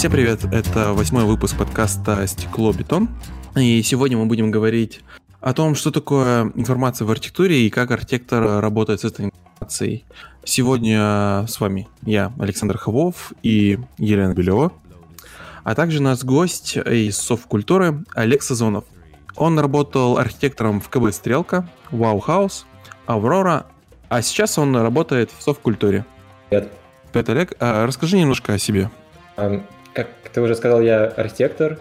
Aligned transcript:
Всем 0.00 0.12
привет, 0.12 0.46
это 0.50 0.94
восьмой 0.94 1.24
выпуск 1.24 1.58
подкаста 1.58 2.26
«Стекло 2.26 2.72
Бетон». 2.72 3.10
И 3.54 3.82
сегодня 3.82 4.16
мы 4.16 4.24
будем 4.24 4.50
говорить 4.50 5.02
о 5.42 5.52
том, 5.52 5.74
что 5.74 5.90
такое 5.90 6.50
информация 6.54 7.04
в 7.04 7.10
архитектуре 7.10 7.66
и 7.66 7.68
как 7.68 7.90
архитектор 7.90 8.62
работает 8.62 9.02
с 9.02 9.04
этой 9.04 9.26
информацией. 9.26 10.06
Сегодня 10.42 11.44
с 11.46 11.60
вами 11.60 11.86
я, 12.00 12.32
Александр 12.38 12.78
Ховов 12.78 13.34
и 13.42 13.78
Елена 13.98 14.32
Белева, 14.32 14.72
а 15.64 15.74
также 15.74 15.98
у 15.98 16.02
нас 16.02 16.24
гость 16.24 16.78
из 16.78 17.18
Совкультуры 17.18 18.02
Олег 18.14 18.42
Сазонов. 18.42 18.84
Он 19.36 19.58
работал 19.58 20.16
архитектором 20.16 20.80
в 20.80 20.88
КБ 20.88 21.12
«Стрелка», 21.12 21.68
«Вау 21.90 22.20
Хаус», 22.20 22.64
«Аврора», 23.04 23.66
а 24.08 24.22
сейчас 24.22 24.56
он 24.56 24.74
работает 24.74 25.30
в 25.38 25.42
Совкультуре. 25.42 26.06
Привет. 26.48 26.72
Привет, 27.12 27.28
Олег. 27.28 27.52
А 27.60 27.86
расскажи 27.86 28.16
немножко 28.16 28.54
о 28.54 28.58
себе. 28.58 28.90
Ты 30.32 30.40
уже 30.40 30.54
сказал, 30.54 30.80
я 30.80 31.04
архитектор. 31.04 31.78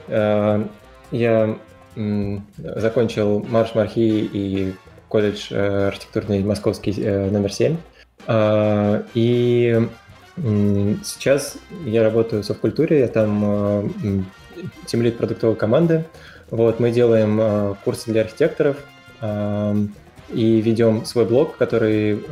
Я 1.11 1.57
закончил 1.95 3.45
Марш 3.49 3.73
Мархи 3.75 4.29
и 4.31 4.73
колледж 5.09 5.47
э, 5.49 5.87
архитектурный 5.87 6.43
московский 6.43 6.93
э, 6.97 7.29
номер 7.29 7.51
7. 7.51 7.75
А, 8.27 9.03
и 9.13 9.87
сейчас 11.03 11.57
я 11.83 12.03
работаю 12.03 12.43
в 12.43 12.45
Совкультуре, 12.45 12.99
я 12.99 13.07
там 13.09 14.25
темлит 14.85 15.17
продуктовой 15.17 15.57
команды. 15.57 16.05
Вот, 16.49 16.79
мы 16.79 16.91
делаем 16.91 17.39
э, 17.41 17.75
курсы 17.83 18.11
для 18.11 18.21
архитекторов 18.21 18.77
и 20.29 20.61
ведем 20.61 21.03
свой 21.05 21.25
блог, 21.25 21.57
который 21.57 22.23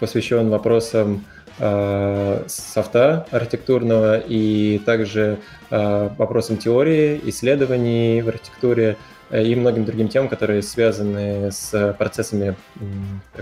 посвящен 0.00 0.50
вопросам 0.50 1.24
софта 1.58 3.26
архитектурного 3.30 4.18
и 4.18 4.80
также 4.84 5.38
вопросам 5.70 6.56
теории, 6.56 7.20
исследований 7.26 8.22
в 8.22 8.28
архитектуре 8.28 8.96
и 9.30 9.54
многим 9.54 9.84
другим 9.84 10.08
темам, 10.08 10.28
которые 10.28 10.62
связаны 10.62 11.52
с 11.52 11.94
процессами 11.98 12.56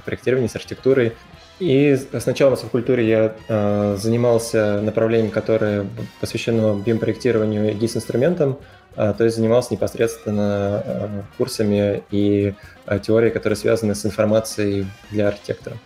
проектирования, 0.05 0.49
с 0.49 0.57
архитектурой. 0.57 1.15
И 1.63 1.97
сначала 2.19 2.51
на 2.51 2.57
субкультуре 2.57 3.09
я 3.09 3.37
э, 3.47 3.97
занимался 3.97 4.81
направлением, 4.81 5.31
которое 5.31 5.87
посвящено 6.21 6.83
BIM-проектированию 6.85 7.71
и 7.71 7.75
GIS-инструментам, 7.75 8.59
э, 8.97 9.15
то 9.17 9.23
есть 9.23 9.37
занимался 9.37 9.73
непосредственно 9.73 10.83
э, 10.85 11.09
курсами 11.39 12.03
и 12.11 12.55
э, 12.87 12.99
теорией, 12.99 13.31
которые 13.31 13.57
связаны 13.57 13.95
с 13.95 14.05
информацией 14.05 14.87
для 15.13 15.29
архитектора. 15.29 15.77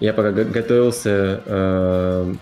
Я 0.00 0.12
пока 0.12 0.30
готовился, 0.32 1.42
э, 1.46 2.34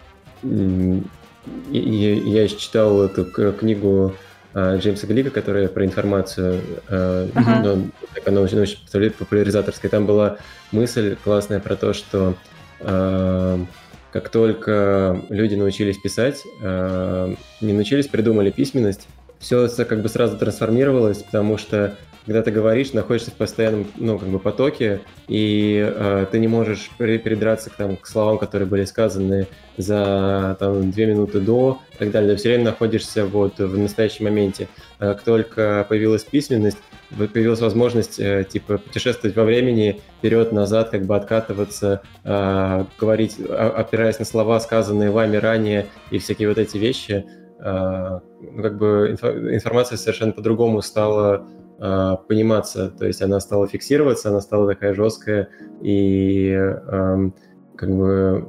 я 1.70 2.48
читал 2.48 3.02
эту 3.02 3.24
книгу 3.52 4.14
э, 4.54 4.78
Джеймса 4.78 5.06
Глика, 5.06 5.30
которая 5.30 5.68
про 5.68 5.84
информацию, 5.84 6.60
uh-huh. 6.88 7.62
ну, 7.62 7.90
так 8.14 8.26
она 8.26 8.40
очень, 8.40 8.60
очень 8.60 9.10
популяризаторская. 9.10 9.90
Там 9.90 10.06
была 10.06 10.38
мысль 10.72 11.16
классная 11.22 11.60
про 11.60 11.76
то, 11.76 11.92
что 11.92 12.34
как 12.80 14.28
только 14.30 15.22
люди 15.28 15.54
научились 15.54 15.96
писать, 15.98 16.44
не 16.60 17.72
научились, 17.72 18.08
придумали 18.08 18.50
письменность, 18.50 19.08
все 19.38 19.68
как 19.68 20.02
бы 20.02 20.08
сразу 20.08 20.36
трансформировалось, 20.38 21.22
потому 21.22 21.56
что 21.56 21.96
когда 22.26 22.42
ты 22.42 22.50
говоришь, 22.50 22.92
находишься 22.92 23.30
в 23.30 23.34
постоянном, 23.34 23.86
ну, 23.96 24.18
как 24.18 24.28
бы 24.28 24.38
потоке, 24.38 25.00
и 25.28 25.78
э, 25.94 26.26
ты 26.30 26.38
не 26.38 26.48
можешь 26.48 26.90
придраться 26.96 27.70
к, 27.70 27.74
там, 27.74 27.96
к 27.96 28.06
словам, 28.06 28.38
которые 28.38 28.66
были 28.66 28.84
сказаны 28.84 29.46
за 29.76 30.56
там, 30.58 30.90
две 30.90 31.06
минуты 31.06 31.40
до 31.40 31.80
и 31.92 31.96
так 31.98 32.10
далее. 32.10 32.32
Ты 32.32 32.36
все 32.36 32.48
время 32.50 32.64
находишься 32.64 33.26
вот 33.26 33.58
в 33.58 33.78
настоящем 33.78 34.24
моменте. 34.24 34.68
А 34.98 35.12
как 35.12 35.22
только 35.22 35.84
появилась 35.88 36.24
письменность, 36.24 36.78
появилась 37.10 37.60
возможность 37.60 38.18
э, 38.18 38.44
типа 38.48 38.78
путешествовать 38.78 39.36
во 39.36 39.44
времени, 39.44 40.00
вперед-назад, 40.18 40.90
как 40.90 41.04
бы 41.04 41.16
откатываться, 41.16 42.02
э, 42.24 42.84
говорить, 42.98 43.38
опираясь 43.38 44.18
на 44.18 44.24
слова, 44.24 44.60
сказанные 44.60 45.10
вами 45.10 45.36
ранее, 45.36 45.86
и 46.10 46.18
всякие 46.18 46.48
вот 46.48 46.56
эти 46.56 46.78
вещи, 46.78 47.26
э, 47.60 48.18
ну, 48.40 48.62
как 48.62 48.78
бы 48.78 49.14
информация 49.52 49.98
совершенно 49.98 50.32
по-другому 50.32 50.80
стала 50.80 51.46
э, 51.78 52.16
пониматься, 52.28 52.90
то 52.90 53.06
есть 53.06 53.22
она 53.22 53.40
стала 53.40 53.66
фиксироваться, 53.66 54.30
она 54.30 54.40
стала 54.40 54.68
такая 54.68 54.94
жесткая, 54.94 55.48
и 55.82 56.50
э, 56.50 57.30
как 57.76 57.90
бы 57.90 58.48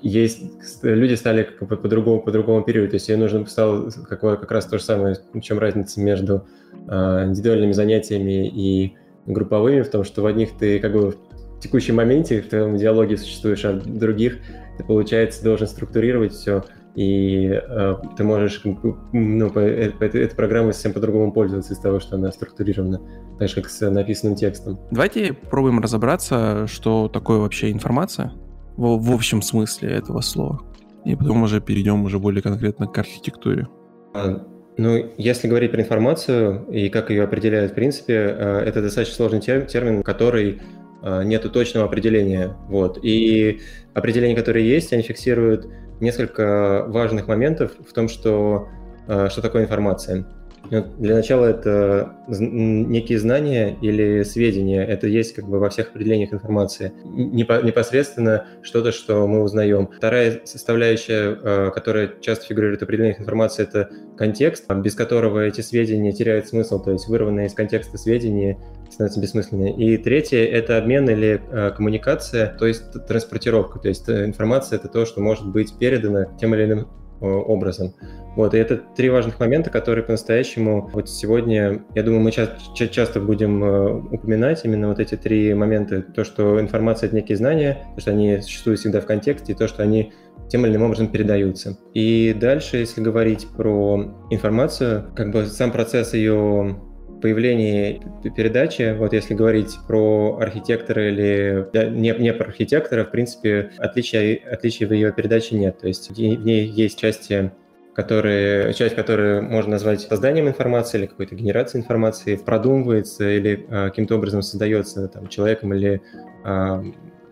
есть 0.00 0.42
люди 0.82 1.14
стали 1.14 1.42
как 1.42 1.68
бы 1.68 1.76
по-другому 1.76 2.22
по 2.22 2.30
другому 2.30 2.62
периоду, 2.62 2.90
то 2.90 2.94
есть 2.96 3.08
ей 3.08 3.16
нужно 3.16 3.46
стало 3.46 3.90
какое 4.08 4.36
как 4.36 4.50
раз 4.50 4.66
то 4.66 4.78
же 4.78 4.84
самое, 4.84 5.16
в 5.32 5.40
чем 5.40 5.58
разница 5.58 6.00
между 6.00 6.46
э, 6.86 7.24
индивидуальными 7.26 7.72
занятиями 7.72 8.48
и 8.48 8.96
групповыми, 9.26 9.82
в 9.82 9.90
том, 9.90 10.04
что 10.04 10.22
в 10.22 10.26
одних 10.26 10.56
ты 10.56 10.78
как 10.78 10.92
бы 10.92 11.10
в 11.10 11.60
текущем 11.60 11.96
моменте 11.96 12.40
в 12.40 12.48
твоем 12.48 12.76
диалоге 12.76 13.16
существуешь, 13.16 13.64
а 13.64 13.72
в 13.72 13.98
других 13.98 14.38
ты, 14.76 14.84
получается, 14.84 15.42
должен 15.42 15.66
структурировать 15.66 16.32
все, 16.32 16.64
и 16.98 17.48
э, 17.52 17.94
ты 18.16 18.24
можешь, 18.24 18.60
ну, 18.64 19.50
по, 19.50 19.60
э, 19.60 19.90
по, 19.90 20.02
этой, 20.02 20.28
программой 20.34 20.72
совсем 20.72 20.92
по-другому 20.92 21.30
пользоваться 21.30 21.72
из 21.72 21.78
того, 21.78 22.00
что 22.00 22.16
она 22.16 22.32
структурирована, 22.32 23.00
так 23.38 23.48
же, 23.48 23.54
как 23.54 23.70
с 23.70 23.88
написанным 23.88 24.34
текстом. 24.34 24.80
Давайте 24.90 25.32
пробуем 25.32 25.78
разобраться, 25.78 26.66
что 26.66 27.08
такое 27.08 27.38
вообще 27.38 27.70
информация 27.70 28.32
в, 28.76 29.00
в 29.00 29.14
общем 29.14 29.42
смысле 29.42 29.90
этого 29.90 30.22
слова. 30.22 30.60
И 31.04 31.14
потом 31.14 31.44
уже 31.44 31.60
перейдем 31.60 32.02
уже 32.02 32.18
более 32.18 32.42
конкретно 32.42 32.88
к 32.88 32.98
архитектуре. 32.98 33.68
А, 34.14 34.44
ну, 34.76 35.12
если 35.16 35.46
говорить 35.46 35.70
про 35.70 35.82
информацию 35.82 36.66
и 36.68 36.88
как 36.88 37.10
ее 37.10 37.22
определяют 37.22 37.70
в 37.70 37.74
принципе, 37.76 38.14
э, 38.14 38.62
это 38.66 38.82
достаточно 38.82 39.14
сложный 39.14 39.40
термин, 39.40 40.02
который 40.02 40.62
э, 41.04 41.22
нету 41.22 41.48
точного 41.48 41.86
определения. 41.86 42.56
Вот. 42.66 42.98
И 43.04 43.60
определения, 43.94 44.34
которые 44.34 44.68
есть, 44.68 44.92
они 44.92 45.02
фиксируют 45.02 45.68
несколько 46.00 46.84
важных 46.86 47.26
моментов 47.28 47.72
в 47.88 47.92
том, 47.92 48.08
что, 48.08 48.68
э, 49.06 49.28
что 49.28 49.42
такое 49.42 49.64
информация. 49.64 50.26
Ну, 50.70 50.84
для 50.98 51.14
начала 51.14 51.46
это 51.46 52.16
некие 52.28 53.18
знания 53.18 53.76
или 53.80 54.22
сведения. 54.22 54.84
Это 54.84 55.06
есть 55.06 55.34
как 55.34 55.48
бы 55.48 55.58
во 55.58 55.70
всех 55.70 55.90
определениях 55.90 56.32
информации. 56.32 56.92
Непосредственно 57.04 58.46
что-то, 58.62 58.92
что 58.92 59.26
мы 59.26 59.42
узнаем. 59.42 59.88
Вторая 59.96 60.42
составляющая, 60.44 61.38
э, 61.42 61.70
которая 61.74 62.12
часто 62.20 62.46
фигурирует 62.46 62.80
в 62.80 62.82
определениях 62.84 63.20
информации, 63.20 63.62
это 63.62 63.88
контекст, 64.16 64.70
без 64.70 64.94
которого 64.94 65.40
эти 65.40 65.60
сведения 65.60 66.12
теряют 66.12 66.48
смысл, 66.48 66.82
то 66.82 66.90
есть 66.90 67.08
вырванные 67.08 67.46
из 67.46 67.54
контекста 67.54 67.96
сведения 67.96 68.58
становятся 68.90 69.20
бессмысленными. 69.20 69.76
И 69.76 69.96
третье— 69.96 70.44
это 70.46 70.78
обмен 70.78 71.08
или 71.08 71.40
э, 71.50 71.70
коммуникация, 71.70 72.54
то 72.58 72.66
есть 72.66 72.92
транспортировка. 73.06 73.78
То 73.78 73.88
есть 73.88 74.08
информация— 74.08 74.78
это 74.78 74.88
то, 74.88 75.06
что 75.06 75.20
может 75.20 75.46
быть 75.46 75.78
передано 75.78 76.26
тем 76.38 76.54
или 76.54 76.64
иным 76.64 76.88
Э, 76.88 77.07
образом. 77.20 77.94
Вот, 78.36 78.54
и 78.54 78.58
это 78.58 78.76
три 78.76 79.10
важных 79.10 79.40
момента, 79.40 79.70
которые 79.70 80.04
по-настоящему 80.04 80.88
вот 80.92 81.08
сегодня, 81.08 81.82
я 81.94 82.02
думаю, 82.02 82.22
мы 82.22 82.30
ча- 82.30 82.56
часто 82.74 83.20
будем 83.20 83.64
э, 83.64 83.94
упоминать 84.12 84.64
именно 84.64 84.88
вот 84.88 85.00
эти 85.00 85.16
три 85.16 85.54
момента. 85.54 86.02
То, 86.02 86.22
что 86.24 86.60
информация— 86.60 87.06
это 87.08 87.16
некие 87.16 87.36
знания, 87.36 87.78
то, 87.94 88.00
что 88.00 88.10
они 88.12 88.40
существуют 88.40 88.80
всегда 88.80 89.00
в 89.00 89.06
контексте, 89.06 89.52
и 89.52 89.56
то, 89.56 89.66
что 89.66 89.82
они 89.82 90.12
тем 90.48 90.64
или 90.64 90.72
иным 90.72 90.84
образом 90.84 91.08
передаются. 91.08 91.78
И 91.94 92.34
дальше, 92.38 92.78
если 92.78 93.00
говорить 93.00 93.46
про 93.56 94.14
информацию, 94.30 95.10
как 95.14 95.32
бы 95.32 95.46
сам 95.46 95.72
процесс 95.72 96.14
ее 96.14 96.80
появлении 97.20 98.02
передачи, 98.36 98.94
вот 98.96 99.12
если 99.12 99.34
говорить 99.34 99.76
про 99.86 100.38
архитектора 100.40 101.08
или 101.08 101.68
не, 101.90 102.10
не 102.18 102.32
про 102.32 102.46
архитектора, 102.46 103.04
в 103.04 103.10
принципе, 103.10 103.70
отличия, 103.78 104.40
отличий 104.50 104.86
в 104.86 104.92
ее 104.92 105.12
передаче 105.12 105.56
нет. 105.56 105.78
То 105.78 105.88
есть 105.88 106.10
в 106.10 106.18
ней 106.18 106.66
есть 106.66 106.98
части 106.98 107.52
которые, 107.98 108.74
часть, 108.74 108.94
которую 108.94 109.42
можно 109.42 109.72
назвать 109.72 110.02
созданием 110.02 110.46
информации 110.46 110.98
или 110.98 111.06
какой-то 111.06 111.34
генерацией 111.34 111.82
информации, 111.82 112.36
продумывается 112.36 113.28
или 113.28 113.66
э, 113.68 113.88
каким-то 113.88 114.14
образом 114.14 114.40
создается 114.40 115.08
там, 115.08 115.26
человеком 115.26 115.74
или 115.74 116.00
э, 116.44 116.82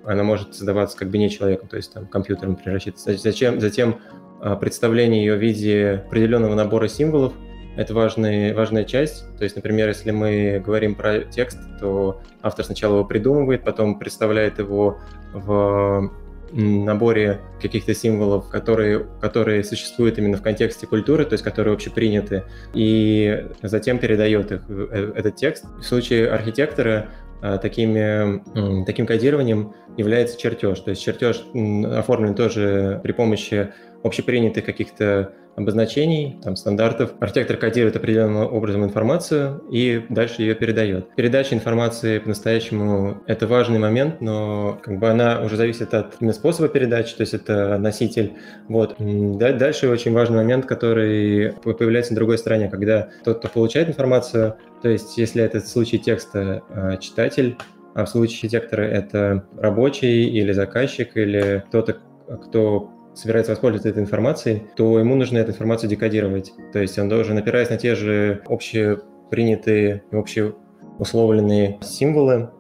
она 0.06 0.22
может 0.24 0.56
создаваться 0.56 0.98
как 0.98 1.10
бы 1.10 1.18
не 1.18 1.30
человеком, 1.30 1.68
то 1.68 1.76
есть 1.76 1.92
там 1.92 2.08
компьютером 2.08 2.56
превращаться. 2.56 3.16
Зачем, 3.16 3.60
затем 3.60 4.00
э, 4.42 4.56
представление 4.56 5.24
ее 5.24 5.36
в 5.36 5.40
виде 5.40 6.02
определенного 6.04 6.56
набора 6.56 6.88
символов, 6.88 7.32
это 7.76 7.94
важный, 7.94 8.54
важная 8.54 8.84
часть. 8.84 9.24
То 9.36 9.44
есть, 9.44 9.56
например, 9.56 9.88
если 9.88 10.10
мы 10.10 10.62
говорим 10.64 10.94
про 10.94 11.20
текст, 11.20 11.58
то 11.80 12.20
автор 12.42 12.64
сначала 12.64 12.94
его 12.94 13.04
придумывает, 13.04 13.64
потом 13.64 13.98
представляет 13.98 14.58
его 14.58 14.98
в 15.32 16.10
наборе 16.52 17.40
каких-то 17.60 17.94
символов, 17.94 18.48
которые, 18.48 19.06
которые 19.20 19.64
существуют 19.64 20.18
именно 20.18 20.36
в 20.36 20.42
контексте 20.42 20.86
культуры, 20.86 21.24
то 21.24 21.32
есть 21.32 21.44
которые 21.44 21.74
общеприняты, 21.74 22.44
и 22.72 23.46
затем 23.62 23.98
передает 23.98 24.52
их, 24.52 24.62
э, 24.68 25.12
этот 25.16 25.36
текст. 25.36 25.64
В 25.78 25.82
случае 25.82 26.30
архитектора 26.30 27.08
э, 27.42 27.58
такими, 27.60 28.84
таким 28.84 29.06
кодированием 29.06 29.74
является 29.96 30.38
чертеж. 30.38 30.80
То 30.80 30.90
есть 30.90 31.02
чертеж 31.02 31.44
оформлен 31.92 32.34
тоже 32.34 33.00
при 33.02 33.12
помощи 33.12 33.72
общепринятых 34.06 34.64
каких-то 34.64 35.32
обозначений, 35.56 36.38
там, 36.42 36.54
стандартов. 36.54 37.12
Архитектор 37.18 37.56
кодирует 37.56 37.96
определенным 37.96 38.52
образом 38.52 38.84
информацию 38.84 39.62
и 39.70 40.04
дальше 40.10 40.42
ее 40.42 40.54
передает. 40.54 41.14
Передача 41.16 41.54
информации 41.54 42.18
по-настоящему— 42.18 43.22
это 43.26 43.46
важный 43.46 43.78
момент, 43.78 44.20
но 44.20 44.78
как 44.82 44.98
бы 44.98 45.08
она 45.08 45.40
уже 45.40 45.56
зависит 45.56 45.94
от 45.94 46.16
именно 46.20 46.34
способа 46.34 46.68
передачи, 46.68 47.16
то 47.16 47.22
есть 47.22 47.32
это 47.32 47.78
носитель. 47.78 48.34
Вот. 48.68 48.96
Дальше 48.98 49.88
очень 49.88 50.12
важный 50.12 50.36
момент, 50.36 50.66
который 50.66 51.52
появляется 51.62 52.12
на 52.12 52.16
другой 52.16 52.38
стороне, 52.38 52.68
когда 52.68 53.08
тот, 53.24 53.38
кто 53.38 53.48
получает 53.48 53.88
информацию, 53.88 54.56
то 54.82 54.90
есть 54.90 55.16
если 55.16 55.42
это 55.42 55.60
случай 55.60 55.98
текста 55.98 56.62
а, 56.68 56.96
читатель, 56.98 57.56
а 57.94 58.04
в 58.04 58.10
случае 58.10 58.36
архитектора 58.36 58.82
это 58.82 59.46
рабочий 59.56 60.26
или 60.26 60.52
заказчик, 60.52 61.16
или 61.16 61.64
кто-то, 61.68 61.96
кто 62.42 62.90
собирается 63.16 63.52
воспользоваться 63.52 63.88
этой 63.88 64.02
информацией, 64.02 64.64
то 64.76 64.98
ему 64.98 65.16
нужно 65.16 65.38
эту 65.38 65.50
информацию 65.50 65.88
декодировать. 65.88 66.52
То 66.72 66.80
есть 66.80 66.98
он 66.98 67.08
должен, 67.08 67.36
опираясь 67.38 67.70
на 67.70 67.78
те 67.78 67.94
же 67.94 68.42
общепринятые 68.46 70.04
и 70.10 70.16
общеусловленные 70.16 71.78
символы 71.82 72.50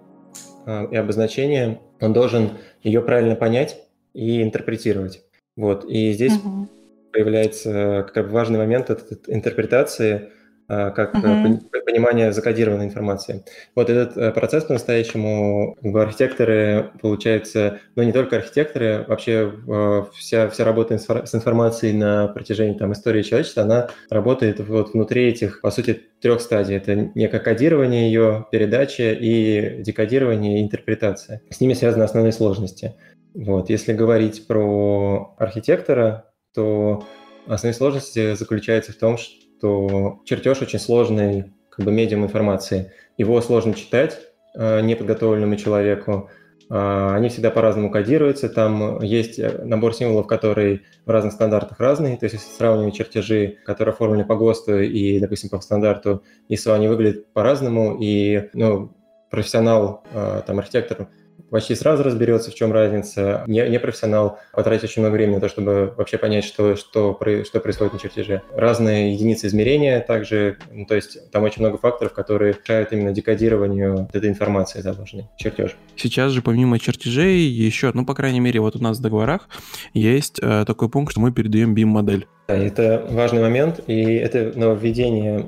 э, 0.66 0.86
и 0.90 0.96
обозначения, 0.96 1.80
он 2.00 2.12
должен 2.12 2.52
ее 2.82 3.02
правильно 3.02 3.36
понять 3.36 3.76
и 4.14 4.42
интерпретировать. 4.42 5.22
Вот. 5.56 5.84
И 5.84 6.12
здесь 6.12 6.36
угу. 6.36 6.68
появляется 7.12 8.06
как 8.12 8.26
бы 8.26 8.32
важный 8.32 8.58
момент 8.58 8.90
этой 8.90 9.18
интерпретации, 9.26 10.14
а, 10.14 10.28
как 10.68 11.14
mm-hmm. 11.14 11.82
понимание 11.84 12.32
закодированной 12.32 12.86
информации. 12.86 13.44
Вот 13.74 13.88
этот 13.88 14.16
э, 14.16 14.32
процесс 14.32 14.64
по-настоящему 14.64 15.76
в 15.80 15.96
архитекторы, 15.96 16.90
получается, 17.00 17.80
ну 17.94 18.02
не 18.02 18.12
только 18.12 18.36
архитекторы, 18.36 19.04
вообще 19.06 19.52
э, 19.66 20.02
вся, 20.14 20.48
вся 20.48 20.64
работа 20.64 20.98
с 20.98 21.34
информацией 21.34 21.92
на 21.92 22.28
протяжении 22.28 22.76
там, 22.76 22.92
истории 22.92 23.22
человечества, 23.22 23.62
она 23.62 23.90
работает 24.10 24.60
вот 24.60 24.92
внутри 24.92 25.28
этих, 25.28 25.60
по 25.60 25.70
сути, 25.70 26.02
трех 26.20 26.40
стадий. 26.40 26.76
Это 26.76 26.94
некое 27.14 27.38
кодирование 27.38 28.08
ее, 28.08 28.46
передача 28.50 29.12
и 29.12 29.82
декодирование 29.82 30.58
и 30.60 30.64
интерпретация. 30.64 31.42
С 31.50 31.60
ними 31.60 31.74
связаны 31.74 32.02
основные 32.02 32.32
сложности. 32.32 32.94
Вот. 33.34 33.70
Если 33.70 33.92
говорить 33.92 34.46
про 34.46 35.34
архитектора, 35.38 36.32
то 36.54 37.06
основные 37.46 37.74
сложности 37.74 38.34
заключаются 38.34 38.92
в 38.92 38.96
том, 38.96 39.18
что 39.18 39.45
то 39.60 40.20
чертеж 40.24 40.62
очень 40.62 40.78
сложный 40.78 41.52
как 41.70 41.84
бы 41.84 41.92
медиум 41.92 42.24
информации. 42.24 42.92
Его 43.18 43.40
сложно 43.40 43.74
читать 43.74 44.18
э, 44.54 44.80
неподготовленному 44.80 45.56
человеку. 45.56 46.30
Э, 46.70 47.12
они 47.14 47.28
всегда 47.28 47.50
по-разному 47.50 47.90
кодируются. 47.90 48.48
Там 48.48 49.02
есть 49.02 49.38
э, 49.38 49.62
набор 49.64 49.94
символов, 49.94 50.26
которые 50.26 50.82
в 51.04 51.10
разных 51.10 51.32
стандартах 51.32 51.78
разные. 51.80 52.16
То 52.16 52.24
есть 52.24 52.34
если 52.34 52.48
сравнивать 52.48 52.96
чертежи, 52.96 53.58
которые 53.64 53.92
оформлены 53.92 54.24
по 54.24 54.36
ГОСТу 54.36 54.80
и, 54.80 55.20
допустим, 55.20 55.50
по 55.50 55.60
стандарту 55.60 56.22
ISO, 56.48 56.74
они 56.74 56.88
выглядят 56.88 57.32
по-разному. 57.32 57.98
И 58.00 58.48
ну, 58.54 58.92
профессионал, 59.30 60.02
э, 60.12 60.42
там, 60.46 60.58
архитектор 60.58 61.08
почти 61.50 61.74
сразу 61.74 62.02
разберется, 62.02 62.50
в 62.50 62.54
чем 62.54 62.72
разница. 62.72 63.44
Не, 63.46 63.68
не 63.68 63.78
профессионал 63.78 64.38
потратит 64.52 64.84
очень 64.84 65.02
много 65.02 65.14
времени 65.14 65.36
на 65.36 65.40
то, 65.40 65.48
чтобы 65.48 65.92
вообще 65.96 66.18
понять, 66.18 66.44
что, 66.44 66.76
что, 66.76 67.18
что 67.44 67.60
происходит 67.60 67.92
на 67.92 67.98
чертеже. 67.98 68.42
Разные 68.54 69.12
единицы 69.12 69.46
измерения 69.46 70.00
также, 70.00 70.58
ну, 70.70 70.86
то 70.86 70.94
есть 70.94 71.30
там 71.30 71.44
очень 71.44 71.62
много 71.62 71.78
факторов, 71.78 72.12
которые 72.12 72.54
мешают 72.60 72.92
именно 72.92 73.12
декодированию 73.12 74.08
этой 74.12 74.28
информации 74.28 74.80
заложенной 74.80 75.28
чертеж. 75.36 75.76
Сейчас 75.96 76.32
же 76.32 76.42
помимо 76.42 76.78
чертежей 76.78 77.40
еще, 77.40 77.90
ну, 77.94 78.04
по 78.04 78.14
крайней 78.14 78.40
мере, 78.40 78.60
вот 78.60 78.76
у 78.76 78.82
нас 78.82 78.98
в 78.98 79.02
договорах 79.02 79.48
есть 79.94 80.38
э, 80.42 80.64
такой 80.66 80.88
пункт, 80.88 81.12
что 81.12 81.20
мы 81.20 81.32
передаем 81.32 81.74
BIM-модель. 81.74 82.26
Да, 82.48 82.56
это 82.56 83.06
важный 83.10 83.40
момент, 83.40 83.80
и 83.86 84.14
это 84.14 84.52
нововведение 84.56 85.46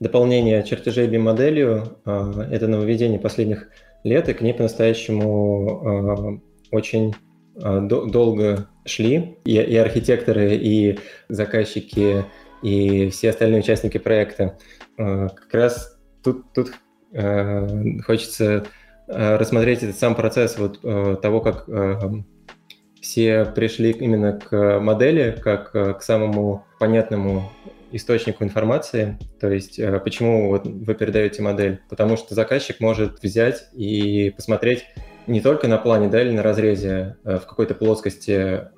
дополнение 0.00 0.62
чертежей 0.64 1.08
BIM-моделью, 1.08 1.96
а, 2.04 2.48
это 2.50 2.68
нововведение 2.68 3.18
последних 3.18 3.68
лет, 4.04 4.28
и 4.28 4.34
к 4.34 4.40
ней 4.42 4.54
по-настоящему 4.54 6.40
э, 6.70 6.74
очень 6.76 7.14
э, 7.56 7.80
долго 7.80 8.68
шли. 8.84 9.38
И, 9.44 9.54
и 9.54 9.76
архитекторы, 9.76 10.54
и 10.54 10.98
заказчики, 11.28 12.24
и 12.62 13.08
все 13.10 13.30
остальные 13.30 13.60
участники 13.60 13.98
проекта. 13.98 14.58
Э, 14.98 15.28
как 15.34 15.52
раз 15.52 15.98
тут, 16.22 16.52
тут 16.52 16.72
хочется 18.04 18.66
рассмотреть 19.06 19.84
этот 19.84 19.96
сам 19.96 20.16
процесс 20.16 20.58
вот, 20.58 20.80
того, 21.20 21.40
как 21.40 21.68
все 23.00 23.44
пришли 23.44 23.92
именно 23.92 24.32
к 24.32 24.80
модели, 24.80 25.38
как 25.40 25.70
к 25.70 26.02
самому 26.02 26.64
понятному 26.80 27.52
источнику 27.94 28.44
информации, 28.44 29.18
то 29.40 29.50
есть 29.50 29.78
э, 29.78 30.00
почему 30.00 30.48
вот 30.48 30.66
вы 30.66 30.94
передаете 30.94 31.42
модель, 31.42 31.80
потому 31.88 32.16
что 32.16 32.34
заказчик 32.34 32.80
может 32.80 33.22
взять 33.22 33.68
и 33.72 34.32
посмотреть 34.34 34.84
не 35.26 35.40
только 35.40 35.68
на 35.68 35.78
плане, 35.78 36.08
да, 36.08 36.20
или 36.20 36.30
на 36.30 36.42
разрезе 36.42 37.16
э, 37.24 37.38
в 37.38 37.46
какой-то 37.46 37.74
плоскости 37.74 38.30
э, 38.32 38.68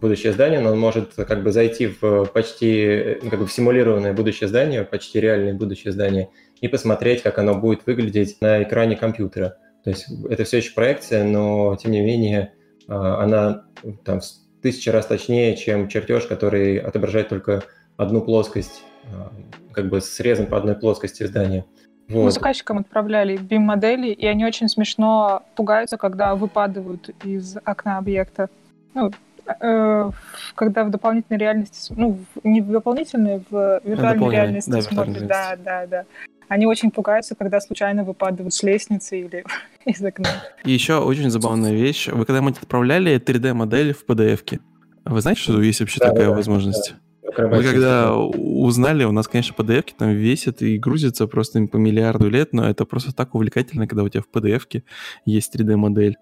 будущее 0.00 0.32
здание, 0.32 0.60
но 0.60 0.72
он 0.72 0.80
может 0.80 1.14
как 1.14 1.44
бы 1.44 1.52
зайти 1.52 1.86
в 2.00 2.26
почти 2.26 3.18
как 3.30 3.38
бы 3.38 3.46
в 3.46 3.52
симулированное 3.52 4.12
будущее 4.12 4.48
здание, 4.48 4.84
почти 4.84 5.20
реальное 5.20 5.54
будущее 5.54 5.92
здание 5.92 6.30
и 6.60 6.66
посмотреть, 6.66 7.22
как 7.22 7.38
оно 7.38 7.54
будет 7.54 7.86
выглядеть 7.86 8.40
на 8.40 8.62
экране 8.62 8.96
компьютера. 8.96 9.56
То 9.84 9.90
есть 9.90 10.06
это 10.28 10.44
все 10.44 10.58
еще 10.58 10.74
проекция, 10.74 11.24
но 11.24 11.76
тем 11.80 11.92
не 11.92 12.02
менее 12.02 12.52
она 12.86 13.64
там 14.04 14.20
в 14.20 14.24
тысячи 14.60 14.90
раз 14.90 15.06
точнее, 15.06 15.56
чем 15.56 15.88
чертеж, 15.88 16.24
который 16.24 16.76
отображает 16.76 17.28
только 17.30 17.62
одну 18.00 18.22
плоскость, 18.22 18.82
а, 19.12 19.30
как 19.72 19.88
бы 19.88 20.00
срезан 20.00 20.46
по 20.46 20.56
одной 20.56 20.74
плоскости 20.74 21.24
здания. 21.24 21.64
Вот. 22.08 22.24
Мы 22.24 22.30
заказчикам 22.30 22.78
отправляли 22.78 23.38
BIM-модели, 23.38 24.08
и 24.08 24.26
они 24.26 24.44
очень 24.44 24.68
смешно 24.68 25.44
пугаются, 25.54 25.96
когда 25.96 26.34
выпадают 26.34 27.10
из 27.22 27.56
окна 27.64 27.98
объекта. 27.98 28.48
Ну, 28.94 29.12
э, 29.60 30.10
когда 30.56 30.84
в 30.84 30.90
дополнительной 30.90 31.38
реальности, 31.38 31.94
ну, 31.96 32.18
не 32.42 32.62
в 32.62 32.70
дополнительной, 32.70 33.44
в 33.48 33.80
виртуальной 33.84 34.30
реальности 34.30 34.70
да, 34.70 34.82
смотрят. 34.82 35.26
Да, 35.28 35.56
да, 35.56 35.86
да. 35.86 36.04
Они 36.48 36.66
очень 36.66 36.90
пугаются, 36.90 37.36
когда 37.36 37.60
случайно 37.60 38.02
выпадают 38.02 38.52
с 38.52 38.62
лестницы 38.64 39.20
или 39.20 39.44
из 39.84 40.02
окна. 40.02 40.30
И 40.64 40.72
еще 40.72 40.98
очень 40.98 41.30
забавная 41.30 41.72
вещь. 41.72 42.08
Вы 42.08 42.24
когда-нибудь 42.24 42.58
отправляли 42.58 43.20
3D-модель 43.20 43.94
в 43.94 44.04
PDF-ке? 44.04 44.58
Вы 45.04 45.20
знаете, 45.20 45.42
что 45.42 45.62
есть 45.62 45.78
вообще 45.78 46.00
да, 46.00 46.08
такая 46.08 46.26
да, 46.26 46.34
возможность? 46.34 46.94
Да. 46.94 47.09
Мы 47.36 47.62
когда 47.62 48.14
узнали, 48.14 49.04
у 49.04 49.12
нас, 49.12 49.28
конечно, 49.28 49.54
PDF 49.56 49.90
там 49.96 50.10
весят 50.10 50.62
и 50.62 50.78
грузятся 50.78 51.26
просто 51.26 51.66
по 51.66 51.76
миллиарду 51.76 52.28
лет, 52.28 52.52
но 52.52 52.68
это 52.68 52.84
просто 52.84 53.12
так 53.12 53.34
увлекательно, 53.34 53.86
когда 53.86 54.02
у 54.02 54.08
тебя 54.08 54.22
в 54.22 54.36
PDF 54.36 54.82
есть 55.24 55.54
3D-модель. 55.54 56.16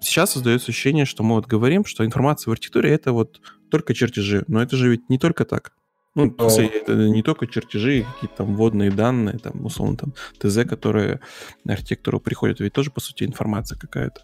Сейчас 0.00 0.32
создается 0.32 0.70
ощущение, 0.70 1.04
что 1.04 1.22
мы 1.22 1.34
вот 1.34 1.46
говорим, 1.46 1.84
что 1.84 2.04
информация 2.04 2.50
в 2.50 2.52
архитектуре— 2.52 2.90
это 2.92 3.12
вот 3.12 3.40
только 3.70 3.94
чертежи, 3.94 4.44
но 4.48 4.62
это 4.62 4.76
же 4.76 4.88
ведь 4.88 5.10
не 5.10 5.18
только 5.18 5.44
так. 5.44 5.72
Ну, 6.14 6.34
сути, 6.48 6.70
это 6.74 6.94
не 6.96 7.22
только 7.22 7.46
чертежи, 7.46 8.04
какие-то 8.14 8.38
там 8.38 8.56
вводные 8.56 8.90
данные, 8.90 9.38
там, 9.38 9.64
условно, 9.64 9.96
там, 9.96 10.14
ТЗ, 10.38 10.68
которые 10.68 11.20
архитектору 11.66 12.18
приходят, 12.18 12.60
ведь 12.60 12.72
тоже, 12.72 12.90
по 12.90 13.00
сути, 13.00 13.24
информация 13.24 13.78
какая-то. 13.78 14.22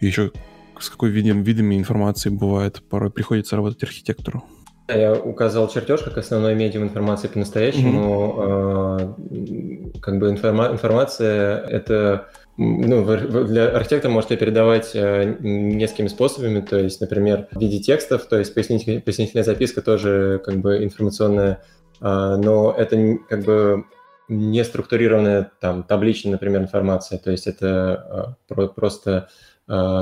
И 0.00 0.06
еще 0.06 0.32
с 0.80 0.90
какой 0.90 1.10
видом, 1.10 1.42
видами 1.42 1.76
информации 1.76 2.30
бывает, 2.30 2.82
порой 2.88 3.10
приходится 3.10 3.54
работать 3.56 3.82
архитектору. 3.84 4.44
Я 4.88 5.14
указал 5.14 5.68
чертеж 5.68 6.00
как 6.02 6.18
основной 6.18 6.54
медиум 6.54 6.84
информации 6.84 7.28
по-настоящему. 7.28 9.16
Mm-hmm. 9.28 10.00
Как 10.00 10.18
бы 10.18 10.30
информа- 10.30 10.72
информация 10.72 11.60
это 11.66 12.28
ну, 12.56 13.04
для 13.44 13.68
архитектора 13.70 14.12
можете 14.12 14.36
передавать 14.36 14.90
э, 14.94 15.36
несколькими 15.40 16.08
способами, 16.08 16.60
то 16.60 16.78
есть, 16.78 17.00
например, 17.00 17.48
в 17.50 17.58
виде 17.58 17.78
текстов, 17.78 18.26
то 18.26 18.38
есть 18.38 18.52
пояснительная, 18.52 19.00
пояснительная 19.00 19.44
записка 19.44 19.80
тоже 19.80 20.40
как 20.44 20.56
бы 20.56 20.84
информационная, 20.84 21.62
а, 22.00 22.36
но 22.36 22.74
это 22.76 23.16
как 23.28 23.44
бы 23.44 23.84
не 24.28 24.64
структурированная 24.64 25.50
там 25.60 25.82
табличная, 25.82 26.32
например, 26.32 26.62
информация, 26.62 27.18
то 27.18 27.30
есть 27.30 27.46
это 27.46 28.36
а, 28.50 28.66
просто 28.68 29.28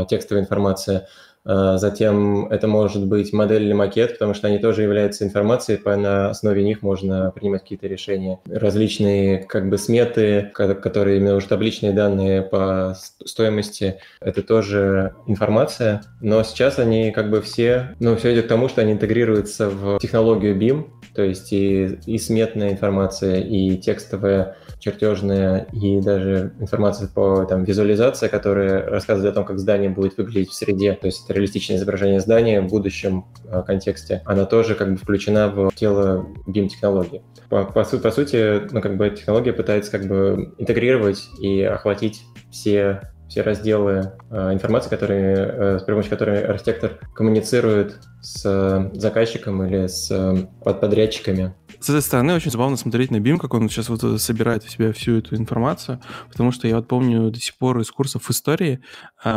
текстовая 0.08 0.42
информация. 0.42 1.06
А, 1.44 1.78
затем 1.78 2.46
это 2.48 2.68
может 2.68 3.06
быть 3.06 3.32
модель 3.32 3.64
или 3.64 3.72
макет, 3.72 4.12
потому 4.12 4.34
что 4.34 4.48
они 4.48 4.58
тоже 4.58 4.82
являются 4.82 5.24
информацией, 5.24 5.78
по 5.78 5.96
на 5.96 6.30
основе 6.30 6.62
них 6.62 6.82
можно 6.82 7.30
принимать 7.30 7.62
какие-то 7.62 7.86
решения. 7.86 8.38
Различные 8.46 9.38
как 9.38 9.68
бы 9.68 9.78
сметы, 9.78 10.50
которые 10.54 11.18
именно 11.18 11.36
уже 11.36 11.46
табличные 11.46 11.92
данные 11.92 12.42
по 12.42 12.94
стоимости, 13.24 13.98
это 14.20 14.42
тоже 14.42 15.14
информация, 15.26 16.02
но 16.20 16.42
сейчас 16.42 16.78
они 16.78 17.10
как 17.10 17.30
бы 17.30 17.40
все, 17.40 17.94
ну, 18.00 18.16
все 18.16 18.34
идет 18.34 18.46
к 18.46 18.48
тому, 18.48 18.68
что 18.68 18.82
они 18.82 18.92
интегрируются 18.92 19.70
в 19.70 19.98
технологию 19.98 20.56
BIM, 20.58 20.90
то 21.14 21.22
есть 21.22 21.52
и, 21.52 21.98
и 22.06 22.18
сметная 22.18 22.70
информация, 22.70 23.40
и 23.40 23.76
текстовая 23.76 24.56
чертежная 24.80 25.66
и 25.72 26.00
даже 26.00 26.52
информация 26.58 27.08
по 27.08 27.44
там, 27.44 27.62
визуализации, 27.64 28.28
которая 28.28 28.84
рассказывает 28.84 29.32
о 29.32 29.34
том, 29.34 29.44
как 29.44 29.58
здание 29.58 29.90
будет 29.90 30.16
выглядеть 30.16 30.50
в 30.50 30.54
среде. 30.54 30.94
То 30.94 31.06
есть 31.06 31.20
просто 31.20 31.34
реалистичное 31.34 31.76
изображение 31.76 32.20
здания 32.20 32.60
в 32.60 32.68
будущем 32.68 33.26
э, 33.44 33.62
контексте, 33.66 34.22
она 34.24 34.44
тоже 34.44 34.74
как 34.74 34.90
бы 34.92 34.96
включена 34.96 35.48
в 35.48 35.70
тело 35.74 36.26
BIM-технологии. 36.46 37.22
По, 37.48 37.64
по, 37.64 37.84
по 37.84 38.10
сути, 38.10 38.62
ну, 38.72 38.80
как 38.80 38.96
бы 38.96 39.10
технология 39.10 39.52
пытается 39.52 39.90
как 39.90 40.06
бы 40.06 40.54
интегрировать 40.58 41.28
и 41.40 41.62
охватить 41.62 42.22
все 42.50 43.00
все 43.28 43.42
разделы 43.42 44.12
э, 44.30 44.52
информации, 44.52 44.90
которые, 44.90 45.36
э, 45.36 45.78
с 45.78 45.84
помощью 45.84 46.10
которой 46.10 46.44
архитектор 46.44 46.98
коммуницирует 47.14 48.00
с 48.20 48.42
э, 48.44 48.90
заказчиком 48.98 49.64
или 49.64 49.86
с 49.86 50.10
э, 50.10 50.46
подрядчиками. 50.64 51.54
С 51.80 51.88
этой 51.88 52.02
стороны 52.02 52.34
очень 52.34 52.50
забавно 52.50 52.76
смотреть 52.76 53.10
на 53.10 53.16
BIM, 53.16 53.38
как 53.38 53.54
он 53.54 53.70
сейчас 53.70 53.88
вот 53.88 54.20
собирает 54.20 54.64
в 54.64 54.70
себя 54.70 54.92
всю 54.92 55.16
эту 55.16 55.34
информацию, 55.36 55.98
потому 56.28 56.52
что 56.52 56.68
я 56.68 56.76
вот 56.76 56.88
помню 56.88 57.30
до 57.30 57.40
сих 57.40 57.56
пор 57.56 57.80
из 57.80 57.90
курсов 57.90 58.28
истории, 58.28 58.80
э, 59.24 59.30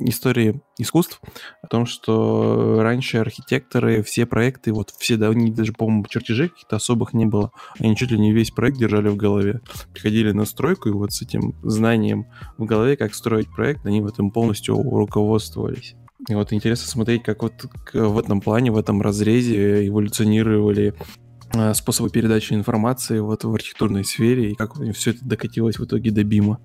истории 0.00 0.60
искусств, 0.78 1.20
о 1.62 1.68
том, 1.68 1.86
что 1.86 2.80
раньше 2.82 3.18
архитекторы 3.18 4.02
все 4.02 4.26
проекты, 4.26 4.72
вот 4.72 4.90
все, 4.98 5.16
да, 5.16 5.30
даже, 5.32 5.72
по-моему, 5.72 6.04
чертежей 6.08 6.48
каких-то 6.48 6.74
особых 6.74 7.12
не 7.12 7.24
было, 7.24 7.52
они 7.78 7.94
чуть 7.94 8.10
ли 8.10 8.18
не 8.18 8.32
весь 8.32 8.50
проект 8.50 8.78
держали 8.78 9.08
в 9.08 9.16
голове, 9.16 9.60
приходили 9.92 10.32
на 10.32 10.44
стройку, 10.44 10.88
и 10.88 10.92
вот 10.92 11.12
с 11.12 11.22
этим 11.22 11.54
знанием 11.62 12.26
в 12.58 12.64
голове, 12.64 12.96
как 12.96 13.14
строить 13.14 13.48
проект, 13.54 13.86
они 13.86 14.00
в 14.00 14.06
этом 14.06 14.32
полностью 14.32 14.74
руководствовались. 14.74 15.94
И 16.28 16.34
вот 16.34 16.52
интересно 16.52 16.88
смотреть, 16.88 17.22
как 17.22 17.42
вот 17.42 17.52
в 17.92 18.18
этом 18.18 18.40
плане, 18.40 18.72
в 18.72 18.76
этом 18.76 19.00
разрезе 19.00 19.86
эволюционировали 19.86 20.92
э, 20.92 21.25
способы 21.74 22.10
передачи 22.10 22.52
информации 22.52 23.18
вот 23.18 23.44
в 23.44 23.54
архитектурной 23.54 24.04
сфере 24.04 24.52
и 24.52 24.54
как 24.54 24.74
все 24.94 25.10
это 25.10 25.24
докатилось 25.24 25.78
в 25.78 25.84
итоге 25.84 26.10
до 26.10 26.24
БИМа. 26.24 26.58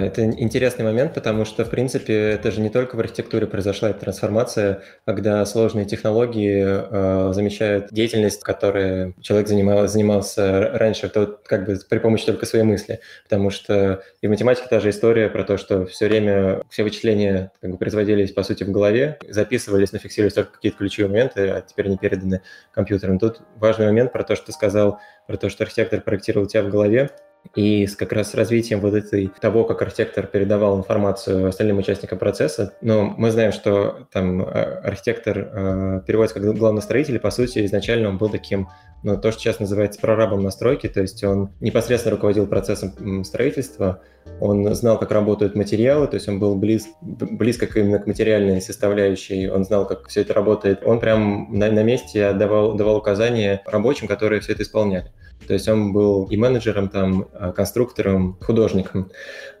Это 0.00 0.24
интересный 0.24 0.84
момент, 0.84 1.14
потому 1.14 1.44
что, 1.44 1.64
в 1.64 1.70
принципе, 1.70 2.30
это 2.30 2.50
же 2.50 2.60
не 2.60 2.70
только 2.70 2.96
в 2.96 3.00
архитектуре 3.00 3.46
произошла 3.46 3.90
эта 3.90 4.00
трансформация, 4.00 4.82
когда 5.04 5.44
сложные 5.44 5.86
технологии 5.86 6.64
э, 6.64 7.32
замещают 7.32 7.88
деятельность, 7.90 8.42
которой 8.42 9.14
человек 9.20 9.48
занимал, 9.48 9.86
занимался 9.88 10.70
раньше, 10.72 11.08
то, 11.08 11.38
как 11.44 11.66
бы 11.66 11.78
при 11.88 11.98
помощи 11.98 12.26
только 12.26 12.46
своей 12.46 12.64
мысли. 12.64 13.00
Потому 13.24 13.50
что 13.50 14.02
и 14.20 14.26
в 14.26 14.30
математике 14.30 14.66
та 14.68 14.80
же 14.80 14.90
история 14.90 15.28
про 15.28 15.44
то, 15.44 15.56
что 15.56 15.86
все 15.86 16.08
время 16.08 16.62
все 16.70 16.82
вычисления 16.82 17.52
как 17.60 17.70
бы, 17.70 17.78
производились, 17.78 18.32
по 18.32 18.42
сути, 18.42 18.64
в 18.64 18.70
голове, 18.70 19.18
записывались, 19.28 19.92
но 19.92 19.98
фиксировались 19.98 20.34
только 20.34 20.52
какие-то 20.52 20.78
ключевые 20.78 21.10
моменты, 21.10 21.48
а 21.48 21.60
теперь 21.60 21.88
не 21.88 21.96
переданы 21.96 22.42
компьютером. 22.72 23.18
Тут 23.18 23.40
важный 23.56 23.86
момент 23.86 24.12
про 24.12 24.24
то, 24.24 24.36
что 24.36 24.46
ты 24.46 24.52
сказал, 24.52 25.00
про 25.26 25.36
то, 25.36 25.48
что 25.48 25.64
архитектор 25.64 26.00
проектировал 26.00 26.46
тебя 26.46 26.62
в 26.62 26.68
голове, 26.68 27.10
и 27.54 27.86
с 27.86 27.96
как 27.96 28.12
раз 28.12 28.34
развитием 28.34 28.80
вот 28.80 28.94
этой, 28.94 29.30
того, 29.40 29.64
как 29.64 29.82
архитектор 29.82 30.26
передавал 30.26 30.78
информацию 30.78 31.48
остальным 31.48 31.78
участникам 31.78 32.18
процесса, 32.18 32.74
но 32.80 33.14
мы 33.16 33.30
знаем, 33.30 33.52
что 33.52 34.06
там 34.12 34.42
а, 34.42 34.80
архитектор 34.84 35.38
э, 35.38 36.00
переводится 36.06 36.40
как 36.40 36.56
главный 36.56 36.82
строитель, 36.82 37.16
и 37.16 37.18
по 37.18 37.30
сути 37.30 37.64
изначально 37.64 38.08
он 38.08 38.18
был 38.18 38.28
таким, 38.28 38.68
ну, 39.02 39.18
то, 39.18 39.30
что 39.30 39.40
сейчас 39.40 39.60
называется 39.60 40.00
прорабом 40.00 40.42
настройки, 40.42 40.88
то 40.88 41.00
есть 41.00 41.22
он 41.24 41.50
непосредственно 41.60 42.16
руководил 42.16 42.46
процессом 42.46 43.24
строительства, 43.24 44.02
он 44.40 44.74
знал, 44.74 44.98
как 44.98 45.12
работают 45.12 45.54
материалы, 45.54 46.06
то 46.08 46.14
есть 46.16 46.28
он 46.28 46.38
был 46.38 46.56
близ, 46.56 46.88
близко 47.00 47.66
именно 47.78 47.98
к 47.98 48.06
материальной 48.06 48.60
составляющей, 48.60 49.48
он 49.48 49.64
знал, 49.64 49.86
как 49.86 50.08
все 50.08 50.22
это 50.22 50.34
работает. 50.34 50.80
Он 50.84 51.00
прям 51.00 51.48
на, 51.56 51.70
на 51.70 51.82
месте 51.82 52.32
давал, 52.32 52.74
давал 52.74 52.96
указания 52.96 53.62
рабочим, 53.64 54.06
которые 54.06 54.40
все 54.40 54.52
это 54.52 54.62
исполняли. 54.62 55.10
То 55.46 55.54
есть 55.54 55.68
он 55.68 55.92
был 55.92 56.24
и 56.24 56.36
менеджером, 56.36 56.88
там, 56.88 57.28
а, 57.32 57.52
конструктором, 57.52 58.36
художником. 58.40 59.10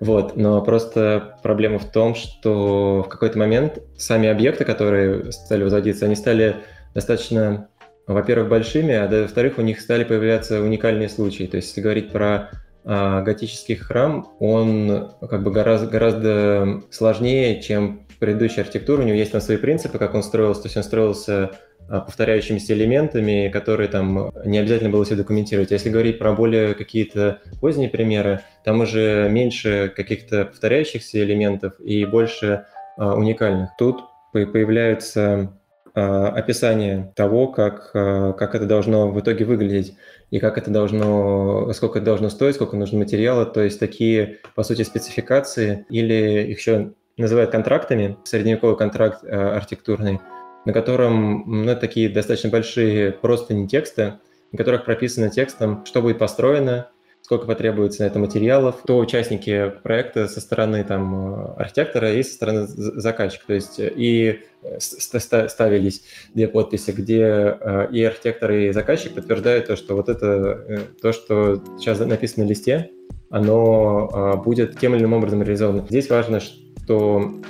Вот. 0.00 0.36
Но 0.36 0.60
просто 0.62 1.38
проблема 1.42 1.78
в 1.78 1.90
том, 1.90 2.14
что 2.14 3.04
в 3.06 3.08
какой-то 3.08 3.38
момент 3.38 3.78
сами 3.96 4.28
объекты, 4.28 4.64
которые 4.64 5.32
стали 5.32 5.62
возводиться, 5.62 6.06
они 6.06 6.16
стали 6.16 6.56
достаточно, 6.94 7.68
во-первых, 8.06 8.48
большими, 8.48 8.94
а 8.94 9.08
во-вторых, 9.08 9.58
у 9.58 9.62
них 9.62 9.80
стали 9.80 10.04
появляться 10.04 10.60
уникальные 10.60 11.08
случаи. 11.08 11.44
То 11.44 11.56
есть 11.56 11.68
если 11.68 11.80
говорить 11.80 12.10
про 12.10 12.50
а, 12.84 13.22
готический 13.22 13.76
храм, 13.76 14.28
он 14.40 15.12
как 15.28 15.42
бы 15.42 15.50
гораздо, 15.50 15.88
гораздо 15.88 16.82
сложнее, 16.90 17.60
чем 17.60 18.06
предыдущая 18.18 18.62
архитектура. 18.64 19.02
У 19.02 19.04
него 19.04 19.16
есть 19.16 19.32
там 19.32 19.40
свои 19.40 19.56
принципы, 19.56 19.98
как 19.98 20.14
он 20.14 20.22
строился. 20.22 20.62
То 20.62 20.66
есть 20.66 20.76
он 20.76 20.82
строился 20.82 21.50
повторяющимися 21.88 22.74
элементами, 22.74 23.48
которые 23.52 23.88
там 23.88 24.32
не 24.44 24.58
обязательно 24.58 24.90
было 24.90 25.04
все 25.04 25.14
документировать. 25.14 25.70
Если 25.70 25.90
говорить 25.90 26.18
про 26.18 26.32
более 26.32 26.74
какие-то 26.74 27.40
поздние 27.60 27.88
примеры, 27.88 28.40
там 28.64 28.80
уже 28.80 29.28
меньше 29.30 29.92
каких-то 29.94 30.46
повторяющихся 30.46 31.18
элементов 31.18 31.78
и 31.80 32.04
больше 32.04 32.66
а, 32.96 33.14
уникальных. 33.14 33.70
Тут 33.78 34.00
появляются 34.32 35.52
а, 35.94 36.28
описание 36.28 37.12
того, 37.14 37.48
как, 37.48 37.90
а, 37.94 38.32
как 38.32 38.54
это 38.54 38.66
должно 38.66 39.08
в 39.10 39.20
итоге 39.20 39.44
выглядеть 39.44 39.94
и 40.30 40.40
как 40.40 40.58
это 40.58 40.70
должно, 40.70 41.72
сколько 41.72 41.98
это 41.98 42.06
должно 42.06 42.28
стоить, 42.28 42.56
сколько 42.56 42.76
нужно 42.76 42.98
материала, 42.98 43.46
то 43.46 43.62
есть 43.62 43.78
такие, 43.78 44.40
по 44.54 44.62
сути, 44.62 44.82
спецификации 44.82 45.86
или 45.88 46.50
их 46.50 46.58
еще 46.58 46.92
называют 47.16 47.50
контрактами, 47.50 48.16
средневековый 48.24 48.76
контракт 48.76 49.24
а, 49.24 49.56
архитектурный– 49.56 50.20
на 50.66 50.72
котором 50.72 51.64
ну, 51.64 51.76
такие 51.76 52.10
достаточно 52.10 52.50
большие 52.50 53.12
просто 53.12 53.54
не 53.54 53.66
тексты, 53.66 54.18
на 54.52 54.58
которых 54.58 54.84
прописано 54.84 55.30
текстом, 55.30 55.86
что 55.86 56.02
будет 56.02 56.18
построено, 56.18 56.90
сколько 57.22 57.46
потребуется 57.46 58.02
на 58.02 58.08
это 58.08 58.18
материалов, 58.18 58.82
кто 58.82 58.98
участники 58.98 59.72
проекта 59.82 60.28
со 60.28 60.40
стороны 60.40 60.84
там, 60.84 61.54
архитектора 61.56 62.12
и 62.12 62.22
со 62.22 62.34
стороны 62.34 62.66
заказчика. 62.66 63.46
То 63.46 63.54
есть 63.54 63.76
и 63.78 64.40
ставились 64.78 66.02
две 66.34 66.48
подписи, 66.48 66.90
где 66.90 67.56
э, 67.60 67.88
и 67.92 68.02
архитектор, 68.02 68.50
и 68.50 68.72
заказчик 68.72 69.14
подтверждают 69.14 69.66
то, 69.66 69.76
что 69.76 69.94
вот 69.94 70.08
это, 70.08 70.64
э, 70.68 70.78
то, 71.00 71.12
что 71.12 71.62
сейчас 71.78 72.00
написано 72.00 72.44
на 72.44 72.48
листе, 72.48 72.90
оно 73.30 74.10
э, 74.12 74.42
будет 74.42 74.78
тем 74.78 74.94
или 74.94 75.02
иным 75.02 75.12
образом 75.12 75.42
реализовано. 75.42 75.86
Здесь 75.88 76.10
важно, 76.10 76.40
что 76.40 76.65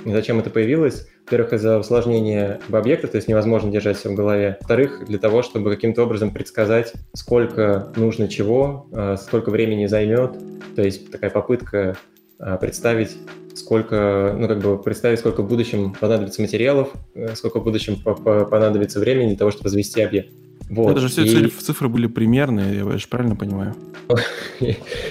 зачем 0.05 0.39
это 0.39 0.49
появилось, 0.49 1.07
во-первых, 1.25 1.53
из-за 1.53 1.77
усложнения 1.77 2.59
объекта, 2.71 3.07
то 3.07 3.17
есть 3.17 3.27
невозможно 3.27 3.69
держать 3.69 3.97
все 3.97 4.09
в 4.09 4.15
голове. 4.15 4.57
Во-вторых, 4.61 5.05
для 5.07 5.19
того, 5.19 5.41
чтобы 5.43 5.69
каким-то 5.71 6.03
образом 6.03 6.31
предсказать, 6.31 6.93
сколько 7.13 7.91
нужно 7.97 8.29
чего, 8.29 8.87
а, 8.93 9.17
сколько 9.17 9.49
времени 9.49 9.87
займет. 9.87 10.37
То 10.75 10.83
есть 10.83 11.11
такая 11.11 11.29
попытка 11.29 11.97
а, 12.39 12.55
представить, 12.57 13.17
сколько, 13.55 14.35
ну, 14.37 14.47
как 14.47 14.59
бы 14.59 14.81
представить, 14.81 15.19
сколько 15.19 15.41
в 15.41 15.49
будущем 15.49 15.93
понадобится 15.99 16.41
материалов, 16.41 16.93
э, 17.15 17.35
сколько 17.35 17.59
в 17.59 17.63
будущем 17.63 17.97
понадобится 18.01 18.99
времени 18.99 19.29
для 19.29 19.37
того, 19.37 19.51
чтобы 19.51 19.65
возвести 19.65 20.01
объект. 20.01 20.31
Вот. 20.69 20.91
Это 20.91 20.99
же 20.99 21.07
все 21.07 21.23
и... 21.23 21.49
цифры 21.49 21.87
были 21.87 22.07
примерные, 22.07 22.75
я 22.75 22.97
же 22.97 23.07
правильно 23.07 23.35
понимаю? 23.35 23.75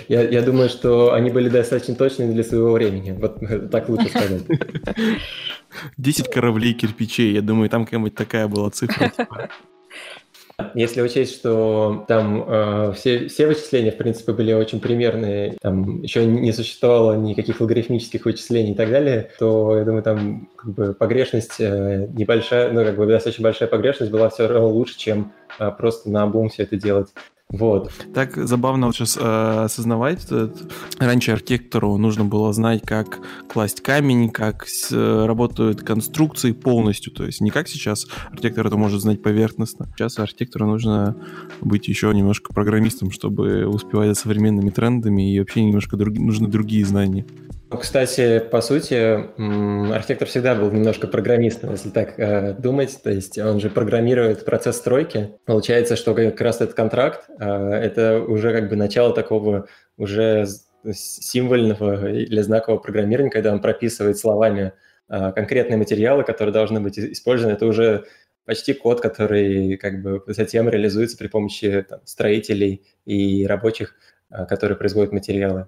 я, 0.08 0.22
я 0.22 0.42
думаю, 0.42 0.68
что 0.68 1.14
они 1.14 1.30
были 1.30 1.48
достаточно 1.48 1.94
точные 1.94 2.30
для 2.32 2.44
своего 2.44 2.72
времени. 2.72 3.12
Вот 3.12 3.38
так 3.70 3.88
лучше 3.88 4.08
сказать. 4.08 4.42
10 5.96 6.30
кораблей 6.30 6.74
кирпичей, 6.74 7.32
я 7.32 7.42
думаю, 7.42 7.68
там 7.68 7.84
какая-нибудь 7.84 8.14
такая 8.14 8.48
была 8.48 8.70
цифра. 8.70 9.12
Если 10.74 11.02
учесть, 11.02 11.34
что 11.34 12.06
там 12.08 12.44
э, 12.48 12.92
все, 12.94 13.28
все 13.28 13.46
вычисления, 13.46 13.90
в 13.90 13.98
принципе, 13.98 14.32
были 14.32 14.54
очень 14.54 14.80
примерные, 14.80 15.58
там 15.60 16.00
еще 16.00 16.24
не 16.24 16.50
существовало 16.50 17.14
никаких 17.14 17.60
логарифмических 17.60 18.24
вычислений 18.24 18.72
и 18.72 18.74
так 18.74 18.90
далее, 18.90 19.30
то, 19.38 19.76
я 19.76 19.84
думаю, 19.84 20.02
там 20.02 20.48
как 20.56 20.72
бы 20.72 20.94
погрешность 20.94 21.60
э, 21.60 22.08
небольшая, 22.10 22.72
ну, 22.72 22.84
как 22.84 22.96
бы 22.96 23.06
достаточно 23.06 23.42
большая 23.42 23.68
погрешность 23.68 24.10
была 24.10 24.30
все 24.30 24.46
равно 24.48 24.70
лучше, 24.70 24.96
чем 24.98 25.32
э, 25.58 25.70
просто 25.72 26.10
на 26.10 26.22
обум 26.22 26.48
все 26.48 26.62
это 26.62 26.76
делать. 26.76 27.08
Вот. 27.48 27.92
Так 28.12 28.36
забавно 28.36 28.86
вот 28.86 28.96
сейчас 28.96 29.16
э, 29.16 29.20
осознавать. 29.20 30.26
Э, 30.30 30.48
раньше 30.98 31.30
архитектору 31.30 31.96
нужно 31.96 32.24
было 32.24 32.52
знать, 32.52 32.82
как 32.84 33.20
класть 33.48 33.82
камень, 33.82 34.30
как 34.30 34.66
с, 34.66 34.90
э, 34.90 35.26
работают 35.26 35.82
конструкции 35.82 36.50
полностью. 36.50 37.12
То 37.12 37.24
есть 37.24 37.40
не 37.40 37.50
как 37.50 37.68
сейчас 37.68 38.06
архитектор 38.32 38.66
это 38.66 38.76
может 38.76 39.00
знать 39.00 39.22
поверхностно. 39.22 39.86
Сейчас 39.96 40.18
архитектору 40.18 40.66
нужно 40.66 41.16
быть 41.60 41.86
еще 41.86 42.12
немножко 42.12 42.52
программистом, 42.52 43.12
чтобы 43.12 43.64
успевать 43.66 44.08
за 44.08 44.14
современными 44.16 44.70
трендами 44.70 45.32
и 45.32 45.38
вообще 45.38 45.62
немножко 45.62 45.96
друг, 45.96 46.18
нужны 46.18 46.48
другие 46.48 46.84
знания. 46.84 47.26
Ну, 47.68 47.78
кстати, 47.78 48.38
по 48.38 48.60
сути, 48.60 48.94
архитектор 49.92 50.28
всегда 50.28 50.54
был 50.54 50.70
немножко 50.70 51.08
программистом, 51.08 51.72
если 51.72 51.90
так 51.90 52.16
э, 52.16 52.52
думать. 52.52 52.96
То 53.02 53.10
есть 53.10 53.38
он 53.38 53.58
же 53.58 53.70
программирует 53.70 54.44
процесс 54.44 54.76
стройки. 54.76 55.32
Получается, 55.46 55.96
что 55.96 56.14
как 56.14 56.40
раз 56.40 56.60
этот 56.60 56.74
контракт 56.74 57.28
э, 57.40 57.44
это 57.44 58.20
уже 58.20 58.52
как 58.52 58.68
бы 58.68 58.76
начало 58.76 59.12
такого 59.12 59.66
уже 59.96 60.46
символьного 60.92 62.12
или 62.12 62.40
знакового 62.40 62.78
программирования, 62.78 63.32
когда 63.32 63.52
он 63.52 63.60
прописывает 63.60 64.16
словами 64.16 64.72
э, 65.08 65.32
конкретные 65.32 65.76
материалы, 65.76 66.22
которые 66.22 66.52
должны 66.52 66.80
быть 66.80 67.00
использованы. 67.00 67.54
Это 67.54 67.66
уже 67.66 68.04
почти 68.44 68.74
код, 68.74 69.00
который 69.00 69.76
как 69.76 70.02
бы 70.02 70.22
затем 70.28 70.68
реализуется 70.68 71.18
при 71.18 71.26
помощи 71.26 71.84
там, 71.88 71.98
строителей 72.04 72.82
и 73.04 73.44
рабочих, 73.44 73.96
э, 74.30 74.46
которые 74.46 74.78
производят 74.78 75.12
материалы. 75.12 75.66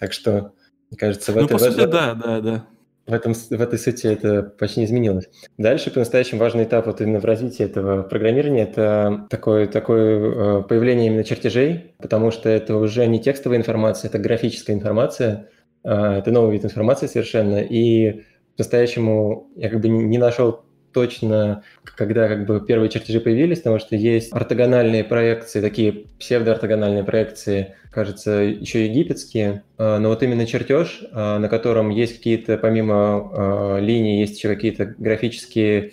Так 0.00 0.14
что 0.14 0.54
мне 0.94 0.98
кажется, 0.98 1.32
в 1.32 1.36
ну, 1.36 1.44
этом... 1.44 1.58
по 1.58 1.64
сути, 1.64 1.86
да, 1.86 2.14
да, 2.14 2.40
да. 2.40 2.66
в, 3.06 3.12
этом, 3.12 3.34
в 3.34 3.60
этой 3.60 3.78
сути 3.80 4.06
это 4.06 4.44
почти 4.44 4.80
не 4.80 4.86
изменилось. 4.86 5.28
Дальше 5.58 5.90
по-настоящему 5.90 6.40
важный 6.40 6.64
этап 6.64 6.86
вот 6.86 7.00
именно 7.00 7.18
в 7.18 7.24
развитии 7.24 7.64
этого 7.64 8.04
программирования– 8.04 8.62
это 8.70 9.26
такое, 9.28 9.66
такое 9.66 10.62
появление 10.62 11.08
именно 11.08 11.24
чертежей, 11.24 11.94
потому 11.98 12.30
что 12.30 12.48
это 12.48 12.76
уже 12.76 13.04
не 13.06 13.20
текстовая 13.20 13.58
информация, 13.58 14.08
это 14.08 14.20
графическая 14.20 14.72
информация, 14.72 15.48
это 15.82 16.30
новый 16.30 16.52
вид 16.52 16.64
информации 16.64 17.08
совершенно, 17.08 17.56
и 17.56 18.22
по-настоящему 18.56 19.50
я 19.56 19.70
как 19.70 19.80
бы 19.80 19.88
не 19.88 20.18
нашел 20.18 20.62
точно, 20.94 21.62
когда 21.96 22.28
как 22.28 22.46
бы 22.46 22.64
первые 22.66 22.88
чертежи 22.88 23.20
появились, 23.20 23.58
потому 23.58 23.78
что 23.78 23.96
есть 23.96 24.32
ортогональные 24.32 25.04
проекции, 25.04 25.60
такие 25.60 26.06
псевдоортогональные 26.18 27.04
проекции, 27.04 27.74
кажется, 27.90 28.30
еще 28.30 28.86
египетские, 28.86 29.64
а, 29.76 29.98
но 29.98 30.08
вот 30.08 30.22
именно 30.22 30.46
чертеж, 30.46 31.04
а, 31.12 31.38
на 31.38 31.48
котором 31.48 31.90
есть 31.90 32.16
какие-то, 32.16 32.56
помимо 32.56 32.96
а, 32.96 33.78
линий, 33.78 34.20
есть 34.20 34.36
еще 34.36 34.48
какие-то 34.48 34.94
графические 34.96 35.92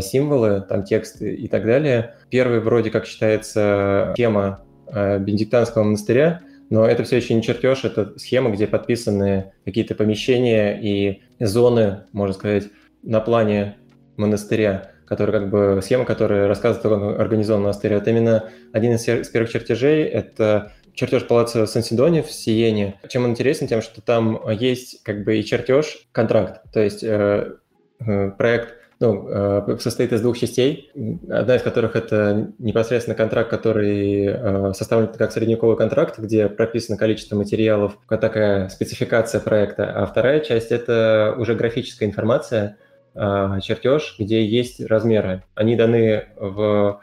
символы, 0.00 0.64
там 0.68 0.84
тексты 0.84 1.34
и 1.34 1.48
так 1.48 1.64
далее. 1.64 2.14
Первый 2.30 2.60
вроде 2.60 2.90
как 2.90 3.04
считается 3.04 4.12
схема 4.14 4.64
Бенедиктанского 4.86 5.82
монастыря, 5.82 6.42
но 6.70 6.86
это 6.86 7.02
все 7.02 7.16
еще 7.16 7.34
не 7.34 7.42
чертеж, 7.42 7.84
это 7.84 8.16
схема, 8.16 8.50
где 8.50 8.68
подписаны 8.68 9.52
какие-то 9.64 9.96
помещения 9.96 10.78
и 10.80 11.20
зоны, 11.40 12.04
можно 12.12 12.32
сказать, 12.32 12.68
на 13.02 13.18
плане 13.18 13.76
монастыря, 14.22 14.90
который 15.06 15.32
как 15.32 15.50
бы 15.50 15.80
схема, 15.82 16.04
которая 16.04 16.48
рассказывает, 16.48 16.82
как 16.82 16.92
он 16.92 17.20
организован 17.20 17.62
монастырь. 17.62 17.92
Это 17.92 18.10
именно 18.10 18.50
один 18.72 18.94
из 18.94 19.28
первых 19.28 19.50
чертежей, 19.50 20.04
это 20.04 20.72
чертеж 20.94 21.26
палаца 21.26 21.66
Сан-Сидони 21.66 22.22
в 22.22 22.30
Сиене. 22.30 23.00
Чем 23.08 23.24
он 23.24 23.30
интересен? 23.30 23.66
Тем, 23.66 23.82
что 23.82 24.00
там 24.00 24.40
есть 24.50 25.02
как 25.02 25.24
бы 25.24 25.38
и 25.38 25.44
чертеж, 25.44 26.08
контракт, 26.12 26.62
то 26.72 26.80
есть 26.80 27.02
э, 27.02 27.52
э, 28.00 28.30
проект 28.30 28.74
ну, 29.02 29.28
э, 29.28 29.78
состоит 29.80 30.12
из 30.12 30.20
двух 30.20 30.38
частей, 30.38 30.92
одна 31.28 31.56
из 31.56 31.62
которых 31.62 31.96
это 31.96 32.52
непосредственно 32.60 33.16
контракт, 33.16 33.50
который 33.50 34.26
э, 34.26 34.72
составлен 34.74 35.08
как 35.08 35.32
средневековый 35.32 35.76
контракт, 35.76 36.20
где 36.20 36.48
прописано 36.48 36.96
количество 36.96 37.34
материалов, 37.34 37.98
такая 38.08 38.68
спецификация 38.68 39.40
проекта, 39.40 39.90
а 39.90 40.06
вторая 40.06 40.38
часть 40.38 40.70
это 40.70 41.34
уже 41.36 41.56
графическая 41.56 42.06
информация, 42.06 42.76
чертеж, 43.14 44.16
где 44.18 44.44
есть 44.44 44.80
размеры. 44.80 45.42
Они 45.54 45.76
даны 45.76 46.26
в, 46.36 47.00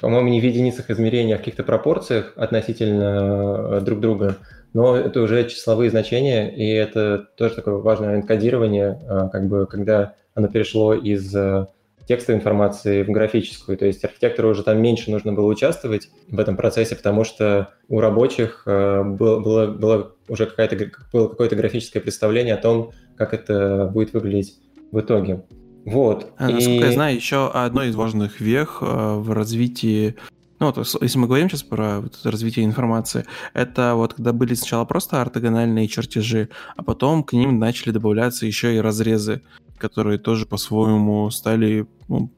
по-моему, 0.00 0.28
не 0.28 0.40
в 0.40 0.44
единицах 0.44 0.90
измерения, 0.90 1.34
а 1.34 1.38
в 1.38 1.40
каких-то 1.40 1.62
пропорциях 1.62 2.32
относительно 2.36 3.78
э, 3.78 3.80
друг 3.80 4.00
друга, 4.00 4.36
но 4.74 4.96
это 4.96 5.22
уже 5.22 5.48
числовые 5.48 5.90
значения, 5.90 6.54
и 6.54 6.68
это 6.70 7.26
тоже 7.36 7.54
такое 7.54 7.76
важное 7.76 8.16
энкодирование, 8.16 9.00
а, 9.08 9.28
как 9.28 9.48
бы, 9.48 9.66
когда 9.66 10.14
оно 10.34 10.48
перешло 10.48 10.94
из 10.94 11.34
э, 11.34 11.66
текстовой 12.06 12.38
информации 12.38 13.02
в 13.02 13.10
графическую. 13.10 13.78
То 13.78 13.86
есть 13.86 14.04
архитектору 14.04 14.50
уже 14.50 14.62
там 14.62 14.80
меньше 14.80 15.10
нужно 15.10 15.32
было 15.32 15.46
участвовать 15.46 16.10
в 16.28 16.38
этом 16.38 16.56
процессе, 16.56 16.94
потому 16.96 17.24
что 17.24 17.70
у 17.88 18.00
рабочих 18.00 18.62
э, 18.66 19.02
было, 19.02 19.40
было, 19.40 19.66
было 19.66 20.12
уже 20.28 20.46
какое-то, 20.46 20.76
было 21.12 21.28
какое-то 21.28 21.56
графическое 21.56 22.00
представление 22.00 22.54
о 22.54 22.62
том, 22.62 22.92
как 23.16 23.34
это 23.34 23.90
будет 23.92 24.12
выглядеть 24.12 24.58
в 24.90 25.00
итоге. 25.00 25.44
Вот. 25.84 26.32
А, 26.36 26.48
насколько 26.48 26.84
и... 26.84 26.88
я 26.88 26.92
знаю, 26.92 27.16
еще 27.16 27.50
одной 27.50 27.88
из 27.88 27.94
важных 27.94 28.40
вех 28.40 28.78
э, 28.80 29.14
в 29.16 29.32
развитии 29.32 30.16
ну, 30.60 30.72
вот, 30.72 31.02
если 31.02 31.18
мы 31.18 31.28
говорим 31.28 31.48
сейчас 31.48 31.62
про 31.62 32.00
вот 32.00 32.18
развитие 32.24 32.64
информации, 32.64 33.24
это 33.54 33.94
вот 33.94 34.14
когда 34.14 34.32
были 34.32 34.54
сначала 34.54 34.84
просто 34.84 35.22
ортогональные 35.22 35.86
чертежи, 35.86 36.48
а 36.76 36.82
потом 36.82 37.22
к 37.22 37.32
ним 37.32 37.60
начали 37.60 37.92
добавляться 37.92 38.44
еще 38.44 38.74
и 38.74 38.80
разрезы, 38.80 39.42
которые 39.76 40.18
тоже 40.18 40.46
по-своему 40.46 41.30
стали 41.30 41.86
ну, 42.08 42.32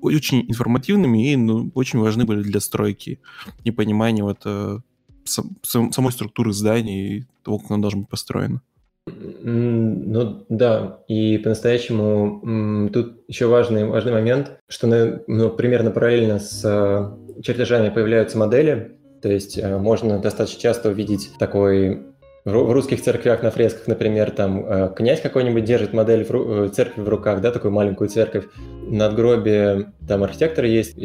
очень 0.00 0.48
информативными 0.48 1.32
и 1.32 1.36
ну, 1.36 1.72
очень 1.74 1.98
важны 1.98 2.24
были 2.24 2.42
для 2.42 2.60
стройки 2.60 3.18
и 3.64 3.72
понимания 3.72 4.22
вот 4.22 4.42
э, 4.44 4.78
сам, 5.24 5.92
самой 5.92 6.12
структуры 6.12 6.52
здания 6.52 7.16
и 7.16 7.24
того, 7.42 7.58
как 7.58 7.72
оно 7.72 7.82
должно 7.82 8.00
быть 8.02 8.08
построено. 8.08 8.62
Ну 9.08 10.44
да, 10.48 10.98
и 11.06 11.38
по-настоящему 11.38 12.90
тут 12.92 13.22
еще 13.28 13.46
важный, 13.46 13.84
важный 13.86 14.12
момент, 14.12 14.58
что 14.68 15.22
ну, 15.28 15.50
примерно 15.50 15.92
параллельно 15.92 16.40
с 16.40 16.62
э, 16.64 17.42
чертежами 17.42 17.90
появляются 17.90 18.36
модели, 18.36 18.98
то 19.22 19.30
есть 19.30 19.58
э, 19.58 19.78
можно 19.78 20.18
достаточно 20.18 20.60
часто 20.60 20.88
увидеть 20.88 21.30
такой 21.38 22.02
в 22.44 22.72
русских 22.72 23.00
церквях 23.02 23.42
на 23.42 23.52
фресках, 23.52 23.86
например, 23.86 24.32
там 24.32 24.66
э, 24.66 24.92
князь 24.96 25.20
какой-нибудь 25.20 25.64
держит 25.64 25.92
модель 25.92 26.24
в 26.24 26.70
церкви 26.70 27.02
в 27.02 27.08
руках, 27.08 27.40
да, 27.40 27.52
такую 27.52 27.70
маленькую 27.70 28.08
церковь. 28.08 28.46
Над 28.88 29.14
гробе 29.14 29.92
там 30.08 30.24
архитектор 30.24 30.64
есть 30.64 30.96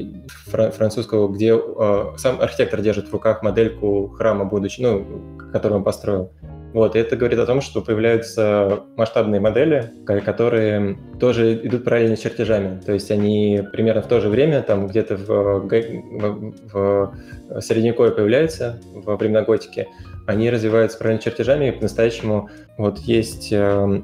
французского, 0.47 1.27
где 1.27 1.55
сам 2.17 2.41
архитектор 2.41 2.81
держит 2.81 3.09
в 3.09 3.13
руках 3.13 3.43
модельку 3.43 4.07
храма 4.07 4.45
будущего, 4.45 4.91
ну, 4.91 5.51
который 5.51 5.73
он 5.73 5.83
построил. 5.83 6.31
Вот, 6.73 6.95
и 6.95 6.99
это 6.99 7.17
говорит 7.17 7.38
о 7.39 7.45
том, 7.45 7.60
что 7.60 7.81
появляются 7.81 8.84
масштабные 8.95 9.41
модели, 9.41 9.91
которые 10.05 10.97
тоже 11.19 11.55
идут 11.55 11.84
параллельно 11.84 12.15
с 12.15 12.21
чертежами. 12.21 12.79
То 12.79 12.93
есть 12.93 13.12
они 13.12 13.62
примерно 13.73 14.01
в 14.01 14.07
то 14.07 14.21
же 14.21 14.29
время, 14.29 14.62
там 14.62 14.88
где-то 14.88 15.17
в, 15.17 15.67
в, 15.67 17.13
в 17.49 17.62
Средневековье 17.62 18.13
появляются, 18.13 18.79
во 18.93 19.17
времена 19.17 19.41
готики, 19.41 19.88
они 20.27 20.49
развиваются 20.49 20.97
параллельно 20.97 21.21
с 21.21 21.25
чертежами, 21.25 21.67
и 21.67 21.71
по-настоящему 21.71 22.49
вот 22.77 22.99
есть 22.99 23.51
э, 23.51 24.01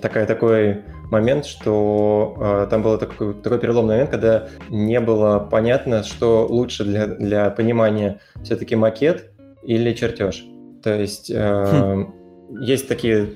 такая, 0.00 0.26
такой 0.26 0.82
момент, 1.12 1.46
что 1.46 2.36
э, 2.40 2.66
там 2.70 2.82
был 2.82 2.98
такой, 2.98 3.34
такой 3.34 3.60
переломный 3.60 3.94
момент, 3.94 4.10
когда 4.10 4.48
не 4.68 4.98
было 4.98 5.38
понятно, 5.38 6.02
что 6.02 6.46
лучше 6.48 6.84
для, 6.84 7.06
для 7.06 7.50
понимания 7.50 8.18
все-таки 8.42 8.74
макет 8.74 9.30
или 9.62 9.92
чертеж. 9.92 10.44
То 10.82 10.98
есть 10.98 11.30
э, 11.30 11.64
хм. 11.64 12.14
есть 12.60 12.88
такие, 12.88 13.34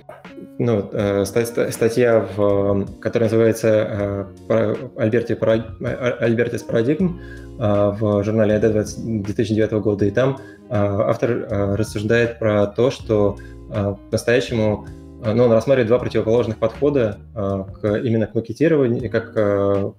ну, 0.59 0.89
э, 0.93 1.25
статья, 1.25 2.27
в, 2.37 2.87
которая 3.01 3.31
называется 3.31 4.29
э, 4.49 4.75
Альберти, 4.97 5.37
Альбертис 6.23 6.63
Парадигм 6.63 7.21
э, 7.59 7.93
в 7.99 8.25
журнале 8.25 8.57
AD 8.57 9.23
2009 9.23 9.73
года, 9.73 10.05
и 10.05 10.11
там 10.11 10.39
э, 10.39 10.71
автор 10.71 11.47
рассуждает 11.79 12.39
про 12.39 12.67
то, 12.67 12.91
что 12.91 13.37
по-настоящему 13.69 14.87
ну, 15.25 15.45
он 15.45 15.53
рассматривает 15.53 15.89
два 15.89 15.99
противоположных 15.99 16.57
подхода 16.59 17.19
к, 17.35 17.97
именно 17.99 18.29
к 18.29 18.35
макетированию, 18.35 19.11
как 19.11 19.33
э, 19.35 19.91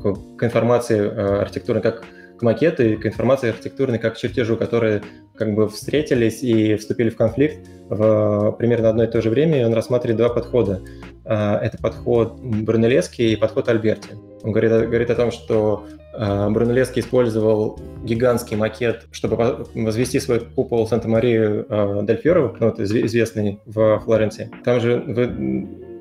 к, 0.00 0.36
к 0.38 0.44
информации 0.44 1.40
архитектуры, 1.40 1.80
как 1.80 2.04
к 2.38 2.42
макету 2.42 2.82
и 2.82 2.96
к 2.96 3.06
информации 3.06 3.50
архитектурной 3.50 3.98
как 3.98 4.14
к 4.14 4.16
чертежу, 4.16 4.56
которые 4.56 5.02
как 5.36 5.54
бы 5.54 5.68
встретились 5.68 6.42
и 6.42 6.76
вступили 6.76 7.10
в 7.10 7.16
конфликт 7.16 7.58
в 7.88 8.52
примерно 8.58 8.88
одно 8.88 9.04
и 9.04 9.06
то 9.06 9.20
же 9.20 9.30
время, 9.30 9.60
и 9.60 9.64
он 9.64 9.74
рассматривает 9.74 10.16
два 10.16 10.28
подхода. 10.28 10.82
А, 11.24 11.58
это 11.58 11.78
подход 11.78 12.38
Брунеллески 12.40 13.22
и 13.22 13.36
подход 13.36 13.68
Альберти. 13.68 14.10
Он 14.42 14.52
говорит, 14.52 14.72
говорит 14.88 15.10
о 15.10 15.14
том, 15.14 15.30
что 15.30 15.86
а, 16.12 16.48
Брунеллески 16.50 17.00
использовал 17.00 17.78
гигантский 18.04 18.56
макет, 18.56 19.06
чтобы 19.10 19.66
возвести 19.74 20.20
свой 20.20 20.40
купол 20.40 20.86
Санта-Марию 20.86 21.66
а, 21.68 22.02
Дель 22.02 22.20
Фьоро, 22.22 22.54
ну, 22.58 22.66
вот, 22.66 22.80
известный 22.80 23.60
в 23.66 24.00
Флоренции. 24.00 24.50
Там 24.64 24.80
же 24.80 25.02
вы, 25.06 25.26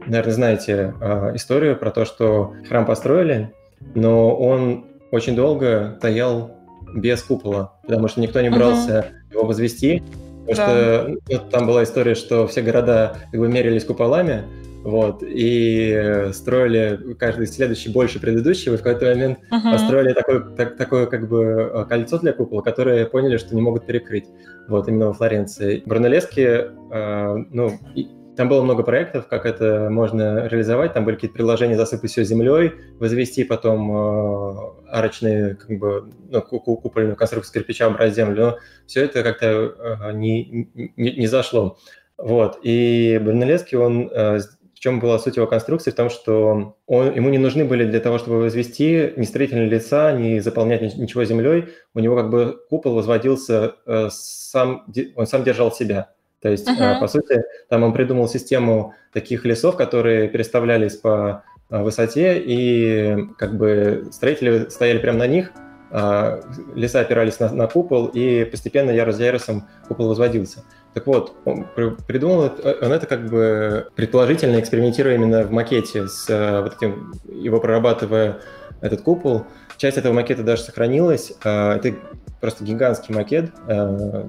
наверное, 0.08 0.34
знаете 0.34 0.94
историю 1.36 1.78
про 1.78 1.92
то, 1.92 2.06
что 2.06 2.54
храм 2.68 2.86
построили, 2.86 3.52
но 3.96 4.36
он 4.36 4.86
очень 5.14 5.36
долго 5.36 5.94
стоял 6.00 6.58
без 6.96 7.22
купола, 7.22 7.74
потому 7.84 8.08
что 8.08 8.20
никто 8.20 8.42
не 8.42 8.50
брался 8.50 9.14
uh-huh. 9.30 9.34
его 9.34 9.46
возвести. 9.46 10.02
Потому 10.48 10.56
да. 10.58 10.64
что 10.66 11.18
ну, 11.30 11.50
там 11.52 11.68
была 11.68 11.84
история, 11.84 12.16
что 12.16 12.48
все 12.48 12.64
города 12.64 13.18
как 13.32 13.40
бы 13.40 13.48
мерились 13.48 13.86
куполами, 13.86 14.44
вот, 14.84 15.24
и 15.24 16.30
строили 16.34 17.14
каждый 17.18 17.46
следующий 17.46 17.90
больше 17.90 18.20
предыдущего, 18.20 18.74
и 18.74 18.78
в 18.78 18.82
какой-то 18.82 19.06
момент 19.06 19.40
uh-huh. 19.52 19.72
построили 19.72 20.14
такое, 20.14 20.40
так, 20.40 20.78
такое 20.78 21.06
как 21.06 21.30
бы 21.30 21.44
э, 21.44 21.86
кольцо 21.88 22.18
для 22.18 22.34
купола, 22.34 22.62
которое 22.62 23.06
поняли, 23.06 23.38
что 23.38 23.56
не 23.56 23.62
могут 23.62 23.86
перекрыть, 23.86 24.26
вот, 24.68 24.88
именно 24.88 25.08
во 25.08 25.14
Флоренции. 25.14 25.84
Брунеллески, 25.86 26.66
э, 26.92 27.36
ну, 27.52 27.80
там 28.36 28.50
было 28.50 28.64
много 28.64 28.84
проектов, 28.84 29.28
как 29.28 29.46
это 29.46 29.90
можно 29.92 30.48
реализовать. 30.48 30.94
Там 30.94 31.06
были 31.06 31.16
какие-то 31.16 31.36
предложения 31.36 31.76
засыпать 31.78 32.12
все 32.12 32.24
землей, 32.24 32.74
возвести 33.00 33.44
потом 33.44 33.92
э, 33.92 34.56
арочные, 34.90 35.56
как 35.56 35.78
бы, 35.78 36.10
ну, 36.30 36.42
купольную 36.42 37.16
конструкцию 37.16 37.54
кирпича 37.54 37.90
брать 37.90 38.16
землю. 38.16 38.36
Но 38.36 38.58
все 38.88 39.04
это 39.04 39.24
как-то 39.24 39.48
э, 39.48 40.14
не, 40.14 40.70
не, 40.74 41.12
не 41.12 41.28
зашло. 41.28 41.78
Вот. 42.18 42.60
И 42.64 43.20
Брунеллески, 43.24 43.76
он 43.76 44.10
э, 44.12 44.40
в 44.74 44.80
чем 44.80 45.00
была 45.00 45.20
суть 45.20 45.38
его 45.38 45.48
конструкции? 45.48 45.92
В 45.92 45.96
том, 45.96 46.10
что 46.10 46.76
он, 46.88 47.14
ему 47.16 47.30
не 47.30 47.38
нужны 47.38 47.66
были 47.66 47.86
для 47.86 48.00
того, 48.00 48.18
чтобы 48.18 48.40
возвести 48.40 49.14
ни 49.16 49.24
строительные 49.24 49.70
лица, 49.70 50.12
ни 50.12 50.40
заполнять 50.40 50.98
ничего 50.98 51.24
землей. 51.24 51.70
У 51.94 52.00
него 52.00 52.16
как 52.16 52.30
бы 52.30 52.60
купол 52.70 52.96
возводился 52.96 53.76
э, 53.86 54.10
сам, 54.12 54.86
он 55.16 55.28
сам 55.28 55.44
держал 55.44 55.72
себя. 55.72 56.10
То 56.44 56.50
есть, 56.50 56.70
uh-huh. 56.70 57.00
по 57.00 57.08
сути, 57.08 57.44
там 57.70 57.82
он 57.82 57.94
придумал 57.94 58.28
систему 58.28 58.94
таких 59.14 59.46
лесов, 59.46 59.78
которые 59.78 60.28
переставлялись 60.28 60.98
по 60.98 61.44
высоте, 61.70 62.38
и 62.38 63.18
как 63.40 63.58
бы 63.58 64.10
строители 64.12 64.70
стояли 64.70 65.00
прямо 65.00 65.20
на 65.20 65.28
них, 65.28 65.52
леса 66.76 67.00
опирались 67.00 67.40
на, 67.40 67.52
на 67.52 67.68
купол, 67.68 68.08
и 68.08 68.46
постепенно 68.46 68.92
ярус 68.92 69.16
за 69.16 69.24
ярусом 69.24 69.68
купол 69.88 70.10
возводился. 70.10 70.64
Так 70.94 71.08
вот, 71.08 71.34
он 71.46 71.66
придумал, 72.08 72.52
он 72.82 72.92
это 72.92 73.06
как 73.08 73.28
бы 73.30 73.88
предположительно 73.96 74.60
экспериментируя 74.60 75.16
именно 75.16 75.44
в 75.44 75.52
макете, 75.52 76.08
с 76.08 76.28
вот 76.62 76.76
этим, 76.76 77.14
его 77.26 77.60
прорабатывая 77.60 78.40
этот 78.82 79.02
купол. 79.02 79.46
Часть 79.78 79.98
этого 79.98 80.14
макета 80.14 80.44
даже 80.44 80.64
сохранилась. 80.64 81.34
Это 81.40 81.96
просто 82.42 82.64
гигантский 82.64 83.16
макет 83.16 83.52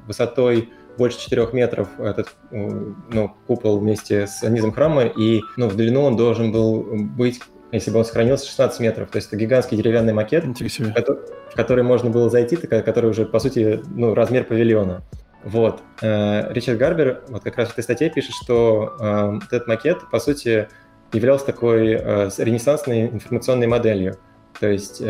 высотой 0.07 0.71
больше 0.97 1.21
4 1.21 1.49
метров 1.53 1.89
этот 1.99 2.35
ну, 2.51 3.35
купол 3.47 3.79
вместе 3.79 4.27
с 4.27 4.43
низом 4.43 4.73
храма, 4.73 5.05
и 5.05 5.41
ну, 5.57 5.69
в 5.69 5.77
длину 5.77 6.03
он 6.03 6.17
должен 6.17 6.53
был 6.53 6.85
быть, 6.93 7.41
если 7.73 7.91
бы 7.91 7.99
он 7.99 8.05
сохранился, 8.05 8.47
16 8.47 8.81
метров. 8.81 9.11
То 9.11 9.17
есть 9.17 9.29
это 9.29 9.37
гигантский 9.37 9.77
деревянный 9.77 10.13
макет, 10.13 10.45
в 10.45 11.57
который 11.57 11.85
можно 11.85 12.11
было 12.11 12.31
зайти, 12.31 12.57
который 12.57 13.11
уже, 13.11 13.27
по 13.27 13.39
сути, 13.39 13.83
ну, 13.91 14.15
размер 14.15 14.45
павильона. 14.45 15.03
Вот. 15.45 15.81
Э, 16.01 16.51
Ричард 16.53 16.79
Гарбер 16.79 17.23
вот 17.29 17.45
как 17.45 17.59
раз 17.59 17.69
в 17.69 17.73
этой 17.73 17.85
статье 17.85 18.09
пишет, 18.09 18.33
что 18.43 18.97
э, 18.99 19.39
этот 19.51 19.69
макет, 19.69 19.99
по 20.11 20.19
сути, 20.19 20.69
являлся 21.13 21.45
такой 21.45 21.93
э, 21.93 22.31
ренессансной 22.39 23.09
информационной 23.09 23.67
моделью. 23.67 24.17
То 24.59 24.69
есть, 24.69 25.03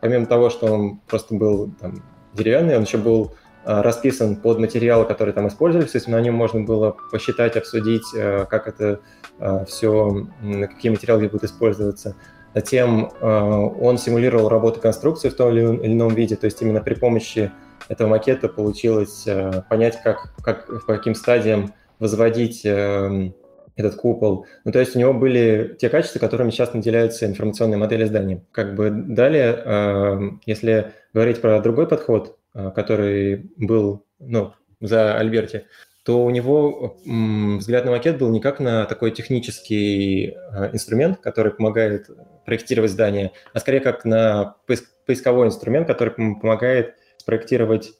помимо 0.00 0.24
того, 0.26 0.50
что 0.50 0.66
он 0.72 0.98
просто 1.08 1.34
был 1.34 1.74
там, 1.80 2.04
деревянный, 2.32 2.76
он 2.76 2.84
еще 2.84 2.96
был 2.96 3.34
Э, 3.34 3.43
расписан 3.64 4.36
под 4.36 4.58
материалы, 4.58 5.06
которые 5.06 5.34
там 5.34 5.48
использовались, 5.48 5.92
то 5.92 5.96
есть 5.96 6.08
на 6.08 6.20
нем 6.20 6.34
можно 6.34 6.60
было 6.62 6.96
посчитать, 7.10 7.56
обсудить, 7.56 8.04
э, 8.14 8.46
как 8.48 8.68
это 8.68 9.00
э, 9.38 9.64
все, 9.66 10.26
какие 10.42 10.90
материалы 10.90 11.28
будут 11.28 11.44
использоваться. 11.44 12.16
Затем 12.54 13.10
он 13.20 13.98
симулировал 13.98 14.48
работу 14.48 14.78
конструкции 14.80 15.28
в 15.28 15.34
том 15.34 15.50
или 15.50 15.60
ином 15.92 16.14
виде, 16.14 16.36
то 16.36 16.44
есть 16.44 16.62
именно 16.62 16.80
при 16.80 16.94
помощи 16.94 17.50
этого 17.88 18.06
макета 18.06 18.48
получилось 18.48 19.26
понять, 19.68 20.00
как, 20.04 20.32
как, 20.40 20.68
по 20.86 20.94
каким 20.94 21.16
стадиям 21.16 21.74
возводить 21.98 22.64
этот 22.64 23.96
купол. 23.96 24.46
Ну, 24.64 24.70
то 24.70 24.78
есть 24.78 24.94
у 24.94 25.00
него 25.00 25.12
были 25.12 25.76
те 25.80 25.88
качества, 25.88 26.20
которыми 26.20 26.50
сейчас 26.50 26.74
наделяются 26.74 27.26
информационные 27.26 27.78
модели 27.78 28.04
зданий. 28.04 28.42
Как 28.52 28.76
бы 28.76 28.88
далее, 28.90 30.38
если 30.46 30.92
говорить 31.12 31.40
про 31.40 31.60
другой 31.60 31.88
подход, 31.88 32.36
Э, 32.36 32.43
который 32.54 33.50
был 33.56 34.06
ну, 34.18 34.52
за 34.80 35.16
Альберти, 35.18 35.66
то 36.04 36.24
у 36.24 36.30
него 36.30 36.98
взгляд 37.04 37.84
на 37.86 37.90
макет 37.90 38.18
был 38.18 38.30
не 38.30 38.40
как 38.40 38.60
на 38.60 38.84
такой 38.84 39.10
технический 39.10 40.28
э, 40.28 40.70
инструмент, 40.72 41.18
который 41.20 41.52
помогает 41.52 42.10
проектировать 42.44 42.90
здание, 42.90 43.32
а 43.54 43.60
скорее 43.60 43.80
как 43.80 44.04
на 44.04 44.56
поисковой 45.06 45.46
инструмент, 45.46 45.86
который 45.86 46.10
помогает 46.10 46.94
спроектировать, 47.16 47.92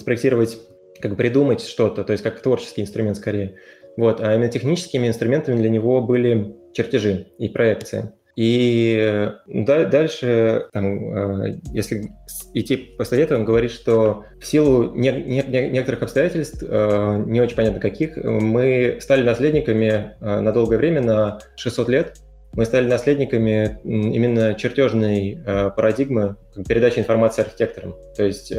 спроектировать 0.00 0.58
как 1.00 1.16
придумать 1.16 1.60
что-то, 1.60 2.02
то 2.04 2.12
есть 2.12 2.24
как 2.24 2.40
творческий 2.40 2.82
инструмент 2.82 3.16
скорее. 3.16 3.56
Вот. 3.96 4.20
А 4.20 4.34
именно 4.34 4.50
техническими 4.50 5.06
инструментами 5.06 5.56
для 5.56 5.70
него 5.70 6.00
были 6.00 6.56
чертежи 6.72 7.28
и 7.38 7.48
проекции. 7.48 8.12
И 8.36 9.30
дальше, 9.46 10.66
там, 10.72 11.44
э, 11.46 11.58
если 11.72 12.10
идти 12.52 12.76
по 12.76 13.04
совету, 13.04 13.36
он 13.36 13.44
говорит, 13.44 13.70
что 13.70 14.24
в 14.40 14.46
силу 14.46 14.92
не, 14.94 15.12
не, 15.12 15.42
некоторых 15.70 16.02
обстоятельств, 16.02 16.62
э, 16.66 17.22
не 17.26 17.40
очень 17.40 17.54
понятно 17.54 17.78
каких, 17.78 18.16
мы 18.16 18.98
стали 19.00 19.22
наследниками 19.22 20.16
э, 20.20 20.40
на 20.40 20.52
долгое 20.52 20.78
время, 20.78 21.00
на 21.00 21.38
600 21.56 21.88
лет, 21.88 22.16
мы 22.54 22.64
стали 22.64 22.86
наследниками 22.86 23.80
именно 23.82 24.54
чертежной 24.54 25.40
парадигмы 25.44 26.36
передачи 26.68 27.00
информации 27.00 27.42
архитекторам. 27.42 27.96
То 28.16 28.24
есть 28.24 28.52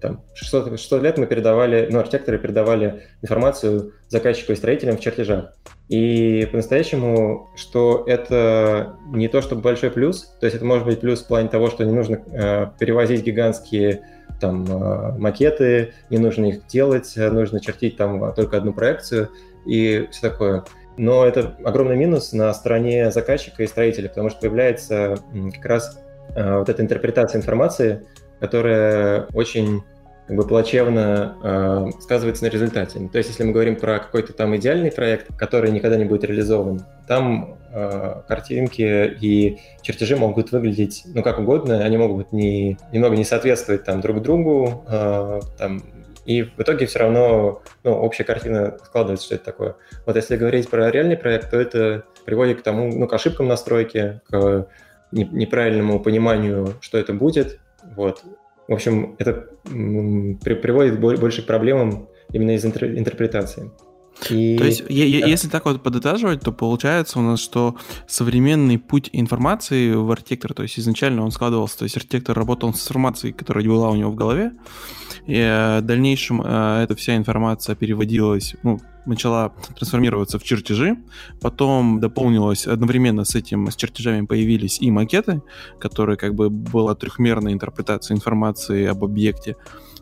там, 0.00 0.22
600, 0.34 0.78
600 0.78 1.02
лет 1.02 1.18
мы 1.18 1.26
передавали, 1.26 1.88
ну, 1.90 1.98
архитекторы 1.98 2.38
передавали 2.38 3.04
информацию 3.22 3.92
заказчику 4.08 4.52
и 4.52 4.56
строителям 4.56 4.96
в 4.96 5.00
чертежах. 5.00 5.54
И 5.88 6.46
по-настоящему, 6.50 7.50
что 7.56 8.04
это 8.06 8.96
не 9.12 9.28
то 9.28 9.42
чтобы 9.42 9.62
большой 9.62 9.90
плюс, 9.90 10.34
то 10.40 10.46
есть 10.46 10.56
это 10.56 10.64
может 10.64 10.84
быть 10.84 11.00
плюс 11.00 11.22
в 11.22 11.26
плане 11.26 11.48
того, 11.48 11.68
что 11.70 11.84
не 11.84 11.92
нужно 11.92 12.22
э, 12.32 12.66
перевозить 12.78 13.24
гигантские 13.24 14.02
там 14.40 14.64
э, 14.64 15.18
макеты, 15.18 15.92
не 16.08 16.18
нужно 16.18 16.46
их 16.46 16.66
делать, 16.66 17.12
нужно 17.16 17.60
чертить 17.60 17.96
там 17.96 18.32
только 18.34 18.56
одну 18.56 18.72
проекцию 18.72 19.30
и 19.66 20.08
все 20.10 20.30
такое. 20.30 20.64
Но 20.96 21.24
это 21.24 21.56
огромный 21.64 21.96
минус 21.96 22.32
на 22.32 22.52
стороне 22.52 23.10
заказчика 23.10 23.62
и 23.62 23.66
строителя, 23.66 24.08
потому 24.08 24.30
что 24.30 24.40
появляется 24.40 25.16
как 25.54 25.64
раз 25.64 25.98
э, 26.34 26.58
вот 26.58 26.68
эта 26.68 26.82
интерпретация 26.82 27.38
информации, 27.38 28.06
которая 28.40 29.26
очень 29.32 29.82
как 30.30 30.36
бы 30.36 30.46
плачевно 30.46 31.36
э, 31.42 32.00
сказывается 32.00 32.44
на 32.44 32.50
результате. 32.50 33.00
То 33.12 33.18
есть, 33.18 33.30
если 33.30 33.42
мы 33.42 33.50
говорим 33.50 33.74
про 33.74 33.98
какой-то 33.98 34.32
там 34.32 34.54
идеальный 34.54 34.92
проект, 34.92 35.26
который 35.36 35.72
никогда 35.72 35.96
не 35.96 36.04
будет 36.04 36.22
реализован, 36.22 36.86
там 37.08 37.58
э, 37.72 38.22
картинки 38.28 39.16
и 39.20 39.58
чертежи 39.82 40.16
могут 40.16 40.52
выглядеть, 40.52 41.02
ну, 41.06 41.24
как 41.24 41.40
угодно, 41.40 41.84
они 41.84 41.96
могут 41.96 42.32
не, 42.32 42.78
немного 42.92 43.16
не 43.16 43.24
соответствовать 43.24 43.82
там 43.82 44.00
друг 44.00 44.22
другу, 44.22 44.84
э, 44.88 45.40
там, 45.58 45.82
и 46.26 46.42
в 46.42 46.60
итоге 46.60 46.86
все 46.86 47.00
равно 47.00 47.62
ну, 47.82 47.92
общая 47.92 48.22
картина 48.22 48.78
складывается, 48.84 49.26
что 49.26 49.34
это 49.34 49.44
такое. 49.46 49.74
Вот 50.06 50.14
если 50.14 50.36
говорить 50.36 50.70
про 50.70 50.92
реальный 50.92 51.16
проект, 51.16 51.50
то 51.50 51.58
это 51.58 52.04
приводит 52.24 52.60
к 52.60 52.62
тому, 52.62 52.86
ну, 52.86 53.08
к 53.08 53.12
ошибкам 53.12 53.48
настройки, 53.48 54.20
к 54.30 54.68
неправильному 55.10 55.98
пониманию, 55.98 56.74
что 56.80 56.98
это 56.98 57.12
будет, 57.12 57.58
вот. 57.96 58.24
В 58.68 58.72
общем, 58.72 59.16
это 59.18 59.48
при, 59.64 60.54
приводит 60.54 61.00
больше 61.00 61.42
к 61.42 61.46
проблемам 61.46 62.08
именно 62.32 62.52
из 62.52 62.64
интер, 62.64 62.96
интерпретации. 62.96 63.70
И... 64.28 64.58
То 64.58 64.64
есть, 64.64 64.86
да. 64.86 64.92
если 64.92 65.48
так 65.48 65.64
вот 65.64 65.82
подытаживать, 65.82 66.42
то 66.42 66.52
получается 66.52 67.18
у 67.18 67.22
нас, 67.22 67.40
что 67.40 67.76
современный 68.06 68.78
путь 68.78 69.08
информации 69.12 69.92
в 69.92 70.10
архитектора, 70.10 70.54
то 70.54 70.62
есть 70.62 70.78
изначально 70.78 71.24
он 71.24 71.30
складывался, 71.30 71.78
то 71.78 71.84
есть 71.84 71.96
архитектор 71.96 72.36
работал 72.36 72.74
с 72.74 72.82
информацией, 72.82 73.32
которая 73.32 73.64
была 73.64 73.90
у 73.90 73.96
него 73.96 74.10
в 74.10 74.14
голове, 74.14 74.52
и 75.26 75.36
э, 75.36 75.80
в 75.80 75.82
дальнейшем 75.82 76.42
э, 76.44 76.82
эта 76.84 76.94
вся 76.94 77.16
информация 77.16 77.74
переводилась, 77.74 78.56
ну, 78.62 78.80
начала 79.06 79.52
трансформироваться 79.76 80.38
в 80.38 80.42
чертежи, 80.42 80.96
потом 81.40 82.00
дополнилось 82.00 82.66
одновременно 82.66 83.24
с 83.24 83.34
этим, 83.34 83.70
с 83.70 83.76
чертежами 83.76 84.26
появились 84.26 84.80
и 84.80 84.90
макеты, 84.90 85.42
которые 85.78 86.16
как 86.16 86.34
бы 86.34 86.50
была 86.50 86.94
трехмерная 86.94 87.52
интерпретация 87.52 88.14
информации 88.14 88.86
об 88.86 89.04
объекте, 89.04 89.56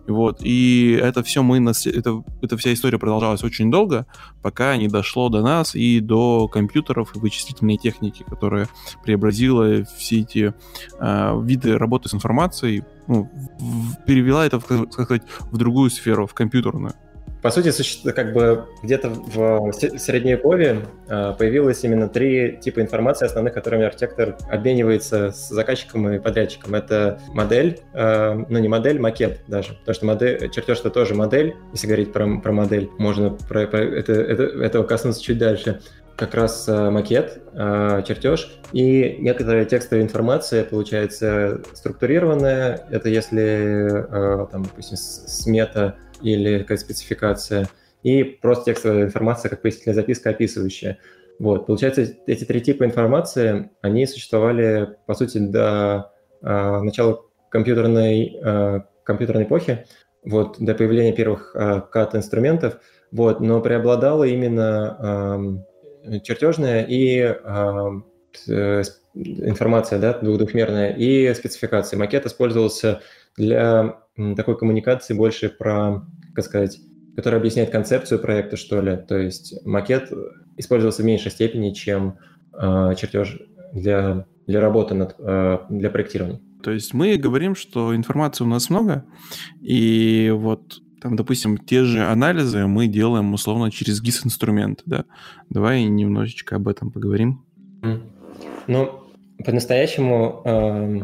вот, 0.08 0.38
и 0.42 0.98
это 1.00 1.22
все 1.22 1.42
мы, 1.42 1.60
нас, 1.60 1.86
это, 1.86 2.22
эта 2.42 2.56
вся 2.56 2.72
история 2.72 2.98
продолжалась 2.98 3.42
очень 3.44 3.70
долго, 3.70 4.06
пока 4.42 4.76
не 4.76 4.88
дошло 4.88 5.28
до 5.28 5.42
нас 5.42 5.74
и 5.74 6.00
до 6.00 6.48
компьютеров 6.48 7.14
и 7.14 7.18
вычислительной 7.18 7.76
техники, 7.76 8.24
которая 8.28 8.68
преобразила 9.04 9.84
все 9.84 10.20
эти 10.20 10.54
э, 10.98 11.40
виды 11.42 11.76
работы 11.76 12.08
с 12.08 12.14
информацией, 12.14 12.84
ну, 13.06 13.30
в, 13.58 14.04
перевела 14.06 14.46
это, 14.46 14.60
так 14.60 14.92
сказать, 14.92 15.22
в 15.50 15.56
другую 15.56 15.90
сферу, 15.90 16.26
в 16.26 16.34
компьютерную. 16.34 16.94
По 17.42 17.50
сути, 17.50 17.70
как 18.10 18.32
бы 18.32 18.66
где-то 18.82 19.10
в 19.10 19.72
Средневековье 19.72 20.86
а, 21.08 21.32
появилось 21.34 21.84
именно 21.84 22.08
три 22.08 22.58
типа 22.60 22.80
информации 22.80 23.26
основных, 23.26 23.54
которыми 23.54 23.84
архитектор 23.84 24.36
обменивается 24.50 25.30
с 25.30 25.48
заказчиком 25.48 26.08
и 26.10 26.18
подрядчиком. 26.18 26.74
Это 26.74 27.20
модель, 27.28 27.80
а, 27.94 28.34
ну 28.48 28.58
не 28.58 28.68
модель, 28.68 28.98
макет 28.98 29.40
даже, 29.46 29.74
потому 29.74 29.94
что 29.94 30.06
модель, 30.06 30.50
чертеж 30.50 30.80
это 30.80 30.90
тоже 30.90 31.14
модель, 31.14 31.54
если 31.72 31.86
говорить 31.86 32.12
про, 32.12 32.38
про 32.40 32.52
модель, 32.52 32.90
можно 32.98 33.30
про, 33.30 33.66
про 33.66 33.80
это, 33.80 34.12
это, 34.12 34.42
этого 34.42 34.84
коснуться 34.84 35.22
чуть 35.22 35.38
дальше 35.38 35.80
как 36.16 36.34
раз 36.34 36.68
а, 36.68 36.90
макет, 36.90 37.40
чертеж 37.54 38.58
и 38.72 39.16
некоторая 39.20 39.64
текстовая 39.64 40.04
информация, 40.04 40.64
получается, 40.64 41.62
структурированная. 41.72 42.84
Это 42.90 43.08
если, 43.08 44.06
там, 44.50 44.64
допустим, 44.64 44.96
смета 44.96 45.94
или 46.22 46.58
какая-то 46.60 46.84
спецификация, 46.84 47.68
и 48.02 48.22
просто 48.22 48.66
текстовая 48.66 49.04
информация, 49.04 49.48
как 49.48 49.62
пояснительная 49.62 49.94
записка, 49.94 50.30
описывающая. 50.30 50.98
Вот, 51.38 51.66
получается, 51.66 52.06
эти 52.26 52.44
три 52.44 52.60
типа 52.60 52.84
информации, 52.84 53.70
они 53.80 54.06
существовали, 54.06 54.96
по 55.06 55.14
сути, 55.14 55.38
до 55.38 56.12
э, 56.42 56.80
начала 56.80 57.22
компьютерной, 57.48 58.38
э, 58.42 58.80
компьютерной 59.04 59.44
эпохи, 59.44 59.86
вот, 60.24 60.56
до 60.58 60.74
появления 60.74 61.12
первых 61.12 61.54
э, 61.54 61.82
CAD-инструментов, 61.92 62.80
вот, 63.12 63.40
но 63.40 63.60
преобладала 63.60 64.24
именно 64.24 65.62
э, 66.04 66.20
чертежная 66.20 66.84
и 66.88 67.20
э, 67.20 68.82
информация, 69.14 69.98
да, 69.98 70.18
двухдухмерная, 70.18 70.92
и 70.92 71.32
спецификация. 71.34 71.98
Макет 71.98 72.26
использовался 72.26 73.00
для 73.36 74.00
такой 74.36 74.58
коммуникации 74.58 75.14
больше 75.14 75.48
про, 75.48 76.06
как 76.34 76.44
сказать, 76.44 76.78
который 77.16 77.38
объясняет 77.38 77.70
концепцию 77.70 78.20
проекта, 78.20 78.56
что 78.56 78.80
ли. 78.80 78.96
То 78.96 79.16
есть 79.16 79.54
макет 79.64 80.12
использовался 80.56 81.02
в 81.02 81.04
меньшей 81.04 81.30
степени, 81.30 81.72
чем 81.72 82.18
э, 82.52 82.94
чертеж 82.96 83.40
для, 83.72 84.26
для 84.46 84.60
работы 84.60 84.94
над, 84.94 85.14
э, 85.18 85.58
для 85.70 85.90
проектирования. 85.90 86.40
То 86.62 86.72
есть 86.72 86.92
мы 86.94 87.16
говорим, 87.16 87.54
что 87.54 87.94
информации 87.94 88.44
у 88.44 88.48
нас 88.48 88.68
много, 88.68 89.04
и 89.60 90.32
вот 90.34 90.80
там, 91.00 91.14
допустим, 91.16 91.58
те 91.58 91.84
же 91.84 92.04
анализы 92.04 92.66
мы 92.66 92.88
делаем 92.88 93.32
условно 93.32 93.70
через 93.70 94.02
GIS-инструменты, 94.02 94.82
да? 94.86 95.04
Давай 95.48 95.84
немножечко 95.84 96.56
об 96.56 96.66
этом 96.66 96.90
поговорим. 96.90 97.44
Ну, 98.66 99.00
по-настоящему 99.44 100.42
э, 100.44 101.00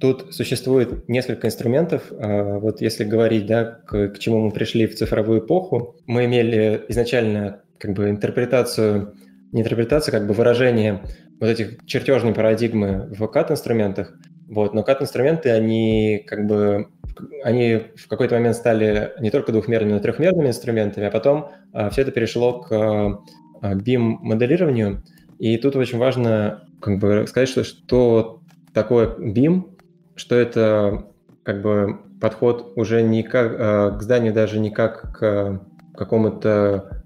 тут 0.00 0.34
существует 0.34 1.08
несколько 1.08 1.46
инструментов. 1.46 2.10
Э, 2.12 2.58
вот 2.58 2.80
если 2.80 3.04
говорить, 3.04 3.46
да, 3.46 3.64
к, 3.64 4.08
к 4.08 4.18
чему 4.18 4.40
мы 4.40 4.50
пришли 4.50 4.86
в 4.86 4.94
цифровую 4.94 5.40
эпоху, 5.40 5.96
мы 6.06 6.24
имели 6.26 6.84
изначально 6.88 7.62
как 7.78 7.92
бы 7.92 8.10
интерпретацию, 8.10 9.14
не 9.52 9.62
интерпретацию, 9.62 10.12
как 10.12 10.26
бы 10.26 10.34
выражение 10.34 11.02
вот 11.40 11.48
этих 11.48 11.84
чертежной 11.86 12.34
парадигмы 12.34 13.08
в 13.10 13.22
CAD-инструментах, 13.24 14.14
вот, 14.48 14.74
но 14.74 14.82
CAD-инструменты, 14.82 15.50
они 15.50 16.24
как 16.26 16.46
бы 16.46 16.88
они 17.42 17.82
в 17.96 18.08
какой-то 18.08 18.34
момент 18.34 18.56
стали 18.56 19.12
не 19.20 19.30
только 19.30 19.52
двухмерными, 19.52 19.92
но 19.92 19.98
и 19.98 20.02
трехмерными 20.02 20.48
инструментами, 20.48 21.06
а 21.06 21.10
потом 21.10 21.50
а, 21.72 21.90
все 21.90 22.02
это 22.02 22.10
перешло 22.10 22.60
к 22.60 22.72
а, 22.72 23.22
BIM-моделированию. 23.62 25.02
И 25.38 25.56
тут 25.56 25.76
очень 25.76 25.98
важно 25.98 26.64
как 26.80 26.98
бы 26.98 27.24
сказать, 27.26 27.48
что, 27.48 27.64
что 27.64 28.40
такое 28.74 29.16
BIM, 29.16 29.75
что 30.16 30.34
это 30.34 31.04
как 31.42 31.62
бы 31.62 32.00
подход 32.20 32.72
уже 32.76 33.02
не 33.02 33.22
как, 33.22 33.54
а, 33.58 33.90
к 33.92 34.02
зданию 34.02 34.32
даже 34.32 34.58
не 34.58 34.70
как 34.70 35.16
к 35.16 35.60
какому-то 35.96 37.02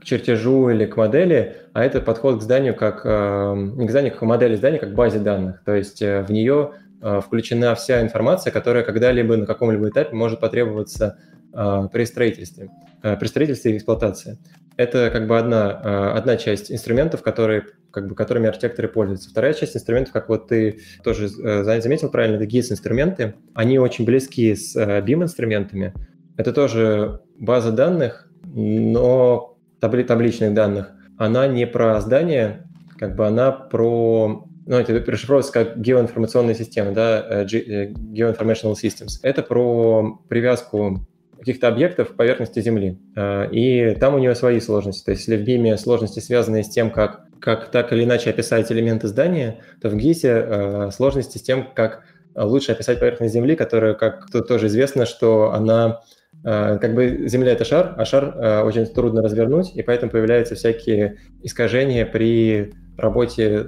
к 0.00 0.04
чертежу 0.04 0.70
или 0.70 0.86
к 0.86 0.96
модели, 0.96 1.56
а 1.72 1.84
это 1.84 2.00
подход 2.00 2.38
к 2.38 2.42
зданию 2.42 2.74
как 2.74 3.02
а, 3.04 3.54
не 3.54 3.86
к 3.86 3.90
зданию, 3.90 4.12
как 4.12 4.20
к 4.20 4.24
модели 4.24 4.54
здания, 4.54 4.78
как 4.78 4.92
к 4.92 4.94
базе 4.94 5.18
данных. 5.18 5.62
То 5.64 5.74
есть 5.74 6.00
э, 6.02 6.22
в 6.22 6.30
нее 6.30 6.72
включена 7.02 7.74
вся 7.74 8.02
информация, 8.02 8.50
которая 8.50 8.84
когда-либо 8.84 9.34
на 9.34 9.46
каком-либо 9.46 9.88
этапе 9.88 10.14
может 10.14 10.38
потребоваться 10.38 11.16
при 11.52 12.04
строительстве, 12.04 12.70
а, 13.02 13.16
при 13.16 13.26
строительстве 13.26 13.72
и 13.72 13.76
эксплуатации. 13.76 14.38
Это 14.76 15.10
как 15.10 15.26
бы 15.26 15.38
одна, 15.38 16.12
одна 16.12 16.36
часть 16.36 16.72
инструментов, 16.72 17.22
которые, 17.22 17.66
как 17.90 18.08
бы, 18.08 18.14
которыми 18.14 18.48
архитекторы 18.48 18.88
пользуются. 18.88 19.28
Вторая 19.28 19.52
часть 19.52 19.76
инструментов, 19.76 20.12
как 20.12 20.28
вот 20.28 20.48
ты 20.48 20.80
тоже 21.04 21.26
э, 21.26 21.80
заметил 21.80 22.08
правильно, 22.08 22.36
это 22.36 22.46
GIS-инструменты. 22.46 23.34
Они 23.52 23.78
очень 23.78 24.06
близки 24.06 24.54
с 24.54 24.74
BIM-инструментами. 24.76 25.92
Это 26.38 26.54
тоже 26.54 27.20
база 27.38 27.72
данных, 27.72 28.30
но 28.42 29.58
табли, 29.80 30.02
табличных 30.02 30.54
данных. 30.54 30.92
Она 31.18 31.46
не 31.46 31.66
про 31.66 32.00
здание, 32.00 32.66
как 32.98 33.16
бы 33.16 33.26
она 33.26 33.50
про 33.52 34.46
ну, 34.66 34.76
это 34.76 34.92
расшифровывается 35.10 35.52
как 35.52 35.80
геоинформационные 35.80 36.54
системы, 36.54 36.92
да, 36.92 37.26
э, 37.28 37.46
э, 37.52 37.90
Geoinformational 37.90 38.74
Systems. 38.74 39.18
Это 39.22 39.42
про 39.42 40.20
привязку 40.28 41.06
каких-то 41.40 41.68
объектов 41.68 42.14
поверхности 42.14 42.60
Земли. 42.60 42.98
Э, 43.16 43.48
и 43.50 43.94
там 43.98 44.14
у 44.14 44.18
нее 44.18 44.34
свои 44.34 44.60
сложности. 44.60 45.04
То 45.04 45.10
есть 45.10 45.26
если 45.26 45.42
в 45.42 45.46
BIM 45.46 45.76
сложности, 45.76 46.20
связанные 46.20 46.62
с 46.62 46.68
тем, 46.68 46.90
как, 46.90 47.24
как 47.40 47.70
так 47.70 47.92
или 47.92 48.04
иначе 48.04 48.30
описать 48.30 48.70
элементы 48.70 49.08
здания, 49.08 49.60
то 49.80 49.88
в 49.88 49.96
GIS 49.96 50.90
сложности 50.92 51.38
с 51.38 51.42
тем, 51.42 51.68
как 51.74 52.04
лучше 52.36 52.72
описать 52.72 53.00
поверхность 53.00 53.34
Земли, 53.34 53.56
которая, 53.56 53.94
как 53.94 54.30
тут 54.30 54.46
тоже 54.46 54.68
известно, 54.68 55.04
что 55.04 55.52
она 55.52 56.00
как 56.42 56.94
бы 56.94 57.28
Земля— 57.28 57.52
это 57.52 57.64
шар, 57.64 57.94
а 57.98 58.04
шар 58.04 58.64
очень 58.64 58.86
трудно 58.86 59.20
развернуть, 59.20 59.74
и 59.74 59.82
поэтому 59.82 60.12
появляются 60.12 60.54
всякие 60.54 61.18
искажения 61.42 62.06
при 62.06 62.72
работе 62.96 63.66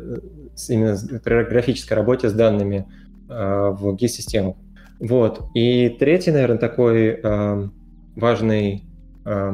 именно 0.69 0.97
при 1.23 1.45
графической 1.45 1.97
работе 1.97 2.29
с 2.29 2.33
данными 2.33 2.87
э, 3.29 3.71
в 3.71 3.95
GIS-системах. 3.95 4.57
Вот. 5.03 5.43
И 5.55 5.89
третий, 5.99 6.31
наверное, 6.31 6.59
такой 6.59 7.21
э, 7.21 7.69
важный, 8.15 8.85
э, 9.25 9.53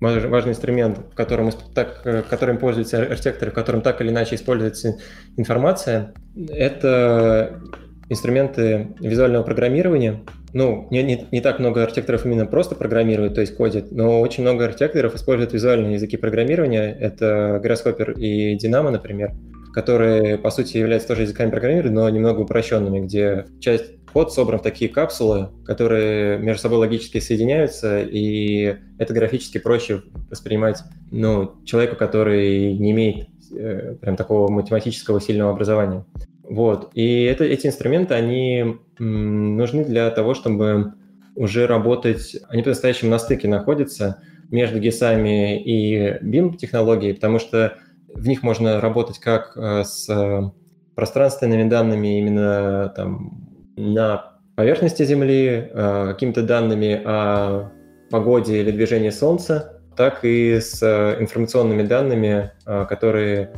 важный 0.00 0.50
инструмент, 0.50 0.98
которым, 1.14 1.50
так, 1.74 2.02
которым 2.28 2.58
пользуются 2.58 3.00
архитекторы, 3.00 3.52
в 3.52 3.54
котором 3.54 3.82
так 3.82 4.00
или 4.00 4.10
иначе 4.10 4.34
используется 4.34 4.98
информация, 5.36 6.12
это 6.48 7.60
инструменты 8.08 8.88
визуального 8.98 9.44
программирования. 9.44 10.22
Ну, 10.52 10.88
не, 10.90 11.04
не, 11.04 11.28
не 11.30 11.40
так 11.40 11.60
много 11.60 11.84
архитекторов 11.84 12.26
именно 12.26 12.44
просто 12.44 12.74
программируют, 12.74 13.36
то 13.36 13.42
есть 13.42 13.56
кодят, 13.56 13.92
но 13.92 14.20
очень 14.20 14.42
много 14.42 14.64
архитекторов 14.64 15.14
используют 15.14 15.52
визуальные 15.52 15.94
языки 15.94 16.16
программирования. 16.16 16.92
Это 16.98 17.62
Grasshopper 17.64 18.18
и 18.18 18.56
Dynamo, 18.56 18.90
например 18.90 19.30
которые, 19.72 20.38
по 20.38 20.50
сути, 20.50 20.78
являются 20.78 21.08
тоже 21.08 21.22
языками 21.22 21.50
программирования, 21.50 21.94
но 21.94 22.08
немного 22.08 22.40
упрощенными, 22.40 23.00
где 23.00 23.46
часть 23.60 23.99
код 24.12 24.32
собран 24.32 24.58
в 24.58 24.62
такие 24.62 24.90
капсулы, 24.90 25.50
которые 25.64 26.38
между 26.38 26.62
собой 26.62 26.78
логически 26.78 27.18
соединяются, 27.18 28.02
и 28.02 28.76
это 28.98 29.14
графически 29.14 29.58
проще 29.58 30.02
воспринимать 30.30 30.82
ну, 31.10 31.54
человеку, 31.64 31.96
который 31.96 32.76
не 32.76 32.90
имеет 32.92 33.28
э, 33.52 33.96
прям 34.00 34.16
такого 34.16 34.50
математического 34.50 35.20
сильного 35.20 35.52
образования. 35.52 36.04
Вот. 36.42 36.90
И 36.94 37.22
это, 37.24 37.44
эти 37.44 37.66
инструменты, 37.66 38.14
они 38.14 38.76
м, 38.98 39.56
нужны 39.56 39.84
для 39.84 40.10
того, 40.10 40.34
чтобы 40.34 40.94
уже 41.36 41.66
работать, 41.66 42.36
они 42.48 42.62
по-настоящему 42.62 43.10
на 43.10 43.18
стыке 43.18 43.48
находятся 43.48 44.20
между 44.50 44.80
GIS 44.80 45.58
и 45.58 46.18
BIM-технологией, 46.22 47.14
потому 47.14 47.38
что 47.38 47.78
в 48.12 48.26
них 48.26 48.42
можно 48.42 48.80
работать 48.80 49.18
как 49.20 49.56
э, 49.56 49.84
с 49.84 50.08
э, 50.08 50.50
пространственными 50.96 51.68
данными 51.68 52.18
именно 52.18 52.92
там 52.96 53.49
на 53.80 54.38
поверхности 54.56 55.04
Земли, 55.04 55.70
э, 55.72 56.06
какими-то 56.08 56.42
данными 56.42 57.00
о 57.04 57.70
погоде 58.10 58.60
или 58.60 58.70
движении 58.70 59.10
Солнца, 59.10 59.80
так 59.96 60.24
и 60.24 60.60
с 60.60 60.82
информационными 61.20 61.82
данными, 61.82 62.52
которые 62.64 63.52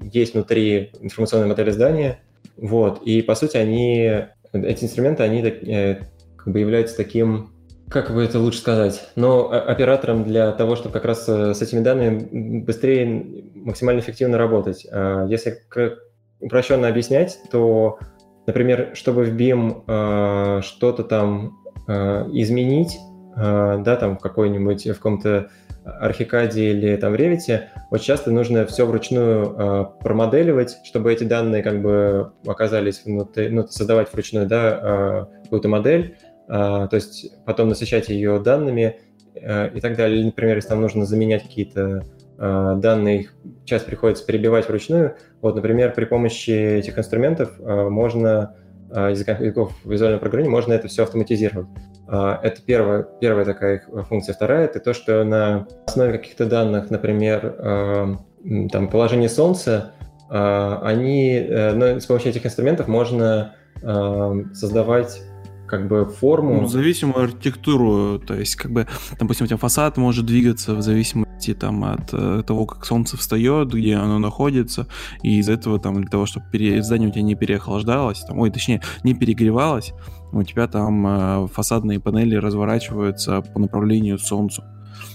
есть 0.00 0.34
внутри 0.34 0.92
информационной 1.00 1.48
модели 1.48 1.70
здания. 1.70 2.20
Вот. 2.56 3.02
И, 3.02 3.20
по 3.20 3.34
сути, 3.34 3.56
они, 3.56 4.10
эти 4.52 4.84
инструменты, 4.84 5.22
они 5.24 5.42
как 6.36 6.52
бы 6.52 6.60
являются 6.60 6.96
таким 6.96 7.50
как 7.90 8.12
бы 8.14 8.24
это 8.24 8.38
лучше 8.38 8.58
сказать, 8.58 9.08
но 9.14 9.50
оператором 9.50 10.24
для 10.24 10.52
того, 10.52 10.74
чтобы 10.74 10.94
как 10.94 11.04
раз 11.04 11.28
э, 11.28 11.52
с 11.52 11.60
этими 11.60 11.80
данными 11.80 12.60
быстрее, 12.60 13.44
максимально 13.54 14.00
эффективно 14.00 14.38
работать. 14.38 14.84
Если 15.28 15.58
упрощенно 16.40 16.88
объяснять, 16.88 17.38
то, 17.50 17.98
например, 18.46 18.90
чтобы 18.94 19.24
в 19.24 19.36
BIM 19.36 19.84
э, 19.86 20.62
что-то 20.62 21.04
там 21.04 21.58
э, 21.86 22.28
изменить, 22.32 22.98
да, 23.36 23.96
там 23.96 24.16
в 24.16 24.20
какой-нибудь, 24.20 24.86
в 24.86 24.94
каком-то 24.94 25.48
архикаде 25.84 26.70
или 26.70 26.96
там 26.96 27.12
в 27.12 27.16
Revit, 27.16 27.64
очень 27.90 28.04
часто 28.04 28.30
нужно 28.30 28.66
все 28.66 28.86
вручную 28.86 29.54
э, 29.56 29.84
промоделировать, 30.02 30.78
чтобы 30.84 31.12
эти 31.12 31.24
данные 31.24 31.62
как 31.62 31.82
бы 31.82 32.32
оказались 32.46 33.02
внутри, 33.04 33.50
ну, 33.50 33.66
создавать 33.66 34.12
вручную, 34.12 34.46
да, 34.46 35.28
э, 35.30 35.42
какую-то 35.44 35.68
модель, 35.68 36.16
а, 36.48 36.88
то 36.88 36.96
есть 36.96 37.32
потом 37.44 37.68
насыщать 37.68 38.08
ее 38.08 38.38
данными 38.38 38.98
э, 39.34 39.70
и 39.74 39.80
так 39.80 39.96
далее. 39.96 40.24
Например, 40.24 40.56
если 40.56 40.70
там 40.70 40.80
нужно 40.80 41.06
заменять 41.06 41.42
какие-то 41.42 42.02
а, 42.38 42.74
данные, 42.74 43.28
часть 43.64 43.86
приходится 43.86 44.24
перебивать 44.26 44.68
вручную. 44.68 45.16
Вот, 45.40 45.54
например, 45.54 45.94
при 45.94 46.04
помощи 46.04 46.50
этих 46.50 46.98
инструментов 46.98 47.52
а, 47.60 47.88
можно 47.88 48.56
языков, 48.90 49.40
языков 49.40 49.72
визуального 49.84 50.20
программирования 50.20 50.56
можно 50.56 50.72
это 50.72 50.86
все 50.86 51.02
автоматизировать. 51.02 51.66
Это 52.06 52.56
первая, 52.64 53.02
первая 53.20 53.44
такая 53.44 53.82
функция. 54.08 54.34
Вторая— 54.34 54.64
это 54.66 54.78
то, 54.78 54.92
что 54.92 55.24
на 55.24 55.66
основе 55.86 56.18
каких-то 56.18 56.46
данных, 56.46 56.90
например, 56.90 57.56
там, 58.70 58.88
положение 58.88 59.30
Солнца, 59.30 59.94
они, 60.28 61.34
э, 61.34 61.72
но 61.72 61.98
с 61.98 62.06
помощью 62.06 62.30
этих 62.30 62.44
инструментов 62.46 62.86
можно 62.86 63.54
создавать 63.80 65.22
как 65.66 65.88
бы 65.88 66.04
форму. 66.04 66.62
Ну, 66.62 66.66
зависимую 66.68 67.24
архитектуру, 67.24 68.18
то 68.18 68.34
есть 68.34 68.56
как 68.56 68.70
бы, 68.70 68.86
допустим, 69.18 69.44
у 69.44 69.46
тебя 69.46 69.56
фасад 69.56 69.96
может 69.96 70.26
двигаться 70.26 70.74
в 70.74 70.82
зависимости 70.82 71.23
там 71.52 71.84
от 71.84 72.12
э, 72.12 72.42
того, 72.46 72.66
как 72.66 72.86
солнце 72.86 73.16
встает, 73.16 73.72
где 73.72 73.96
оно 73.96 74.18
находится, 74.18 74.86
и 75.22 75.38
из 75.38 75.48
этого 75.48 75.78
там 75.78 76.00
для 76.00 76.08
того, 76.08 76.26
чтобы 76.26 76.46
пере... 76.50 76.82
здание 76.82 77.08
у 77.08 77.12
тебя 77.12 77.22
не 77.22 77.34
переохлаждалось, 77.34 78.20
там, 78.20 78.38
ой, 78.38 78.50
точнее, 78.50 78.80
не 79.02 79.14
перегревалось, 79.14 79.92
у 80.32 80.42
тебя 80.42 80.66
там 80.66 81.06
э, 81.06 81.48
фасадные 81.48 82.00
панели 82.00 82.36
разворачиваются 82.36 83.42
по 83.42 83.60
направлению 83.60 84.18
солнцу. 84.18 84.64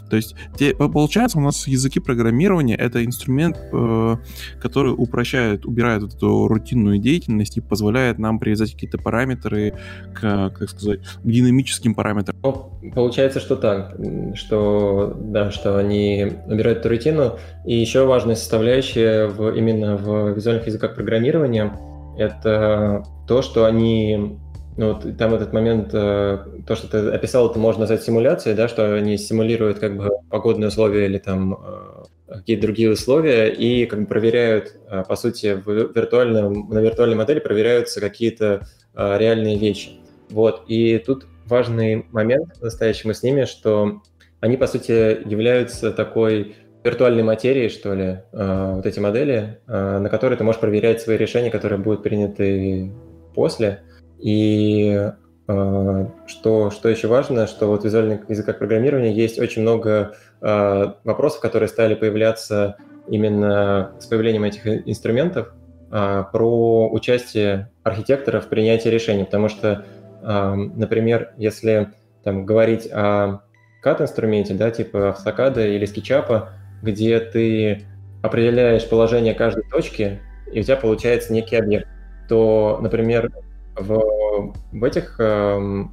То 0.09 0.15
есть 0.15 0.35
те, 0.57 0.73
получается 0.73 1.37
у 1.37 1.41
нас 1.41 1.67
языки 1.67 1.99
программирования 1.99 2.75
это 2.75 3.05
инструмент, 3.05 3.57
э, 3.71 4.15
который 4.61 4.93
упрощает, 4.95 5.65
убирает 5.65 6.03
вот 6.03 6.15
эту 6.15 6.47
рутинную 6.47 6.99
деятельность 6.99 7.57
и 7.57 7.61
позволяет 7.61 8.19
нам 8.19 8.39
привязать 8.39 8.73
какие-то 8.73 8.97
параметры 8.97 9.73
к, 10.13 10.49
как 10.49 10.69
сказать, 10.69 10.99
к 11.01 11.27
динамическим 11.27 11.93
параметрам. 11.93 12.37
Ну, 12.43 12.71
получается, 12.93 13.39
что 13.39 13.55
так, 13.55 13.95
что 14.33 15.15
да, 15.17 15.51
что 15.51 15.77
они 15.77 16.33
убирают 16.47 16.79
эту 16.79 16.89
рутину. 16.89 17.39
И 17.65 17.75
еще 17.75 18.05
важная 18.05 18.35
составляющая 18.35 19.27
в, 19.27 19.55
именно 19.55 19.97
в 19.97 20.33
визуальных 20.33 20.67
языках 20.67 20.95
программирования 20.95 21.73
это 22.17 23.03
то, 23.27 23.41
что 23.41 23.65
они 23.65 24.37
ну, 24.79 24.93
вот 24.93 25.17
там 25.17 25.33
этот 25.33 25.51
момент, 25.51 25.89
э, 25.91 26.37
то, 26.65 26.75
что 26.77 26.87
ты 26.87 27.09
описал, 27.09 27.49
это 27.49 27.59
можно 27.59 27.81
назвать 27.81 28.01
симуляцией, 28.01 28.55
да, 28.55 28.69
что 28.69 28.95
они 28.95 29.17
симулируют 29.17 29.77
как 29.77 29.97
бы 29.97 30.09
погодные 30.29 30.69
условия 30.69 31.07
или 31.07 31.17
там 31.17 31.53
э, 31.53 32.35
какие-то 32.37 32.61
другие 32.61 32.89
условия 32.89 33.49
и 33.49 33.85
как 33.87 33.99
бы 33.99 34.05
проверяют, 34.05 34.77
э, 34.89 35.03
по 35.05 35.17
сути, 35.17 35.61
в 35.65 35.69
виртуальном, 35.69 36.69
на 36.69 36.79
виртуальной 36.79 37.17
модели 37.17 37.39
проверяются 37.39 37.99
какие-то 37.99 38.67
реальные 38.95 39.57
вещи. 39.57 39.99
Вот, 40.29 40.63
и 40.69 40.97
тут 40.97 41.25
важный 41.45 42.05
момент 42.11 42.61
настоящему 42.61 43.13
с 43.13 43.21
ними, 43.21 43.43
что 43.43 44.01
они, 44.39 44.55
по 44.55 44.65
сути, 44.65 45.27
являются 45.29 45.91
такой 45.91 46.55
виртуальной 46.85 47.23
материей, 47.23 47.67
что 47.67 47.93
ли, 47.93 48.19
вот 48.31 48.85
эти 48.85 48.99
модели, 48.99 49.59
на 49.67 50.07
которые 50.09 50.37
ты 50.37 50.45
можешь 50.45 50.61
проверять 50.61 51.01
свои 51.01 51.17
решения, 51.17 51.51
которые 51.51 51.79
будут 51.79 52.01
приняты 52.03 52.93
после. 53.35 53.83
И 54.19 55.11
э, 55.47 56.05
что, 56.27 56.71
что 56.71 56.89
еще 56.89 57.07
важно, 57.07 57.47
что 57.47 57.67
вот 57.67 57.81
в 57.81 57.85
визуальных 57.85 58.29
языках 58.29 58.59
программирования 58.59 59.13
есть 59.13 59.39
очень 59.39 59.61
много 59.61 60.15
э, 60.41 60.93
вопросов, 61.03 61.41
которые 61.41 61.69
стали 61.69 61.95
появляться 61.95 62.77
именно 63.07 63.91
с 63.99 64.05
появлением 64.05 64.43
этих 64.43 64.67
инструментов 64.67 65.53
э, 65.91 66.23
про 66.31 66.89
участие 66.91 67.71
архитектора 67.83 68.41
в 68.41 68.47
принятии 68.47 68.89
решений. 68.89 69.23
Потому 69.23 69.49
что, 69.49 69.85
например, 70.21 71.31
если 71.37 71.93
там, 72.23 72.45
говорить 72.45 72.89
о 72.91 73.41
CAD-инструменте, 73.83 74.53
да, 74.53 74.69
типа 74.69 75.09
автокада 75.09 75.65
или 75.65 75.85
скетчапа, 75.85 76.49
где 76.81 77.19
ты 77.19 77.85
определяешь 78.21 78.87
положение 78.87 79.33
каждой 79.33 79.63
точки, 79.69 80.19
и 80.51 80.59
у 80.59 80.63
тебя 80.63 80.75
получается 80.75 81.33
некий 81.33 81.55
объект, 81.55 81.87
то, 82.27 82.79
например, 82.81 83.31
в, 83.79 84.53
в 84.71 84.83
этих 84.83 85.15
э, 85.19 85.85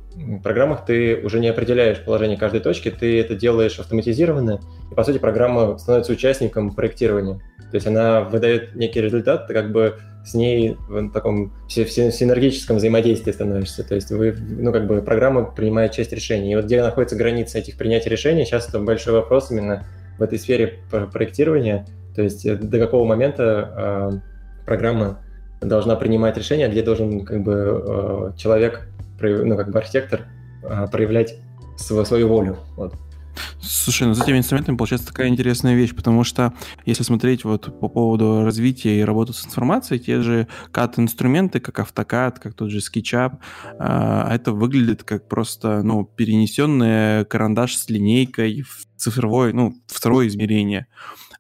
программах 0.43 0.85
ты 0.85 1.17
уже 1.25 1.41
не 1.41 1.49
определяешь 1.49 2.05
положение 2.05 2.37
каждой 2.37 2.61
точки, 2.61 2.91
ты 2.91 3.21
это 3.21 3.35
делаешь 3.35 3.79
автоматизированно, 3.79 4.61
и, 4.91 4.95
по 4.95 5.05
сути, 5.05 5.19
программа 5.19 5.79
становится 5.79 6.13
участником 6.13 6.75
проектирования. 6.75 7.41
То 7.71 7.75
есть 7.75 7.87
она 7.87 8.23
выдает 8.23 8.75
некий 8.77 9.01
результат, 9.01 9.49
ты 9.49 9.55
как 9.55 9.73
бы 9.73 9.99
с 10.25 10.35
ней 10.35 10.77
в 10.89 11.11
таком 11.13 11.53
синергическом 11.69 12.77
взаимодействии 12.77 13.31
становишься. 13.31 13.85
То 13.85 13.95
есть 13.95 14.11
вы, 14.11 14.35
ну, 14.37 14.73
как 14.73 14.87
бы 14.87 15.01
программа 15.03 15.45
принимает 15.45 15.93
часть 15.93 16.13
решений. 16.13 16.53
И 16.53 16.57
вот 16.57 16.65
где 16.65 16.83
находится 16.83 17.17
граница 17.17 17.59
этих 17.59 17.77
принятий 17.77 18.11
решений, 18.11 18.45
сейчас 18.45 18.69
это 18.69 18.81
большой 18.81 19.15
вопрос 19.15 19.51
именно 19.51 19.87
в 20.19 20.23
этой 20.23 20.39
сфере 20.39 20.81
проектирования. 21.13 21.87
То 22.15 22.23
есть 22.23 22.45
э, 22.45 22.57
до 22.57 22.79
какого 22.79 23.05
момента 23.05 24.21
э, 24.23 24.65
программа 24.67 25.21
должна 25.61 25.97
принимать 25.97 26.37
решение, 26.37 26.69
где 26.69 26.83
должен 26.83 27.25
как 27.25 27.43
бы 27.43 28.33
э, 28.35 28.39
человек, 28.39 28.89
ну 29.21 29.57
как 29.57 29.71
бы 29.71 29.79
архитектор 29.79 30.23
э, 30.63 30.87
проявлять 30.91 31.37
свою 31.77 32.29
волю. 32.29 32.59
Вот. 32.77 32.95
Слушай, 33.61 34.07
ну 34.09 34.15
с 34.15 34.23
этими 34.23 34.39
инструментами 34.39 34.77
получается 34.77 35.09
такая 35.09 35.29
интересная 35.29 35.75
вещь, 35.75 35.95
потому 35.95 36.25
что 36.25 36.55
если 36.85 37.03
смотреть 37.03 37.45
вот 37.45 37.79
по 37.81 37.89
поводу 37.89 38.45
развития 38.45 39.01
и 39.01 39.05
работы 39.05 39.33
с 39.33 39.45
информацией, 39.45 40.01
те 40.01 40.21
же 40.23 40.49
CAD-инструменты, 40.73 41.61
как 41.61 41.79
AutoCAD, 41.79 42.37
как 42.41 42.55
тот 42.55 42.71
же 42.71 42.79
SketchUp, 42.79 43.39
э, 43.79 44.29
это 44.31 44.53
выглядит 44.53 45.05
как 45.05 45.29
просто, 45.29 45.83
ну, 45.83 46.05
перенесенный 46.05 47.25
карандаш 47.25 47.77
с 47.77 47.91
линейкой 47.91 48.63
в 48.63 48.87
цифровое, 48.97 49.53
ну, 49.53 49.75
второе 49.87 50.29
измерение. 50.29 50.87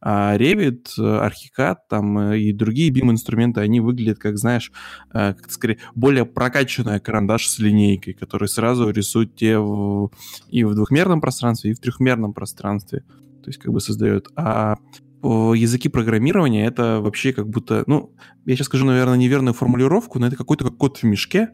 А 0.00 0.36
Revit, 0.36 0.86
Archicad 0.98 1.76
там 1.88 2.18
э, 2.18 2.38
и 2.38 2.52
другие 2.52 2.90
BIM-инструменты, 2.90 3.60
они 3.60 3.80
выглядят, 3.80 4.18
как, 4.18 4.38
знаешь, 4.38 4.72
э, 5.12 5.34
как 5.34 5.50
скорее 5.50 5.78
более 5.94 6.26
прокачанная 6.26 7.00
карандаш 7.00 7.48
с 7.48 7.58
линейкой, 7.58 8.14
который 8.14 8.48
сразу 8.48 8.90
рисует 8.90 9.34
те 9.36 9.58
в, 9.58 10.10
и 10.48 10.64
в 10.64 10.74
двухмерном 10.74 11.20
пространстве, 11.20 11.70
и 11.70 11.74
в 11.74 11.80
трехмерном 11.80 12.32
пространстве. 12.34 13.00
То 13.42 13.48
есть 13.48 13.58
как 13.58 13.72
бы 13.72 13.80
создает. 13.80 14.28
А 14.36 14.76
языки 15.22 15.88
программирования 15.88 16.66
это 16.66 17.00
вообще 17.00 17.32
как 17.32 17.48
будто, 17.48 17.84
ну, 17.86 18.14
я 18.44 18.54
сейчас 18.54 18.66
скажу, 18.66 18.84
наверное, 18.84 19.16
неверную 19.16 19.54
формулировку, 19.54 20.18
но 20.18 20.26
это 20.26 20.36
какой-то 20.36 20.64
как 20.64 20.76
кот 20.76 20.98
в 20.98 21.02
мешке, 21.04 21.48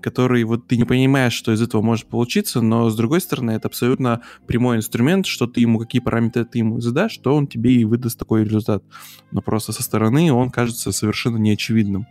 который 0.00 0.44
вот 0.44 0.66
ты 0.66 0.76
не 0.76 0.84
понимаешь, 0.84 1.32
что 1.32 1.52
из 1.52 1.62
этого 1.62 1.82
может 1.82 2.06
получиться, 2.06 2.60
но 2.60 2.90
с 2.90 2.96
другой 2.96 3.20
стороны 3.20 3.52
это 3.52 3.68
абсолютно 3.68 4.22
прямой 4.46 4.78
инструмент, 4.78 5.26
что 5.26 5.46
ты 5.46 5.60
ему, 5.60 5.78
какие 5.78 6.00
параметры 6.00 6.44
ты 6.44 6.58
ему 6.58 6.80
задашь, 6.80 7.12
что 7.12 7.34
он 7.34 7.46
тебе 7.46 7.72
и 7.72 7.84
выдаст 7.84 8.18
такой 8.18 8.44
результат. 8.44 8.82
Но 9.30 9.42
просто 9.42 9.72
со 9.72 9.82
стороны 9.82 10.32
он 10.32 10.50
кажется 10.50 10.92
совершенно 10.92 11.36
неочевидным 11.36 12.06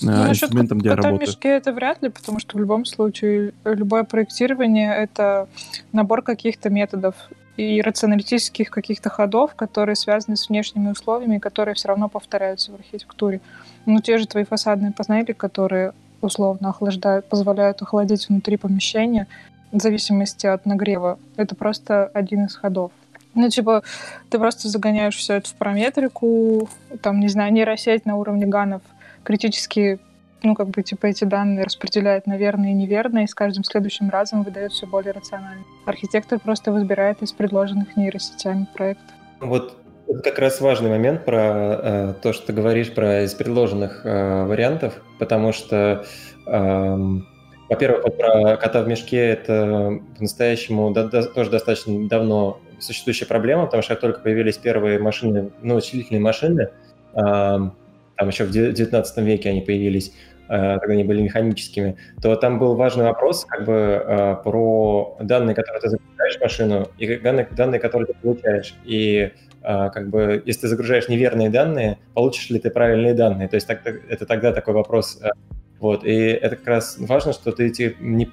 ну, 0.00 0.12
э, 0.12 0.30
инструментом 0.30 0.80
для 0.80 0.96
работы. 0.96 1.26
мешке 1.26 1.48
это 1.50 1.72
вряд 1.72 2.02
ли, 2.02 2.08
потому 2.08 2.38
что 2.38 2.56
в 2.56 2.60
любом 2.60 2.84
случае 2.84 3.52
любое 3.64 4.04
проектирование— 4.04 4.94
это 4.96 5.48
набор 5.92 6.22
каких-то 6.22 6.70
методов 6.70 7.14
и 7.56 7.82
рационалистических 7.82 8.70
каких-то 8.70 9.10
ходов, 9.10 9.54
которые 9.54 9.96
связаны 9.96 10.36
с 10.36 10.48
внешними 10.48 10.90
условиями, 10.90 11.38
которые 11.38 11.74
все 11.74 11.88
равно 11.88 12.08
повторяются 12.08 12.72
в 12.72 12.76
архитектуре. 12.76 13.40
Ну, 13.84 14.00
те 14.00 14.18
же 14.18 14.26
твои 14.26 14.44
фасадные 14.44 14.92
панели, 14.92 15.32
которые 15.32 15.92
условно 16.22 16.70
охлаждают, 16.70 17.26
позволяют 17.26 17.82
охладить 17.82 18.28
внутри 18.28 18.56
помещения 18.56 19.26
в 19.72 19.80
зависимости 19.80 20.46
от 20.46 20.66
нагрева. 20.66 21.18
Это 21.36 21.54
просто 21.54 22.06
один 22.06 22.44
из 22.46 22.54
ходов. 22.54 22.92
Ну, 23.34 23.48
типа, 23.48 23.82
ты 24.28 24.38
просто 24.38 24.68
загоняешь 24.68 25.16
все 25.16 25.34
это 25.34 25.48
в 25.48 25.54
параметрику, 25.54 26.68
там, 27.00 27.20
не 27.20 27.28
знаю, 27.28 27.52
нейросеть 27.52 28.04
на 28.04 28.16
уровне 28.16 28.46
ганов 28.46 28.82
критически, 29.24 29.98
ну, 30.42 30.54
как 30.54 30.68
бы, 30.68 30.82
типа, 30.82 31.06
эти 31.06 31.24
данные 31.24 31.64
распределяет 31.64 32.26
на 32.26 32.36
верные 32.36 32.72
и 32.72 32.74
неверные, 32.74 33.24
и 33.24 33.28
с 33.28 33.34
каждым 33.34 33.64
следующим 33.64 34.10
разом 34.10 34.42
выдает 34.42 34.72
все 34.72 34.86
более 34.86 35.12
рационально. 35.12 35.64
Архитектор 35.86 36.38
просто 36.38 36.72
выбирает 36.72 37.22
из 37.22 37.32
предложенных 37.32 37.96
нейросетями 37.96 38.66
проектов. 38.74 39.14
Вот 39.40 39.81
это 40.12 40.22
как 40.30 40.38
раз 40.38 40.60
важный 40.60 40.90
момент 40.90 41.24
про 41.24 41.40
э, 41.40 42.14
то, 42.22 42.32
что 42.32 42.48
ты 42.48 42.52
говоришь 42.52 42.92
про 42.92 43.22
из 43.22 43.34
предложенных 43.34 44.02
э, 44.04 44.44
вариантов, 44.44 44.94
потому 45.18 45.52
что, 45.52 46.04
э, 46.46 46.96
во-первых, 47.68 48.16
про 48.16 48.56
кота 48.56 48.82
в 48.82 48.88
мешке 48.88 49.30
это 49.30 50.00
по-настоящему 50.16 50.90
да, 50.92 51.04
да, 51.04 51.22
тоже 51.22 51.50
достаточно 51.50 52.08
давно 52.08 52.60
существующая 52.78 53.26
проблема, 53.26 53.66
потому 53.66 53.82
что 53.82 53.94
как 53.94 54.00
только 54.00 54.20
появились 54.20 54.58
первые 54.58 54.98
машины, 54.98 55.50
ну, 55.62 55.76
вычислительные 55.76 56.20
машины, 56.20 56.68
э, 57.14 57.18
там 57.18 58.28
еще 58.28 58.44
в 58.44 58.50
19 58.50 59.18
веке 59.18 59.50
они 59.50 59.62
появились, 59.62 60.12
э, 60.48 60.78
когда 60.78 60.92
они 60.92 61.04
были 61.04 61.22
механическими, 61.22 61.96
то 62.20 62.36
там 62.36 62.58
был 62.58 62.74
важный 62.76 63.04
вопрос 63.04 63.44
как 63.44 63.64
бы 63.64 63.72
э, 63.72 64.36
про 64.44 65.16
данные, 65.20 65.54
которые 65.54 65.80
ты 65.80 65.88
загружаешь 65.88 66.36
в 66.36 66.40
машину, 66.40 66.88
и 66.98 67.16
данные, 67.16 67.48
данные, 67.50 67.80
которые 67.80 68.08
ты 68.08 68.14
получаешь. 68.20 68.74
И 68.84 69.32
как 69.62 70.10
бы, 70.10 70.42
если 70.44 70.62
ты 70.62 70.68
загружаешь 70.68 71.08
неверные 71.08 71.50
данные, 71.50 71.98
получишь 72.14 72.50
ли 72.50 72.58
ты 72.58 72.70
правильные 72.70 73.14
данные? 73.14 73.48
То 73.48 73.56
есть 73.56 73.66
так, 73.66 73.80
это 73.86 74.26
тогда 74.26 74.52
такой 74.52 74.74
вопрос. 74.74 75.20
А, 75.22 75.30
вот, 75.78 76.04
и 76.04 76.12
это 76.12 76.56
как 76.56 76.66
раз 76.66 76.96
важно, 76.98 77.32
что 77.32 77.52
ты 77.52 77.66
эти 77.66 77.96
не, 78.00 78.30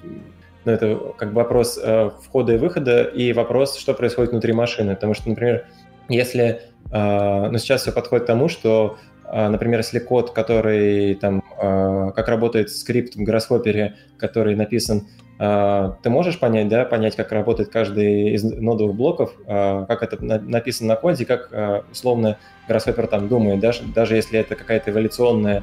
ну, 0.64 0.72
это 0.72 1.14
как 1.16 1.30
бы 1.30 1.36
вопрос 1.36 1.78
э, 1.82 2.10
входа 2.22 2.54
и 2.54 2.58
выхода 2.58 3.02
и 3.02 3.32
вопрос, 3.32 3.76
что 3.78 3.94
происходит 3.94 4.32
внутри 4.32 4.52
машины. 4.52 4.94
Потому 4.94 5.14
что, 5.14 5.28
например, 5.28 5.66
если, 6.08 6.62
э, 6.92 7.50
ну, 7.50 7.58
сейчас 7.58 7.82
все 7.82 7.92
подходит 7.92 8.24
к 8.24 8.26
тому, 8.26 8.48
что, 8.48 8.98
э, 9.24 9.48
например, 9.48 9.78
если 9.78 9.98
код, 9.98 10.32
который 10.32 11.14
там, 11.14 11.42
э, 11.60 12.12
как 12.14 12.28
работает 12.28 12.70
скрипт 12.70 13.14
в 13.14 13.22
гороскопере, 13.22 13.96
который 14.18 14.54
написан 14.54 15.08
а, 15.08 15.29
ты 15.40 16.10
можешь 16.10 16.38
понять, 16.38 16.68
да, 16.68 16.84
понять, 16.84 17.16
как 17.16 17.32
работает 17.32 17.70
каждый 17.70 18.34
из 18.34 18.44
нодовых 18.44 18.94
блоков, 18.94 19.32
а, 19.46 19.86
как 19.86 20.02
это 20.02 20.22
написано 20.22 20.90
на 20.90 20.96
коде, 20.96 21.24
как 21.24 21.48
а, 21.50 21.82
условно 21.90 22.36
Grasshopper 22.68 23.06
там 23.06 23.26
думает, 23.26 23.58
даже, 23.58 23.84
даже 23.84 24.16
если 24.16 24.38
это 24.38 24.54
какая-то 24.54 24.90
эволюционная 24.90 25.62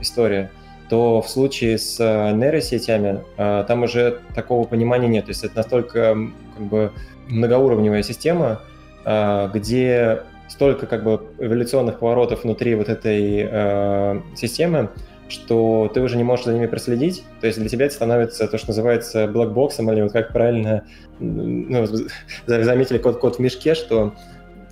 история, 0.00 0.50
то 0.90 1.22
в 1.22 1.30
случае 1.30 1.78
с 1.78 1.98
нейросетями 1.98 3.20
там 3.36 3.84
уже 3.84 4.18
такого 4.34 4.66
понимания 4.66 5.06
нет. 5.06 5.26
То 5.26 5.30
есть 5.30 5.44
это 5.44 5.58
настолько 5.58 6.16
как 6.56 6.66
бы 6.66 6.92
многоуровневая 7.28 8.02
система, 8.02 8.60
где 9.04 10.22
столько 10.48 10.86
как 10.86 11.04
бы 11.04 11.22
эволюционных 11.38 12.00
поворотов 12.00 12.42
внутри 12.42 12.74
вот 12.74 12.88
этой 12.88 14.20
системы, 14.36 14.90
что 15.28 15.90
ты 15.92 16.00
уже 16.00 16.16
не 16.16 16.24
можешь 16.24 16.44
за 16.44 16.52
ними 16.52 16.66
проследить. 16.66 17.24
То 17.40 17.46
есть 17.46 17.58
для 17.58 17.68
тебя 17.68 17.86
это 17.86 17.94
становится 17.94 18.46
то, 18.46 18.58
что 18.58 18.68
называется 18.68 19.26
блокбоксом, 19.26 19.90
или 19.90 20.02
вот 20.02 20.12
как 20.12 20.32
правильно 20.32 20.84
ну, 21.18 21.86
заметили 22.46 22.98
код, 22.98 23.18
код 23.18 23.36
в 23.36 23.38
мешке, 23.38 23.74
что 23.74 24.14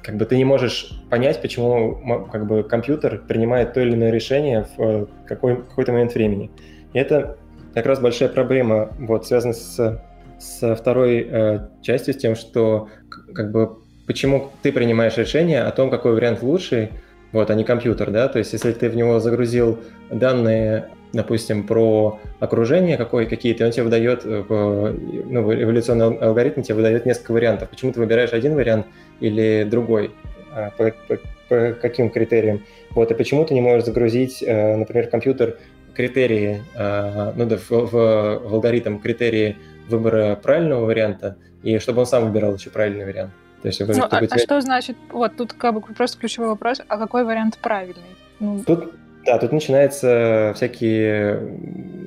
как 0.02 0.16
бы 0.16 0.24
ты 0.24 0.36
не 0.36 0.44
можешь 0.44 0.90
понять, 1.10 1.40
почему 1.40 2.26
как 2.30 2.46
бы 2.46 2.62
компьютер 2.64 3.22
принимает 3.26 3.72
то 3.72 3.80
или 3.80 3.94
иное 3.94 4.10
решение 4.10 4.66
в 4.76 4.80
э, 4.82 5.06
какой, 5.26 5.56
какой-то 5.56 5.92
момент 5.92 6.14
времени. 6.14 6.50
И 6.92 6.98
это 6.98 7.38
как 7.72 7.86
раз 7.86 8.00
большая 8.00 8.28
проблема, 8.28 8.92
вот, 8.98 9.26
связана 9.26 9.54
с, 9.54 10.02
со 10.38 10.74
второй 10.74 11.26
э, 11.30 11.68
частью, 11.82 12.14
с 12.14 12.16
тем, 12.16 12.34
что 12.34 12.88
как 13.32 13.52
бы 13.52 13.78
почему 14.06 14.50
ты 14.62 14.72
принимаешь 14.72 15.16
решение 15.16 15.62
о 15.62 15.70
том, 15.70 15.88
какой 15.88 16.12
вариант 16.12 16.42
лучший, 16.42 16.90
вот, 17.32 17.50
а 17.50 17.54
не 17.54 17.64
компьютер, 17.64 18.10
да, 18.10 18.28
то 18.28 18.38
есть 18.38 18.52
если 18.52 18.72
ты 18.72 18.88
в 18.88 18.96
него 18.96 19.18
загрузил 19.18 19.78
данные, 20.10 20.88
допустим, 21.12 21.66
про 21.66 22.20
окружение 22.40 22.96
какое, 22.96 23.26
какие-то, 23.26 23.64
он 23.64 23.70
тебе 23.70 23.84
выдает, 23.84 24.24
в, 24.24 24.94
ну, 25.26 25.52
эволюционный 25.52 26.18
алгоритм 26.18 26.62
тебе 26.62 26.76
выдает 26.76 27.06
несколько 27.06 27.32
вариантов. 27.32 27.70
Почему 27.70 27.92
ты 27.92 28.00
выбираешь 28.00 28.32
один 28.32 28.54
вариант 28.54 28.86
или 29.20 29.66
другой? 29.68 30.10
А, 30.54 30.70
по, 30.76 30.92
по, 31.08 31.18
по 31.48 31.72
каким 31.72 32.10
критериям? 32.10 32.62
Вот, 32.90 33.10
и 33.10 33.14
почему 33.14 33.44
ты 33.44 33.54
не 33.54 33.60
можешь 33.60 33.86
загрузить, 33.86 34.42
э, 34.42 34.76
например, 34.76 35.08
компьютер 35.08 35.58
критерии, 35.94 36.62
э, 36.74 37.32
ну 37.36 37.46
да, 37.46 37.56
в, 37.56 37.70
в, 37.70 37.90
в 37.90 38.54
алгоритм 38.54 38.98
критерии 38.98 39.56
выбора 39.88 40.38
правильного 40.42 40.84
варианта, 40.84 41.36
и 41.62 41.78
чтобы 41.78 42.00
он 42.00 42.06
сам 42.06 42.26
выбирал 42.26 42.54
еще 42.54 42.70
правильный 42.70 43.04
вариант. 43.04 43.32
То 43.62 43.68
есть, 43.68 43.80
ну, 43.80 43.86
а, 44.10 44.20
тебя... 44.20 44.28
а 44.28 44.38
что 44.38 44.60
значит, 44.60 44.96
вот 45.10 45.36
тут 45.36 45.52
как 45.52 45.74
бы 45.74 45.80
просто 45.80 46.18
ключевой 46.18 46.48
вопрос, 46.48 46.82
а 46.88 46.98
какой 46.98 47.24
вариант 47.24 47.58
правильный? 47.58 48.02
Ну... 48.40 48.62
Тут, 48.66 48.92
да, 49.24 49.38
тут 49.38 49.52
начинаются 49.52 50.52
всякие, 50.56 51.40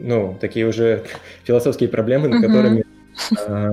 ну, 0.02 0.38
такие 0.40 0.68
уже 0.68 1.04
философские 1.46 1.88
проблемы, 1.88 2.28
над 2.28 2.42
которыми 2.42 2.84
э, 3.48 3.72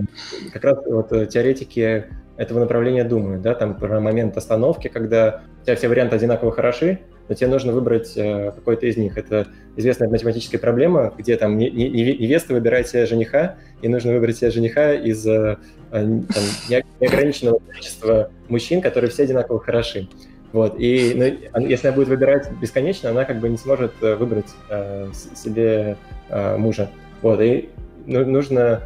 как 0.52 0.64
раз 0.64 0.78
вот 0.86 1.08
теоретики 1.28 2.04
этого 2.36 2.60
направления 2.60 3.04
думают, 3.04 3.42
да, 3.42 3.54
там 3.54 3.74
про 3.74 4.00
момент 4.00 4.36
остановки, 4.36 4.86
когда 4.86 5.42
у 5.60 5.64
тебя 5.64 5.74
все 5.74 5.88
варианты 5.88 6.14
одинаково 6.14 6.52
хороши, 6.52 7.00
но 7.28 7.34
тебе 7.34 7.48
нужно 7.48 7.72
выбрать 7.72 8.12
э, 8.16 8.52
какой-то 8.52 8.86
из 8.86 8.96
них. 8.96 9.16
Это 9.16 9.48
известная 9.76 10.08
математическая 10.08 10.60
проблема, 10.60 11.12
где 11.16 11.36
там 11.36 11.56
невеста 11.58 12.54
выбирает 12.54 12.88
себе 12.88 13.06
жениха, 13.06 13.56
и 13.80 13.88
нужно 13.88 14.12
выбрать 14.12 14.36
себе 14.36 14.50
жениха 14.50 14.92
из 14.94 15.26
э, 15.26 15.56
там, 15.90 16.26
неограниченного 17.00 17.58
количества 17.58 18.30
мужчин, 18.48 18.80
которые 18.80 19.10
все 19.10 19.24
одинаково 19.24 19.60
хороши. 19.60 20.08
Вот, 20.52 20.74
и 20.78 21.40
ну, 21.54 21.66
если 21.66 21.88
она 21.88 21.96
будет 21.96 22.08
выбирать 22.08 22.50
бесконечно, 22.60 23.10
она 23.10 23.24
как 23.24 23.40
бы 23.40 23.48
не 23.48 23.56
сможет 23.56 23.92
э, 24.02 24.16
выбрать 24.16 24.50
э, 24.68 25.10
себе 25.34 25.96
э, 26.28 26.56
мужа. 26.58 26.90
Вот, 27.22 27.40
и 27.40 27.70
ну, 28.06 28.26
нужно 28.26 28.82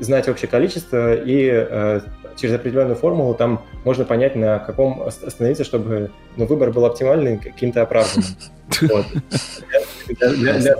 знать 0.00 0.28
общее 0.28 0.48
количество 0.48 1.14
и 1.14 1.48
э, 1.52 2.00
через 2.36 2.54
определенную 2.54 2.96
формулу 2.96 3.34
там 3.34 3.64
можно 3.84 4.04
понять, 4.04 4.36
на 4.36 4.58
каком 4.58 5.02
остановиться, 5.02 5.64
чтобы 5.64 6.10
ну, 6.36 6.46
выбор 6.46 6.70
был 6.70 6.84
оптимальный, 6.84 7.38
каким-то 7.38 7.82
оправданным. 7.82 8.24
Вот. 8.80 9.04
Для, 10.08 10.54
для, 10.54 10.74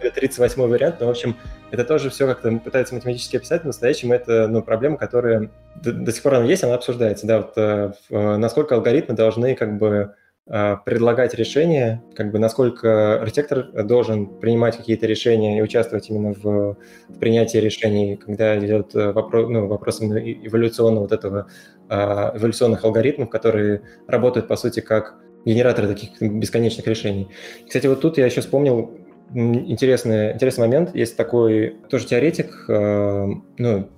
для 0.00 0.10
38 0.10 0.62
вариант, 0.62 0.96
но, 1.00 1.06
в 1.06 1.10
общем, 1.10 1.36
это 1.70 1.84
тоже 1.84 2.10
все 2.10 2.26
как-то 2.26 2.50
пытаются 2.58 2.94
математически 2.94 3.36
описать, 3.36 3.62
в 3.62 3.66
настоящем 3.66 4.12
это 4.12 4.48
ну, 4.48 4.62
проблема, 4.62 4.96
которая 4.96 5.50
до, 5.76 5.92
до 5.92 6.12
сих 6.12 6.22
пор 6.22 6.34
она 6.34 6.44
есть, 6.44 6.64
она 6.64 6.74
обсуждается, 6.74 7.26
да, 7.26 7.38
вот, 7.38 7.52
э, 7.56 7.92
насколько 8.36 8.74
алгоритмы 8.74 9.14
должны 9.14 9.54
как 9.54 9.76
бы 9.78 10.14
предлагать 10.46 11.34
решения, 11.34 12.04
как 12.14 12.30
бы 12.30 12.38
насколько 12.38 13.20
архитектор 13.20 13.84
должен 13.84 14.26
принимать 14.26 14.76
какие-то 14.76 15.06
решения 15.06 15.58
и 15.58 15.62
участвовать 15.62 16.08
именно 16.08 16.34
в, 16.34 16.76
в 17.08 17.18
принятии 17.18 17.58
решений, 17.58 18.16
когда 18.16 18.56
идет 18.58 18.94
э, 18.94 19.10
вопрос, 19.10 19.48
ну, 19.48 19.66
вопрос 19.66 20.00
эволюционного 20.00 21.02
вот 21.02 21.12
этого, 21.12 21.48
а, 21.88 22.32
эволюционных 22.36 22.84
алгоритмов, 22.84 23.28
которые 23.28 23.82
работают, 24.06 24.46
по 24.46 24.56
сути, 24.56 24.78
как 24.78 25.16
генераторы 25.44 25.88
таких 25.88 26.20
бесконечных 26.20 26.86
решений. 26.86 27.28
Кстати, 27.66 27.88
вот 27.88 28.00
тут 28.00 28.18
я 28.18 28.26
еще 28.26 28.40
вспомнил 28.40 28.92
интересный, 29.34 30.32
интересный 30.32 30.66
момент. 30.66 30.94
Есть 30.94 31.16
такой 31.16 31.76
тоже 31.88 32.06
теоретик, 32.06 32.66
э, 32.68 33.26
ну, 33.58 33.88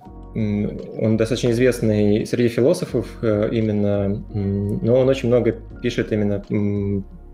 он 0.97 1.17
достаточно 1.17 1.51
известный 1.51 2.25
среди 2.25 2.49
философов 2.49 3.07
э, 3.21 3.49
именно, 3.51 4.23
но 4.33 4.99
он 4.99 5.09
очень 5.09 5.29
много 5.29 5.55
пишет 5.81 6.11
именно 6.11 6.43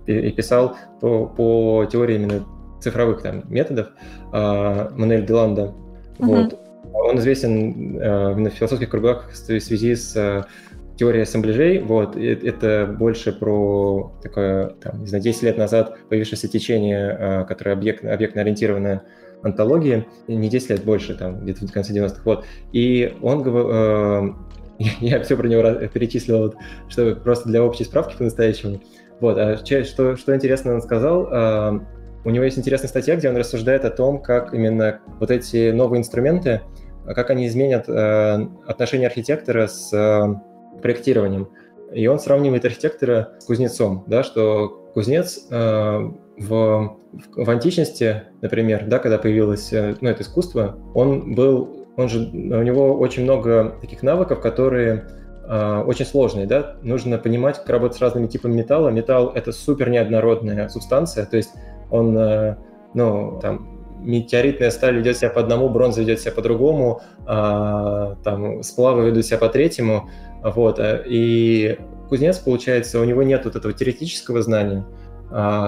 и 0.08 0.32
писал 0.32 0.78
по, 1.01 1.26
по 1.26 1.86
теории 1.91 2.16
именно 2.16 2.45
цифровых 2.80 3.24
там, 3.24 3.43
методов, 3.49 3.88
а, 4.32 4.91
Мануэль 4.95 5.26
Деланда. 5.26 5.74
Uh-huh. 6.20 6.26
Вот. 6.26 6.60
Он 6.93 7.18
известен 7.18 7.97
э, 7.97 8.34
в 8.34 8.49
философских 8.51 8.89
кругах 8.89 9.32
в 9.32 9.36
связи 9.36 9.95
с 9.95 10.16
э, 10.16 10.43
теорией 10.95 11.24
ассембляжей. 11.24 11.80
Вот. 11.80 12.16
Это 12.16 12.95
больше 12.99 13.34
про 13.34 14.14
такое, 14.22 14.70
там, 14.82 15.01
не 15.01 15.08
знаю, 15.08 15.24
10 15.24 15.43
лет 15.43 15.58
назад 15.58 15.97
появившееся 16.10 16.47
течение, 16.47 17.45
которое 17.47 17.74
объект, 17.74 18.06
объектно-ориентированное 18.06 19.01
антологии, 19.44 20.08
не 20.28 20.50
10 20.50 20.70
лет 20.72 20.84
больше, 20.84 21.16
там, 21.16 21.42
где-то 21.42 21.68
в 21.68 21.72
конце 21.72 21.94
90-х, 21.94 22.22
вот. 22.26 22.46
И 22.72 23.16
он 23.22 23.44
э, 23.46 24.34
я 25.00 25.22
все 25.22 25.38
про 25.38 25.48
него 25.48 25.62
перечислил, 25.88 26.40
вот, 26.40 26.56
что 26.90 27.16
просто 27.16 27.50
для 27.50 27.64
общей 27.64 27.84
справки 27.84 28.18
по-настоящему. 28.18 28.82
Вот, 29.20 29.38
а 29.38 29.58
что, 29.58 30.16
что 30.18 30.36
интересно 30.36 30.74
он 30.74 30.82
сказал, 30.82 31.28
э, 31.32 31.80
у 32.26 32.30
него 32.30 32.44
есть 32.44 32.58
интересная 32.58 32.90
статья, 32.90 33.16
где 33.16 33.30
он 33.30 33.38
рассуждает 33.38 33.86
о 33.86 33.92
том, 33.92 34.22
как 34.22 34.54
именно 34.54 35.00
вот 35.20 35.32
эти 35.32 35.72
новые 35.72 36.00
инструменты, 36.00 36.62
как 37.06 37.30
они 37.30 37.48
изменят 37.48 37.88
э, 37.88 38.48
отношение 38.66 39.08
архитектора 39.08 39.68
с 39.68 39.94
э, 39.94 40.82
проектированием. 40.82 41.50
И 41.94 42.08
он 42.08 42.20
сравнивает 42.20 42.66
архитектора 42.66 43.36
с 43.40 43.46
кузнецом, 43.46 44.04
да, 44.08 44.24
что 44.24 44.90
кузнец 44.94 45.48
э, 45.52 46.12
в, 46.38 46.98
в 47.36 47.50
античности, 47.50 48.24
например, 48.42 48.86
да, 48.88 49.00
когда 49.00 49.18
появилось 49.18 49.72
э, 49.72 49.96
ну, 50.02 50.10
это 50.10 50.24
искусство, 50.24 50.78
он 50.94 51.34
был, 51.34 51.88
он 51.96 52.10
же, 52.10 52.20
у 52.20 52.62
него 52.62 52.98
очень 52.98 53.24
много 53.24 53.78
таких 53.82 54.04
навыков, 54.04 54.42
которые 54.42 55.08
э, 55.48 55.84
очень 55.86 56.06
сложные, 56.06 56.46
да, 56.46 56.76
нужно 56.82 57.18
понимать, 57.18 57.58
как 57.60 57.70
работать 57.70 57.98
с 57.98 58.02
разными 58.02 58.28
типами 58.28 58.54
металла. 58.54 58.90
Металл— 58.90 59.32
это 59.36 59.52
супер 59.52 59.90
неоднородная 59.90 60.68
субстанция, 60.68 61.26
то 61.26 61.38
есть 61.38 61.52
он, 61.90 62.18
э, 62.18 62.58
ну, 62.94 63.40
там, 63.42 63.76
метеоритная 64.02 64.72
сталь 64.72 64.98
ведет 64.98 65.18
себя 65.18 65.30
по 65.30 65.40
одному, 65.40 65.70
бронза 65.70 66.02
ведет 66.02 66.20
себя 66.20 66.32
по 66.32 66.42
другому, 66.42 67.02
а, 67.26 68.16
там, 68.24 68.62
сплавы 68.62 69.08
ведут 69.08 69.26
себя 69.26 69.38
по 69.38 69.50
третьему, 69.50 70.10
вот, 70.44 70.80
и 70.80 71.80
кузнец, 72.10 72.38
получается, 72.38 73.00
у 73.00 73.04
него 73.04 73.24
нет 73.24 73.46
вот 73.46 73.56
этого 73.56 73.74
теоретического 73.74 74.42
знания, 74.44 74.86
а, 74.86 75.05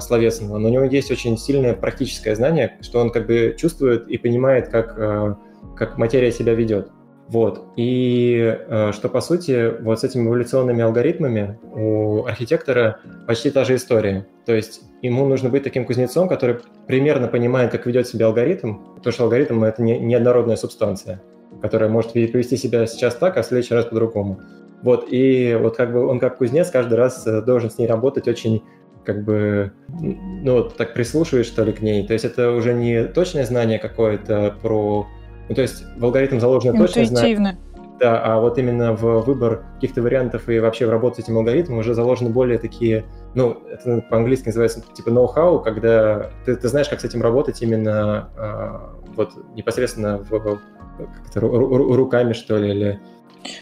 словесного, 0.01 0.57
но 0.59 0.69
у 0.69 0.71
него 0.71 0.83
есть 0.85 1.11
очень 1.11 1.37
сильное 1.37 1.73
практическое 1.73 2.35
знание, 2.35 2.77
что 2.81 2.99
он 2.99 3.09
как 3.09 3.27
бы 3.27 3.55
чувствует 3.57 4.07
и 4.07 4.17
понимает, 4.17 4.69
как, 4.69 4.95
а, 4.97 5.37
как 5.75 5.97
материя 5.97 6.31
себя 6.31 6.53
ведет. 6.53 6.89
Вот. 7.27 7.65
И 7.75 8.57
а, 8.69 8.91
что, 8.93 9.09
по 9.09 9.19
сути, 9.19 9.81
вот 9.81 9.99
с 9.99 10.03
этими 10.05 10.27
эволюционными 10.27 10.81
алгоритмами 10.81 11.59
у 11.73 12.25
архитектора 12.25 12.99
почти 13.27 13.51
та 13.51 13.65
же 13.65 13.75
история. 13.75 14.25
То 14.45 14.55
есть 14.55 14.83
ему 15.01 15.27
нужно 15.27 15.49
быть 15.49 15.63
таким 15.63 15.85
кузнецом, 15.85 16.29
который 16.29 16.59
примерно 16.87 17.27
понимает, 17.27 17.71
как 17.71 17.85
ведет 17.85 18.07
себя 18.07 18.27
алгоритм, 18.27 18.95
потому 18.95 19.11
что 19.11 19.23
алгоритм— 19.23 19.63
это 19.65 19.81
не, 19.81 19.99
неоднородная 19.99 20.55
субстанция, 20.55 21.21
которая 21.61 21.89
может 21.89 22.13
повести 22.13 22.55
себя 22.55 22.87
сейчас 22.87 23.15
так, 23.15 23.35
а 23.35 23.41
в 23.41 23.45
следующий 23.45 23.73
раз 23.73 23.85
по-другому. 23.85 24.39
Вот, 24.83 25.07
и 25.09 25.57
вот 25.59 25.75
как 25.75 25.91
бы 25.91 26.05
он 26.05 26.19
как 26.19 26.37
кузнец 26.37 26.69
каждый 26.69 26.95
раз 26.95 27.25
э, 27.25 27.41
должен 27.41 27.71
с 27.71 27.79
ней 27.79 27.87
работать 27.87 28.27
очень 28.27 28.61
как 29.07 29.23
бы, 29.23 29.71
ну, 29.87 30.51
вот 30.51 30.75
так 30.75 30.93
прислушиваешь, 30.93 31.45
что 31.45 31.63
ли, 31.63 31.71
к 31.71 31.81
ней. 31.81 32.05
То 32.05 32.11
есть 32.11 32.25
это 32.25 32.51
уже 32.51 32.73
не 32.73 33.05
точное 33.05 33.45
знание 33.45 33.79
какое-то 33.79 34.57
про... 34.61 35.07
Ну, 35.47 35.55
то 35.55 35.61
есть 35.61 35.85
в 35.95 36.03
алгоритм 36.03 36.41
заложено 36.41 36.77
точное 36.77 37.05
знание. 37.05 37.57
Да, 38.01 38.21
а 38.21 38.41
вот 38.41 38.57
именно 38.57 38.93
в 38.93 39.21
выбор 39.21 39.63
каких-то 39.75 40.01
вариантов 40.01 40.49
и 40.49 40.59
вообще 40.59 40.85
в 40.85 40.89
работу 40.89 41.15
с 41.15 41.19
этим 41.19 41.37
алгоритмом 41.37 41.79
уже 41.79 41.93
заложены 41.93 42.31
более 42.31 42.59
такие, 42.59 43.05
ну, 43.33 43.57
это 43.71 44.03
по-английски 44.09 44.47
называется 44.47 44.83
типа 44.93 45.07
know-how, 45.07 45.63
когда 45.63 46.29
ты, 46.45 46.57
ты 46.57 46.67
знаешь, 46.67 46.89
как 46.89 46.99
с 46.99 47.05
этим 47.05 47.21
работать 47.21 47.61
именно 47.61 48.29
э, 48.37 49.13
вот 49.15 49.31
непосредственно 49.55 50.17
в, 50.17 50.29
в, 50.29 51.95
руками, 51.95 52.33
что 52.33 52.57
ли, 52.57 52.71
или 52.71 52.99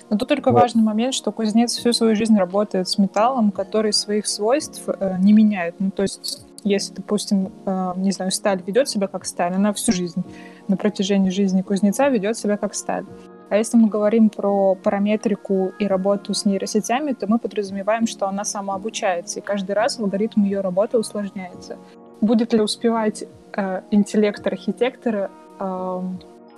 но 0.09 0.17
тут 0.17 0.27
только 0.27 0.51
вот. 0.51 0.61
важный 0.61 0.83
момент, 0.83 1.13
что 1.13 1.31
кузнец 1.31 1.75
всю 1.75 1.93
свою 1.93 2.15
жизнь 2.15 2.37
работает 2.37 2.87
с 2.87 2.97
металлом, 2.97 3.51
который 3.51 3.93
своих 3.93 4.27
свойств 4.27 4.83
э, 4.87 5.17
не 5.19 5.33
меняет. 5.33 5.75
Ну, 5.79 5.91
то 5.91 6.03
есть, 6.03 6.45
если, 6.63 6.93
допустим, 6.93 7.51
э, 7.65 7.93
не 7.97 8.11
знаю, 8.11 8.31
сталь 8.31 8.61
ведет 8.65 8.89
себя 8.89 9.07
как 9.07 9.25
сталь, 9.25 9.53
она 9.53 9.73
всю 9.73 9.91
жизнь 9.91 10.23
на 10.67 10.77
протяжении 10.77 11.29
жизни 11.29 11.61
кузнеца 11.61 12.09
ведет 12.09 12.37
себя 12.37 12.57
как 12.57 12.73
сталь. 12.73 13.05
А 13.49 13.57
если 13.57 13.77
мы 13.77 13.87
говорим 13.87 14.29
про 14.29 14.75
параметрику 14.75 15.71
и 15.77 15.85
работу 15.85 16.33
с 16.33 16.45
нейросетями, 16.45 17.13
то 17.13 17.27
мы 17.27 17.37
подразумеваем, 17.37 18.07
что 18.07 18.27
она 18.27 18.43
самообучается, 18.43 19.39
и 19.39 19.41
каждый 19.43 19.73
раз 19.73 19.99
алгоритм 19.99 20.43
ее 20.43 20.61
работы 20.61 20.97
усложняется. 20.97 21.77
будет 22.21 22.53
ли 22.53 22.61
успевать 22.61 23.23
э, 23.55 23.81
интеллект 23.91 24.45
архитектора 24.47 25.29
э, 25.59 26.01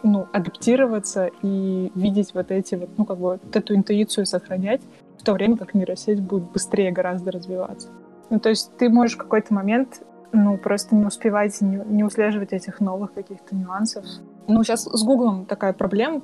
ну, 0.04 0.28
адаптироваться 0.32 1.30
и 1.42 1.92
видеть 1.96 2.34
вот 2.34 2.52
эти 2.52 2.76
вот, 2.76 2.90
ну, 2.98 3.06
как 3.06 3.18
бы 3.18 3.24
вот 3.24 3.56
эту 3.56 3.76
интуицию 3.76 4.26
сохранять, 4.26 4.82
в 5.18 5.24
то 5.24 5.34
время 5.34 5.58
как 5.58 5.74
нейросеть 5.74 6.22
будет 6.22 6.52
быстрее 6.52 6.92
гораздо 6.92 7.32
развиваться. 7.32 7.90
Ну, 8.30 8.40
то 8.40 8.50
есть 8.50 8.76
ты 8.78 8.90
можешь 8.90 9.16
в 9.16 9.20
какой-то 9.20 9.54
момент, 9.54 10.02
ну, 10.32 10.58
просто 10.58 10.96
не 10.96 11.06
успевать, 11.06 11.60
не, 11.62 11.82
не 11.86 12.04
услеживать 12.04 12.54
этих 12.54 12.80
новых 12.80 13.14
каких-то 13.14 13.56
нюансов. 13.56 14.06
Ну, 14.48 14.64
сейчас 14.64 14.84
с 14.84 15.04
Гуглом 15.04 15.46
такая 15.46 15.74
проблема. 15.74 16.22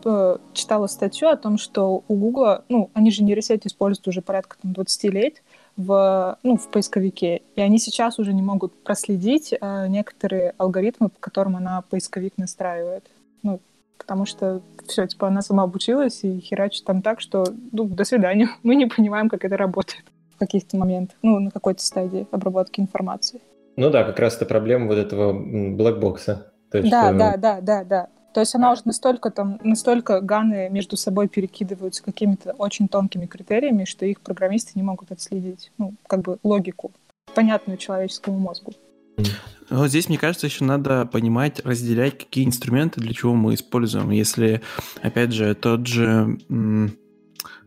Читала 0.53 0.87
статью 0.87 1.27
о 1.29 1.35
том, 1.35 1.57
что 1.57 2.03
у 2.07 2.15
Гугла, 2.15 2.63
ну, 2.69 2.89
они 2.93 3.11
же 3.11 3.23
нейросеть 3.23 3.65
используют 3.65 4.07
уже 4.07 4.21
порядка 4.21 4.57
там, 4.61 4.73
20 4.73 5.03
лет, 5.13 5.43
в, 5.75 6.37
ну, 6.43 6.57
в 6.57 6.69
поисковике. 6.69 7.41
И 7.55 7.61
они 7.61 7.79
сейчас 7.79 8.19
уже 8.19 8.33
не 8.33 8.41
могут 8.41 8.81
проследить 8.83 9.53
э, 9.53 9.87
некоторые 9.87 10.53
алгоритмы, 10.57 11.09
по 11.09 11.19
которым 11.19 11.57
она 11.57 11.81
поисковик 11.81 12.37
настраивает. 12.37 13.09
Ну, 13.43 13.59
потому 13.97 14.25
что 14.25 14.61
все, 14.87 15.07
типа, 15.07 15.27
она 15.27 15.41
сама 15.41 15.63
обучилась 15.63 16.23
и 16.23 16.39
херачит 16.39 16.85
там 16.85 17.01
так, 17.01 17.21
что, 17.21 17.45
ну, 17.71 17.85
до 17.85 18.03
свидания. 18.03 18.49
Мы 18.63 18.75
не 18.75 18.87
понимаем, 18.87 19.29
как 19.29 19.45
это 19.45 19.57
работает 19.57 20.03
в 20.35 20.39
каких-то 20.39 20.77
моментах, 20.77 21.17
ну, 21.21 21.39
на 21.39 21.51
какой-то 21.51 21.83
стадии 21.83 22.27
обработки 22.31 22.79
информации. 22.79 23.41
Ну 23.75 23.89
да, 23.89 24.03
как 24.03 24.19
раз 24.19 24.35
это 24.35 24.45
проблема 24.45 24.87
вот 24.87 24.97
этого 24.97 25.33
блэкбокса. 25.33 26.51
да, 26.71 26.79
что... 26.79 27.17
да, 27.17 27.37
да, 27.37 27.61
да, 27.61 27.83
да. 27.83 28.07
То 28.33 28.39
есть 28.39 28.55
она 28.55 28.71
уже 28.71 28.81
настолько 28.85 29.29
там, 29.29 29.59
настолько 29.63 30.19
ганы 30.19 30.67
между 30.69 30.97
собой 30.97 31.27
перекидываются 31.27 32.03
какими-то 32.03 32.53
очень 32.53 32.87
тонкими 32.87 33.27
критериями, 33.27 33.85
что 33.85 34.05
их 34.07 34.21
программисты 34.21 34.71
не 34.73 34.81
могут 34.81 35.11
отследить, 35.11 35.71
ну, 35.77 35.93
как 36.07 36.21
бы 36.21 36.39
логику, 36.43 36.91
понятную 37.35 37.77
человеческому 37.77 38.39
мозгу. 38.39 38.73
Вот 39.69 39.89
здесь, 39.89 40.09
мне 40.09 40.17
кажется, 40.17 40.47
еще 40.47 40.65
надо 40.65 41.05
понимать, 41.05 41.61
разделять, 41.65 42.19
какие 42.19 42.45
инструменты 42.45 43.01
для 43.01 43.13
чего 43.13 43.33
мы 43.33 43.55
используем. 43.55 44.11
Если, 44.11 44.61
опять 45.01 45.31
же, 45.31 45.55
тот 45.55 45.87
же 45.87 46.37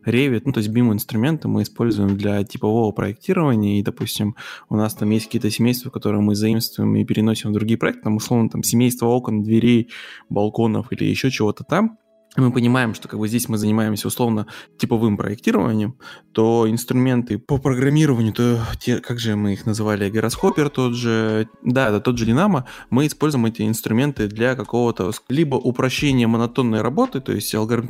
Revit, 0.04 0.42
ну, 0.44 0.52
то 0.52 0.58
есть 0.58 0.70
BIM-инструменты 0.70 1.48
мы 1.48 1.62
используем 1.62 2.16
для 2.16 2.44
типового 2.44 2.92
проектирования, 2.92 3.80
и, 3.80 3.82
допустим, 3.82 4.36
у 4.68 4.76
нас 4.76 4.94
там 4.94 5.10
есть 5.10 5.26
какие-то 5.26 5.50
семейства, 5.50 5.90
которые 5.90 6.20
мы 6.20 6.36
заимствуем 6.36 6.94
и 6.94 7.04
переносим 7.04 7.50
в 7.50 7.54
другие 7.54 7.76
проекты, 7.76 8.02
там, 8.02 8.16
условно, 8.16 8.48
там, 8.48 8.62
семейство 8.62 9.06
окон, 9.06 9.42
дверей, 9.42 9.90
балконов 10.28 10.92
или 10.92 11.04
еще 11.04 11.30
чего-то 11.30 11.64
там, 11.64 11.98
мы 12.40 12.52
понимаем, 12.52 12.94
что 12.94 13.08
как 13.08 13.18
бы 13.18 13.28
здесь 13.28 13.48
мы 13.48 13.58
занимаемся 13.58 14.08
условно 14.08 14.46
типовым 14.78 15.16
проектированием, 15.16 15.96
то 16.32 16.66
инструменты 16.68 17.38
по 17.38 17.58
программированию, 17.58 18.32
то 18.32 18.60
те, 18.78 18.98
как 18.98 19.18
же 19.18 19.36
мы 19.36 19.54
их 19.54 19.66
называли, 19.66 20.10
гироскопер 20.10 20.68
тот 20.68 20.94
же, 20.94 21.48
да, 21.62 21.88
это 21.88 22.00
тот 22.00 22.18
же 22.18 22.26
Динамо, 22.26 22.66
мы 22.90 23.06
используем 23.06 23.46
эти 23.46 23.62
инструменты 23.62 24.28
для 24.28 24.54
какого-то 24.54 25.12
либо 25.28 25.56
упрощения 25.56 26.26
монотонной 26.26 26.82
работы, 26.82 27.20
то 27.20 27.32
есть 27.32 27.54
алгоритм, 27.54 27.88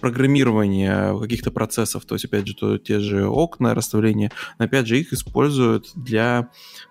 программирования 0.00 1.18
каких-то 1.18 1.50
процессов, 1.50 2.04
то 2.04 2.14
есть, 2.14 2.24
опять 2.26 2.46
же, 2.46 2.54
то, 2.54 2.78
те 2.78 3.00
же 3.00 3.26
окна, 3.26 3.74
расставление, 3.74 4.30
но, 4.58 4.66
опять 4.66 4.86
же, 4.86 4.98
их 4.98 5.12
используют 5.12 5.90
для 5.94 6.50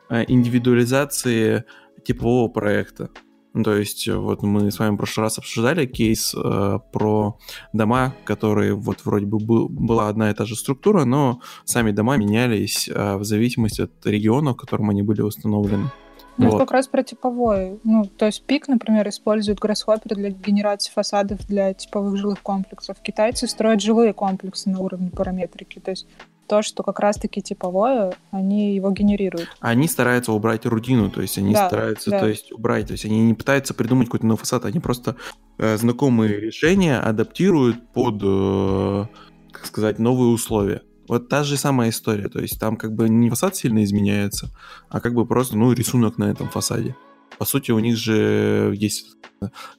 э, 0.10 0.26
индивидуализации 0.28 1.66
типового 2.04 2.48
проекта. 2.48 3.10
Ну, 3.56 3.64
то 3.64 3.74
есть, 3.74 4.10
вот 4.10 4.44
мы 4.44 4.70
с 4.70 4.80
вами 4.80 4.96
в 4.96 4.98
прошлый 4.98 5.24
раз 5.24 5.38
обсуждали 5.38 5.86
кейс 5.86 6.36
э, 6.36 6.80
про 6.92 7.38
дома, 7.72 8.14
которые 8.26 8.74
вот 8.74 9.06
вроде 9.06 9.26
бы 9.26 9.40
был, 9.40 9.70
была 9.70 10.10
одна 10.10 10.30
и 10.30 10.34
та 10.34 10.44
же 10.44 10.58
структура, 10.58 11.06
но 11.06 11.40
сами 11.64 11.92
дома 11.92 12.18
менялись 12.18 12.90
э, 12.90 13.16
в 13.16 13.24
зависимости 13.24 13.84
от 13.84 14.06
региона, 14.06 14.52
в 14.52 14.58
котором 14.58 14.90
они 14.90 15.04
были 15.04 15.22
установлены. 15.22 15.90
Ну, 16.38 16.50
вот. 16.50 16.60
как 16.60 16.72
раз 16.72 16.88
про 16.90 17.02
типовой. 17.02 17.80
Ну, 17.86 18.04
то 18.04 18.26
есть 18.26 18.44
пик, 18.44 18.68
например, 18.68 19.08
использует 19.08 19.60
Grasshopper 19.60 20.16
для 20.16 20.32
генерации 20.32 20.92
фасадов 20.92 21.48
для 21.48 21.74
типовых 21.74 22.18
жилых 22.18 22.42
комплексов. 22.42 22.98
Китайцы 23.02 23.48
строят 23.48 23.82
жилые 23.82 24.12
комплексы 24.12 24.70
на 24.70 24.82
уровне 24.82 25.12
параметрики. 25.12 25.80
То 25.80 25.92
есть 25.92 26.08
то, 26.48 26.62
что 26.62 26.84
как 26.84 27.00
раз-таки 27.00 27.42
типовое, 27.42 28.14
они 28.32 28.76
его 28.76 28.92
генерируют. 28.92 29.50
Они 29.60 29.88
стараются 29.88 30.32
убрать 30.32 30.66
рутину, 30.66 31.10
то 31.10 31.22
есть 31.22 31.38
они 31.38 31.54
да, 31.54 31.68
стараются 31.68 32.12
да. 32.12 32.20
то 32.20 32.28
есть, 32.28 32.52
убрать, 32.52 32.88
то 32.88 32.94
есть 32.94 33.06
они 33.06 33.20
не 33.22 33.34
пытаются 33.34 33.74
придумать 33.74 34.08
какой-то 34.08 34.26
новый 34.26 34.40
фасад, 34.40 34.66
они 34.66 34.80
просто 34.80 35.16
э, 35.58 35.78
знакомые 35.78 36.40
решения 36.40 37.00
адаптируют 37.00 37.88
под, 37.94 38.22
э, 38.24 39.06
как 39.52 39.66
сказать, 39.66 40.00
новые 40.00 40.32
условия. 40.32 40.82
Вот 41.08 41.30
та 41.30 41.44
же 41.44 41.58
самая 41.58 41.90
история, 41.90 42.30
то 42.30 42.40
есть 42.40 42.60
там 42.60 42.78
как 42.78 42.94
бы 42.94 43.10
не 43.10 43.30
фасад 43.30 43.56
сильно 43.56 43.84
изменяется, 43.84 44.52
а 44.90 45.00
как 45.00 45.14
бы 45.14 45.26
просто, 45.26 45.58
ну, 45.58 45.72
рисунок 45.72 46.18
на 46.18 46.26
этом 46.26 46.50
фасаде. 46.50 46.96
По 47.38 47.46
сути, 47.46 47.72
у 47.72 47.80
них 47.80 47.98
же 47.98 48.74
есть 48.76 49.18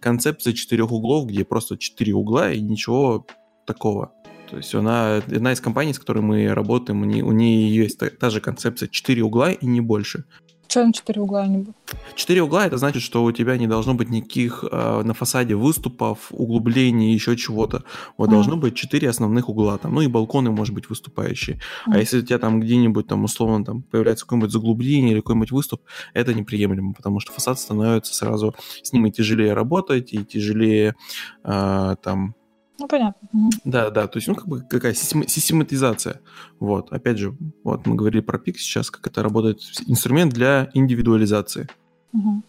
концепция 0.00 0.52
четырех 0.52 0.92
углов, 0.92 1.26
где 1.26 1.44
просто 1.44 1.78
четыре 1.78 2.14
угла 2.14 2.52
и 2.52 2.60
ничего 2.60 3.26
такого. 3.66 4.12
То 4.50 4.56
есть 4.56 4.74
она, 4.74 5.16
одна 5.16 5.52
из 5.52 5.60
компаний, 5.60 5.92
с 5.92 5.98
которой 5.98 6.20
мы 6.20 6.54
работаем, 6.54 7.02
у 7.02 7.04
нее, 7.04 7.24
у 7.24 7.32
нее 7.32 7.74
есть 7.74 7.98
та, 7.98 8.08
та 8.08 8.30
же 8.30 8.40
концепция 8.40 8.88
четыре 8.88 9.22
угла 9.22 9.50
и 9.50 9.66
не 9.66 9.80
больше. 9.80 10.24
Что 10.68 10.84
на 10.84 10.92
четыре 10.92 11.20
угла 11.20 11.46
не 11.46 11.58
было? 11.58 11.74
Четыре 12.16 12.42
угла 12.42 12.66
это 12.66 12.76
значит, 12.76 13.02
что 13.02 13.22
у 13.24 13.30
тебя 13.32 13.56
не 13.56 13.66
должно 13.66 13.94
быть 13.94 14.10
никаких 14.10 14.64
э, 14.70 15.02
на 15.04 15.14
фасаде 15.14 15.54
выступов, 15.54 16.26
углублений, 16.30 17.12
еще 17.12 17.36
чего-то. 17.36 17.84
Вот 18.16 18.28
mm. 18.28 18.32
должно 18.32 18.56
быть 18.56 18.74
четыре 18.74 19.08
основных 19.08 19.48
угла 19.48 19.78
там, 19.78 19.94
ну 19.94 20.00
и 20.00 20.08
балконы, 20.08 20.50
может 20.50 20.74
быть, 20.74 20.88
выступающие. 20.88 21.56
Mm. 21.86 21.92
А 21.94 21.98
если 21.98 22.18
у 22.18 22.22
тебя 22.22 22.38
там 22.38 22.60
где-нибудь 22.60 23.06
там 23.06 23.24
условно 23.24 23.64
там 23.64 23.82
появляется 23.82 24.24
какое-нибудь 24.24 24.50
заглубление 24.50 25.12
или 25.12 25.20
какой-нибудь 25.20 25.52
выступ, 25.52 25.82
это 26.14 26.34
неприемлемо, 26.34 26.94
потому 26.94 27.20
что 27.20 27.32
фасад 27.32 27.60
становится 27.60 28.12
сразу 28.12 28.54
с 28.82 28.92
ним 28.92 29.06
и 29.06 29.12
тяжелее 29.12 29.54
работать, 29.54 30.12
и 30.12 30.24
тяжелее 30.24 30.96
э, 31.44 31.96
там 32.02 32.34
ну, 32.78 32.88
понятно. 32.88 33.28
Да, 33.64 33.90
да, 33.90 34.06
то 34.06 34.18
есть, 34.18 34.28
ну, 34.28 34.34
как 34.34 34.46
бы 34.48 34.60
какая 34.60 34.94
систематизация. 34.94 36.20
Вот, 36.60 36.92
опять 36.92 37.18
же, 37.18 37.36
вот 37.64 37.86
мы 37.86 37.96
говорили 37.96 38.20
про 38.20 38.38
пик 38.38 38.58
сейчас, 38.58 38.90
как 38.90 39.06
это 39.06 39.22
работает, 39.22 39.60
инструмент 39.86 40.32
для 40.32 40.70
индивидуализации. 40.74 41.68
Угу. 42.12 42.42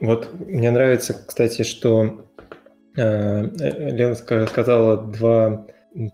Вот 0.00 0.28
мне 0.46 0.70
нравится, 0.70 1.14
кстати, 1.14 1.62
что 1.62 2.26
э, 2.96 3.90
Лена 3.90 4.14
сказала 4.14 4.96
два 4.96 5.66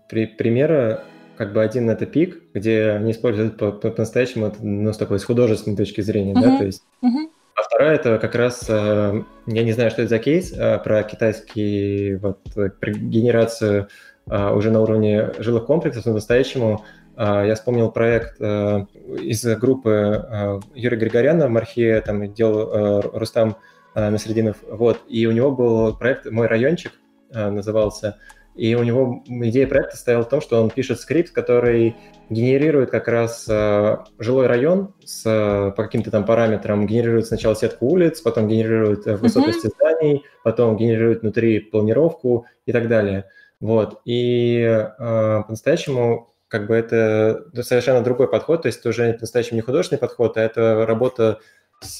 при 0.09 0.25
примера. 0.25 1.03
Как 1.37 1.53
бы 1.53 1.61
один 1.61 1.87
это 1.89 2.07
пик, 2.07 2.41
где 2.55 2.89
они 2.91 3.11
используют 3.11 3.57
по-настоящему, 3.57 4.49
по, 4.49 4.57
ну, 4.63 4.91
с 4.91 4.97
такой 4.97 5.19
с 5.19 5.23
художественной 5.23 5.77
точки 5.77 6.01
зрения, 6.01 6.33
угу. 6.33 6.41
да, 6.41 6.57
то 6.57 6.65
есть 6.65 6.83
угу. 7.01 7.31
А 7.77 7.79
вторая 7.79 7.95
это 7.95 8.17
как 8.17 8.33
раз, 8.33 8.65
э, 8.69 9.23
я 9.45 9.63
не 9.63 9.71
знаю, 9.71 9.91
что 9.91 10.01
это 10.01 10.09
за 10.09 10.17
кейс, 10.17 10.51
э, 10.51 10.79
про 10.79 11.03
китайский, 11.03 12.15
вот, 12.15 12.39
генерацию 12.81 13.87
э, 14.27 14.51
уже 14.51 14.71
на 14.71 14.81
уровне 14.81 15.29
жилых 15.37 15.67
комплексов, 15.67 16.07
но 16.07 16.13
настоящему 16.13 16.83
я 17.15 17.55
вспомнил 17.55 17.91
проект 17.91 18.39
из 18.39 19.43
группы 19.57 20.61
Юрия 20.75 20.97
Григоряна 20.97 21.47
в 21.47 21.49
Мархе, 21.49 21.99
там 22.01 22.31
делал 22.31 23.01
Рустам 23.11 23.57
Насрединов, 23.95 24.57
вот, 24.69 25.01
и 25.07 25.25
у 25.25 25.31
него 25.31 25.51
был 25.51 25.97
проект 25.97 26.29
«Мой 26.29 26.45
райончик», 26.45 26.91
назывался, 27.31 28.17
и 28.57 28.75
у 28.75 28.83
него 28.83 29.23
идея 29.27 29.67
проекта 29.67 29.95
стояла 29.97 30.23
в 30.23 30.29
том, 30.29 30.41
что 30.41 30.61
он 30.61 30.69
пишет 30.69 30.99
скрипт, 30.99 31.31
который 31.31 31.95
генерирует 32.29 32.89
как 32.89 33.07
раз 33.07 33.45
э, 33.47 33.97
жилой 34.19 34.47
район 34.47 34.93
с, 35.05 35.21
э, 35.25 35.71
по 35.71 35.83
каким-то 35.83 36.11
там 36.11 36.25
параметрам, 36.25 36.85
генерирует 36.85 37.27
сначала 37.27 37.55
сетку 37.55 37.87
улиц, 37.87 38.19
потом 38.21 38.47
генерирует 38.47 39.05
э, 39.07 39.15
высотности 39.15 39.67
mm-hmm. 39.67 39.75
зданий, 39.79 40.25
потом 40.43 40.75
генерирует 40.75 41.21
внутри 41.21 41.59
планировку 41.59 42.47
и 42.65 42.71
так 42.71 42.87
далее. 42.87 43.25
Вот. 43.59 44.01
И 44.05 44.59
э, 44.59 44.87
по-настоящему 44.97 46.33
как 46.47 46.67
бы 46.67 46.75
это 46.75 47.45
совершенно 47.61 48.01
другой 48.01 48.29
подход, 48.29 48.63
то 48.63 48.67
есть 48.67 48.79
это 48.79 48.89
уже 48.89 49.13
по-настоящему 49.13 49.57
не 49.57 49.61
художественный 49.61 49.99
подход, 49.99 50.37
а 50.37 50.41
это 50.41 50.85
работа 50.85 51.39
с 51.81 51.99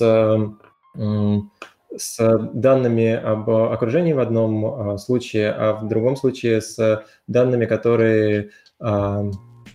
с 1.96 2.50
данными 2.54 3.14
об 3.14 3.50
окружении 3.50 4.14
в 4.14 4.20
одном 4.20 4.66
а, 4.66 4.98
случае, 4.98 5.52
а 5.52 5.74
в 5.74 5.88
другом 5.88 6.16
случае 6.16 6.62
с 6.62 7.04
данными, 7.28 7.66
которые 7.66 8.50
а, 8.80 9.30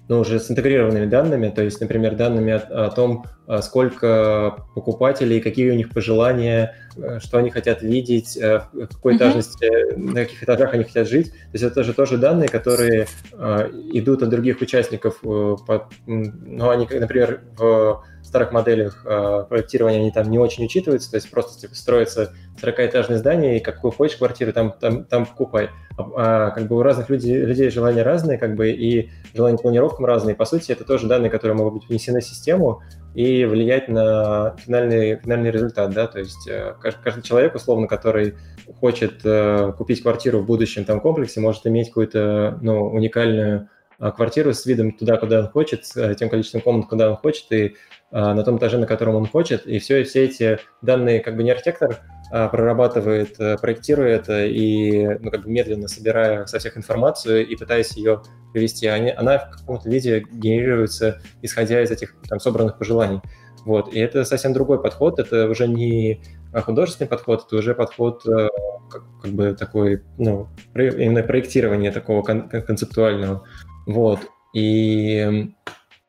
ну, 0.08 0.20
уже 0.20 0.40
с 0.40 0.50
интегрированными 0.50 1.06
данными, 1.06 1.48
то 1.48 1.62
есть, 1.62 1.80
например, 1.80 2.16
данными 2.16 2.52
о, 2.52 2.86
о 2.86 2.90
том, 2.90 3.24
а, 3.46 3.62
сколько 3.62 4.64
покупателей, 4.74 5.40
какие 5.40 5.70
у 5.70 5.74
них 5.74 5.90
пожелания, 5.90 6.74
э, 6.96 7.18
что 7.20 7.38
они 7.38 7.50
хотят 7.50 7.82
видеть, 7.82 8.36
э, 8.36 8.62
в 8.72 8.88
какой 8.88 9.16
этажности, 9.16 9.64
mm-hmm. 9.64 10.12
на 10.12 10.14
каких 10.14 10.42
этажах 10.42 10.74
они 10.74 10.84
хотят 10.84 11.08
жить. 11.08 11.30
То 11.30 11.52
есть 11.52 11.64
это 11.64 11.82
же 11.84 11.94
тоже 11.94 12.18
данные, 12.18 12.48
которые 12.48 13.06
э, 13.32 13.70
идут 13.92 14.22
от 14.22 14.28
других 14.28 14.60
участников. 14.60 15.18
Э, 15.24 15.56
под, 15.66 15.84
ну, 16.06 16.68
они, 16.68 16.86
например, 16.90 17.40
в 17.56 18.04
старых 18.32 18.50
моделях 18.50 19.04
э, 19.04 19.44
проектирования 19.46 19.98
они 19.98 20.10
там 20.10 20.30
не 20.30 20.38
очень 20.38 20.64
учитываются, 20.64 21.10
то 21.10 21.16
есть 21.16 21.30
просто 21.30 21.60
типа, 21.60 21.74
строится 21.74 22.32
40-этажное 22.62 23.18
здание, 23.18 23.58
и 23.58 23.60
какую 23.60 23.92
хочешь 23.92 24.16
квартиру, 24.16 24.54
там, 24.54 24.72
там, 24.72 25.04
там 25.04 25.26
покупай. 25.26 25.68
а, 25.98 26.48
как 26.48 26.66
бы 26.66 26.78
у 26.78 26.82
разных 26.82 27.10
людей, 27.10 27.36
людей 27.36 27.68
желания 27.68 28.02
разные, 28.02 28.38
как 28.38 28.54
бы 28.54 28.70
и 28.70 29.10
желания 29.34 29.58
планировкам 29.58 30.06
разные. 30.06 30.34
По 30.34 30.46
сути, 30.46 30.72
это 30.72 30.84
тоже 30.84 31.08
данные, 31.08 31.28
которые 31.28 31.54
могут 31.54 31.74
быть 31.74 31.88
внесены 31.90 32.20
в 32.20 32.24
систему 32.24 32.80
и 33.14 33.44
влиять 33.44 33.88
на 33.88 34.56
финальный, 34.56 35.18
финальный 35.18 35.50
результат, 35.50 35.90
да, 35.92 36.06
то 36.06 36.18
есть 36.18 36.48
э, 36.48 36.74
каждый, 36.80 37.02
каждый 37.02 37.22
человек, 37.22 37.54
условно, 37.54 37.86
который 37.86 38.36
хочет 38.80 39.20
э, 39.24 39.74
купить 39.76 40.00
квартиру 40.00 40.38
в 40.38 40.46
будущем 40.46 40.86
там 40.86 41.00
комплексе, 41.00 41.40
может 41.40 41.66
иметь 41.66 41.88
какую-то, 41.88 42.58
ну, 42.62 42.86
уникальную 42.86 43.68
а, 44.02 44.10
квартиру 44.10 44.52
с 44.52 44.66
видом 44.66 44.90
туда, 44.90 45.16
куда 45.16 45.38
он 45.38 45.48
хочет, 45.48 45.86
с 45.86 45.96
э, 45.96 46.16
тем 46.16 46.28
количеством 46.28 46.60
комнат, 46.60 46.88
куда 46.88 47.08
он 47.08 47.16
хочет, 47.16 47.52
и 47.52 47.66
а, 47.66 48.01
на 48.12 48.44
том 48.44 48.58
этаже, 48.58 48.78
на 48.78 48.86
котором 48.86 49.14
он 49.14 49.26
хочет, 49.26 49.66
и 49.66 49.78
все, 49.78 50.04
все 50.04 50.24
эти 50.24 50.58
данные 50.82 51.20
как 51.20 51.34
бы 51.34 51.42
не 51.42 51.50
архитектор 51.50 51.98
а, 52.30 52.48
прорабатывает, 52.48 53.38
э, 53.40 53.58
проектирует 53.58 54.28
и 54.30 55.18
ну, 55.20 55.30
как 55.30 55.42
бы 55.42 55.50
медленно 55.50 55.86
собирая 55.86 56.46
со 56.46 56.58
всех 56.58 56.78
информацию 56.78 57.46
и 57.46 57.56
пытаясь 57.56 57.94
ее 57.94 58.22
привести, 58.54 58.86
они, 58.86 59.10
она 59.10 59.38
в 59.38 59.50
каком-то 59.50 59.90
виде 59.90 60.24
генерируется, 60.32 61.20
исходя 61.42 61.82
из 61.82 61.90
этих 61.90 62.14
там 62.28 62.40
собранных 62.40 62.78
пожеланий. 62.78 63.20
Вот. 63.66 63.92
И 63.92 63.98
это 64.00 64.24
совсем 64.24 64.54
другой 64.54 64.82
подход, 64.82 65.18
это 65.18 65.46
уже 65.46 65.68
не 65.68 66.22
художественный 66.54 67.08
подход, 67.08 67.44
это 67.46 67.56
уже 67.56 67.74
подход 67.74 68.26
э, 68.26 68.48
как, 68.90 69.02
как 69.20 69.32
бы 69.32 69.54
такой, 69.54 70.02
ну, 70.16 70.48
именно 70.74 71.22
проектирование 71.22 71.92
такого 71.92 72.22
кон- 72.22 72.48
концептуального. 72.48 73.44
Вот. 73.86 74.20
И 74.54 75.52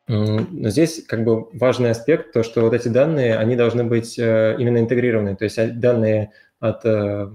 здесь 0.07 1.05
как 1.05 1.23
бы 1.23 1.47
важный 1.53 1.91
аспект, 1.91 2.33
то, 2.33 2.43
что 2.43 2.61
вот 2.61 2.73
эти 2.73 2.89
данные, 2.89 3.37
они 3.37 3.55
должны 3.55 3.83
быть 3.83 4.19
э, 4.19 4.55
именно 4.59 4.79
интегрированы, 4.79 5.35
то 5.35 5.45
есть 5.45 5.57
а, 5.57 5.67
данные 5.67 6.31
от 6.59 6.85
э, 6.85 7.29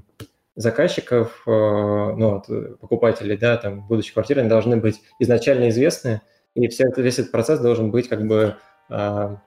заказчиков, 0.54 1.42
э, 1.46 1.50
ну, 1.50 2.36
от 2.36 2.78
покупателей, 2.78 3.38
да, 3.38 3.56
там, 3.56 3.86
будущих 3.86 4.14
квартир, 4.14 4.38
они 4.38 4.50
должны 4.50 4.76
быть 4.76 5.00
изначально 5.18 5.70
известны, 5.70 6.20
и 6.54 6.68
все, 6.68 6.90
весь 6.94 7.18
этот 7.18 7.32
процесс 7.32 7.60
должен 7.60 7.90
быть 7.90 8.08
как 8.08 8.26
бы 8.26 8.56
а, 8.90 9.40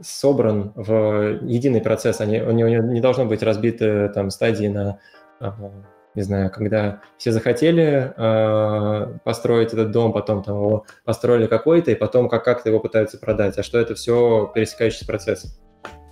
собран 0.00 0.72
в 0.76 1.40
единый 1.42 1.80
процесс, 1.80 2.20
они, 2.20 2.40
у 2.40 2.52
него 2.52 2.68
не 2.68 3.00
должно 3.00 3.24
быть 3.24 3.42
разбиты 3.42 4.08
там 4.10 4.30
стадии 4.30 4.68
на 4.68 5.00
не 6.16 6.22
знаю, 6.22 6.50
когда 6.50 7.02
все 7.18 7.30
захотели 7.30 8.12
э, 8.16 9.18
построить 9.22 9.72
этот 9.72 9.92
дом, 9.92 10.12
потом 10.12 10.42
там 10.42 10.56
его 10.56 10.86
построили 11.04 11.46
какой-то, 11.46 11.90
и 11.90 11.94
потом 11.94 12.28
как- 12.28 12.44
как-то 12.44 12.70
его 12.70 12.80
пытаются 12.80 13.18
продать, 13.18 13.58
а 13.58 13.62
что 13.62 13.78
это 13.78 13.94
все 13.94 14.50
пересекающийся 14.54 15.06
процесс. 15.06 15.60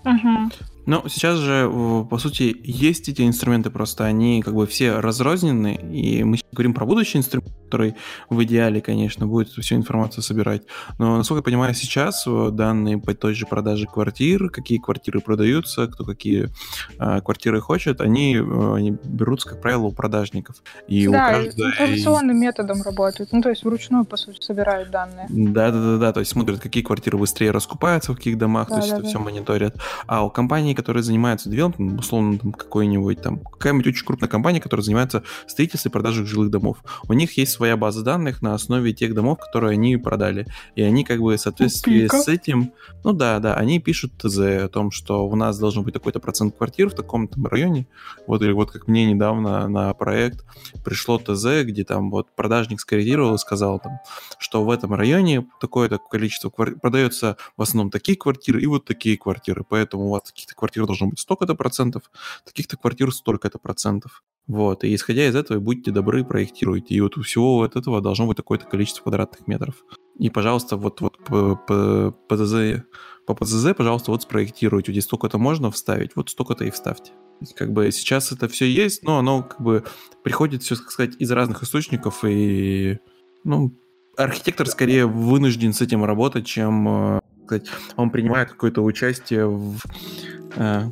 Угу. 0.04 0.73
Ну, 0.86 1.02
сейчас 1.08 1.38
же, 1.38 1.68
по 2.10 2.18
сути, 2.18 2.56
есть 2.62 3.08
эти 3.08 3.22
инструменты, 3.22 3.70
просто 3.70 4.04
они 4.04 4.42
как 4.42 4.54
бы 4.54 4.66
все 4.66 5.00
разрознены, 5.00 5.74
и 5.92 6.24
мы 6.24 6.38
говорим 6.52 6.74
про 6.74 6.86
будущий 6.86 7.18
инструмент, 7.18 7.52
который 7.64 7.94
в 8.30 8.42
идеале, 8.44 8.80
конечно, 8.80 9.26
будет 9.26 9.48
всю 9.48 9.74
информацию 9.74 10.22
собирать. 10.22 10.62
Но, 10.98 11.16
насколько 11.16 11.40
я 11.40 11.42
понимаю, 11.42 11.74
сейчас 11.74 12.24
э, 12.26 12.50
данные 12.52 12.98
по 12.98 13.14
той 13.14 13.34
же 13.34 13.46
продаже 13.46 13.86
квартир, 13.86 14.50
какие 14.50 14.78
квартиры 14.78 15.20
продаются, 15.20 15.88
кто 15.88 16.04
какие 16.04 16.50
э, 16.98 17.20
квартиры 17.20 17.60
хочет, 17.60 18.00
они, 18.00 18.36
э, 18.36 18.74
они 18.74 18.90
берутся, 19.04 19.48
как 19.48 19.60
правило, 19.60 19.84
у 19.84 19.92
продажников. 19.92 20.62
И 20.86 21.08
да, 21.08 21.10
у 21.10 21.32
каждой... 21.32 21.66
информационным 21.66 22.38
методом 22.38 22.82
работают, 22.82 23.32
ну, 23.32 23.42
то 23.42 23.48
есть 23.48 23.64
вручную, 23.64 24.04
по 24.04 24.16
сути, 24.16 24.40
собирают 24.40 24.90
данные. 24.90 25.26
Да-да-да, 25.28 26.12
то 26.12 26.20
есть 26.20 26.30
смотрят, 26.30 26.60
какие 26.60 26.84
квартиры 26.84 27.18
быстрее 27.18 27.50
раскупаются 27.50 28.12
в 28.12 28.16
каких 28.16 28.38
домах, 28.38 28.68
да, 28.68 28.76
то 28.76 28.80
есть 28.80 28.90
да, 28.90 28.96
это 28.96 29.04
да. 29.04 29.08
все 29.08 29.18
мониторят. 29.18 29.76
А 30.06 30.24
у 30.24 30.30
компании 30.30 30.73
компании, 30.74 30.84
которые 30.84 31.02
занимаются 31.02 31.48
девелопментом, 31.48 31.98
условно, 31.98 32.38
там, 32.38 32.52
какой-нибудь 32.52 33.22
там, 33.22 33.38
какая-нибудь 33.38 33.86
очень 33.86 34.04
крупная 34.04 34.28
компания, 34.28 34.60
которая 34.60 34.84
занимается 34.84 35.22
строительством 35.46 35.90
и 35.90 35.92
продажей 35.92 36.26
жилых 36.26 36.50
домов. 36.50 36.78
У 37.08 37.12
них 37.12 37.36
есть 37.38 37.52
своя 37.52 37.76
база 37.76 38.02
данных 38.02 38.42
на 38.42 38.54
основе 38.54 38.92
тех 38.92 39.14
домов, 39.14 39.38
которые 39.38 39.72
они 39.72 39.96
продали. 39.96 40.46
И 40.76 40.82
они 40.82 41.04
как 41.04 41.20
бы 41.20 41.36
в 41.36 41.40
соответствии 41.40 42.02
Пика. 42.02 42.20
с 42.20 42.28
этим, 42.28 42.72
ну 43.04 43.12
да, 43.12 43.38
да, 43.38 43.54
они 43.54 43.80
пишут 43.80 44.12
ТЗ 44.18 44.38
о 44.38 44.68
том, 44.68 44.90
что 44.90 45.26
у 45.26 45.36
нас 45.36 45.58
должен 45.58 45.84
быть 45.84 45.94
такой-то 45.94 46.20
процент 46.20 46.56
квартир 46.56 46.88
в 46.90 46.94
таком 46.94 47.28
там 47.28 47.46
районе. 47.46 47.86
Вот 48.26 48.42
или 48.42 48.52
вот 48.52 48.70
как 48.70 48.88
мне 48.88 49.06
недавно 49.06 49.68
на 49.68 49.92
проект 49.94 50.44
пришло 50.84 51.18
ТЗ, 51.18 51.64
где 51.64 51.84
там 51.84 52.10
вот 52.10 52.34
продажник 52.36 52.80
скорректировал 52.80 53.34
и 53.34 53.38
сказал 53.38 53.78
там, 53.78 54.00
что 54.38 54.64
в 54.64 54.70
этом 54.70 54.94
районе 54.94 55.46
такое-то 55.60 55.98
количество 55.98 56.50
квартир 56.50 56.78
продается 56.80 57.36
в 57.56 57.62
основном 57.62 57.90
такие 57.90 58.16
квартиры 58.16 58.60
и 58.62 58.66
вот 58.66 58.84
такие 58.84 59.16
квартиры. 59.16 59.64
Поэтому 59.68 60.06
у 60.06 60.10
вас 60.10 60.22
каких-то 60.26 60.54
квартир 60.64 60.86
должно 60.86 61.08
быть 61.08 61.20
столько-то 61.20 61.54
процентов, 61.54 62.10
таких-то 62.44 62.78
квартир 62.78 63.12
столько-то 63.12 63.58
процентов. 63.58 64.22
Вот, 64.46 64.84
и 64.84 64.94
исходя 64.94 65.26
из 65.26 65.34
этого, 65.34 65.60
будьте 65.60 65.90
добры, 65.90 66.24
проектируйте. 66.24 66.94
И 66.94 67.00
вот 67.00 67.18
у 67.18 67.22
всего 67.22 67.56
вот 67.56 67.76
этого 67.76 68.00
должно 68.00 68.26
быть 68.26 68.36
такое-то 68.36 68.66
количество 68.66 69.02
квадратных 69.02 69.46
метров. 69.46 69.84
И, 70.18 70.30
пожалуйста, 70.30 70.76
вот, 70.76 71.00
вот 71.00 71.18
по, 71.24 71.56
по, 71.56 72.12
по, 72.28 72.36
ПЗЗ, 72.36 72.84
по 73.26 73.34
ПЗЗ, 73.34 73.74
пожалуйста, 73.76 74.10
вот 74.10 74.22
спроектируйте. 74.22 74.92
Здесь 74.92 75.04
столько-то 75.04 75.38
можно 75.38 75.70
вставить, 75.70 76.16
вот 76.16 76.30
столько-то 76.30 76.64
и 76.64 76.70
вставьте. 76.70 77.12
Как 77.56 77.72
бы 77.72 77.90
сейчас 77.92 78.32
это 78.32 78.48
все 78.48 78.66
есть, 78.66 79.02
но 79.02 79.18
оно 79.18 79.42
как 79.42 79.60
бы 79.60 79.84
приходит 80.22 80.62
все, 80.62 80.76
так 80.76 80.90
сказать, 80.90 81.16
из 81.18 81.30
разных 81.30 81.62
источников, 81.62 82.24
и, 82.24 82.98
ну, 83.44 83.74
архитектор 84.16 84.66
скорее 84.66 85.06
вынужден 85.06 85.72
с 85.72 85.80
этим 85.82 86.04
работать, 86.04 86.46
чем 86.46 87.16
э, 87.16 87.20
сказать, 87.44 87.66
он 87.96 88.10
принимает 88.10 88.50
какое-то 88.50 88.82
участие 88.82 89.46
в 89.46 89.78
э, 90.56 90.82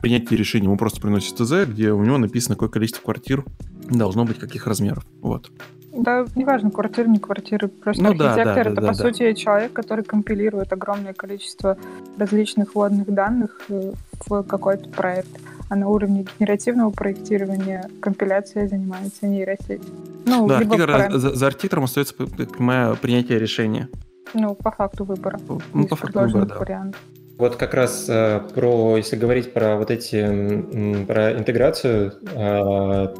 принятии 0.00 0.34
решений. 0.34 0.66
Ему 0.66 0.76
просто 0.76 1.00
приносит 1.00 1.36
ТЗ, 1.36 1.66
где 1.66 1.92
у 1.92 2.02
него 2.02 2.18
написано, 2.18 2.54
какое 2.54 2.68
количество 2.68 3.02
квартир 3.02 3.44
должно 3.90 4.24
быть, 4.24 4.38
каких 4.38 4.66
размеров. 4.66 5.06
Вот. 5.20 5.50
Да, 5.96 6.26
неважно, 6.34 6.70
квартиры, 6.70 7.08
не 7.08 7.18
квартиры. 7.18 7.68
Просто 7.68 8.02
ну, 8.02 8.10
архитектор 8.10 8.44
да, 8.44 8.54
да, 8.54 8.60
это, 8.60 8.70
да, 8.74 8.80
по 8.82 8.86
да. 8.88 8.94
сути, 8.94 9.32
человек, 9.32 9.72
который 9.72 10.04
компилирует 10.04 10.72
огромное 10.72 11.14
количество 11.14 11.78
различных 12.18 12.74
вводных 12.74 13.06
данных 13.12 13.60
э, 13.68 13.92
в 14.26 14.42
какой-то 14.42 14.88
проект. 14.90 15.30
А 15.68 15.74
на 15.74 15.88
уровне 15.88 16.26
генеративного 16.38 16.90
проектирования 16.90 17.88
компиляцией 18.00 18.68
занимается 18.68 19.26
нейросеть. 19.26 19.82
Ну, 20.26 20.46
да, 20.46 20.58
архитектор, 20.58 21.18
за, 21.18 21.34
за 21.34 21.46
архитектором 21.46 21.84
остается, 21.84 22.14
как 22.14 22.28
понимаю, 22.56 22.96
принятие 22.96 23.38
решения. 23.38 23.88
Ну, 24.34 24.54
по 24.54 24.70
факту 24.70 25.04
выбора. 25.04 25.40
Ну, 25.72 25.86
по 25.86 25.96
факту 25.96 26.20
выбора, 26.20 26.44
да. 26.44 26.58
Вариантов. 26.58 27.00
Вот 27.38 27.56
как 27.56 27.74
раз 27.74 28.06
э, 28.08 28.40
про, 28.54 28.96
если 28.96 29.16
говорить 29.16 29.52
про 29.52 29.76
вот 29.76 29.90
эти, 29.90 31.04
про 31.04 31.32
интеграцию, 31.34 32.14
э, 32.34 33.14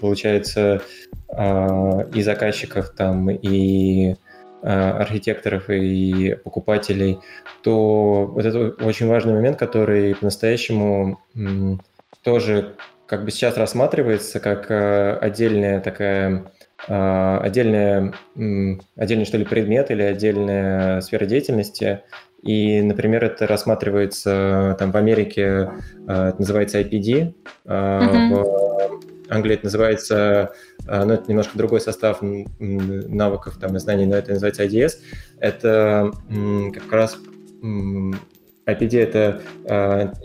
получается, 0.00 0.82
э, 1.28 2.10
и 2.14 2.22
заказчиков 2.22 2.90
там, 2.90 3.30
и 3.30 4.16
архитекторов 4.64 5.70
и 5.70 6.36
покупателей, 6.44 7.18
то 7.64 8.30
вот 8.32 8.44
это 8.44 8.68
очень 8.84 9.08
важный 9.08 9.32
момент, 9.32 9.58
который 9.58 10.14
по-настоящему 10.14 11.18
тоже 12.22 12.76
как 13.06 13.24
бы 13.24 13.32
сейчас 13.32 13.56
рассматривается 13.56 14.38
как 14.38 14.70
отдельная 15.20 15.80
такая 15.80 16.44
отдельная, 16.86 18.14
отдельный, 18.96 19.24
что 19.24 19.36
ли, 19.38 19.44
предмет 19.44 19.90
или 19.90 20.02
отдельная 20.02 21.00
сфера 21.00 21.26
деятельности, 21.26 22.02
и, 22.42 22.82
например, 22.82 23.24
это 23.24 23.46
рассматривается 23.46 24.76
там 24.78 24.90
в 24.90 24.96
Америке, 24.96 25.70
э, 26.08 26.28
это 26.28 26.36
называется 26.38 26.80
IPD, 26.80 27.34
mm-hmm. 27.64 28.28
в 28.30 29.00
Англии 29.30 29.54
это 29.54 29.64
называется, 29.64 30.52
э, 30.86 31.04
ну, 31.04 31.14
это 31.14 31.24
немножко 31.28 31.56
другой 31.56 31.80
состав 31.80 32.18
навыков 32.20 33.58
там, 33.60 33.76
и 33.76 33.78
знаний, 33.78 34.06
но 34.06 34.16
это 34.16 34.32
называется 34.32 34.64
IDS. 34.64 34.98
Это 35.38 36.10
как 36.74 36.92
раз 36.92 37.16
IPD— 38.66 38.98
это 39.00 39.40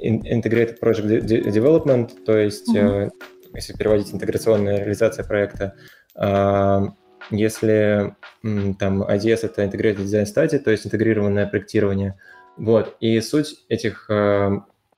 Integrated 0.02 0.80
Project 0.82 1.24
Development, 1.24 2.10
то 2.26 2.36
есть, 2.36 2.76
mm-hmm. 2.76 3.12
если 3.54 3.74
переводить 3.74 4.12
интеграционная 4.12 4.80
реализация 4.80 5.24
проекта, 5.24 5.76
если 7.30 8.16
там 8.42 9.04
IDS— 9.04 9.40
это 9.44 9.64
Integrated 9.64 9.98
Design 9.98 10.26
Study, 10.26 10.60
то 10.60 10.72
есть 10.72 10.86
интегрированное 10.86 11.48
проектирование. 11.48 12.16
Вот. 12.58 12.96
И 13.00 13.20
суть 13.22 13.66
этих 13.70 14.10
э, 14.10 14.52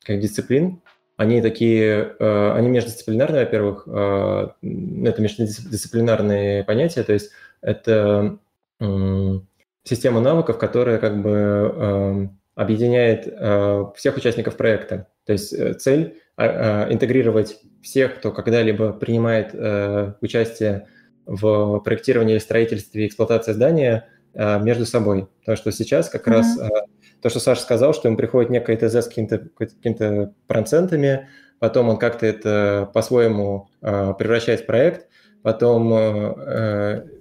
как 0.03 0.19
дисциплин, 0.19 0.82
они 1.17 1.41
такие, 1.41 2.15
э, 2.17 2.51
они 2.53 2.69
междисциплинарные, 2.69 3.43
во-первых, 3.43 3.84
э, 3.88 4.47
это 4.61 5.21
междисциплинарные 5.21 6.63
понятия, 6.63 7.03
то 7.03 7.13
есть 7.13 7.32
это 7.61 8.38
система 9.84 10.21
навыков, 10.21 10.57
которая 10.57 10.99
как 10.99 11.21
бы 11.21 12.30
объединяет 12.55 13.25
всех 13.97 14.15
участников 14.15 14.55
проекта. 14.55 15.07
То 15.25 15.34
есть 15.34 15.82
цель 15.82 16.15
интегрировать 16.38 17.59
всех, 17.82 18.15
кто 18.15 18.32
когда-либо 18.32 18.93
принимает 18.93 19.53
участие 20.21 20.88
в 21.30 21.80
проектировании, 21.80 22.39
строительстве 22.39 23.03
и 23.03 23.07
эксплуатации 23.07 23.53
здания 23.53 24.07
а, 24.34 24.57
между 24.57 24.86
собой. 24.86 25.27
Потому 25.41 25.57
что 25.57 25.71
сейчас 25.71 26.09
как 26.09 26.27
mm-hmm. 26.27 26.32
раз 26.32 26.57
то, 27.21 27.30
что 27.30 27.39
Саша 27.39 27.61
сказал, 27.61 27.93
что 27.93 28.07
ему 28.07 28.17
приходит 28.17 28.49
некое 28.49 28.77
ТЗ 28.77 28.95
с 28.95 29.07
какими-то 29.07 29.47
какими 29.55 30.34
процентами, 30.47 31.27
потом 31.59 31.89
он 31.89 31.97
как-то 31.97 32.25
это 32.25 32.89
по-своему 32.93 33.69
э, 33.82 34.13
превращает 34.17 34.61
в 34.61 34.65
проект, 34.65 35.07
потом 35.43 36.36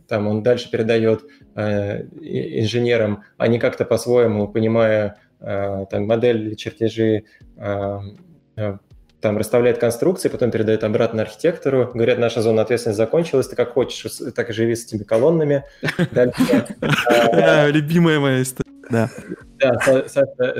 там 0.09 0.27
он 0.27 0.43
дальше 0.43 0.71
передает 0.71 1.23
инженерам, 1.55 3.25
они 3.37 3.59
как-то 3.59 3.85
по-своему, 3.85 4.49
понимая 4.49 5.19
там 5.39 6.07
модель 6.07 6.57
чертежи, 6.57 7.25
там 9.21 9.37
расставляет 9.37 9.79
конструкции, 9.79 10.29
потом 10.29 10.51
передает 10.51 10.85
обратно 10.85 11.23
архитектору, 11.23 11.91
говорят, 11.93 12.19
наша 12.19 12.41
зона 12.41 12.63
ответственности 12.63 12.99
закончилась, 12.99 13.49
ты 13.49 13.57
как 13.57 13.73
хочешь, 13.73 14.21
так 14.35 14.51
и 14.51 14.53
живи 14.53 14.77
с 14.77 14.87
этими 14.87 15.03
колоннами. 15.03 15.65
Любимая 17.73 18.21
моя 18.21 18.43
история. 18.43 18.69
Да. 18.91 19.11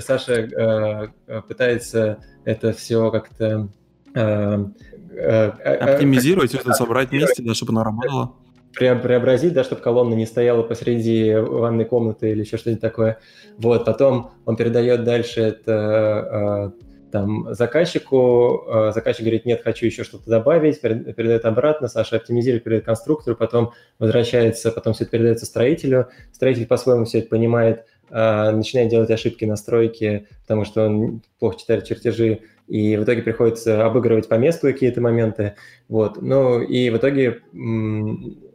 Саша 0.01 0.33
э, 0.33 1.09
пытается 1.47 2.19
это 2.45 2.73
все 2.73 3.11
как-то 3.11 3.69
э, 4.15 4.65
э, 5.13 5.47
оптимизировать, 5.47 6.51
собрать 6.77 7.11
вместе, 7.11 7.55
чтобы 7.55 7.73
оно 7.73 7.85
работало 7.85 8.35
преобразить, 8.75 9.55
да, 9.55 9.65
чтобы 9.65 9.81
колонна 9.81 10.15
не 10.15 10.27
стояла 10.27 10.63
посреди 10.63 11.35
ванной 11.35 11.85
комнаты 11.85 12.31
или 12.31 12.43
еще 12.43 12.59
что-нибудь 12.59 12.83
такое. 12.83 13.19
Вот, 13.57 13.85
потом 13.85 14.31
он 14.45 14.57
передает 14.57 15.05
дальше 15.05 15.41
это 15.41 16.73
там 17.11 17.55
заказчику, 17.55 18.65
э, 18.67 18.93
заказчик 18.95 19.23
говорит, 19.23 19.45
нет, 19.45 19.63
хочу 19.63 19.87
еще 19.87 20.05
что-то 20.05 20.29
добавить, 20.29 20.81
передает 20.81 21.45
обратно, 21.45 21.89
Саша 21.89 22.17
оптимизирует, 22.17 22.65
передает 22.65 22.85
конструктору, 22.85 23.37
потом 23.37 23.73
возвращается, 23.99 24.71
потом 24.71 24.95
все 24.95 25.05
это 25.05 25.13
передается 25.13 25.47
строителю, 25.47 26.09
строитель 26.33 26.67
по-своему 26.67 27.05
все 27.05 27.21
это 27.21 27.29
понимает, 27.29 27.85
э, 28.11 28.51
начинает 28.51 28.91
делать 28.91 29.11
ошибки 29.11 29.45
настройки, 29.45 30.27
потому 30.43 30.65
что 30.65 30.87
он 30.87 31.23
плохо 31.39 31.59
читает 31.59 31.85
чертежи, 31.85 32.41
и 32.67 32.97
в 32.97 33.05
итоге 33.05 33.23
приходится 33.23 33.87
обыгрывать 33.87 34.29
по 34.29 34.35
месту 34.35 34.67
какие-то 34.67 35.01
моменты, 35.01 35.55
вот, 35.89 36.21
ну 36.21 36.61
и 36.61 36.91
в 36.91 36.97
итоге 36.97 37.41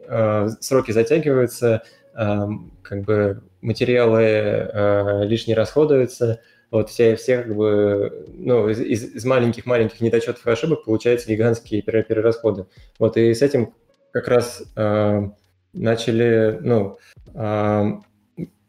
э, 0.08 0.48
сроки 0.60 0.92
затягиваются, 0.92 1.82
как 2.14 3.02
бы 3.02 3.42
материалы 3.60 5.26
лишние 5.26 5.56
расходуются, 5.56 6.38
вот 6.70 6.90
все, 6.90 7.16
все 7.16 7.38
как 7.42 7.54
бы, 7.54 8.26
ну, 8.34 8.68
из, 8.68 8.80
из 8.80 9.24
маленьких-маленьких 9.24 10.00
недочетов 10.00 10.46
и 10.46 10.50
ошибок 10.50 10.84
получаются 10.84 11.28
гигантские 11.28 11.82
перерасходы. 11.82 12.66
Вот, 12.98 13.16
и 13.16 13.32
с 13.32 13.42
этим 13.42 13.72
как 14.12 14.28
раз 14.28 14.62
э, 14.76 15.28
начали, 15.72 16.58
ну, 16.62 16.98
э, 17.34 17.92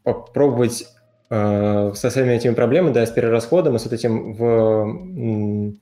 попробовать 0.04 0.88
э, 1.30 1.92
со 1.94 2.10
всеми 2.10 2.34
этими 2.34 2.54
проблемами, 2.54 2.94
да, 2.94 3.06
с 3.06 3.12
перерасходом 3.12 3.76
и 3.76 3.80
с 3.80 3.84
вот 3.84 3.94
этим 3.94 4.34
в, 4.34 4.86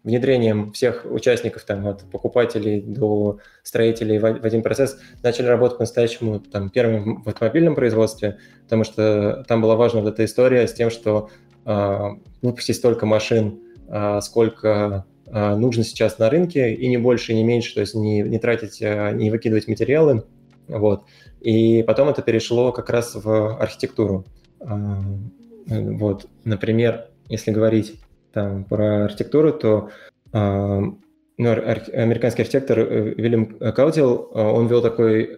внедрением 0.04 0.72
всех 0.74 1.06
участников, 1.06 1.64
там, 1.64 1.88
от 1.88 2.04
покупателей 2.12 2.82
до 2.82 3.40
строителей 3.64 4.20
в, 4.20 4.22
в 4.22 4.46
один 4.46 4.64
процесс, 4.64 4.98
начали 5.22 5.48
работать 5.48 5.78
по-настоящему, 5.78 6.40
там, 6.40 6.70
первым 6.70 7.24
в 7.24 7.30
автомобильном 7.30 7.76
производстве, 7.76 8.38
потому 8.64 8.84
что 8.84 9.46
там 9.48 9.62
была 9.62 9.76
важна 9.76 10.02
вот 10.02 10.14
эта 10.14 10.26
история 10.26 10.68
с 10.68 10.74
тем, 10.74 10.90
что 10.90 11.30
выпустить 11.66 12.76
столько 12.76 13.06
машин, 13.06 13.60
а, 13.90 14.22
сколько 14.22 15.06
а, 15.28 15.56
нужно 15.56 15.84
сейчас 15.84 16.20
на 16.20 16.30
рынке, 16.30 16.74
и 16.74 16.88
не 16.88 16.98
больше, 16.98 17.32
и 17.32 17.36
не 17.36 17.44
меньше, 17.44 17.74
то 17.74 17.82
есть 17.82 17.96
не, 17.96 18.22
не 18.22 18.40
тратить, 18.40 18.82
не 18.82 19.30
выкидывать 19.30 19.68
материалы. 19.68 20.24
Вот. 20.68 21.04
И 21.42 21.84
потом 21.84 22.10
это 22.10 22.22
перешло 22.22 22.72
как 22.72 22.90
раз 22.90 23.16
в 23.16 23.58
архитектуру. 23.58 24.26
Вот. 24.60 26.26
Например, 26.44 27.08
если 27.28 27.52
говорить 27.52 28.00
там, 28.32 28.64
про 28.64 29.06
архитектуру, 29.06 29.54
то 29.54 29.90
ну, 30.32 31.50
американский 31.50 32.44
архитектор 32.44 32.80
э, 32.80 33.14
Вильям 33.16 33.58
Каудил, 33.58 34.30
он 34.34 34.68
ввел 34.68 34.82
такой 34.82 35.36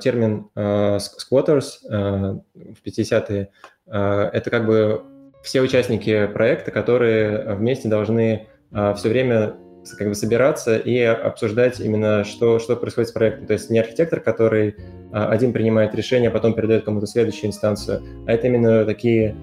термин 0.00 0.48
squatters 0.54 1.78
в 1.84 2.82
50-е. 2.84 3.48
это 3.86 4.50
как 4.50 4.66
бы 4.66 5.02
все 5.46 5.60
участники 5.60 6.26
проекта, 6.26 6.72
которые 6.72 7.54
вместе 7.54 7.88
должны 7.88 8.48
а, 8.72 8.94
все 8.94 9.08
время 9.08 9.54
как 9.96 10.08
бы 10.08 10.16
собираться 10.16 10.76
и 10.76 10.98
обсуждать 10.98 11.78
именно, 11.78 12.24
что, 12.24 12.58
что 12.58 12.74
происходит 12.74 13.10
с 13.10 13.12
проектом. 13.12 13.46
То 13.46 13.52
есть 13.52 13.70
не 13.70 13.78
архитектор, 13.78 14.18
который 14.18 14.74
а, 15.12 15.30
один 15.30 15.52
принимает 15.52 15.94
решение, 15.94 16.30
а 16.30 16.32
потом 16.32 16.54
передает 16.54 16.84
кому-то 16.84 17.06
следующую 17.06 17.46
инстанцию, 17.50 18.02
а 18.26 18.32
это 18.32 18.48
именно 18.48 18.84
такие 18.84 19.36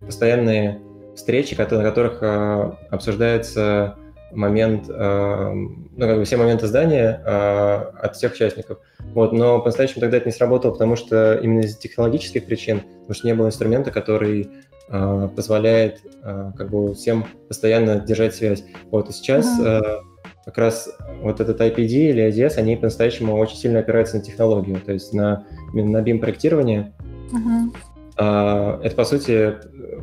постоянные 0.00 0.80
встречи, 1.14 1.54
на 1.56 1.82
которых 1.84 2.20
обсуждается 2.90 3.96
момент, 4.36 4.88
ну, 4.88 5.78
как 5.98 6.16
бы 6.16 6.24
все 6.24 6.36
моменты 6.36 6.66
здания 6.66 7.14
от 7.14 8.16
всех 8.16 8.34
участников. 8.34 8.78
Вот, 9.14 9.32
но 9.32 9.60
по-настоящему 9.60 10.00
тогда 10.00 10.18
это 10.18 10.26
не 10.26 10.32
сработало, 10.32 10.72
потому 10.72 10.96
что 10.96 11.36
именно 11.36 11.60
из 11.60 11.76
технологических 11.76 12.44
причин, 12.44 12.80
потому 12.80 13.14
что 13.14 13.26
не 13.26 13.34
было 13.34 13.46
инструмента, 13.46 13.90
который 13.90 14.50
э, 14.88 15.28
позволяет 15.34 16.00
э, 16.22 16.52
как 16.56 16.70
бы 16.70 16.94
всем 16.94 17.26
постоянно 17.48 18.00
держать 18.00 18.34
связь. 18.34 18.64
Вот, 18.90 19.08
и 19.08 19.12
сейчас 19.12 19.58
э, 19.58 19.80
как 20.44 20.58
раз 20.58 20.90
вот 21.22 21.40
этот 21.40 21.60
IPD 21.60 22.10
или 22.10 22.28
IDS, 22.28 22.56
они 22.56 22.76
по-настоящему 22.76 23.36
очень 23.36 23.56
сильно 23.56 23.78
опираются 23.78 24.16
на 24.16 24.22
технологию, 24.22 24.80
то 24.84 24.92
есть 24.92 25.12
на, 25.12 25.46
на 25.72 26.02
BIM-проектирование. 26.02 26.92
Uh-huh. 27.32 27.72
Uh, 28.16 28.80
это, 28.82 28.96
по 28.96 29.04
сути, 29.04 29.56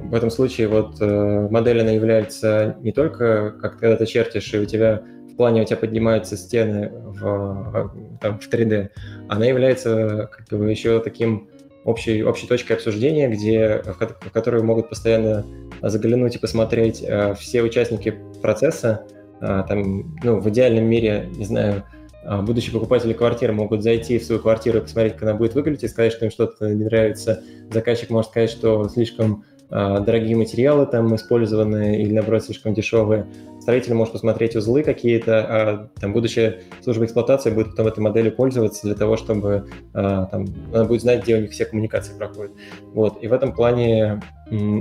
в 0.03 0.13
этом 0.13 0.29
случае 0.29 0.67
вот 0.67 1.01
uh, 1.01 1.49
модель, 1.49 1.81
она 1.81 1.91
является 1.91 2.77
не 2.81 2.91
только, 2.91 3.55
как 3.59 3.79
когда 3.79 3.95
ты 3.95 4.05
чертишь, 4.05 4.53
и 4.53 4.59
у 4.59 4.65
тебя 4.65 5.01
в 5.31 5.35
плане 5.35 5.63
у 5.63 5.65
тебя 5.65 5.77
поднимаются 5.77 6.37
стены 6.37 6.91
в, 6.93 7.91
там, 8.21 8.39
в 8.39 8.47
3D, 8.47 8.89
она 9.29 9.45
является 9.45 10.29
как 10.31 10.59
бы 10.59 10.69
еще 10.69 10.99
таким 10.99 11.49
общей, 11.85 12.23
общей 12.23 12.47
точкой 12.47 12.73
обсуждения, 12.73 13.27
где, 13.29 13.81
в, 13.83 13.97
в 13.97 14.31
которую 14.31 14.63
могут 14.63 14.89
постоянно 14.89 15.45
заглянуть 15.81 16.35
и 16.35 16.39
посмотреть 16.39 17.03
э, 17.05 17.35
все 17.35 17.61
участники 17.61 18.15
процесса. 18.41 19.05
Э, 19.41 19.63
там, 19.67 20.15
ну, 20.23 20.39
в 20.39 20.49
идеальном 20.49 20.85
мире, 20.85 21.29
не 21.35 21.45
знаю, 21.45 21.83
э, 21.91 21.92
будущие 22.25 22.73
покупатели 22.73 23.13
квартиры 23.13 23.53
могут 23.53 23.83
зайти 23.83 24.17
в 24.17 24.23
свою 24.23 24.41
квартиру 24.41 24.79
и 24.79 24.81
посмотреть, 24.81 25.13
как 25.13 25.23
она 25.23 25.33
будет 25.33 25.53
выглядеть, 25.53 25.83
и 25.83 25.87
сказать, 25.87 26.13
что 26.13 26.25
им 26.25 26.31
что-то 26.31 26.69
не 26.73 26.85
нравится. 26.85 27.43
Заказчик 27.71 28.09
может 28.09 28.31
сказать, 28.31 28.49
что 28.49 28.87
слишком 28.89 29.43
э, 29.69 29.99
дорогие 30.05 30.35
материалы 30.35 30.85
там 30.85 31.15
использованы 31.15 32.01
или, 32.01 32.13
наоборот, 32.13 32.43
слишком 32.43 32.73
дешевые 32.73 33.27
строитель 33.63 33.93
может 33.93 34.13
посмотреть 34.13 34.55
узлы 34.55 34.83
какие-то, 34.83 35.39
а 35.39 35.89
там 35.99 36.13
будущая 36.13 36.59
служба 36.81 37.05
эксплуатации 37.05 37.49
будет 37.49 37.71
потом 37.71 37.87
этой 37.87 37.99
моделью 38.01 38.35
пользоваться 38.35 38.85
для 38.85 38.95
того, 38.95 39.15
чтобы 39.17 39.69
а, 39.93 40.25
там, 40.25 40.45
она 40.73 40.83
будет 40.83 41.01
знать, 41.01 41.23
где 41.23 41.37
у 41.37 41.41
них 41.41 41.51
все 41.51 41.65
коммуникации 41.65 42.17
проходят. 42.17 42.51
Вот. 42.93 43.23
И 43.23 43.27
в 43.27 43.33
этом 43.33 43.53
плане 43.53 44.21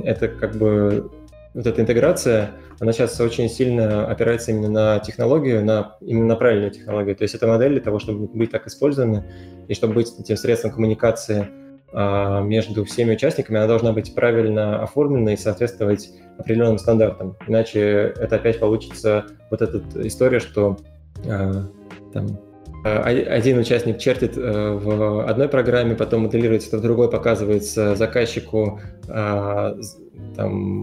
это 0.04 0.26
как 0.26 0.56
бы 0.56 1.10
вот 1.54 1.66
эта 1.66 1.82
интеграция, 1.82 2.52
она 2.80 2.92
сейчас 2.92 3.20
очень 3.20 3.48
сильно 3.48 4.06
опирается 4.06 4.52
именно 4.52 4.68
на 4.68 4.98
технологию, 5.00 5.64
на, 5.64 5.96
именно 6.00 6.26
на 6.26 6.36
правильную 6.36 6.70
технологию. 6.70 7.14
То 7.14 7.22
есть 7.22 7.34
это 7.34 7.46
модель 7.46 7.72
для 7.72 7.80
того, 7.80 7.98
чтобы 7.98 8.26
быть 8.26 8.50
так 8.50 8.66
использованы 8.66 9.24
и 9.68 9.74
чтобы 9.74 9.94
быть 9.94 10.12
этим 10.18 10.36
средством 10.36 10.70
коммуникации 10.70 11.48
а, 11.92 12.40
между 12.40 12.84
всеми 12.84 13.12
участниками, 13.12 13.58
она 13.58 13.66
должна 13.66 13.92
быть 13.92 14.14
правильно 14.14 14.82
оформлена 14.82 15.34
и 15.34 15.36
соответствовать 15.36 16.10
определенным 16.38 16.78
стандартам. 16.78 17.36
Иначе 17.46 18.14
это 18.16 18.36
опять 18.36 18.58
получится 18.58 19.26
вот 19.50 19.60
эта 19.60 19.82
история, 20.06 20.40
что 20.40 20.78
а, 21.26 21.68
там, 22.14 22.40
а, 22.82 23.02
один 23.02 23.58
участник 23.58 23.98
чертит 23.98 24.36
в 24.36 25.28
одной 25.28 25.48
программе, 25.48 25.94
потом 25.94 26.22
моделируется 26.22 26.68
это 26.68 26.78
в 26.78 26.80
другой, 26.80 27.10
показывается 27.10 27.94
заказчику, 27.94 28.80
там, 30.36 30.82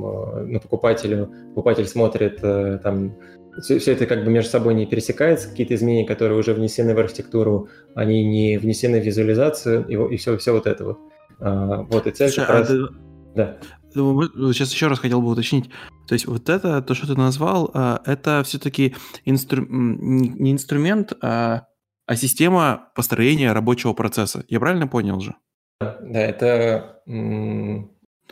ну, 0.51 0.59
покупателю, 0.59 1.31
покупатель 1.55 1.87
смотрит, 1.87 2.41
там, 2.81 3.15
все, 3.61 3.79
все 3.79 3.93
это 3.93 4.05
как 4.05 4.23
бы 4.23 4.31
между 4.31 4.49
собой 4.49 4.73
не 4.73 4.85
пересекается, 4.85 5.49
какие-то 5.49 5.75
изменения, 5.75 6.05
которые 6.05 6.37
уже 6.37 6.53
внесены 6.53 6.95
в 6.95 6.99
архитектуру, 6.99 7.69
они 7.95 8.23
не 8.23 8.57
внесены 8.57 9.01
в 9.01 9.05
визуализацию, 9.05 9.85
и, 9.87 10.13
и 10.13 10.17
все, 10.17 10.37
все 10.37 10.53
вот 10.53 10.67
это 10.67 10.85
вот. 10.85 10.99
А, 11.39 11.83
вот, 11.83 12.07
и 12.07 12.11
цель 12.11 12.29
Слушай, 12.29 12.45
как 12.45 12.49
а 12.49 12.59
раз... 12.59 12.67
Ты... 12.67 12.87
Да. 13.35 13.57
Сейчас 13.91 14.71
еще 14.71 14.87
раз 14.87 14.99
хотел 14.99 15.21
бы 15.21 15.29
уточнить. 15.29 15.69
То 16.07 16.13
есть 16.13 16.25
вот 16.27 16.49
это, 16.49 16.81
то, 16.81 16.93
что 16.93 17.07
ты 17.07 17.15
назвал, 17.15 17.71
а, 17.73 18.01
это 18.05 18.43
все-таки 18.43 18.95
инстру... 19.25 19.65
не 19.67 20.51
инструмент, 20.51 21.13
а, 21.21 21.65
а 22.05 22.15
система 22.15 22.89
построения 22.95 23.51
рабочего 23.51 23.93
процесса. 23.93 24.43
Я 24.47 24.59
правильно 24.59 24.87
понял 24.87 25.19
же? 25.19 25.35
Да, 25.79 25.95
это... 26.01 27.01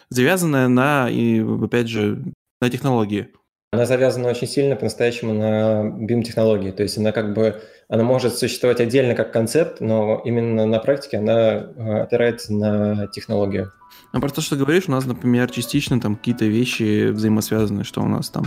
Завязанная 0.10 0.68
на, 0.68 1.10
и, 1.10 1.42
опять 1.42 1.90
же, 1.90 2.24
на 2.62 2.70
технологии. 2.70 3.30
она 3.72 3.86
завязана 3.86 4.30
очень 4.30 4.48
сильно 4.48 4.76
по-настоящему 4.76 5.34
на 5.34 5.84
BIM-технологии. 5.84 6.72
То 6.72 6.84
есть 6.84 6.98
она 6.98 7.12
как 7.12 7.34
бы, 7.34 7.62
она 7.90 8.04
может 8.04 8.36
существовать 8.36 8.80
отдельно 8.80 9.16
как 9.16 9.32
концепт, 9.32 9.82
но 9.82 10.22
именно 10.24 10.66
на 10.66 10.80
практике 10.80 11.18
она 11.18 11.52
э, 11.54 12.02
опирается 12.02 12.54
на 12.54 13.08
технологию. 13.08 13.72
Ну, 14.14 14.22
про 14.22 14.30
то, 14.30 14.42
что 14.42 14.56
ты 14.56 14.64
говоришь, 14.64 14.86
у 14.88 14.92
нас, 14.92 15.06
например, 15.06 15.50
частично 15.52 16.00
там 16.00 16.16
какие-то 16.16 16.46
вещи 16.46 17.10
взаимосвязаны, 17.10 17.84
что 17.84 18.02
у 18.02 18.08
нас 18.08 18.30
там, 18.30 18.46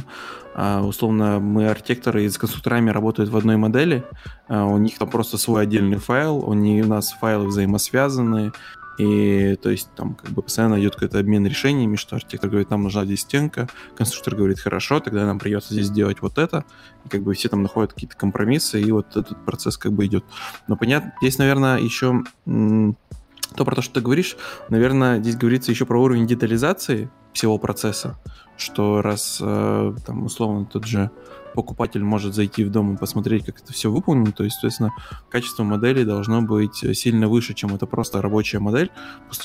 а, 0.54 0.82
условно, 0.82 1.38
мы 1.38 1.68
архитекторы 1.68 2.28
с 2.28 2.38
конструкторами 2.38 2.90
работают 2.90 3.30
в 3.30 3.36
одной 3.36 3.56
модели, 3.56 4.04
а, 4.48 4.64
у 4.64 4.78
них 4.78 4.98
там 4.98 5.10
просто 5.10 5.36
свой 5.36 5.62
отдельный 5.62 5.98
файл, 5.98 6.38
у, 6.38 6.54
них, 6.54 6.86
у 6.86 6.88
нас 6.88 7.12
файлы 7.12 7.46
взаимосвязаны, 7.46 8.52
и 8.98 9.56
то 9.56 9.70
есть 9.70 9.90
там 9.96 10.14
как 10.14 10.30
бы 10.30 10.42
постоянно 10.42 10.80
идет 10.80 10.94
какой-то 10.94 11.18
обмен 11.18 11.46
решениями, 11.46 11.96
что 11.96 12.16
архитектор 12.16 12.50
говорит, 12.50 12.70
нам 12.70 12.82
нужна 12.82 13.04
здесь 13.04 13.20
стенка, 13.20 13.68
конструктор 13.96 14.36
говорит, 14.36 14.60
хорошо, 14.60 15.00
тогда 15.00 15.24
нам 15.24 15.38
придется 15.38 15.72
здесь 15.72 15.86
сделать 15.86 16.20
вот 16.20 16.38
это, 16.38 16.64
и 17.04 17.08
как 17.08 17.22
бы 17.22 17.34
все 17.34 17.48
там 17.48 17.62
находят 17.62 17.92
какие-то 17.92 18.16
компромиссы, 18.16 18.80
и 18.80 18.90
вот 18.92 19.16
этот 19.16 19.44
процесс 19.44 19.78
как 19.78 19.92
бы 19.92 20.06
идет. 20.06 20.24
Но 20.68 20.76
понятно, 20.76 21.14
здесь, 21.20 21.38
наверное, 21.38 21.78
еще 21.78 22.22
то 22.44 23.64
про 23.64 23.74
то, 23.74 23.82
что 23.82 23.94
ты 23.94 24.00
говоришь, 24.00 24.36
наверное, 24.68 25.20
здесь 25.20 25.36
говорится 25.36 25.70
еще 25.70 25.86
про 25.86 26.00
уровень 26.00 26.26
детализации 26.26 27.10
всего 27.32 27.58
процесса, 27.58 28.18
что 28.56 29.02
раз 29.02 29.38
э, 29.40 29.94
там 30.06 30.24
условно 30.24 30.66
тот 30.66 30.84
же 30.84 31.10
покупатель 31.54 32.02
может 32.02 32.34
зайти 32.34 32.64
в 32.64 32.70
дом 32.70 32.94
и 32.94 32.96
посмотреть, 32.96 33.44
как 33.44 33.60
это 33.60 33.72
все 33.72 33.90
выполнено, 33.90 34.32
то 34.32 34.44
есть, 34.44 34.56
соответственно, 34.56 34.90
качество 35.28 35.62
модели 35.62 36.04
должно 36.04 36.42
быть 36.42 36.76
сильно 36.96 37.28
выше, 37.28 37.54
чем 37.54 37.74
это 37.74 37.86
просто 37.86 38.22
рабочая 38.22 38.58
модель, 38.58 38.90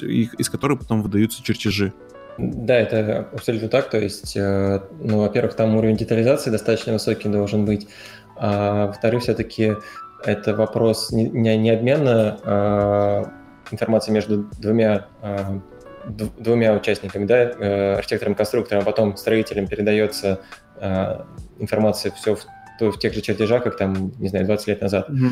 из 0.01 0.49
которой 0.49 0.77
потом 0.77 1.01
выдаются 1.01 1.43
чертежи. 1.43 1.93
Да, 2.37 2.75
это 2.75 3.29
абсолютно 3.31 3.69
так. 3.69 3.89
То 3.89 3.97
есть, 3.97 4.35
э, 4.35 4.81
ну, 4.99 5.19
во-первых, 5.19 5.55
там 5.55 5.75
уровень 5.75 5.95
детализации 5.95 6.49
достаточно 6.49 6.93
высокий 6.93 7.29
должен 7.29 7.65
быть. 7.65 7.87
А 8.35 8.87
во-вторых, 8.87 9.23
все-таки 9.23 9.75
это 10.25 10.53
вопрос 10.53 11.11
не, 11.11 11.29
не 11.29 11.69
обмена 11.69 12.39
а 12.43 13.31
информацией 13.71 14.13
между 14.13 14.43
двумя 14.59 15.07
а, 15.21 15.59
двумя 16.07 16.73
участниками, 16.73 17.25
да, 17.25 17.37
э, 17.37 17.93
архитектором 17.95 18.33
и 18.33 18.35
конструктором, 18.35 18.83
а 18.83 18.85
потом 18.85 19.17
строителям 19.17 19.67
передается 19.67 20.41
а, 20.77 21.27
информация 21.59 22.11
все 22.11 22.35
в, 22.35 22.45
в 22.79 22.99
тех 22.99 23.13
же 23.13 23.21
чертежах, 23.21 23.63
как 23.63 23.77
там, 23.77 24.11
не 24.19 24.27
знаю, 24.27 24.45
20 24.45 24.67
лет 24.67 24.81
назад. 24.81 25.09
Mm-hmm. 25.09 25.29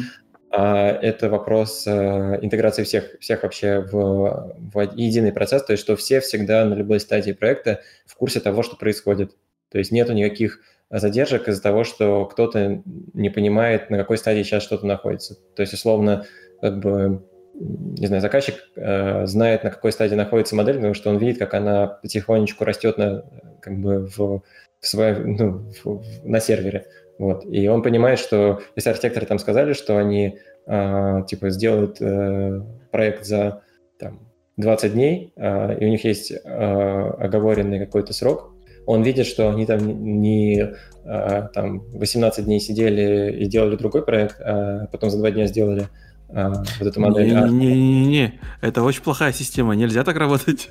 А 0.56 0.88
это 0.88 1.30
вопрос 1.30 1.86
а, 1.88 2.40
интеграции 2.42 2.84
всех, 2.84 3.20
всех 3.20 3.44
вообще 3.44 3.80
в, 3.80 4.56
в 4.58 4.92
единый 4.96 5.32
процесс, 5.32 5.64
то 5.64 5.74
есть 5.74 5.84
что 5.84 5.96
все 5.96 6.20
всегда 6.20 6.66
на 6.66 6.74
любой 6.74 7.00
стадии 7.00 7.32
проекта 7.32 7.82
в 8.06 8.16
курсе 8.16 8.40
того, 8.40 8.64
что 8.64 8.76
происходит. 8.76 9.36
То 9.72 9.80
есть 9.80 9.92
нету 9.92 10.14
никаких 10.14 10.60
задержек 10.90 11.48
из-за 11.48 11.62
того, 11.62 11.84
что 11.84 12.26
кто-то 12.26 12.84
не 13.14 13.30
понимает, 13.30 13.90
на 13.90 13.98
какой 13.98 14.18
стадии 14.18 14.44
сейчас 14.44 14.64
что-то 14.64 14.86
находится. 14.86 15.36
То 15.56 15.62
есть, 15.62 15.74
условно, 15.74 16.26
как 16.62 16.80
бы 16.80 17.26
не 17.54 18.08
знаю, 18.08 18.22
заказчик 18.22 18.56
э, 18.76 19.26
знает, 19.26 19.64
на 19.64 19.70
какой 19.70 19.92
стадии 19.92 20.16
находится 20.16 20.56
модель, 20.56 20.76
потому 20.76 20.94
что 20.94 21.10
он 21.10 21.18
видит, 21.18 21.40
как 21.40 21.54
она 21.54 21.88
потихонечку 21.88 22.66
растет 22.66 22.98
на, 22.98 23.24
как 23.62 23.78
бы 23.78 24.08
в, 24.08 24.18
в 24.18 24.88
своей, 24.88 25.16
ну, 25.16 25.72
в, 25.84 26.02
на 26.24 26.40
сервере. 26.40 26.86
Вот. 27.20 27.46
И 27.46 27.68
он 27.68 27.84
понимает, 27.84 28.20
что 28.20 28.62
если 28.76 28.90
архитекторы 28.90 29.26
там 29.26 29.40
сказали, 29.40 29.74
что 29.74 29.98
они 29.98 30.40
э, 30.66 31.22
типа 31.28 31.50
сделают 31.52 31.98
э, 32.02 32.62
проект 32.92 33.26
за 33.26 33.62
там, 34.00 34.20
20 34.58 34.94
дней, 34.94 35.32
э, 35.36 35.78
и 35.80 35.86
у 35.86 35.90
них 35.90 36.04
есть 36.04 36.32
э, 36.32 36.38
оговоренный 36.44 37.80
какой-то 37.80 38.14
срок, 38.14 38.52
он 38.86 39.04
видит, 39.04 39.28
что 39.28 39.50
они 39.50 39.66
там 39.66 39.80
не 40.22 40.74
э, 41.06 41.48
там 41.54 41.84
18 41.94 42.46
дней 42.46 42.60
сидели 42.60 43.32
и 43.32 43.46
делали 43.46 43.76
другой 43.76 44.04
проект, 44.04 44.42
а 44.42 44.88
потом 44.92 45.10
за 45.10 45.20
два 45.20 45.32
дня 45.32 45.46
сделали 45.46 45.88
вот 46.34 46.88
эту 46.88 47.00
модель. 47.00 47.28
Не-не-не, 47.28 48.40
это 48.62 48.84
очень 48.84 49.04
плохая 49.04 49.32
система, 49.34 49.76
нельзя 49.76 50.04
так 50.04 50.18
работать. 50.18 50.70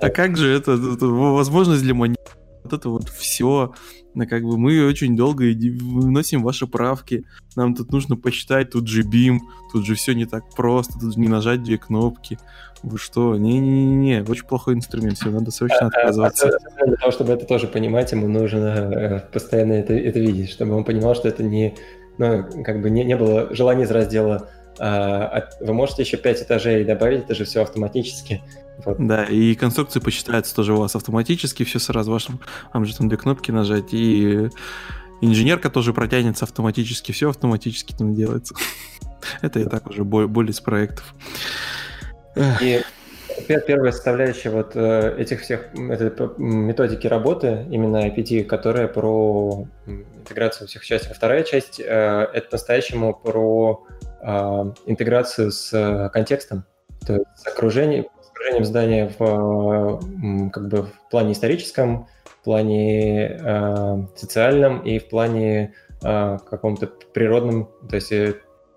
А 0.00 0.10
как 0.10 0.36
же 0.36 0.50
это, 0.50 0.76
возможность 0.76 1.82
для 1.82 1.94
монет? 1.94 2.18
Вот 2.62 2.74
это 2.74 2.88
вот 2.90 3.08
все, 3.08 3.72
ну, 4.14 4.26
как 4.28 4.42
бы 4.42 4.58
мы 4.58 4.86
очень 4.86 5.16
долго 5.16 5.44
выносим 5.44 6.42
ваши 6.42 6.66
правки, 6.66 7.24
нам 7.56 7.74
тут 7.74 7.90
нужно 7.90 8.16
посчитать, 8.16 8.70
тут 8.70 8.86
же 8.86 9.02
бим, 9.02 9.40
тут 9.72 9.86
же 9.86 9.94
все 9.94 10.12
не 10.14 10.26
так 10.26 10.44
просто, 10.54 10.98
тут 10.98 11.14
же 11.14 11.20
не 11.20 11.28
нажать 11.28 11.62
две 11.62 11.78
кнопки. 11.78 12.38
Вы 12.82 12.98
что? 12.98 13.36
Не-не-не, 13.36 14.24
очень 14.26 14.46
плохой 14.46 14.74
инструмент, 14.74 15.16
все, 15.18 15.30
надо 15.30 15.50
срочно 15.50 15.80
а, 15.80 15.84
а, 15.84 15.86
отказываться. 15.86 16.58
Для 16.84 16.96
того, 16.96 17.12
чтобы 17.12 17.32
это 17.32 17.46
тоже 17.46 17.66
понимать, 17.66 18.12
ему 18.12 18.26
нужно 18.28 18.66
э, 18.66 19.20
постоянно 19.32 19.74
это, 19.74 19.94
это 19.94 20.18
видеть, 20.18 20.50
чтобы 20.50 20.74
он 20.74 20.84
понимал, 20.84 21.14
что 21.14 21.28
это 21.28 21.42
не 21.42 21.74
ну, 22.20 22.62
как 22.62 22.82
бы 22.82 22.90
не, 22.90 23.02
не 23.02 23.16
было 23.16 23.52
желания 23.54 23.84
из 23.84 23.90
раздела 23.90 24.48
а, 24.78 25.48
вы 25.60 25.72
можете 25.72 26.02
еще 26.02 26.16
5 26.16 26.42
этажей 26.42 26.84
добавить, 26.84 27.24
это 27.24 27.34
же 27.34 27.44
все 27.44 27.62
автоматически. 27.62 28.42
Вот. 28.84 28.96
Да, 28.98 29.24
и 29.24 29.54
конструкции 29.54 30.00
посчитаются 30.00 30.54
тоже 30.54 30.74
у 30.74 30.76
вас 30.76 30.94
автоматически, 30.94 31.64
все 31.64 31.78
сразу 31.78 32.12
вашим, 32.12 32.40
вам 32.72 32.84
же 32.84 32.96
там 32.96 33.08
две 33.08 33.18
кнопки 33.18 33.50
нажать, 33.50 33.92
и 33.92 34.48
инженерка 35.20 35.70
тоже 35.70 35.92
протянется 35.92 36.44
автоматически, 36.44 37.12
все 37.12 37.30
автоматически 37.30 37.94
там 37.94 38.14
делается. 38.14 38.54
Это 39.42 39.60
и 39.60 39.64
так 39.64 39.86
уже 39.86 40.04
боль 40.04 40.50
из 40.50 40.60
проектов. 40.60 41.14
И 42.60 42.82
первая 43.40 43.92
составляющая 43.92 44.50
вот 44.50 44.72
э, 44.74 45.16
этих 45.18 45.40
всех 45.40 45.74
методики 45.74 47.06
работы, 47.06 47.66
именно 47.70 48.06
IPT, 48.08 48.44
которая 48.44 48.88
про 48.88 49.66
интеграцию 49.86 50.68
всех 50.68 50.84
частей. 50.84 51.14
Вторая 51.14 51.42
часть 51.42 51.80
э,— 51.80 51.84
это 52.32 52.48
по-настоящему 52.48 53.14
про 53.14 53.84
э, 54.22 54.26
интеграцию 54.86 55.50
с 55.50 56.10
контекстом, 56.12 56.64
то 57.06 57.14
есть 57.14 57.26
с 57.36 57.46
окружением, 57.46 58.06
с 58.22 58.30
окружением 58.30 58.64
здания 58.64 59.12
в, 59.18 60.50
как 60.50 60.68
бы 60.68 60.82
в 60.84 61.10
плане 61.10 61.32
историческом, 61.32 62.08
в 62.24 62.44
плане 62.44 64.08
социальном 64.16 64.80
и 64.80 64.98
в 64.98 65.08
плане 65.08 65.74
каком-то 66.00 66.86
природном, 66.86 67.68
то 67.88 67.96
есть 67.96 68.12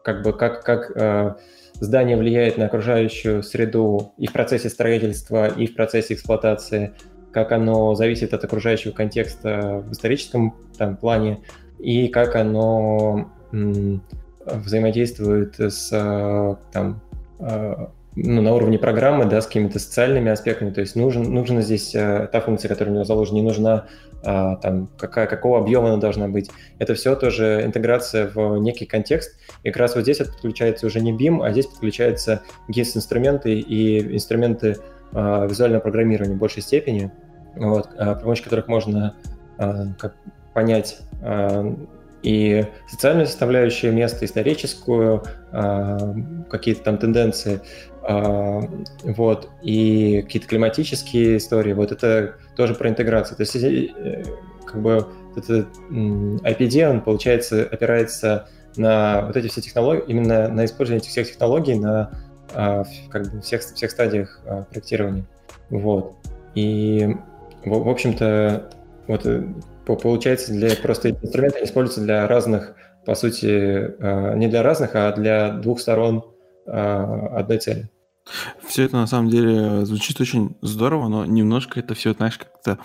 как 0.04 0.22
бы 0.24 0.34
как, 0.34 0.64
как 0.64 1.38
здание 1.84 2.18
влияет 2.18 2.58
на 2.58 2.66
окружающую 2.66 3.44
среду 3.44 4.14
и 4.18 4.28
в 4.28 4.34
процессе 4.34 4.70
строительства, 4.70 5.48
и 5.48 5.68
в 5.68 5.76
процессе 5.76 6.14
эксплуатации, 6.14 6.94
как 7.32 7.52
оно 7.52 7.96
зависит 7.96 8.34
от 8.34 8.44
окружающего 8.44 8.92
контекста 8.92 9.84
в 9.86 9.92
историческом 9.92 10.56
там, 10.78 10.98
плане, 10.98 11.40
и 11.80 12.08
как 12.08 12.36
оно 12.36 13.32
взаимодействует 13.52 15.60
с 15.60 15.90
там, 16.72 17.02
а, 17.40 17.92
ну, 18.16 18.42
на 18.42 18.54
уровне 18.54 18.78
программы, 18.78 19.26
да, 19.26 19.42
с 19.42 19.48
какими-то 19.48 19.80
социальными 19.80 20.32
аспектами. 20.32 20.72
То 20.72 20.82
есть 20.82 20.96
нужен, 20.96 21.24
нужна 21.24 21.62
здесь 21.62 21.96
э, 21.96 22.28
та 22.32 22.42
функция, 22.42 22.70
которая 22.70 22.92
у 22.92 22.96
него 22.96 23.06
заложена, 23.06 23.36
не 23.36 23.42
нужна 23.42 23.86
а, 24.26 24.56
там, 24.56 24.90
какая, 24.98 25.28
какого 25.28 25.60
объема 25.60 25.90
она 25.90 25.98
должна 25.98 26.28
быть. 26.30 26.50
Это 26.80 26.94
все 26.94 27.16
тоже 27.16 27.64
интеграция 27.66 28.32
в 28.34 28.58
некий 28.58 28.86
контекст. 28.86 29.38
И 29.64 29.72
как 29.72 29.78
раз 29.78 29.96
вот 29.96 30.04
здесь 30.04 30.20
подключается 30.20 30.88
уже 30.88 31.02
не 31.02 31.12
BIM, 31.12 31.46
а 31.46 31.52
здесь 31.52 31.68
подключаются 31.68 32.42
GIS-инструменты 32.70 33.60
и 33.60 34.16
инструменты 34.16 34.78
а, 35.12 35.46
визуального 35.46 35.82
программирования 35.82 36.36
в 36.36 36.40
большей 36.40 36.62
степени, 36.62 37.12
вот, 37.56 37.90
а, 37.98 38.16
при 38.16 38.24
помощи 38.24 38.44
которых 38.44 38.68
можно 38.68 39.16
а, 39.58 39.88
как, 40.00 40.16
понять 40.54 41.00
а, 41.22 41.76
и 42.22 42.66
социальную 42.88 43.28
составляющую 43.28 43.92
места, 43.92 44.24
историческую, 44.24 45.24
какие-то 45.52 46.82
там 46.82 46.98
тенденции, 46.98 47.60
вот, 48.04 49.50
и 49.62 50.22
какие-то 50.24 50.48
климатические 50.48 51.38
истории, 51.38 51.74
вот 51.74 51.92
это 51.92 52.36
тоже 52.56 52.76
про 52.76 52.90
интеграцию. 52.90 53.38
То 53.38 53.44
есть, 53.44 53.56
э, 53.56 54.24
как 54.66 54.82
бы 54.82 55.08
это 55.36 55.68
IPD, 55.90 56.90
он, 56.90 57.02
получается, 57.02 57.64
опирается 57.64 58.48
на 58.76 59.26
вот 59.28 59.38
эти 59.38 59.48
все 59.48 59.62
технологии, 59.62 60.04
именно 60.08 60.50
на 60.50 60.66
использование 60.66 61.00
этих 61.00 61.12
всех 61.12 61.28
технологий 61.28 61.76
на 61.76 62.12
а, 62.54 62.84
как 63.10 63.32
бы 63.32 63.42
всех, 63.42 63.62
всех 63.62 63.92
стадиях 63.92 64.42
а, 64.46 64.64
проектирования. 64.64 65.26
Вот. 65.70 66.16
И, 66.56 67.16
в, 67.64 67.70
в 67.70 67.90
общем-то, 67.90 68.70
вот 69.08 69.26
э, 69.26 69.44
получается, 69.86 70.52
для 70.52 70.76
просто 70.76 71.12
инструменты 71.12 71.64
используются 71.64 72.02
для 72.02 72.28
разных, 72.28 72.76
по 73.06 73.16
сути, 73.16 73.96
не 74.38 74.48
для 74.48 74.64
разных, 74.64 74.92
а 74.94 75.12
для 75.14 75.52
двух 75.52 75.80
сторон 75.80 76.24
одной 76.66 77.58
цели. 77.58 77.90
Все 78.66 78.84
это 78.84 78.96
на 78.96 79.08
самом 79.08 79.30
деле 79.30 79.86
звучит 79.86 80.20
очень 80.22 80.56
здорово, 80.62 81.10
но 81.10 81.26
немножко 81.26 81.80
это 81.80 81.94
все, 81.94 82.14
знаешь, 82.14 82.38
как-то 82.38 82.80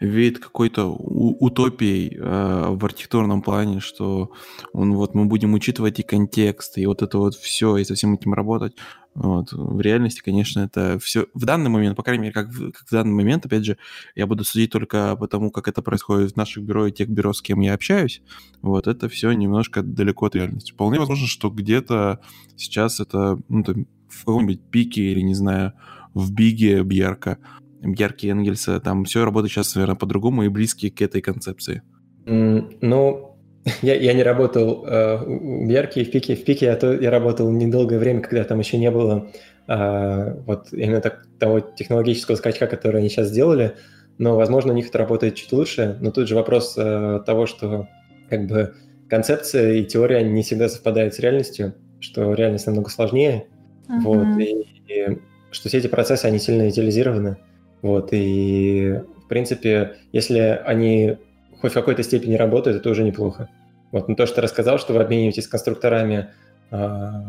веет 0.00 0.38
какой-то 0.38 0.86
утопией 0.86 2.16
э, 2.16 2.66
в 2.70 2.84
архитектурном 2.84 3.42
плане, 3.42 3.80
что 3.80 4.32
он, 4.72 4.94
вот 4.94 5.14
мы 5.14 5.26
будем 5.26 5.52
учитывать 5.52 6.00
и 6.00 6.02
контекст, 6.02 6.78
и 6.78 6.86
вот 6.86 7.02
это 7.02 7.18
вот 7.18 7.34
все, 7.34 7.76
и 7.76 7.84
со 7.84 7.94
всем 7.94 8.14
этим 8.14 8.32
работать. 8.32 8.74
Вот. 9.14 9.52
В 9.52 9.80
реальности, 9.80 10.22
конечно, 10.24 10.60
это 10.60 10.98
все 10.98 11.26
в 11.34 11.44
данный 11.44 11.68
момент, 11.68 11.96
по 11.96 12.02
крайней 12.02 12.22
мере, 12.22 12.32
как 12.32 12.48
в, 12.48 12.70
как 12.70 12.86
в 12.86 12.90
данный 12.90 13.12
момент, 13.12 13.44
опять 13.44 13.64
же, 13.64 13.76
я 14.14 14.26
буду 14.26 14.44
судить 14.44 14.70
только 14.70 15.14
по 15.16 15.28
тому, 15.28 15.50
как 15.50 15.68
это 15.68 15.82
происходит 15.82 16.32
в 16.32 16.36
наших 16.36 16.62
бюро 16.62 16.86
и 16.86 16.92
тех 16.92 17.08
бюро, 17.08 17.32
с 17.32 17.42
кем 17.42 17.60
я 17.60 17.74
общаюсь. 17.74 18.22
Вот 18.62 18.86
это 18.86 19.08
все 19.08 19.32
немножко 19.32 19.82
далеко 19.82 20.26
от 20.26 20.36
реальности. 20.36 20.72
Вполне 20.72 20.98
возможно, 20.98 21.26
что 21.26 21.50
где-то 21.50 22.20
сейчас 22.56 23.00
это 23.00 23.38
ну, 23.48 23.64
там, 23.64 23.86
в 24.10 24.24
каком-нибудь 24.24 24.60
пике 24.70 25.02
или, 25.02 25.20
не 25.20 25.34
знаю, 25.34 25.72
в 26.14 26.32
биге 26.32 26.82
Бьерка, 26.82 27.38
Бьерки 27.80 28.26
Энгельса, 28.26 28.80
там 28.80 29.04
все 29.04 29.24
работает 29.24 29.52
сейчас, 29.52 29.74
наверное, 29.74 29.96
по-другому 29.96 30.42
и 30.42 30.48
близкие 30.48 30.90
к 30.90 31.00
этой 31.00 31.22
концепции. 31.22 31.82
Ну, 32.26 33.30
Я, 33.82 33.94
я 33.94 34.12
не 34.12 34.22
работал 34.22 34.84
э, 34.86 35.16
в 35.18 35.68
Ярке, 35.68 36.04
в 36.04 36.10
Пике. 36.10 36.34
В 36.34 36.44
Пике 36.44 36.66
я, 36.66 36.76
то, 36.76 36.92
я 36.92 37.10
работал 37.10 37.50
недолгое 37.50 37.98
время, 37.98 38.20
когда 38.20 38.44
там 38.44 38.58
еще 38.58 38.78
не 38.78 38.90
было 38.90 39.30
э, 39.68 40.34
вот 40.46 40.72
именно 40.72 41.00
так, 41.00 41.26
того 41.38 41.60
технологического 41.60 42.36
скачка, 42.36 42.66
который 42.66 43.00
они 43.00 43.08
сейчас 43.08 43.28
сделали. 43.28 43.76
Но, 44.18 44.36
возможно, 44.36 44.72
у 44.72 44.76
них 44.76 44.88
это 44.88 44.98
работает 44.98 45.34
чуть 45.34 45.52
лучше. 45.52 45.98
Но 46.00 46.10
тут 46.10 46.28
же 46.28 46.34
вопрос 46.34 46.74
э, 46.76 47.20
того, 47.26 47.46
что 47.46 47.88
как 48.28 48.46
бы 48.46 48.74
концепция 49.08 49.74
и 49.74 49.84
теория 49.84 50.22
не 50.22 50.42
всегда 50.42 50.68
совпадают 50.68 51.14
с 51.14 51.18
реальностью, 51.18 51.74
что 52.00 52.32
реальность 52.34 52.66
намного 52.66 52.90
сложнее. 52.90 53.46
Uh-huh. 53.88 54.00
Вот, 54.00 54.40
и, 54.40 54.66
и 54.88 55.18
что 55.50 55.68
все 55.68 55.78
эти 55.78 55.86
процессы, 55.86 56.26
они 56.26 56.38
сильно 56.38 56.68
идеализированы. 56.68 57.36
Вот, 57.82 58.10
и, 58.12 59.00
в 59.24 59.28
принципе, 59.28 59.96
если 60.12 60.60
они 60.64 61.16
хоть 61.60 61.72
в 61.72 61.74
какой-то 61.74 62.02
степени 62.02 62.34
работает, 62.34 62.76
это 62.76 62.90
уже 62.90 63.02
неплохо. 63.02 63.48
Вот, 63.92 64.08
но 64.08 64.14
то, 64.14 64.26
что 64.26 64.36
ты 64.36 64.42
рассказал, 64.42 64.78
что 64.78 64.92
вы 64.92 65.00
обмениваетесь 65.00 65.44
с 65.44 65.48
конструкторами 65.48 66.30
э, 66.70 66.76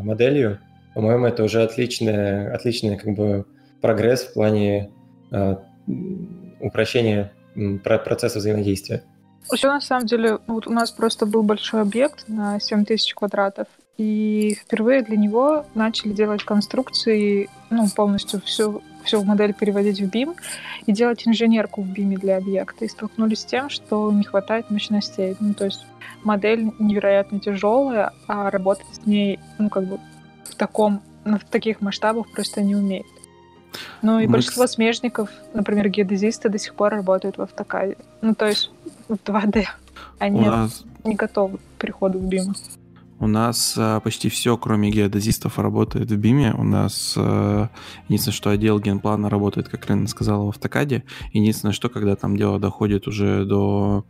моделью, 0.03 0.59
по-моему, 0.93 1.25
это 1.25 1.43
уже 1.43 1.63
отличный, 1.63 2.51
отличный 2.51 2.97
как 2.97 3.15
бы 3.15 3.45
прогресс 3.81 4.23
в 4.23 4.33
плане 4.33 4.91
э, 5.31 5.55
упрощения 6.59 7.31
процесса 7.83 8.39
взаимодействия. 8.39 9.03
Все 9.53 9.67
на 9.67 9.81
самом 9.81 10.05
деле, 10.05 10.39
вот 10.47 10.67
у 10.67 10.71
нас 10.71 10.91
просто 10.91 11.25
был 11.25 11.43
большой 11.43 11.81
объект 11.81 12.27
на 12.27 12.59
7000 12.59 13.13
квадратов, 13.15 13.67
и 13.97 14.57
впервые 14.59 15.01
для 15.03 15.17
него 15.17 15.65
начали 15.75 16.11
делать 16.11 16.43
конструкции, 16.43 17.49
ну, 17.69 17.87
полностью 17.89 18.41
всю 18.41 18.81
всю 19.03 19.23
модель 19.23 19.53
переводить 19.53 19.99
в 19.99 20.09
BIM 20.09 20.35
и 20.85 20.91
делать 20.91 21.27
инженерку 21.27 21.81
в 21.81 21.87
BIM 21.87 22.19
для 22.19 22.37
объекта. 22.37 22.85
И 22.85 22.87
столкнулись 22.87 23.39
с 23.39 23.45
тем, 23.45 23.69
что 23.69 24.11
не 24.11 24.23
хватает 24.23 24.69
мощностей. 24.69 25.35
Ну, 25.39 25.53
то 25.53 25.65
есть 25.65 25.85
модель 26.23 26.71
невероятно 26.79 27.39
тяжелая, 27.39 28.11
а 28.27 28.49
работать 28.49 28.85
с 28.93 29.05
ней, 29.05 29.39
ну, 29.57 29.69
как 29.69 29.85
бы 29.85 29.99
в 30.45 30.55
таком, 30.55 31.01
ну, 31.25 31.37
в 31.39 31.43
таких 31.45 31.81
масштабах 31.81 32.31
просто 32.31 32.61
не 32.61 32.75
умеет. 32.75 33.05
Ну 34.01 34.19
и 34.19 34.27
Мы... 34.27 34.33
большинство 34.33 34.67
смежников, 34.67 35.29
например, 35.53 35.89
геодезисты 35.89 36.49
до 36.49 36.57
сих 36.57 36.75
пор 36.75 36.91
работают 36.91 37.37
в 37.37 37.41
автокаде. 37.41 37.97
Ну, 38.21 38.35
то 38.35 38.47
есть 38.47 38.71
в 39.07 39.13
2D. 39.13 39.65
Они 40.19 40.41
нас... 40.41 40.83
не 41.03 41.15
готовы 41.15 41.57
к 41.57 41.61
переходу 41.79 42.19
в 42.19 42.27
BIM. 42.27 42.53
У 43.21 43.27
нас 43.27 43.75
а, 43.77 43.99
почти 43.99 44.29
все, 44.29 44.57
кроме 44.57 44.89
геодезистов, 44.89 45.59
работает 45.59 46.09
в 46.09 46.19
BIM. 46.19 46.59
У 46.59 46.63
нас 46.63 47.13
а, 47.15 47.69
единственное, 48.07 48.35
что 48.35 48.49
отдел 48.49 48.79
генплана 48.79 49.29
работает, 49.29 49.69
как 49.69 49.87
Лена 49.87 50.07
сказала, 50.07 50.45
в 50.45 50.49
автокаде. 50.49 51.03
Единственное, 51.31 51.71
что 51.71 51.87
когда 51.89 52.15
там 52.15 52.35
дело 52.35 52.59
доходит 52.59 53.07
уже 53.07 53.45
до... 53.45 54.05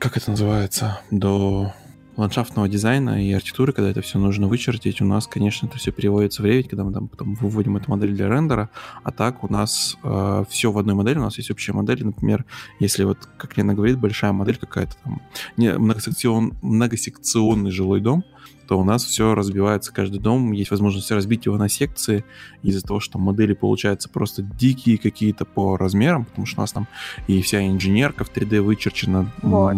Как 0.00 0.16
это 0.16 0.32
называется? 0.32 1.00
До 1.12 1.72
ландшафтного 2.18 2.68
дизайна 2.68 3.24
и 3.24 3.32
архитектуры, 3.32 3.72
когда 3.72 3.90
это 3.90 4.02
все 4.02 4.18
нужно 4.18 4.48
вычертить, 4.48 5.00
у 5.00 5.04
нас, 5.04 5.28
конечно, 5.28 5.68
это 5.68 5.78
все 5.78 5.92
переводится 5.92 6.42
в 6.42 6.44
Revit, 6.44 6.68
когда 6.68 6.82
мы 6.82 6.92
там 6.92 7.06
потом 7.06 7.34
выводим 7.34 7.76
эту 7.76 7.90
модель 7.90 8.12
для 8.12 8.28
рендера, 8.28 8.70
а 9.04 9.12
так 9.12 9.44
у 9.44 9.52
нас 9.52 9.96
э, 10.02 10.44
все 10.50 10.72
в 10.72 10.78
одной 10.78 10.96
модели, 10.96 11.18
у 11.18 11.22
нас 11.22 11.38
есть 11.38 11.50
общая 11.52 11.72
модель, 11.72 12.04
например, 12.04 12.44
если 12.80 13.04
вот, 13.04 13.18
как 13.38 13.56
Лена 13.56 13.72
говорит, 13.72 13.98
большая 13.98 14.32
модель 14.32 14.56
какая-то 14.56 14.96
там, 15.04 15.22
не, 15.56 15.78
многосекцион, 15.78 16.54
многосекционный 16.60 17.70
жилой 17.70 18.00
дом, 18.00 18.24
то 18.68 18.78
у 18.78 18.84
нас 18.84 19.02
все 19.02 19.34
разбивается, 19.34 19.92
каждый 19.92 20.20
дом, 20.20 20.52
есть 20.52 20.70
возможность 20.70 21.10
разбить 21.10 21.46
его 21.46 21.56
на 21.56 21.70
секции, 21.70 22.24
из-за 22.62 22.86
того, 22.86 23.00
что 23.00 23.18
модели 23.18 23.54
получаются 23.54 24.10
просто 24.10 24.42
дикие 24.42 24.98
какие-то 24.98 25.46
по 25.46 25.78
размерам, 25.78 26.26
потому 26.26 26.46
что 26.46 26.60
у 26.60 26.62
нас 26.62 26.72
там 26.72 26.86
и 27.26 27.40
вся 27.40 27.66
инженерка 27.66 28.24
в 28.24 28.30
3D 28.30 28.60
вычерчена. 28.60 29.32
Вот. 29.40 29.76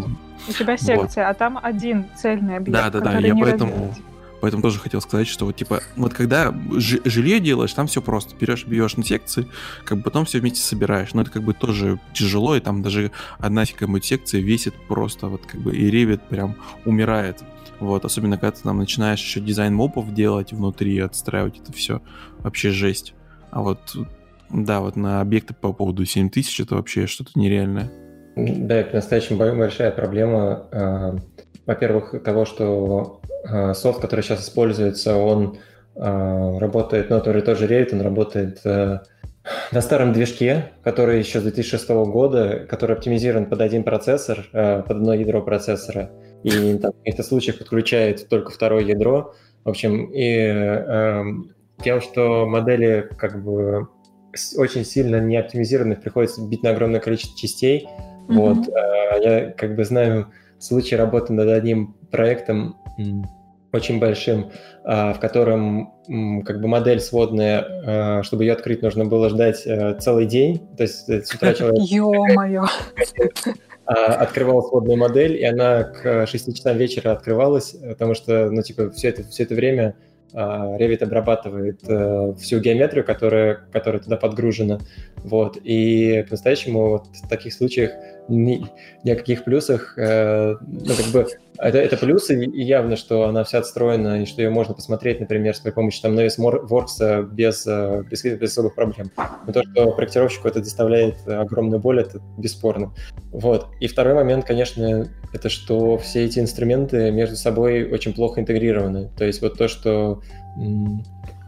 У 0.49 0.53
тебя 0.53 0.77
секция, 0.77 1.27
вот. 1.27 1.31
а 1.31 1.35
там 1.35 1.59
один 1.63 2.07
цельный 2.17 2.57
объект, 2.57 2.77
Да, 2.77 2.91
да, 2.91 3.01
да, 3.01 3.19
я 3.19 3.35
поэтому... 3.35 3.95
Поэтому 4.41 4.63
тоже 4.63 4.81
хотел 4.81 5.03
сказать, 5.03 5.29
что 5.29 5.45
вот 5.45 5.57
типа, 5.57 5.83
вот 5.97 6.15
когда 6.15 6.55
жилье 6.79 7.41
делаешь, 7.41 7.75
там 7.75 7.87
все 7.87 8.01
просто. 8.01 8.35
Берешь, 8.37 8.65
бьешь 8.67 8.97
на 8.97 9.05
секции, 9.05 9.47
как 9.85 9.99
бы 9.99 10.05
потом 10.05 10.25
все 10.25 10.41
вместе 10.41 10.63
собираешь. 10.63 11.13
Но 11.13 11.21
это 11.21 11.31
как 11.31 11.43
бы 11.43 11.53
тоже 11.53 12.01
тяжело, 12.15 12.57
и 12.57 12.61
там 12.61 12.81
даже 12.81 13.13
одна 13.39 13.67
какая-нибудь 13.67 14.03
секция 14.03 14.41
весит 14.41 14.75
просто 14.89 15.27
вот 15.27 15.43
как 15.45 15.61
бы 15.61 15.77
и 15.77 15.91
ревит 15.91 16.23
прям 16.23 16.57
умирает. 16.87 17.45
Вот, 17.81 18.05
особенно 18.05 18.37
когда 18.37 18.53
ты 18.53 18.63
там 18.63 18.79
начинаешь 18.79 19.21
еще 19.21 19.41
дизайн 19.41 19.75
мопов 19.75 20.13
делать 20.13 20.53
внутри, 20.53 21.01
отстраивать 21.01 21.61
это 21.61 21.73
все, 21.73 22.03
вообще 22.41 22.71
жесть. 22.71 23.15
А 23.51 23.63
вот, 23.63 23.97
да, 24.51 24.81
вот 24.81 24.97
на 24.97 25.21
объекты 25.21 25.55
по 25.55 25.73
поводу 25.73 26.05
7000 26.05 26.61
это 26.61 26.77
вообще 26.77 27.07
что-то 27.07 27.33
нереальное. 27.35 27.91
Да, 28.37 28.77
это 28.77 28.97
настоящая 28.97 29.35
большая 29.35 29.91
проблема. 29.91 30.69
А, 30.73 31.17
во-первых, 31.67 32.23
того, 32.23 32.45
что 32.45 33.21
а, 33.49 33.75
софт, 33.75 34.01
который 34.01 34.23
сейчас 34.23 34.45
используется, 34.45 35.17
он 35.17 35.59
а, 35.97 36.59
работает, 36.59 37.11
ну, 37.11 37.19
который 37.19 37.43
тоже 37.43 37.67
Revit, 37.67 37.93
он 37.93 38.03
работает 38.03 38.63
на 39.73 39.81
старом 39.81 40.13
движке, 40.13 40.73
который 40.85 41.19
еще 41.19 41.41
с 41.41 41.43
2006 41.43 41.89
года, 41.89 42.67
который 42.69 42.95
оптимизирован 42.95 43.47
под 43.47 43.63
один 43.63 43.85
процессор, 43.85 44.45
под 44.53 44.91
одно 44.91 45.15
ядро 45.15 45.41
процессора 45.41 46.11
и 46.43 46.79
там, 46.79 46.93
в 46.93 46.99
каких-то 46.99 47.23
случаях 47.23 47.59
подключает 47.59 48.29
только 48.29 48.51
второе 48.51 48.85
ядро. 48.85 49.35
В 49.65 49.69
общем, 49.69 50.11
и 50.13 50.25
э, 50.25 51.25
тем, 51.83 52.01
что 52.01 52.47
модели 52.47 53.09
как 53.19 53.43
бы 53.43 53.89
очень 54.57 54.85
сильно 54.85 55.21
не 55.21 55.37
оптимизированных, 55.37 56.01
приходится 56.01 56.47
бить 56.47 56.63
на 56.63 56.71
огромное 56.71 57.01
количество 57.01 57.39
частей. 57.39 57.87
Mm-hmm. 58.29 58.35
Вот, 58.35 58.69
э, 58.69 59.23
я 59.23 59.51
как 59.51 59.77
бы 59.77 59.85
знаю 59.85 60.33
случай 60.59 60.97
работы 60.97 61.33
над 61.33 61.49
одним 61.49 61.95
проектом 62.11 62.77
очень 63.73 64.01
большим, 64.01 64.51
э, 64.85 65.13
в 65.13 65.19
котором 65.21 65.95
э, 66.09 66.43
как 66.45 66.61
бы 66.61 66.69
модель 66.69 67.01
сводная, 67.01 68.21
э, 68.21 68.23
чтобы 68.25 68.45
ее 68.45 68.53
открыть, 68.53 68.83
нужно 68.83 69.05
было 69.05 69.29
ждать 69.29 69.63
э, 69.67 69.97
целый 70.01 70.27
день. 70.27 70.67
То 70.77 70.83
есть 70.83 71.09
э, 71.09 71.23
с 71.23 71.33
утра 71.35 71.55
человек... 71.55 71.81
Ё-моё! 71.89 72.65
А, 73.91 74.15
открывал 74.15 74.63
сводную 74.63 74.97
модель, 74.97 75.37
и 75.37 75.45
она 75.45 75.83
к 75.83 76.25
6 76.25 76.55
часам 76.55 76.77
вечера 76.77 77.11
открывалась, 77.11 77.75
потому 77.89 78.15
что, 78.15 78.49
ну, 78.49 78.63
типа, 78.63 78.91
все 78.91 79.09
это, 79.09 79.25
все 79.25 79.43
это 79.43 79.57
время 79.57 79.97
а, 80.33 80.77
Revit 80.79 81.03
обрабатывает 81.03 81.83
uh, 81.83 82.37
всю 82.37 82.61
геометрию, 82.61 83.05
которая, 83.05 83.63
которая 83.73 84.01
туда 84.01 84.17
подгружена. 84.17 84.79
Вот. 85.17 85.59
И 85.65 86.25
по-настоящему 86.29 86.91
вот 86.91 87.07
в 87.07 87.29
таких 87.29 87.53
случаях 87.53 87.91
ни, 88.29 88.67
ни 89.05 89.11
о 89.11 89.17
каких 89.17 89.45
плюсах, 89.45 89.99
uh, 89.99 90.57
ну, 90.61 90.95
как 90.95 91.07
бы 91.13 91.27
это, 91.61 91.79
это 91.79 91.97
плюсы, 91.97 92.45
и 92.45 92.63
явно, 92.63 92.97
что 92.97 93.25
она 93.25 93.45
вся 93.45 93.59
отстроена, 93.59 94.23
и 94.23 94.27
что 94.27 94.41
ее 94.41 94.51
можно 94.51 94.75
посмотреть, 94.75 95.21
например, 95.21 95.55
с 95.55 95.61
помощью 95.61 96.03
там 96.03 96.19
Navisworks 96.19 97.23
без, 97.31 97.67
э, 97.67 98.03
без, 98.11 98.25
без 98.25 98.51
особых 98.51 98.75
проблем. 98.75 99.11
Но 99.47 99.53
то, 99.53 99.63
что 99.63 99.93
проектировщику 99.93 100.49
это 100.49 100.61
доставляет 100.61 101.17
огромную 101.27 101.79
боль, 101.79 102.01
это 102.01 102.21
бесспорно. 102.39 102.95
Вот. 103.31 103.67
И 103.79 103.89
второй 103.89 104.15
момент, 104.15 104.47
конечно, 104.47 105.07
это 105.35 105.49
что 105.51 105.99
все 105.99 106.25
эти 106.25 106.39
инструменты 106.39 107.11
между 107.11 107.37
собой 107.37 107.91
очень 107.91 108.15
плохо 108.15 108.41
интегрированы. 108.41 109.11
То 109.19 109.25
есть 109.25 109.43
вот 109.43 109.59
то, 109.59 109.69
что 109.69 110.23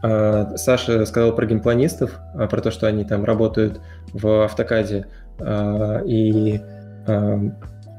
а, 0.03 0.57
Саша 0.57 1.05
сказал 1.05 1.33
про 1.33 1.45
геймпланистов, 1.45 2.19
а, 2.35 2.47
про 2.47 2.61
то, 2.61 2.71
что 2.71 2.87
они 2.87 3.05
там 3.05 3.23
работают 3.23 3.79
в 4.11 4.43
автокаде, 4.43 5.07
и 5.39 6.61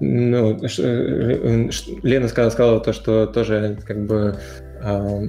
ну, 0.00 0.58
э, 0.60 1.68
Лена 2.02 2.28
сказала, 2.28 2.50
сказала 2.50 2.80
то, 2.80 2.92
что 2.92 3.26
тоже 3.26 3.78
как 3.86 4.06
бы 4.06 4.36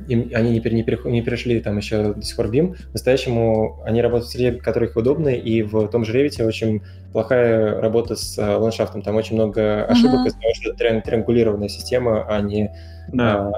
им, 0.07 0.31
они 0.33 0.49
не, 0.51 0.59
не, 0.59 1.11
не 1.11 1.21
перешли 1.21 1.61
там 1.61 1.77
еще 1.77 2.13
до 2.13 2.21
сих 2.21 2.35
пор 2.35 2.47
BIM. 2.47 2.75
Настоящему 2.91 3.81
они 3.85 4.01
работают 4.01 4.27
в 4.27 4.31
среде, 4.31 4.51
которая 4.51 4.89
их 4.89 4.97
удобна, 4.97 5.29
и 5.29 5.61
в 5.61 5.87
том 5.87 6.03
же 6.03 6.13
Revit 6.13 6.43
очень 6.43 6.81
плохая 7.13 7.79
работа 7.79 8.15
с 8.15 8.37
а, 8.37 8.57
ландшафтом. 8.57 9.01
Там 9.01 9.15
очень 9.15 9.35
много 9.35 9.85
ошибок, 9.85 10.21
uh-huh. 10.21 10.27
из-за 10.27 10.39
того, 10.39 10.53
что 10.55 10.71
это 10.71 11.01
триангулированная 11.05 11.69
система, 11.69 12.25
а 12.27 12.41
не, 12.41 12.69
да. 13.13 13.49
а, 13.49 13.51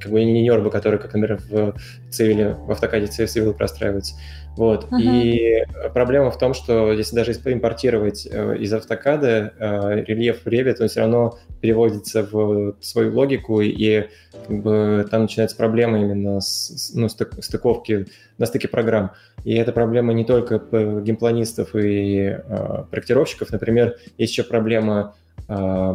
как 0.00 0.10
бы 0.10 0.24
не 0.24 0.42
нербы, 0.42 0.70
которые, 0.70 0.98
как, 1.00 1.14
например, 1.14 1.40
в 1.48 1.74
Civil, 2.10 2.54
в 2.66 2.70
автокаде 2.72 3.06
Civil 3.06 3.54
простраиваются. 3.54 4.16
Вот. 4.56 4.84
Uh-huh. 4.90 5.00
И 5.00 5.64
проблема 5.94 6.30
в 6.30 6.38
том, 6.38 6.52
что 6.52 6.92
если 6.92 7.16
даже 7.16 7.32
импортировать 7.32 8.28
э, 8.30 8.56
из 8.58 8.72
автокада 8.72 9.52
э, 9.58 10.04
рельеф 10.06 10.42
в 10.42 10.46
Revit, 10.46 10.76
он 10.80 10.88
все 10.88 11.00
равно 11.00 11.38
переводится 11.60 12.22
в 12.22 12.74
свою 12.80 13.14
логику, 13.14 13.60
и 13.62 14.08
как 14.46 14.62
бы, 14.62 15.06
там 15.10 15.22
начинается 15.22 15.56
проблема 15.56 16.00
именно 16.00 16.40
с, 16.40 16.92
ну, 16.94 17.08
стыковки 17.08 18.06
на 18.38 18.46
стыке 18.46 18.68
программ. 18.68 19.12
И 19.44 19.54
это 19.54 19.72
проблема 19.72 20.12
не 20.12 20.24
только 20.24 20.58
геймпланистов 20.58 21.74
и 21.74 22.36
э, 22.36 22.84
проектировщиков. 22.90 23.50
Например, 23.52 23.96
есть 24.18 24.32
еще 24.32 24.42
проблема 24.44 25.14
э, 25.48 25.94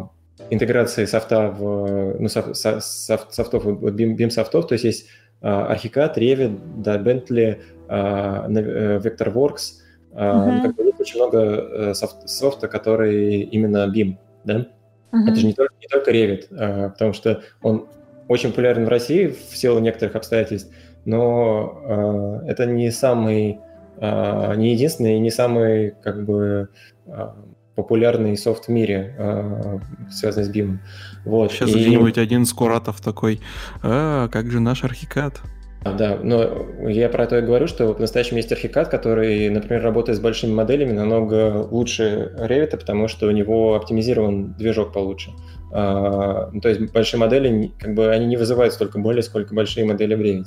интеграции 0.50 1.04
софта 1.04 1.48
в, 1.50 2.16
ну, 2.18 2.28
соф, 2.28 2.56
соф, 2.56 3.26
софтов, 3.30 3.66
BIM, 3.66 4.30
софтов, 4.30 4.66
то 4.66 4.72
есть 4.74 4.84
есть 4.84 5.06
э, 5.42 5.46
Archicad, 5.46 6.16
Revit, 6.16 6.58
да, 6.76 6.98
Bentley, 6.98 7.56
э, 7.56 7.58
Vectorworks, 7.88 9.80
э, 10.12 10.16
uh-huh. 10.16 10.62
как 10.62 10.76
бы 10.76 10.82
есть 10.84 11.00
очень 11.00 11.16
много 11.16 11.38
э, 11.38 11.94
софт, 11.94 12.28
софта, 12.28 12.68
который 12.68 13.40
именно 13.40 13.86
BIM, 13.92 14.16
да? 14.44 14.66
Uh-huh. 15.12 15.26
Это 15.26 15.34
же 15.36 15.46
не 15.46 15.54
только, 15.54 15.74
не 15.80 15.88
только 15.88 16.10
Revit, 16.10 16.46
э, 16.50 16.90
потому 16.90 17.12
что 17.12 17.42
он 17.62 17.86
очень 18.28 18.50
популярен 18.50 18.84
в 18.84 18.88
России 18.88 19.26
в 19.28 19.56
силу 19.56 19.78
некоторых 19.80 20.16
обстоятельств, 20.16 20.70
но 21.04 22.42
э, 22.44 22.50
это 22.50 22.66
не 22.66 22.90
самый, 22.90 23.58
э, 23.96 24.54
не 24.56 24.72
единственный 24.72 25.16
и 25.16 25.20
не 25.20 25.30
самый 25.30 25.94
как 26.02 26.24
бы 26.24 26.68
э, 27.06 27.28
популярный 27.74 28.36
софт 28.36 28.66
в 28.66 28.68
мире, 28.68 29.14
э, 29.16 29.78
связанный 30.10 30.44
с 30.44 30.50
BIM. 30.50 30.78
Вот. 31.24 31.52
Сейчас 31.52 31.70
и... 31.70 31.74
где-нибудь 31.74 32.18
один 32.18 32.44
Скоратов 32.44 33.00
такой, 33.00 33.40
а, 33.82 34.28
как 34.28 34.50
же 34.50 34.60
наш 34.60 34.84
архикад? 34.84 35.40
А, 35.84 35.92
да, 35.92 36.18
но 36.22 36.66
я 36.88 37.08
про 37.08 37.26
то 37.26 37.38
и 37.38 37.42
говорю, 37.42 37.68
что 37.68 37.94
по-настоящему 37.94 38.38
есть 38.38 38.50
архикад, 38.50 38.88
который, 38.88 39.48
например, 39.48 39.82
работает 39.82 40.18
с 40.18 40.20
большими 40.20 40.52
моделями 40.52 40.92
намного 40.92 41.66
лучше 41.70 42.32
Revit, 42.36 42.76
потому 42.76 43.06
что 43.06 43.26
у 43.26 43.30
него 43.30 43.74
оптимизирован 43.76 44.54
движок 44.54 44.92
получше. 44.92 45.30
А, 45.72 46.50
ну, 46.52 46.60
то 46.60 46.68
есть 46.68 46.92
большие 46.92 47.20
модели, 47.20 47.72
как 47.78 47.94
бы, 47.94 48.10
они 48.10 48.26
не 48.26 48.36
вызывают 48.36 48.74
столько 48.74 48.98
боли, 48.98 49.20
сколько 49.20 49.54
большие 49.54 49.86
модели 49.86 50.14
в 50.14 50.20
Revit. 50.20 50.46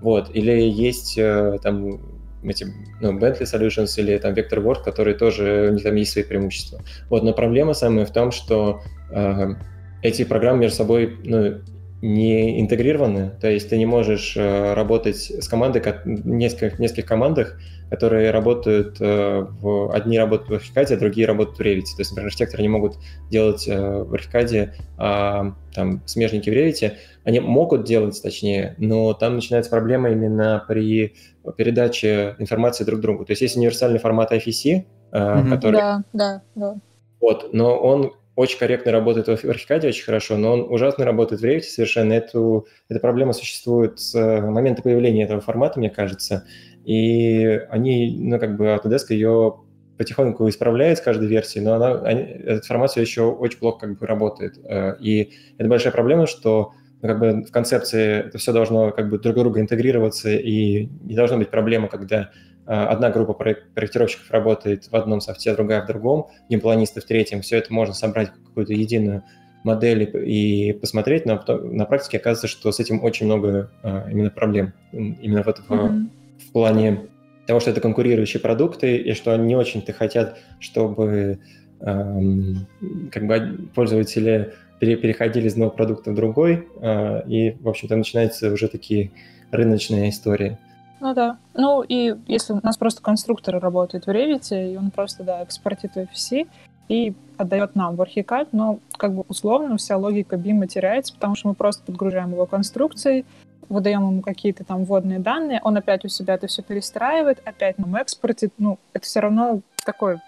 Вот. 0.00 0.34
Или 0.34 0.62
есть 0.62 1.16
э, 1.16 1.58
там 1.62 2.00
эти, 2.42 2.66
ну, 3.00 3.16
Bentley 3.18 3.42
Solutions 3.42 3.94
или 3.98 4.18
там 4.18 4.34
Vectorworks, 4.34 4.82
которые 4.84 5.14
тоже, 5.14 5.68
у 5.70 5.74
них 5.74 5.84
там 5.84 5.94
есть 5.94 6.12
свои 6.12 6.24
преимущества. 6.24 6.80
Вот, 7.08 7.22
но 7.22 7.32
проблема 7.32 7.74
самая 7.74 8.04
в 8.04 8.12
том, 8.12 8.32
что 8.32 8.80
э, 9.10 9.54
эти 10.02 10.24
программы 10.24 10.62
между 10.62 10.78
собой 10.78 11.16
ну, 11.22 11.60
не 12.02 12.60
интегрированы, 12.60 13.30
то 13.40 13.48
есть 13.48 13.70
ты 13.70 13.78
не 13.78 13.86
можешь 13.86 14.36
э, 14.36 14.74
работать 14.74 15.30
с 15.30 15.46
командой, 15.46 15.80
нескольких, 16.04 16.80
нескольких 16.80 17.06
командах, 17.06 17.60
которые 17.90 18.32
работают, 18.32 18.96
э, 19.00 19.46
в, 19.48 19.94
одни 19.94 20.18
работают 20.18 20.50
в 20.50 20.54
Архикаде, 20.54 20.94
а 20.94 20.98
другие 20.98 21.28
работают 21.28 21.58
в 21.58 21.60
Revit. 21.60 21.94
То 21.94 22.00
есть, 22.00 22.10
например, 22.10 22.26
архитекторы 22.26 22.62
не 22.62 22.68
могут 22.68 22.96
делать 23.30 23.68
э, 23.68 24.02
в 24.02 24.12
Архикаде, 24.14 24.74
а 24.98 25.54
там 25.74 26.02
смежники 26.06 26.50
в 26.50 26.52
Revit. 26.52 26.94
Они 27.22 27.38
могут 27.38 27.84
делать, 27.84 28.20
точнее, 28.20 28.74
но 28.78 29.12
там 29.14 29.36
начинается 29.36 29.70
проблема 29.70 30.10
именно 30.10 30.64
при 30.66 31.14
передаче 31.56 32.34
информации 32.40 32.82
друг 32.82 33.00
другу. 33.00 33.24
То 33.24 33.30
есть 33.30 33.42
есть 33.42 33.56
универсальный 33.56 34.00
формат 34.00 34.32
IFC, 34.32 34.86
mm-hmm. 35.12 35.50
который... 35.50 35.76
Да, 35.76 36.04
да, 36.12 36.42
да. 36.56 36.74
Вот, 37.20 37.52
но 37.52 37.78
он 37.78 38.12
очень 38.34 38.58
корректно 38.58 38.92
работает 38.92 39.26
в 39.26 39.48
Архикаде, 39.48 39.88
очень 39.88 40.04
хорошо, 40.04 40.36
но 40.36 40.52
он 40.52 40.66
ужасно 40.72 41.04
работает 41.04 41.42
в 41.42 41.44
Revit 41.44 41.62
совершенно. 41.62 42.14
Эту, 42.14 42.66
эта 42.88 42.98
проблема 42.98 43.32
существует 43.32 44.00
с 44.00 44.14
э, 44.14 44.40
момента 44.40 44.82
появления 44.82 45.24
этого 45.24 45.40
формата, 45.40 45.78
мне 45.78 45.90
кажется. 45.90 46.44
И 46.84 47.60
они, 47.68 48.16
ну, 48.18 48.38
как 48.38 48.56
бы 48.56 48.66
Autodesk 48.66 49.06
ее 49.10 49.60
потихоньку 49.98 50.48
исправляет 50.48 50.98
с 50.98 51.02
каждой 51.02 51.28
версии, 51.28 51.58
но 51.58 51.74
она, 51.74 52.00
они, 52.00 52.22
этот 52.22 52.64
формат 52.64 52.90
все 52.90 53.02
еще 53.02 53.22
очень 53.22 53.58
плохо 53.58 53.86
как 53.86 53.98
бы 53.98 54.06
работает. 54.06 54.58
Э, 54.64 54.96
и 54.98 55.32
это 55.58 55.68
большая 55.68 55.92
проблема, 55.92 56.26
что 56.26 56.72
ну, 57.02 57.08
как 57.08 57.18
бы 57.18 57.42
в 57.42 57.50
концепции 57.50 58.26
это 58.26 58.38
все 58.38 58.52
должно 58.52 58.92
как 58.92 59.10
бы 59.10 59.18
друг 59.18 59.36
друга 59.36 59.60
интегрироваться, 59.60 60.30
и 60.30 60.86
не 61.02 61.14
должно 61.14 61.36
быть 61.36 61.50
проблемы, 61.50 61.88
когда 61.88 62.30
одна 62.66 63.10
группа 63.10 63.32
проектировщиков 63.32 64.30
работает 64.30 64.90
в 64.90 64.94
одном 64.94 65.20
софте, 65.20 65.54
другая 65.54 65.82
в 65.82 65.86
другом, 65.86 66.28
геймпланисты 66.48 67.00
в 67.00 67.04
третьем. 67.04 67.42
Все 67.42 67.58
это 67.58 67.72
можно 67.72 67.94
собрать 67.94 68.30
в 68.30 68.48
какую-то 68.48 68.72
единую 68.72 69.22
модель 69.64 70.10
и 70.26 70.72
посмотреть, 70.72 71.26
но 71.26 71.42
на 71.46 71.84
практике 71.84 72.18
оказывается, 72.18 72.48
что 72.48 72.72
с 72.72 72.80
этим 72.80 73.02
очень 73.02 73.26
много 73.26 73.70
а, 73.82 74.08
именно 74.10 74.30
проблем. 74.30 74.72
Именно 74.92 75.42
в, 75.42 75.48
этом, 75.48 75.64
mm-hmm. 75.68 76.48
в 76.48 76.52
плане 76.52 77.00
того, 77.46 77.60
что 77.60 77.70
это 77.70 77.80
конкурирующие 77.80 78.40
продукты, 78.40 78.96
и 78.96 79.12
что 79.14 79.32
они 79.32 79.46
не 79.46 79.56
очень-то 79.56 79.92
хотят, 79.92 80.38
чтобы 80.60 81.38
эм, 81.80 82.66
как 83.10 83.26
бы 83.26 83.68
пользователи 83.74 84.52
переходили 84.80 85.46
из 85.46 85.52
одного 85.52 85.70
продукта 85.70 86.10
в 86.10 86.14
другой, 86.14 86.66
э, 86.80 87.28
и, 87.28 87.56
в 87.60 87.68
общем-то, 87.68 87.94
начинаются 87.94 88.52
уже 88.52 88.66
такие 88.66 89.12
рыночные 89.52 90.10
истории. 90.10 90.58
Ну 91.02 91.14
да. 91.14 91.36
Ну 91.54 91.82
и 91.82 92.14
если 92.28 92.52
у 92.52 92.60
нас 92.62 92.76
просто 92.76 93.02
конструктор 93.02 93.58
работает 93.58 94.06
в 94.06 94.08
Revit, 94.08 94.72
и 94.72 94.76
он 94.76 94.92
просто, 94.92 95.24
да, 95.24 95.42
экспортит 95.42 95.96
FC 95.96 96.46
и 96.88 97.12
отдает 97.36 97.74
нам 97.74 97.96
в 97.96 98.02
ArchiCAD, 98.02 98.50
но 98.52 98.78
как 98.96 99.12
бы 99.12 99.24
условно 99.26 99.76
вся 99.78 99.96
логика 99.96 100.36
BIM 100.36 100.64
теряется, 100.68 101.12
потому 101.12 101.34
что 101.34 101.48
мы 101.48 101.54
просто 101.54 101.82
подгружаем 101.82 102.30
его 102.30 102.46
конструкции, 102.46 103.24
выдаем 103.68 104.02
ему 104.02 104.22
какие-то 104.22 104.62
там 104.62 104.84
вводные 104.84 105.18
данные, 105.18 105.60
он 105.64 105.76
опять 105.76 106.04
у 106.04 106.08
себя 106.08 106.34
это 106.34 106.46
все 106.46 106.62
перестраивает, 106.62 107.42
опять 107.44 107.78
нам 107.78 107.96
экспортит. 107.96 108.52
Ну, 108.58 108.78
это 108.92 109.04
все 109.04 109.18
равно 109.18 109.60
такой 109.84 110.20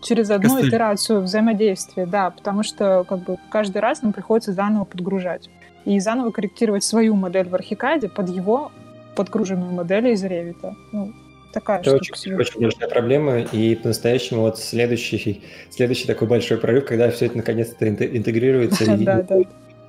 через 0.00 0.30
одну 0.30 0.48
Костыль. 0.48 0.70
итерацию 0.70 1.20
взаимодействия, 1.20 2.06
да, 2.06 2.30
потому 2.30 2.62
что 2.62 3.04
как 3.06 3.18
бы 3.18 3.36
каждый 3.50 3.82
раз 3.82 4.00
нам 4.00 4.14
приходится 4.14 4.54
заново 4.54 4.84
подгружать 4.84 5.50
и 5.84 6.00
заново 6.00 6.30
корректировать 6.30 6.82
свою 6.82 7.14
модель 7.14 7.50
в 7.50 7.54
архикаде 7.54 8.08
под 8.08 8.30
его 8.30 8.72
подгруженную 9.18 9.72
модель 9.72 10.08
из 10.08 10.24
Revit. 10.24 10.74
Ну, 10.92 11.12
такая 11.52 11.80
Это 11.80 11.96
очень, 11.96 12.34
очень 12.34 12.60
большая 12.60 12.88
проблема, 12.88 13.40
и 13.40 13.74
по-настоящему 13.74 14.42
вот 14.42 14.58
следующий, 14.60 15.42
следующий 15.70 16.06
такой 16.06 16.28
большой 16.28 16.58
прорыв, 16.58 16.86
когда 16.86 17.10
все 17.10 17.26
это 17.26 17.36
наконец-то 17.38 17.88
интегрируется, 17.88 18.84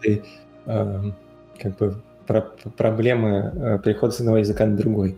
и 0.04 0.22
эм, 0.66 1.16
как 1.60 1.78
бы 1.78 1.96
проблемы 2.78 3.52
э, 3.56 3.80
перехода 3.84 4.14
с 4.14 4.20
одного 4.20 4.38
языка 4.38 4.66
на 4.66 4.76
другой. 4.76 5.18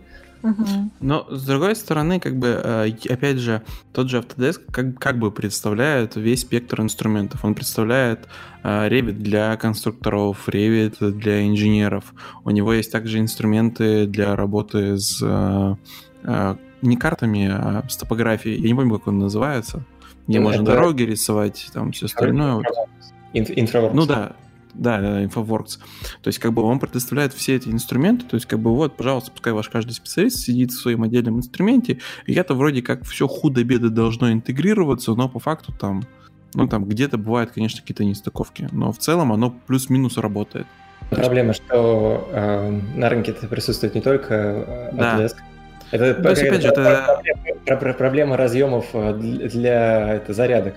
Но 1.00 1.26
с 1.30 1.44
другой 1.44 1.76
стороны, 1.76 2.20
как 2.20 2.36
бы, 2.36 2.48
э, 2.48 2.90
опять 3.08 3.38
же, 3.38 3.62
тот 3.92 4.10
же 4.10 4.18
Autodesk 4.18 4.60
как, 4.70 4.98
как 4.98 5.18
бы 5.18 5.30
представляет 5.30 6.16
весь 6.16 6.40
спектр 6.40 6.80
инструментов. 6.80 7.44
Он 7.44 7.54
представляет 7.54 8.28
э, 8.62 8.88
Revit 8.88 9.12
для 9.12 9.56
конструкторов, 9.56 10.48
Revit 10.48 11.12
для 11.12 11.46
инженеров. 11.46 12.12
У 12.44 12.50
него 12.50 12.72
есть 12.72 12.90
также 12.90 13.18
инструменты 13.18 14.06
для 14.06 14.34
работы 14.36 14.98
с 14.98 15.22
э, 15.22 16.56
не 16.82 16.96
картами, 16.96 17.48
а 17.48 17.84
с 17.88 17.96
топографией. 17.96 18.60
Я 18.60 18.68
не 18.68 18.74
помню, 18.74 18.98
как 18.98 19.08
он 19.08 19.18
называется. 19.18 19.84
Где 20.26 20.38
ну, 20.38 20.46
можно 20.46 20.62
это... 20.62 20.72
дороги 20.72 21.02
рисовать, 21.02 21.70
там 21.72 21.92
все 21.92 22.06
остальное. 22.06 22.62
Инфраворкс. 23.32 23.94
Ну 23.96 24.06
да, 24.06 24.32
да, 24.74 25.00
да, 25.00 25.22
InfoWorks. 25.24 25.78
То 26.22 26.28
есть, 26.28 26.38
как 26.38 26.52
бы 26.52 26.62
он 26.62 26.78
предоставляет 26.78 27.32
все 27.32 27.56
эти 27.56 27.68
инструменты, 27.68 28.24
то 28.26 28.36
есть, 28.36 28.46
как 28.46 28.58
бы 28.58 28.74
вот, 28.74 28.96
пожалуйста, 28.96 29.30
пускай 29.30 29.52
ваш 29.52 29.68
каждый 29.68 29.92
специалист 29.92 30.38
сидит 30.38 30.70
в 30.70 30.80
своем 30.80 31.02
отдельном 31.02 31.38
инструменте, 31.38 31.98
и 32.26 32.34
это 32.34 32.54
вроде 32.54 32.82
как 32.82 33.04
все 33.04 33.28
худо-бедо 33.28 33.90
должно 33.90 34.32
интегрироваться, 34.32 35.14
но 35.14 35.28
по 35.28 35.38
факту 35.38 35.72
там, 35.72 36.04
ну 36.54 36.66
там 36.68 36.84
где-то 36.84 37.18
бывают, 37.18 37.50
конечно, 37.52 37.80
какие-то 37.80 38.04
нестыковки, 38.04 38.68
но 38.72 38.92
в 38.92 38.98
целом 38.98 39.32
оно 39.32 39.54
плюс-минус 39.66 40.16
работает. 40.16 40.66
Проблема, 41.10 41.52
что 41.52 42.28
э, 42.32 42.80
на 42.94 43.08
рынке 43.10 43.32
это 43.32 43.46
присутствует 43.46 43.94
не 43.94 44.00
только 44.00 44.34
э, 44.34 44.90
да. 44.92 45.28
Это, 45.90 46.14
То 46.14 46.30
есть, 46.30 46.42
опять 46.42 46.62
же, 46.62 46.68
это... 46.68 47.20
проблема, 47.66 47.94
проблема 47.94 48.36
разъемов 48.38 48.86
э, 48.94 49.12
для 49.12 50.14
это, 50.14 50.32
зарядок. 50.32 50.76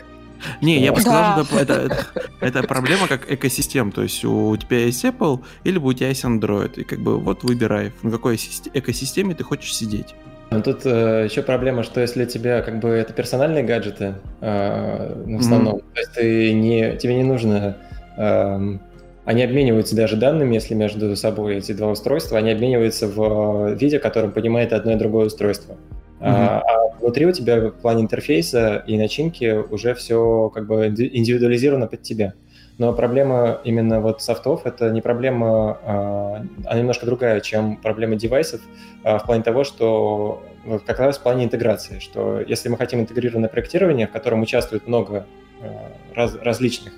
Не, 0.61 0.79
я 0.79 0.91
бы 0.91 1.01
сказал, 1.01 1.45
что 1.45 1.59
это, 1.59 1.73
это, 1.73 2.07
это 2.39 2.63
проблема 2.63 3.07
как 3.07 3.31
экосистем. 3.31 3.91
То 3.91 4.03
есть 4.03 4.23
у 4.25 4.55
тебя 4.57 4.79
есть 4.85 5.03
Apple, 5.05 5.41
или 5.63 5.77
у 5.77 5.93
тебя 5.93 6.09
есть 6.09 6.23
Android. 6.23 6.79
И 6.79 6.83
как 6.83 6.99
бы 6.99 7.19
вот 7.19 7.43
выбирай, 7.43 7.91
в 8.01 8.11
какой 8.11 8.35
экосистеме 8.35 9.35
ты 9.35 9.43
хочешь 9.43 9.75
сидеть. 9.75 10.15
Но 10.51 10.61
тут 10.61 10.85
э, 10.85 11.27
еще 11.29 11.41
проблема, 11.41 11.83
что 11.83 12.01
если 12.01 12.23
у 12.23 12.27
тебя 12.27 12.61
как 12.61 12.79
бы 12.79 12.89
это 12.89 13.13
персональные 13.13 13.63
гаджеты, 13.63 14.15
э, 14.41 15.23
в 15.25 15.39
основном, 15.39 15.77
mm-hmm. 15.77 15.93
то 15.93 15.99
есть 15.99 16.11
ты 16.13 16.53
не, 16.53 16.97
тебе 16.97 17.15
не 17.15 17.23
нужно, 17.23 17.77
э, 18.15 18.77
они 19.25 19.43
обмениваются 19.43 19.95
даже 19.95 20.15
данными, 20.15 20.53
если 20.53 20.75
между 20.75 21.15
собой 21.15 21.57
эти 21.57 21.71
два 21.71 21.89
устройства, 21.89 22.37
они 22.37 22.51
обмениваются 22.51 23.07
в 23.07 23.73
виде, 23.73 23.97
которым 23.99 24.31
понимает 24.31 24.71
одно 24.71 24.93
и 24.93 24.95
другое 24.95 25.25
устройство. 25.25 25.77
Mm-hmm. 26.19 26.25
А, 26.27 26.61
а 26.61 26.97
внутри 26.99 27.25
у 27.25 27.31
тебя 27.31 27.59
в 27.59 27.71
плане 27.71 28.03
интерфейса 28.03 28.83
и 28.87 28.97
начинки 28.97 29.53
уже 29.69 29.93
все 29.93 30.49
как 30.53 30.65
бы 30.65 30.87
индивидуализировано 30.87 31.87
под 31.87 32.01
тебя. 32.01 32.33
Но 32.77 32.91
проблема 32.93 33.61
именно 33.63 34.01
вот 34.01 34.21
софтов— 34.21 34.61
это 34.65 34.89
не 34.89 35.01
проблема, 35.01 35.79
а, 35.83 36.45
она 36.65 36.79
немножко 36.79 37.05
другая, 37.05 37.39
чем 37.39 37.77
проблема 37.77 38.15
девайсов, 38.15 38.59
а, 39.03 39.17
в 39.17 39.25
плане 39.25 39.43
того, 39.43 39.63
что 39.63 40.43
как 40.85 40.99
раз 40.99 41.17
в 41.17 41.23
плане 41.23 41.45
интеграции, 41.45 41.99
что 41.99 42.41
если 42.41 42.67
мы 42.67 42.77
хотим 42.77 42.99
интегрированное 42.99 43.49
проектирование, 43.49 44.07
в 44.07 44.11
котором 44.11 44.41
участвует 44.41 44.87
много 44.87 45.25
а, 45.61 45.91
раз, 46.13 46.35
различных 46.41 46.93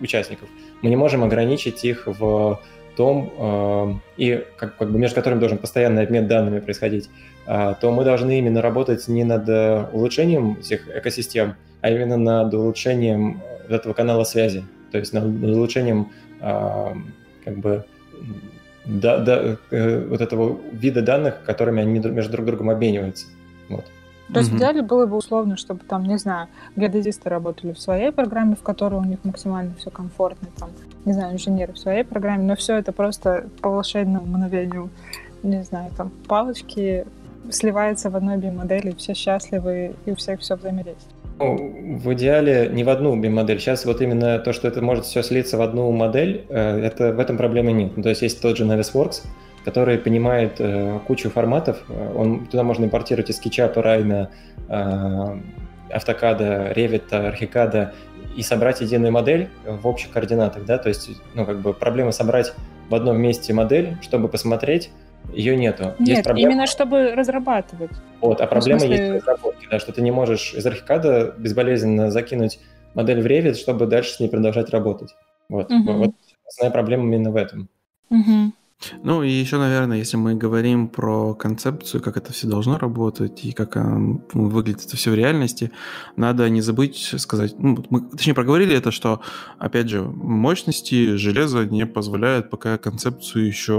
участников, 0.00 0.48
мы 0.82 0.90
не 0.90 0.96
можем 0.96 1.24
ограничить 1.24 1.84
их 1.84 2.06
в 2.06 2.60
том, 2.98 4.02
и 4.16 4.44
как, 4.56 4.76
как 4.76 4.90
бы 4.90 4.98
между 4.98 5.14
которыми 5.14 5.40
должен 5.40 5.58
постоянный 5.58 6.02
обмен 6.02 6.26
данными 6.26 6.60
происходить, 6.60 7.08
то 7.46 7.78
мы 7.82 8.04
должны 8.04 8.38
именно 8.38 8.60
работать 8.60 9.08
не 9.08 9.24
над 9.24 9.48
улучшением 9.92 10.58
этих 10.60 10.88
экосистем, 10.88 11.54
а 11.80 11.90
именно 11.90 12.16
над 12.16 12.52
улучшением 12.52 13.40
этого 13.68 13.94
канала 13.94 14.24
связи 14.24 14.64
то 14.90 14.98
есть 14.98 15.12
над, 15.12 15.24
улучшением 15.24 16.10
а, 16.40 16.96
как 17.44 17.58
бы 17.58 17.84
да, 18.84 19.18
да, 19.18 19.56
э, 19.70 20.06
вот 20.06 20.20
этого 20.20 20.58
вида 20.72 21.02
данных, 21.02 21.42
которыми 21.44 21.82
они 21.82 21.98
между 21.98 22.32
друг 22.32 22.46
другом 22.46 22.70
обмениваются. 22.70 23.26
Вот. 23.68 23.84
То 24.32 24.40
есть 24.40 24.50
mm-hmm. 24.50 24.54
в 24.54 24.58
идеале 24.58 24.82
было 24.82 25.06
бы 25.06 25.16
условно, 25.16 25.56
чтобы 25.56 25.80
там, 25.88 26.04
не 26.04 26.18
знаю, 26.18 26.48
геодезисты 26.76 27.28
работали 27.30 27.72
в 27.72 27.80
своей 27.80 28.12
программе, 28.12 28.56
в 28.56 28.62
которой 28.62 28.96
у 28.96 29.04
них 29.04 29.18
максимально 29.24 29.74
все 29.78 29.90
комфортно, 29.90 30.48
там, 30.58 30.70
не 31.04 31.14
знаю, 31.14 31.34
инженеры 31.34 31.72
в 31.72 31.78
своей 31.78 32.04
программе, 32.04 32.44
но 32.44 32.54
все 32.54 32.76
это 32.76 32.92
просто 32.92 33.46
по 33.62 33.70
волшебному 33.70 34.26
мгновению, 34.26 34.90
не 35.42 35.62
знаю, 35.62 35.90
там, 35.96 36.10
палочки 36.26 37.06
сливается 37.50 38.10
в 38.10 38.16
одной 38.16 38.36
BIM-модели, 38.36 38.94
все 38.96 39.14
счастливы, 39.14 39.94
и 40.04 40.10
у 40.10 40.16
всех 40.16 40.40
все 40.40 40.56
взаимодействует. 40.56 41.14
Ну, 41.38 41.98
в 41.98 42.12
идеале 42.14 42.68
не 42.72 42.82
в 42.84 42.88
одну 42.88 43.16
BIM-модель. 43.16 43.60
Сейчас 43.60 43.84
вот 43.84 44.02
именно 44.02 44.38
то, 44.40 44.52
что 44.52 44.68
это 44.68 44.82
может 44.82 45.04
все 45.04 45.22
слиться 45.22 45.56
в 45.56 45.62
одну 45.62 45.90
модель, 45.92 46.44
э, 46.48 46.80
это, 46.80 47.12
в 47.12 47.20
этом 47.20 47.36
проблемы 47.36 47.72
нет. 47.72 47.96
Ну, 47.96 48.02
то 48.02 48.08
есть 48.08 48.22
есть 48.22 48.42
тот 48.42 48.56
же 48.56 48.64
Navisworks, 48.64 49.22
который 49.64 49.98
понимает 49.98 50.56
э, 50.58 50.98
кучу 51.06 51.30
форматов. 51.30 51.82
Он, 52.14 52.46
туда 52.46 52.62
можно 52.62 52.84
импортировать 52.84 53.30
из 53.30 53.40
SketchUp, 53.40 53.74
Rhino, 53.74 54.28
э, 54.68 55.40
AutoCAD, 55.90 56.74
Revit, 56.74 57.10
Archicad 57.10 57.92
и 58.36 58.42
собрать 58.42 58.80
единую 58.80 59.12
модель 59.12 59.48
в 59.64 59.86
общих 59.86 60.10
координатах. 60.10 60.64
Да? 60.64 60.78
То 60.78 60.88
есть 60.88 61.10
ну, 61.34 61.44
как 61.44 61.60
бы 61.60 61.74
проблема 61.74 62.12
собрать 62.12 62.52
в 62.88 62.94
одном 62.94 63.20
месте 63.20 63.52
модель, 63.52 63.96
чтобы 64.00 64.28
посмотреть, 64.28 64.90
ее 65.32 65.56
нету. 65.56 65.94
Нет, 65.98 66.08
есть 66.08 66.24
проблема... 66.24 66.52
именно 66.52 66.66
чтобы 66.66 67.14
разрабатывать. 67.14 67.90
Вот, 68.20 68.40
а 68.40 68.44
ну, 68.44 68.50
проблема 68.50 68.80
смысле... 68.80 68.96
есть 68.96 69.10
в 69.10 69.14
разработке, 69.16 69.66
да, 69.70 69.78
что 69.78 69.92
ты 69.92 70.00
не 70.00 70.10
можешь 70.10 70.54
из 70.54 70.64
архикада 70.64 71.34
безболезненно 71.36 72.10
закинуть 72.10 72.60
модель 72.94 73.20
в 73.20 73.26
Revit, 73.26 73.54
чтобы 73.54 73.86
дальше 73.86 74.12
с 74.12 74.20
ней 74.20 74.28
продолжать 74.28 74.70
работать. 74.70 75.14
Вот, 75.48 75.70
угу. 75.70 75.92
вот 75.92 76.10
основная 76.46 76.72
проблема 76.72 77.04
именно 77.04 77.30
в 77.30 77.36
этом. 77.36 77.68
Угу. 78.10 78.52
Ну 79.02 79.22
и 79.22 79.30
еще, 79.30 79.58
наверное, 79.58 79.98
если 79.98 80.16
мы 80.16 80.34
говорим 80.34 80.88
про 80.88 81.34
концепцию, 81.34 82.02
как 82.02 82.16
это 82.16 82.32
все 82.32 82.46
должно 82.46 82.78
работать 82.78 83.44
и 83.44 83.52
как 83.52 83.74
ну, 83.74 84.22
выглядит 84.32 84.86
это 84.86 84.96
все 84.96 85.10
в 85.10 85.14
реальности, 85.14 85.72
надо 86.16 86.48
не 86.48 86.60
забыть 86.60 87.14
сказать, 87.18 87.54
ну, 87.58 87.84
мы, 87.90 88.02
точнее, 88.02 88.34
проговорили 88.34 88.76
это, 88.76 88.92
что, 88.92 89.20
опять 89.58 89.88
же, 89.88 90.02
мощности 90.02 91.16
железа 91.16 91.64
не 91.64 91.86
позволяют 91.86 92.50
пока 92.50 92.78
концепцию 92.78 93.46
еще 93.46 93.74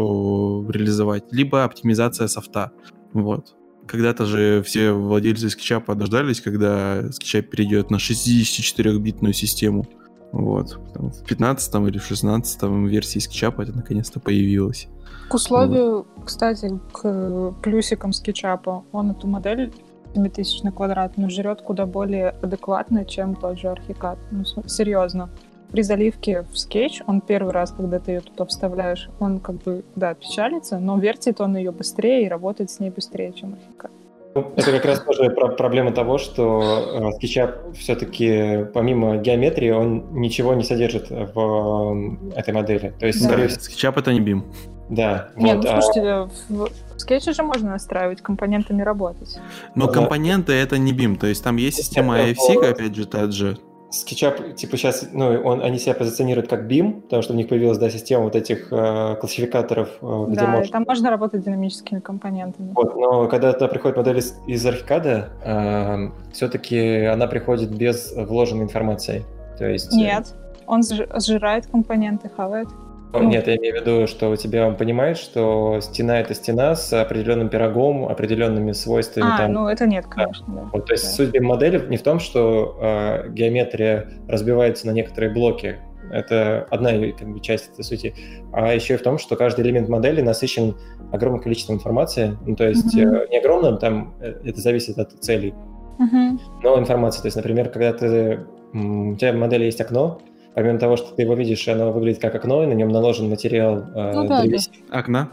реализовать, 0.69 1.31
либо 1.31 1.63
оптимизация 1.63 2.27
софта, 2.27 2.71
вот. 3.13 3.55
Когда-то 3.87 4.25
же 4.25 4.61
все 4.63 4.91
владельцы 4.91 5.47
SketchUp 5.47 5.95
дождались, 5.95 6.41
когда 6.41 7.01
SketchUp 7.01 7.43
перейдет 7.43 7.89
на 7.89 7.95
64-битную 7.95 9.33
систему. 9.33 9.87
Вот. 10.31 10.79
В 10.95 11.25
15 11.25 11.75
или 11.75 11.97
в 11.97 12.03
16 12.03 12.63
версии 12.87 13.19
SketchUp 13.19 13.61
это 13.61 13.75
наконец-то 13.75 14.19
появилось. 14.19 14.87
К 15.29 15.35
условию, 15.35 16.05
вот. 16.15 16.25
кстати, 16.25 16.79
к 16.91 17.53
плюсикам 17.61 18.11
SketchUp, 18.11 18.83
он 18.91 19.11
эту 19.11 19.27
модель 19.27 19.71
7000 20.13 20.63
на 20.63 20.71
квадрат, 20.71 21.17
но 21.17 21.29
жрет 21.29 21.61
куда 21.61 21.85
более 21.85 22.29
адекватно, 22.29 23.05
чем 23.05 23.35
тот 23.35 23.59
же 23.59 23.67
Archicad. 23.67 24.17
Ну, 24.31 24.43
серьезно. 24.67 25.29
При 25.71 25.83
заливке 25.83 26.45
в 26.51 26.57
скетч, 26.57 27.01
он 27.05 27.21
первый 27.21 27.53
раз, 27.53 27.71
когда 27.71 27.99
ты 27.99 28.13
ее 28.13 28.21
туда 28.21 28.45
вставляешь, 28.45 29.09
он 29.19 29.39
как 29.39 29.61
бы, 29.61 29.83
да, 29.95 30.15
печалится, 30.15 30.79
но 30.79 30.97
вертит 30.97 31.41
он 31.41 31.55
ее 31.57 31.71
быстрее 31.71 32.25
и 32.25 32.27
работает 32.27 32.71
с 32.71 32.79
ней 32.79 32.89
быстрее, 32.89 33.33
чем 33.33 33.53
Archicad. 33.53 33.91
Ну, 34.35 34.53
это 34.55 34.71
как 34.71 34.85
раз 34.85 35.01
тоже 35.01 35.29
проблема 35.31 35.91
того, 35.91 36.19
что 36.19 37.11
э, 37.19 37.25
SketchUp 37.25 37.73
все-таки 37.73 38.65
помимо 38.73 39.17
геометрии 39.17 39.71
он 39.71 40.05
ничего 40.11 40.53
не 40.53 40.63
содержит 40.63 41.09
в 41.09 42.29
этой 42.35 42.53
модели. 42.53 42.93
То 42.99 43.07
есть, 43.07 43.21
да. 43.21 43.27
скорее 43.27 43.47
всего... 43.47 43.63
SketchUp 43.63 43.99
это 43.99 44.13
не 44.13 44.19
BIM. 44.19 44.43
Да. 44.89 45.29
Нет, 45.35 45.57
вот, 45.57 45.65
ну 45.65 45.81
слушайте, 45.81 46.09
а... 46.09 46.29
в 46.49 46.99
скетче 46.99 47.33
же 47.33 47.43
можно 47.43 47.71
настраивать, 47.71 48.21
компонентами 48.21 48.81
работать. 48.81 49.37
Но 49.75 49.87
да. 49.87 49.93
компоненты 49.93 50.53
это 50.53 50.77
не 50.77 50.93
BIM, 50.93 51.17
то 51.17 51.27
есть 51.27 51.43
там 51.43 51.57
есть 51.57 51.77
система 51.77 52.19
IFC, 52.19 52.69
опять 52.69 52.95
же, 52.95 53.05
та 53.05 53.29
же, 53.31 53.57
SketchUp, 53.91 54.53
типа 54.53 54.77
сейчас, 54.77 55.07
ну, 55.11 55.41
он, 55.43 55.61
они 55.61 55.79
себя 55.79 55.95
позиционируют 55.95 56.49
как 56.49 56.69
BIM, 56.69 57.01
потому 57.01 57.21
что 57.23 57.33
у 57.33 57.35
них 57.35 57.47
появилась, 57.47 57.77
да, 57.77 57.89
система 57.89 58.23
вот 58.23 58.35
этих 58.35 58.71
э, 58.71 59.15
классификаторов, 59.19 59.89
э, 60.01 60.25
где 60.27 60.35
да, 60.39 60.47
можно... 60.47 60.71
там 60.71 60.83
можно 60.87 61.09
работать 61.09 61.43
динамическими 61.43 61.99
компонентами. 61.99 62.71
Вот, 62.75 62.95
но 62.95 63.27
когда 63.27 63.53
туда 63.53 63.67
приходит 63.67 63.97
модель 63.97 64.19
из, 64.19 64.35
из 64.47 64.65
архикада, 64.65 65.29
э, 65.43 66.31
все-таки 66.33 67.05
она 67.05 67.27
приходит 67.27 67.71
без 67.71 68.13
вложенной 68.15 68.63
информации. 68.63 69.25
То 69.57 69.65
есть... 69.65 69.91
Э, 69.93 69.97
Нет, 69.97 70.35
он 70.67 70.83
сжирает 70.83 71.65
компоненты, 71.67 72.29
хавает. 72.29 72.67
Ну, 73.11 73.23
Нет, 73.23 73.47
я 73.47 73.55
имею 73.57 73.75
в 73.75 73.81
виду, 73.81 74.07
что 74.07 74.29
у 74.29 74.35
тебя 74.35 74.67
он 74.67 74.75
понимает, 74.75 75.17
что 75.17 75.79
стена 75.81 76.19
это 76.19 76.35
стена 76.35 76.75
с 76.75 76.93
определенным 76.93 77.49
пирогом, 77.49 78.07
определенными 78.07 78.71
свойствами. 78.73 79.25
А, 79.33 79.37
там. 79.37 79.53
ну 79.53 79.67
это 79.67 79.87
нет, 79.87 80.05
конечно. 80.05 80.45
Да. 80.47 80.61
Да. 80.61 80.69
Вот, 80.73 80.85
то 80.85 80.93
есть 80.93 81.05
да. 81.05 81.09
суть 81.25 81.39
модели 81.41 81.83
не 81.87 81.97
в 81.97 82.03
том, 82.03 82.19
что 82.19 82.77
э, 82.79 83.29
геометрия 83.29 84.09
разбивается 84.27 84.85
на 84.85 84.91
некоторые 84.91 85.33
блоки. 85.33 85.77
Это 86.11 86.67
одна 86.69 86.91
бы, 86.91 87.15
часть 87.41 87.71
этой 87.73 87.83
сути. 87.83 88.13
А 88.53 88.73
еще 88.73 88.93
и 88.93 88.97
в 88.97 89.01
том, 89.01 89.17
что 89.17 89.35
каждый 89.35 89.65
элемент 89.65 89.89
модели 89.89 90.21
насыщен 90.21 90.75
огромным 91.11 91.41
количеством 91.41 91.77
информации. 91.77 92.37
Ну, 92.45 92.55
то 92.55 92.67
есть 92.67 92.95
mm-hmm. 92.95 93.23
э, 93.23 93.27
не 93.31 93.39
огромным, 93.39 93.79
там 93.79 94.13
э, 94.19 94.35
это 94.45 94.61
зависит 94.61 94.99
от 94.99 95.13
целей, 95.13 95.55
mm-hmm. 95.99 96.39
но 96.63 96.77
информация. 96.77 97.23
То 97.23 97.27
есть, 97.27 97.37
например, 97.37 97.69
когда 97.69 97.91
ты, 97.93 98.45
у 98.71 99.15
тебя 99.15 99.33
в 99.33 99.35
модели 99.35 99.65
есть 99.65 99.81
окно, 99.81 100.19
помимо 100.53 100.79
того, 100.79 100.97
что 100.97 101.15
ты 101.15 101.21
его 101.21 101.35
видишь, 101.35 101.67
оно 101.67 101.91
выглядит 101.91 102.21
как 102.21 102.35
окно, 102.35 102.63
и 102.63 102.67
на 102.67 102.73
нем 102.73 102.89
наложен 102.89 103.29
материал 103.29 103.85
э, 103.95 104.11
ну, 104.13 104.27
да, 104.27 104.41
древесины. 104.41 104.75
Да. 104.89 104.99
Окна? 104.99 105.29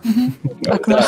Окна. 0.66 1.00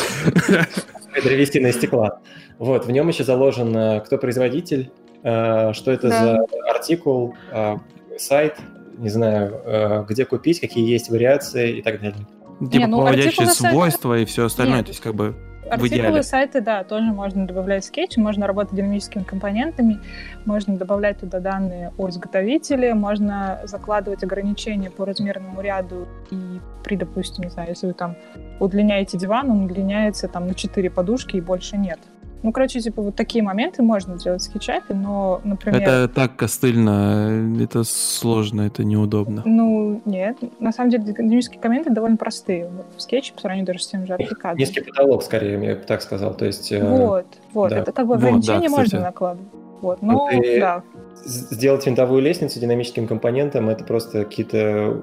Древесины 1.23 1.73
стекла. 1.73 2.21
Вот, 2.59 2.87
в 2.87 2.91
нем 2.91 3.09
еще 3.09 3.25
заложен, 3.25 3.77
э, 3.77 4.01
кто 4.01 4.19
производитель, 4.19 4.91
э, 5.23 5.73
что 5.73 5.91
это 5.93 6.09
за 6.09 6.45
артикул, 6.69 7.35
э, 7.53 7.77
сайт, 8.19 8.57
не 8.97 9.11
знаю, 9.11 10.05
где 10.09 10.25
купить, 10.25 10.59
какие 10.59 10.91
есть 10.91 11.09
вариации 11.09 11.79
и 11.79 11.83
так 11.83 12.01
далее. 12.01 12.27
Типа 12.73 12.89
ну, 12.89 13.01
проводящие 13.01 13.47
свойства 13.47 14.19
и 14.19 14.25
все 14.25 14.47
остальное, 14.47 14.83
то 14.83 14.89
есть 14.89 15.01
как 15.01 15.15
бы 15.15 15.37
Артикулы 15.71 16.23
сайты, 16.23 16.61
да, 16.61 16.85
тоже 16.85 17.13
можно 17.13 17.47
добавлять 17.47 17.85
в 17.85 17.87
скетч, 17.87 18.17
можно 18.17 18.47
работать 18.47 18.75
динамическими 18.75 19.23
компонентами, 19.23 20.01
можно 20.45 20.77
добавлять 20.77 21.19
туда 21.21 21.41
данные 21.41 21.93
о 21.99 22.09
изготовителе, 22.09 22.95
можно 22.95 23.61
закладывать 23.65 24.23
ограничения 24.25 24.91
по 24.91 25.05
размерному 25.05 25.61
ряду 25.61 26.09
и 26.31 26.61
при, 26.85 26.97
допустим, 26.97 27.45
не 27.45 27.51
знаю, 27.51 27.71
если 27.71 27.87
вы 27.87 27.93
там 27.93 28.17
удлиняете 28.61 29.19
диван, 29.19 29.51
он 29.51 29.65
удлиняется 29.65 30.29
там 30.29 30.47
на 30.47 30.55
4 30.55 30.91
подушки 30.91 31.37
и 31.37 31.41
больше 31.41 31.77
нет. 31.77 31.99
Ну, 32.43 32.53
короче, 32.53 32.81
типа 32.81 33.03
вот 33.03 33.17
такие 33.17 33.43
моменты 33.43 33.83
можно 33.83 34.17
делать 34.17 34.43
в 34.43 34.45
скетчапе, 34.45 34.95
но, 34.95 35.41
например... 35.43 35.83
Это 35.83 36.09
так 36.09 36.37
костыльно, 36.37 37.59
это 37.61 37.83
сложно, 37.85 38.63
это 38.63 38.85
неудобно. 38.85 39.43
Ну, 39.45 40.01
нет. 40.05 40.37
На 40.61 40.73
самом 40.73 40.91
деле, 40.91 41.05
динамические 41.05 41.61
комменты 41.61 41.91
довольно 41.91 42.17
простые 42.17 42.71
в 42.97 43.01
скетче 43.01 43.33
по 43.35 43.41
сравнению 43.41 43.67
даже 43.67 43.81
с 43.81 43.89
тем 43.89 44.07
же 44.07 44.15
архикадом. 44.15 44.59
Низкий 44.59 44.81
потолок, 44.81 45.23
скорее, 45.23 45.61
я 45.65 45.75
бы 45.75 45.83
так 45.83 46.01
сказал. 46.03 46.35
То 46.35 46.45
есть, 46.45 46.71
э, 46.71 46.87
вот, 46.87 47.27
вот. 47.53 47.71
Да. 47.71 47.79
Это 47.79 47.93
как 47.93 48.07
бы 48.07 48.15
ограничение 48.15 48.69
вот, 48.69 48.77
да, 48.77 48.83
можно 48.83 49.01
накладывать. 49.01 49.49
Вот, 49.81 50.03
но, 50.03 50.29
ну, 50.33 50.43
Ты... 50.43 50.61
да. 50.61 50.83
Сделать 51.25 51.85
винтовую 51.87 52.23
лестницу 52.23 52.61
динамическим 52.61 53.07
компонентом— 53.07 53.69
это 53.71 53.85
просто 53.85 54.25
какие-то 54.25 55.01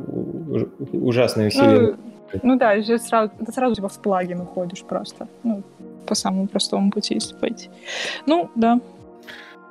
ужасные 0.94 1.50
усилия. 1.50 1.96
Ну, 2.34 2.40
ну 2.42 2.58
да, 2.58 2.76
сразу, 2.98 3.32
ты 3.46 3.52
сразу 3.52 3.76
типа 3.76 3.90
в 3.90 4.00
плагин 4.00 4.42
уходишь 4.42 4.84
просто. 4.84 5.28
Ну, 5.44 5.64
по 6.06 6.16
самому 6.16 6.48
простому 6.48 6.92
пути, 6.92 7.16
если 7.16 7.36
пойти. 7.36 7.70
Ну, 8.26 8.50
да. 8.56 8.80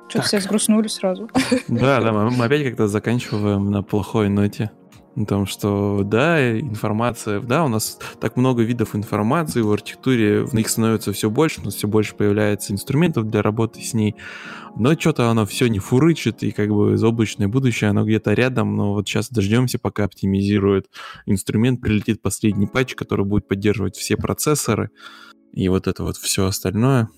Что-то 0.07 0.27
все 0.27 0.39
сгрустнули 0.39 0.87
сразу. 0.87 1.29
Да, 1.67 2.01
да, 2.01 2.11
мы 2.11 2.45
опять 2.45 2.63
как-то 2.63 2.87
заканчиваем 2.87 3.71
на 3.71 3.81
плохой 3.81 4.29
ноте. 4.29 4.71
О 5.15 5.23
том, 5.23 5.45
что 5.45 6.01
да, 6.03 6.59
информация, 6.59 7.39
да, 7.39 7.63
у 7.63 7.69
нас 7.69 7.97
так 8.19 8.35
много 8.35 8.63
видов 8.63 8.95
информации 8.95 9.61
в 9.61 9.71
архитектуре, 9.71 10.43
в 10.43 10.53
них 10.53 10.67
становится 10.67 11.13
все 11.13 11.29
больше, 11.29 11.61
у 11.61 11.63
нас 11.63 11.75
все 11.75 11.87
больше 11.87 12.15
появляется 12.15 12.73
инструментов 12.73 13.29
для 13.29 13.41
работы 13.41 13.81
с 13.81 13.93
ней, 13.93 14.15
но 14.75 14.93
что-то 14.99 15.29
оно 15.29 15.45
все 15.45 15.67
не 15.67 15.79
фурычит, 15.79 16.43
и 16.43 16.51
как 16.51 16.67
бы 16.67 16.97
облачное 17.01 17.47
будущее, 17.47 17.91
оно 17.91 18.03
где-то 18.03 18.33
рядом, 18.33 18.75
но 18.75 18.93
вот 18.93 19.07
сейчас 19.07 19.29
дождемся, 19.29 19.79
пока 19.79 20.03
оптимизирует 20.03 20.87
инструмент, 21.25 21.79
прилетит 21.79 22.21
последний 22.21 22.67
патч, 22.67 22.95
который 22.95 23.25
будет 23.25 23.47
поддерживать 23.47 23.95
все 23.95 24.17
процессоры, 24.17 24.89
и 25.55 25.67
вот 25.69 25.87
это 25.87 26.03
вот 26.03 26.17
все 26.17 26.45
остальное. 26.45 27.09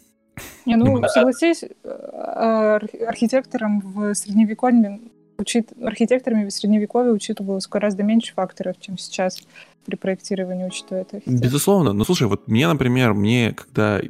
Не, 0.66 0.76
ну, 0.76 1.02
согласись, 1.08 1.64
э, 1.64 2.80
архитекторам 3.08 3.82
в 3.82 4.14
средневековье 4.14 5.00
учит... 5.40 5.72
архитекторами 5.82 6.48
в 6.48 6.52
средневековье 6.52 7.12
учитывалось 7.12 7.68
гораздо 7.68 8.04
меньше 8.04 8.34
факторов, 8.34 8.76
чем 8.80 8.98
сейчас 8.98 9.42
при 9.86 9.96
проектировании 9.96 10.66
учитывает. 10.66 11.14
Безусловно. 11.26 11.94
Но 11.94 12.04
слушай, 12.04 12.28
вот 12.28 12.48
мне, 12.48 12.68
например, 12.68 13.14
мне, 13.14 13.54
когда... 13.54 14.02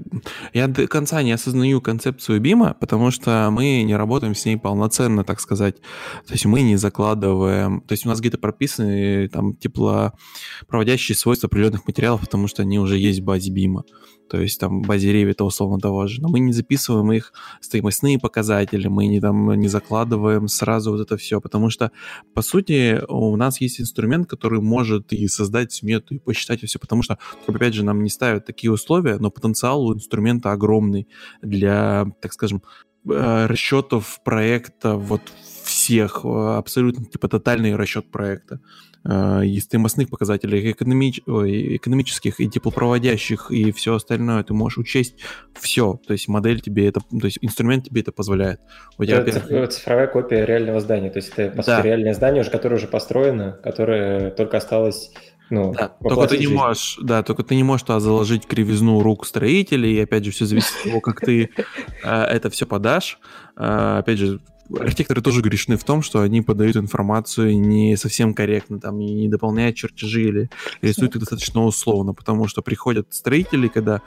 Я 0.54 0.68
до 0.68 0.88
конца 0.88 1.22
не 1.22 1.32
осознаю 1.32 1.82
концепцию 1.82 2.42
бима, 2.42 2.76
потому 2.80 3.12
что 3.12 3.50
мы 3.52 3.84
не 3.84 3.96
работаем 3.96 4.34
с 4.34 4.44
ней 4.46 4.58
полноценно, 4.58 5.24
так 5.24 5.40
сказать. 5.40 5.76
То 6.26 6.34
есть 6.34 6.46
мы 6.46 6.62
не 6.62 6.78
закладываем... 6.78 7.82
То 7.82 7.94
есть 7.94 8.06
у 8.06 8.10
нас 8.10 8.20
где-то 8.20 8.40
прописаны 8.40 9.30
там 9.30 9.54
теплопроводящие 9.54 11.16
свойства 11.16 11.48
определенных 11.48 11.86
материалов, 11.88 12.22
потому 12.22 12.48
что 12.48 12.64
они 12.64 12.80
уже 12.80 12.98
есть 12.98 13.20
в 13.20 13.24
базе 13.24 13.52
бима 13.52 13.84
то 14.30 14.40
есть 14.40 14.60
там 14.60 14.82
базе 14.82 15.12
Revit 15.14 15.44
условно 15.44 15.80
того 15.80 16.08
же, 16.08 16.22
но 16.22 16.30
мы 16.30 16.40
не 16.40 16.54
записываем 16.54 17.12
их 17.12 17.34
стоимостные 17.62 18.20
показатели, 18.20 18.88
мы 18.88 19.08
не, 19.08 19.20
там, 19.20 19.54
не 19.54 19.68
закладываем 19.68 20.48
сразу 20.48 20.92
вот 20.92 21.02
это 21.02 21.18
все, 21.18 21.42
потому 21.42 21.70
что, 21.70 21.92
по 22.34 22.42
сути, 22.42 23.02
у 23.08 23.36
нас 23.36 23.62
есть 23.62 23.82
инструмент, 23.82 24.28
который 24.28 24.62
может 24.62 25.14
и 25.14 25.28
создать 25.28 25.72
смету, 25.72 26.16
и 26.16 26.20
посчитать 26.20 26.62
все, 26.64 26.80
потому 26.80 27.04
что, 27.04 27.18
опять 27.48 27.74
же, 27.74 27.84
нам 27.84 28.04
не 28.04 28.10
ставят 28.10 28.46
такие 28.46 28.72
условия, 28.72 29.18
но 29.18 29.32
потенциал 29.32 29.86
у 29.86 29.94
инструмента 29.94 30.52
огромный 30.52 31.08
для, 31.42 32.06
так 32.22 32.34
скажем, 32.34 32.64
э, 33.10 33.46
расчетов 33.48 34.20
проекта 34.24 34.96
вот 34.96 35.22
всех, 35.88 36.26
абсолютно 36.26 37.06
типа 37.06 37.30
тотальный 37.30 37.76
расчет 37.76 38.12
проекта 38.12 38.60
и 39.06 39.60
стоимостных 39.62 40.10
показателей, 40.10 40.72
экономич... 40.72 41.22
Ой, 41.28 41.78
экономических, 41.78 42.42
и 42.42 42.50
теплопроводящих, 42.50 43.52
и 43.52 43.72
все 43.72 43.96
остальное, 43.96 44.44
ты 44.44 44.54
можешь 44.54 44.80
учесть 44.80 45.16
все. 45.58 45.98
То 46.06 46.12
есть 46.12 46.28
модель 46.28 46.60
тебе 46.60 46.90
это, 46.90 47.00
то 47.00 47.26
есть 47.26 47.38
инструмент 47.42 47.86
тебе 47.86 48.02
это 48.02 48.12
позволяет. 48.12 48.60
У 48.98 49.06
тебя 49.06 49.20
это 49.20 49.40
опять... 49.40 49.74
цифровая 49.74 50.08
копия 50.08 50.46
реального 50.46 50.82
здания. 50.82 51.10
То 51.10 51.20
есть 51.20 51.32
это, 51.38 51.56
по 51.56 51.64
да. 51.64 51.78
сути, 51.78 51.88
реальное 51.88 52.14
здание, 52.14 52.42
уже, 52.42 52.52
которое 52.52 52.76
уже 52.76 52.88
построено, 52.88 53.58
которое 53.64 54.32
только 54.32 54.58
осталось 54.58 55.12
ну, 55.50 55.74
да, 55.74 55.94
только 56.02 56.28
ты 56.28 56.38
не 56.40 56.48
можешь, 56.48 57.00
да, 57.02 57.24
только 57.24 57.44
ты 57.44 57.56
не 57.56 57.64
можешь 57.64 57.84
туда 57.84 58.02
заложить 58.02 58.46
кривизну 58.46 59.02
рук 59.02 59.26
строителей, 59.26 59.96
и 59.96 60.02
опять 60.02 60.26
же 60.26 60.32
все 60.32 60.46
зависит 60.46 60.74
от 60.80 60.84
того, 60.84 61.00
как 61.00 61.22
ты 61.22 61.52
э, 62.04 62.10
это 62.10 62.50
все 62.50 62.66
подашь. 62.66 63.18
Э, 63.56 64.00
опять 64.00 64.20
же, 64.20 64.42
архитекторы 64.70 65.22
тоже 65.22 65.42
грешны 65.42 65.78
в 65.78 65.84
том, 65.84 66.02
что 66.02 66.22
они 66.22 66.42
подают 66.42 66.78
информацию 66.78 67.60
не 67.60 67.96
совсем 67.98 68.34
корректно, 68.34 68.80
там, 68.80 69.00
и 69.00 69.06
не 69.06 69.30
дополняют 69.30 69.76
чертежи 69.76 70.24
или 70.24 70.50
рисуют 70.82 71.16
их 71.16 71.22
достаточно 71.22 71.64
условно, 71.64 72.14
потому 72.14 72.48
что 72.48 72.62
приходят 72.62 73.08
строители, 73.14 73.68
когда 73.68 74.02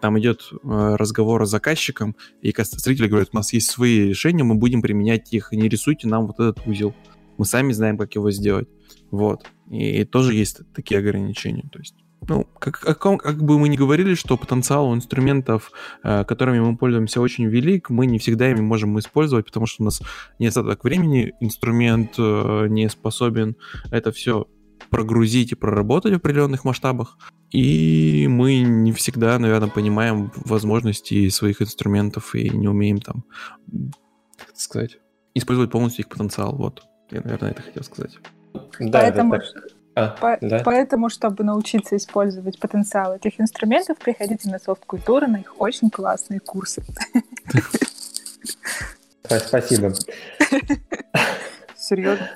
там 0.00 0.18
идет 0.18 0.48
э, 0.52 0.56
разговор 0.96 1.46
с 1.46 1.50
заказчиком, 1.50 2.16
и 2.42 2.52
строители 2.52 3.08
говорят, 3.08 3.30
у 3.32 3.36
нас 3.36 3.52
есть 3.52 3.70
свои 3.70 4.08
решения, 4.08 4.44
мы 4.44 4.54
будем 4.54 4.82
применять 4.82 5.32
их, 5.32 5.52
не 5.52 5.68
рисуйте 5.68 6.08
нам 6.08 6.26
вот 6.26 6.36
этот 6.40 6.66
узел. 6.66 6.94
Мы 7.38 7.44
сами 7.44 7.72
знаем, 7.72 7.98
как 7.98 8.14
его 8.14 8.30
сделать. 8.30 8.68
Вот. 9.10 9.46
И, 9.70 10.00
и 10.00 10.04
тоже 10.04 10.34
есть 10.34 10.60
такие 10.74 10.98
ограничения. 10.98 11.68
То 11.70 11.78
есть 11.78 11.94
ну, 12.28 12.44
как, 12.58 12.80
как, 12.80 12.98
как 12.98 13.42
бы 13.42 13.58
мы 13.58 13.68
ни 13.68 13.76
говорили, 13.76 14.14
что 14.14 14.36
потенциал 14.36 14.88
у 14.88 14.94
инструментов, 14.94 15.70
э, 16.02 16.24
которыми 16.24 16.60
мы 16.60 16.76
пользуемся, 16.76 17.20
очень 17.20 17.46
велик, 17.46 17.90
мы 17.90 18.06
не 18.06 18.18
всегда 18.18 18.50
ими 18.50 18.60
можем 18.60 18.98
использовать, 18.98 19.46
потому 19.46 19.66
что 19.66 19.82
у 19.82 19.84
нас 19.84 20.00
недостаток 20.38 20.82
времени, 20.84 21.34
инструмент 21.40 22.14
э, 22.18 22.66
не 22.68 22.88
способен 22.88 23.56
это 23.90 24.12
все 24.12 24.46
прогрузить 24.90 25.52
и 25.52 25.54
проработать 25.54 26.12
в 26.12 26.16
определенных 26.16 26.64
масштабах, 26.64 27.18
и 27.50 28.26
мы 28.28 28.60
не 28.60 28.92
всегда, 28.92 29.38
наверное, 29.38 29.68
понимаем 29.68 30.32
возможности 30.36 31.28
своих 31.28 31.62
инструментов 31.62 32.34
и 32.34 32.50
не 32.50 32.68
умеем 32.68 33.00
там, 33.00 33.24
как 34.36 34.56
сказать, 34.56 34.98
использовать 35.34 35.70
полностью 35.70 36.04
их 36.04 36.08
потенциал. 36.08 36.56
Вот, 36.56 36.82
я, 37.10 37.20
наверное, 37.20 37.50
это 37.52 37.62
хотел 37.62 37.82
сказать. 37.82 38.18
Да, 38.80 39.00
Поэтому... 39.00 39.34
это 39.34 39.52
так 39.52 39.75
а, 39.96 40.08
По- 40.08 40.38
да? 40.42 40.60
Поэтому, 40.62 41.08
чтобы 41.08 41.42
научиться 41.42 41.96
использовать 41.96 42.60
потенциал 42.60 43.14
этих 43.14 43.40
инструментов, 43.40 43.96
приходите 43.96 44.50
на 44.50 44.58
софт-культуру, 44.58 45.26
на 45.26 45.38
их 45.38 45.58
очень 45.58 45.88
классные 45.88 46.38
курсы. 46.38 46.84
Спасибо. 49.24 49.94
Серьезно? 51.74 52.28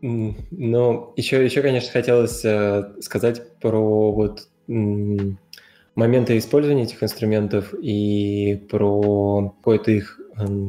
Ну, 0.00 1.12
еще, 1.16 1.44
еще, 1.44 1.62
конечно, 1.62 1.90
хотелось 1.92 2.44
э, 2.44 2.92
сказать 3.00 3.58
про 3.58 4.12
вот 4.12 4.48
моменты 4.66 6.38
использования 6.38 6.84
этих 6.84 7.02
инструментов 7.02 7.72
и 7.74 8.66
про 8.68 9.54
какое-то 9.58 9.90
их 9.92 10.20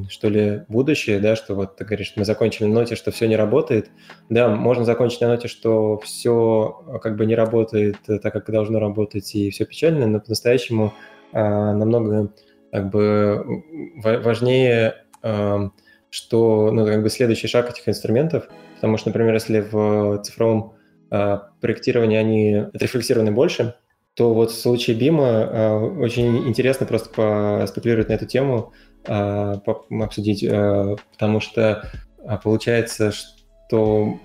что 0.10 0.30
ли, 0.30 0.64
будущее, 0.68 1.20
да, 1.20 1.36
что 1.36 1.56
вот 1.56 1.76
ты 1.76 1.86
говоришь, 1.86 2.14
мы 2.16 2.26
закончили 2.26 2.66
на 2.66 2.74
ноте, 2.74 2.96
что 2.96 3.12
все 3.12 3.28
не 3.28 3.36
работает. 3.36 3.90
Да, 4.30 4.50
можно 4.50 4.86
закончить 4.86 5.22
на 5.22 5.28
ноте, 5.28 5.48
что 5.48 6.00
все 6.00 6.84
а, 6.88 7.00
как 7.00 7.16
бы 7.16 7.26
не 7.26 7.36
работает 7.36 7.98
э, 8.08 8.20
так, 8.20 8.34
как 8.34 8.50
должно 8.52 8.80
работать, 8.80 9.36
и 9.36 9.50
все 9.52 9.66
печально, 9.66 10.08
но 10.08 10.20
по-настоящему 10.20 10.94
а, 11.34 11.74
намного 11.74 12.34
как 12.72 12.90
бы 12.90 13.64
важнее, 14.02 14.96
а, 15.22 15.70
что, 16.10 16.72
ну, 16.72 16.86
как 16.86 17.04
бы 17.04 17.10
следующий 17.10 17.48
шаг 17.48 17.70
этих 17.70 17.88
инструментов, 17.88 18.50
потому 18.76 18.98
что, 18.98 19.10
например, 19.10 19.34
если 19.34 19.60
в 19.60 20.22
цифровом 20.24 20.74
а, 21.12 21.50
проектировании 21.62 22.18
они 22.18 22.56
отрефлексированы 22.74 23.32
больше, 23.32 23.76
то 24.16 24.34
вот 24.34 24.52
в 24.52 24.60
случае 24.60 24.98
Бима 24.98 25.28
а, 25.28 25.78
очень 25.78 26.48
интересно 26.48 26.86
просто 26.86 27.10
поспекулировать 27.10 28.10
на 28.10 28.14
эту 28.14 28.26
тему, 28.26 28.74
обсудить, 29.06 30.44
а, 30.44 30.96
потому 31.12 31.40
что 31.40 31.90
а, 32.26 32.38
получается, 32.38 33.12
что 33.12 34.20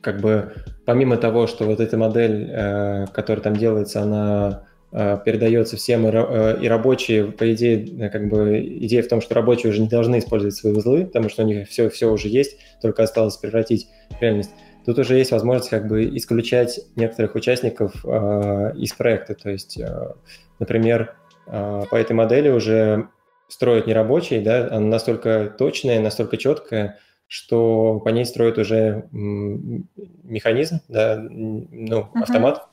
как 0.00 0.20
бы 0.20 0.52
помимо 0.86 1.16
того, 1.16 1.46
что 1.46 1.64
вот 1.64 1.80
эта 1.80 1.96
модель, 1.96 3.06
которая 3.12 3.42
там 3.42 3.56
делается, 3.56 4.02
она 4.02 4.64
передается 4.90 5.76
всем, 5.76 6.08
и, 6.08 6.68
рабочие, 6.68 7.26
по 7.26 7.52
идее, 7.52 8.08
как 8.08 8.28
бы 8.28 8.58
идея 8.58 9.02
в 9.02 9.08
том, 9.08 9.20
что 9.20 9.34
рабочие 9.34 9.70
уже 9.70 9.82
не 9.82 9.88
должны 9.88 10.18
использовать 10.18 10.54
свои 10.54 10.72
узлы, 10.72 11.04
потому 11.04 11.28
что 11.28 11.42
у 11.42 11.46
них 11.46 11.68
все, 11.68 11.90
все 11.90 12.10
уже 12.10 12.28
есть, 12.28 12.56
только 12.80 13.02
осталось 13.02 13.36
превратить 13.36 13.86
в 14.10 14.22
реальность. 14.22 14.50
Тут 14.88 14.98
уже 15.00 15.18
есть 15.18 15.32
возможность 15.32 15.68
как 15.68 15.86
бы 15.86 16.16
исключать 16.16 16.80
некоторых 16.96 17.34
участников 17.34 17.92
э, 18.06 18.72
из 18.78 18.94
проекта. 18.94 19.34
То 19.34 19.50
есть, 19.50 19.78
э, 19.78 20.14
например, 20.58 21.14
э, 21.46 21.82
по 21.90 21.94
этой 21.94 22.12
модели 22.14 22.48
уже 22.48 23.08
строят 23.48 23.86
не 23.86 23.94
рабочий, 23.94 24.40
да, 24.40 24.68
она 24.68 24.86
настолько 24.86 25.52
точная, 25.58 26.00
настолько 26.00 26.36
четкая, 26.36 26.98
что 27.26 28.00
по 28.00 28.10
ней 28.10 28.24
строят 28.24 28.58
уже 28.58 29.08
механизм, 29.10 30.80
да, 30.88 31.16
ну, 31.18 32.00
uh-huh. 32.00 32.22
автомат, 32.22 32.68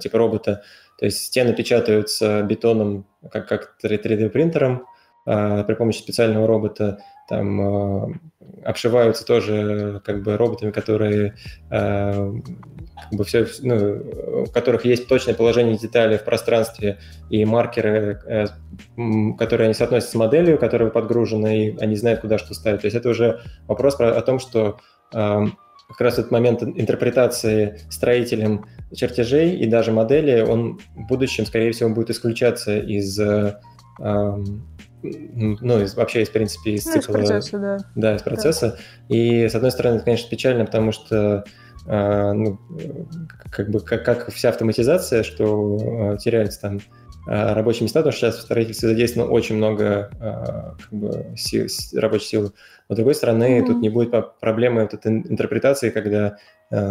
типа 0.00 0.18
робота. 0.18 0.62
То 0.98 1.04
есть 1.04 1.24
стены 1.24 1.54
печатаются 1.54 2.42
бетоном, 2.42 3.06
как, 3.30 3.48
как 3.48 3.76
3D-принтером, 3.84 4.82
а, 4.82 4.95
при 5.26 5.74
помощи 5.74 5.98
специального 5.98 6.46
робота 6.46 6.98
там 7.28 7.60
а, 7.60 8.08
обшиваются 8.64 9.26
тоже 9.26 10.00
как 10.04 10.22
бы 10.22 10.36
роботами, 10.36 10.70
которые 10.70 11.34
а, 11.70 12.32
как 13.02 13.18
бы 13.18 13.24
все, 13.24 13.46
ну, 13.62 14.44
у 14.44 14.46
которых 14.46 14.84
есть 14.84 15.08
точное 15.08 15.34
положение 15.34 15.76
деталей 15.76 16.18
в 16.18 16.24
пространстве 16.24 16.98
и 17.28 17.44
маркеры, 17.44 18.20
э, 18.26 18.46
которые 19.36 19.66
они 19.66 19.74
соотносят 19.74 20.08
с 20.08 20.14
моделью, 20.14 20.58
которая 20.58 20.88
подгружена, 20.88 21.54
и 21.54 21.76
они 21.76 21.94
знают, 21.96 22.20
куда 22.20 22.38
что 22.38 22.54
ставить. 22.54 22.80
То 22.80 22.86
есть 22.86 22.96
это 22.96 23.10
уже 23.10 23.40
вопрос 23.66 23.96
про, 23.96 24.16
о 24.16 24.22
том, 24.22 24.38
что 24.38 24.78
как 25.12 26.00
раз 26.00 26.18
этот 26.18 26.32
момент 26.32 26.62
интерпретации 26.62 27.80
строителем 27.90 28.64
чертежей 28.92 29.56
и 29.56 29.66
даже 29.66 29.92
модели, 29.92 30.40
он 30.40 30.80
в 30.96 31.06
будущем, 31.06 31.46
скорее 31.46 31.70
всего, 31.70 31.90
будет 31.90 32.10
исключаться 32.10 32.76
из 32.76 33.20
ну, 35.60 35.82
из, 35.82 35.94
вообще, 35.94 36.22
из, 36.22 36.28
принципе, 36.28 36.72
из 36.72 36.84
цикла... 36.84 37.18
Ну, 37.18 37.22
из 37.22 37.28
процесса, 37.28 37.58
да. 37.58 37.78
Да, 37.94 38.16
из 38.16 38.22
процесса. 38.22 38.78
Да. 39.08 39.14
И, 39.14 39.48
с 39.48 39.54
одной 39.54 39.70
стороны, 39.70 39.96
это, 39.96 40.04
конечно, 40.04 40.28
печально, 40.28 40.64
потому 40.64 40.92
что 40.92 41.44
а, 41.88 42.32
ну, 42.32 42.58
как 43.50 43.70
бы 43.70 43.80
как, 43.80 44.04
как 44.04 44.32
вся 44.32 44.48
автоматизация, 44.48 45.22
что 45.22 45.78
а, 46.12 46.16
теряется 46.16 46.60
там 46.60 46.80
рабочие 47.28 47.82
места, 47.82 48.00
потому 48.00 48.12
что 48.12 48.26
сейчас 48.26 48.36
в 48.36 48.42
строительстве 48.42 48.90
задействовано 48.90 49.32
очень 49.32 49.56
много 49.56 50.10
как 50.20 50.92
бы, 50.92 51.26
сил, 51.36 51.66
рабочих 51.94 52.28
сил. 52.28 52.54
Но, 52.88 52.94
с 52.94 52.96
другой 52.96 53.16
стороны, 53.16 53.58
mm-hmm. 53.58 53.66
тут 53.66 53.82
не 53.82 53.88
будет 53.88 54.14
проблемы 54.38 54.82
вот 54.82 54.94
этой 54.94 55.10
интерпретации, 55.10 55.90
когда 55.90 56.36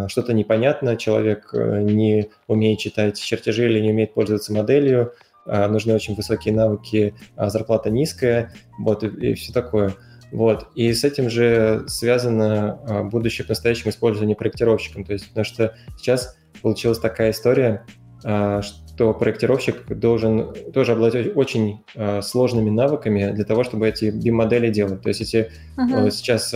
что-то 0.10 0.34
непонятно, 0.34 0.98
человек 0.98 1.54
не 1.54 2.30
умеет 2.48 2.80
читать 2.80 3.18
чертежи 3.18 3.64
или 3.64 3.80
не 3.80 3.92
умеет 3.92 4.14
пользоваться 4.14 4.52
моделью, 4.52 5.14
нужны 5.46 5.94
очень 5.94 6.16
высокие 6.16 6.54
навыки, 6.54 7.14
а 7.36 7.50
зарплата 7.50 7.90
низкая, 7.90 8.54
вот, 8.80 9.04
и, 9.04 9.08
и 9.08 9.34
все 9.36 9.54
такое. 9.54 9.94
Вот. 10.36 10.68
И 10.76 10.92
с 10.94 11.04
этим 11.04 11.30
же 11.30 11.86
связано 11.88 12.80
а, 12.88 13.04
будущее 13.04 13.46
к 13.46 13.50
настоящему 13.50 13.92
использование 13.92 14.36
проектировщиком. 14.36 15.06
То 15.06 15.14
есть, 15.14 15.30
потому 15.30 15.46
что 15.46 15.76
сейчас 15.98 16.38
получилась 16.62 17.00
такая 17.00 17.32
история, 17.32 17.86
а, 18.24 18.62
что 18.62 19.14
проектировщик 19.14 19.88
должен 19.98 20.54
тоже 20.74 20.94
обладать 20.94 21.36
очень 21.36 21.86
а, 21.96 22.22
сложными 22.22 22.70
навыками 22.70 23.32
для 23.32 23.46
того, 23.46 23.64
чтобы 23.64 23.88
эти 23.88 24.06
BIM-модели 24.06 24.70
делать. 24.70 25.02
То 25.02 25.10
есть, 25.10 25.22
если 25.22 25.52
uh-huh. 25.78 26.12
сейчас 26.12 26.54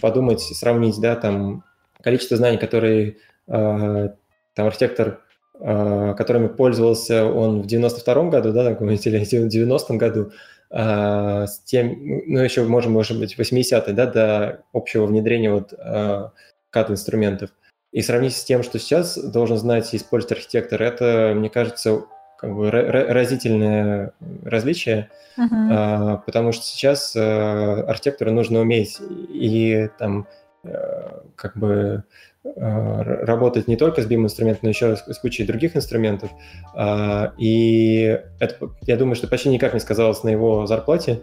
подумать, 0.00 0.40
сравнить, 0.40 1.00
да, 1.00 1.16
там 1.16 1.64
количество 2.02 2.36
знаний, 2.36 2.58
которые 2.58 3.16
там 3.46 4.12
архитектор 4.56 5.20
которыми 5.60 6.48
пользовался 6.48 7.26
он 7.26 7.62
в 7.62 7.66
92-м 7.66 8.30
году, 8.30 8.52
да, 8.52 8.74
там, 8.74 8.88
или 8.90 8.96
в 8.96 9.54
90-м 9.54 9.98
году, 9.98 10.32
а, 10.70 11.46
с 11.46 11.60
тем, 11.60 12.22
ну, 12.26 12.40
еще 12.40 12.62
можем, 12.64 12.92
может 12.92 13.18
быть, 13.18 13.36
80-е, 13.38 13.92
да, 13.92 14.06
до 14.06 14.62
общего 14.72 15.06
внедрения 15.06 15.52
вот 15.52 15.74
а, 15.76 16.32
кат-инструментов. 16.70 17.50
И 17.92 18.02
сравнить 18.02 18.36
с 18.36 18.44
тем, 18.44 18.62
что 18.62 18.78
сейчас 18.78 19.18
должен 19.18 19.58
знать 19.58 19.92
и 19.92 19.96
использовать 19.96 20.32
архитектор, 20.32 20.80
это, 20.80 21.32
мне 21.34 21.50
кажется, 21.50 22.04
как 22.38 22.54
бы 22.54 22.70
разительное 22.70 24.12
различие, 24.44 25.10
uh-huh. 25.36 25.68
а, 25.70 26.16
потому 26.18 26.52
что 26.52 26.64
сейчас 26.64 27.14
а, 27.16 27.84
архитектору 27.88 28.30
нужно 28.30 28.60
уметь 28.60 28.98
и 29.28 29.90
там 29.98 30.28
а, 30.64 31.24
как 31.34 31.56
бы 31.56 32.04
работать 32.42 33.68
не 33.68 33.76
только 33.76 34.02
с 34.02 34.06
BIM-инструментом, 34.06 34.60
но 34.62 34.68
еще 34.70 34.96
с, 34.96 35.18
кучей 35.18 35.44
других 35.44 35.76
инструментов. 35.76 36.30
А, 36.74 37.32
и 37.38 38.18
это, 38.38 38.70
я 38.82 38.96
думаю, 38.96 39.14
что 39.14 39.28
почти 39.28 39.50
никак 39.50 39.74
не 39.74 39.80
сказалось 39.80 40.22
на 40.22 40.30
его 40.30 40.66
зарплате. 40.66 41.20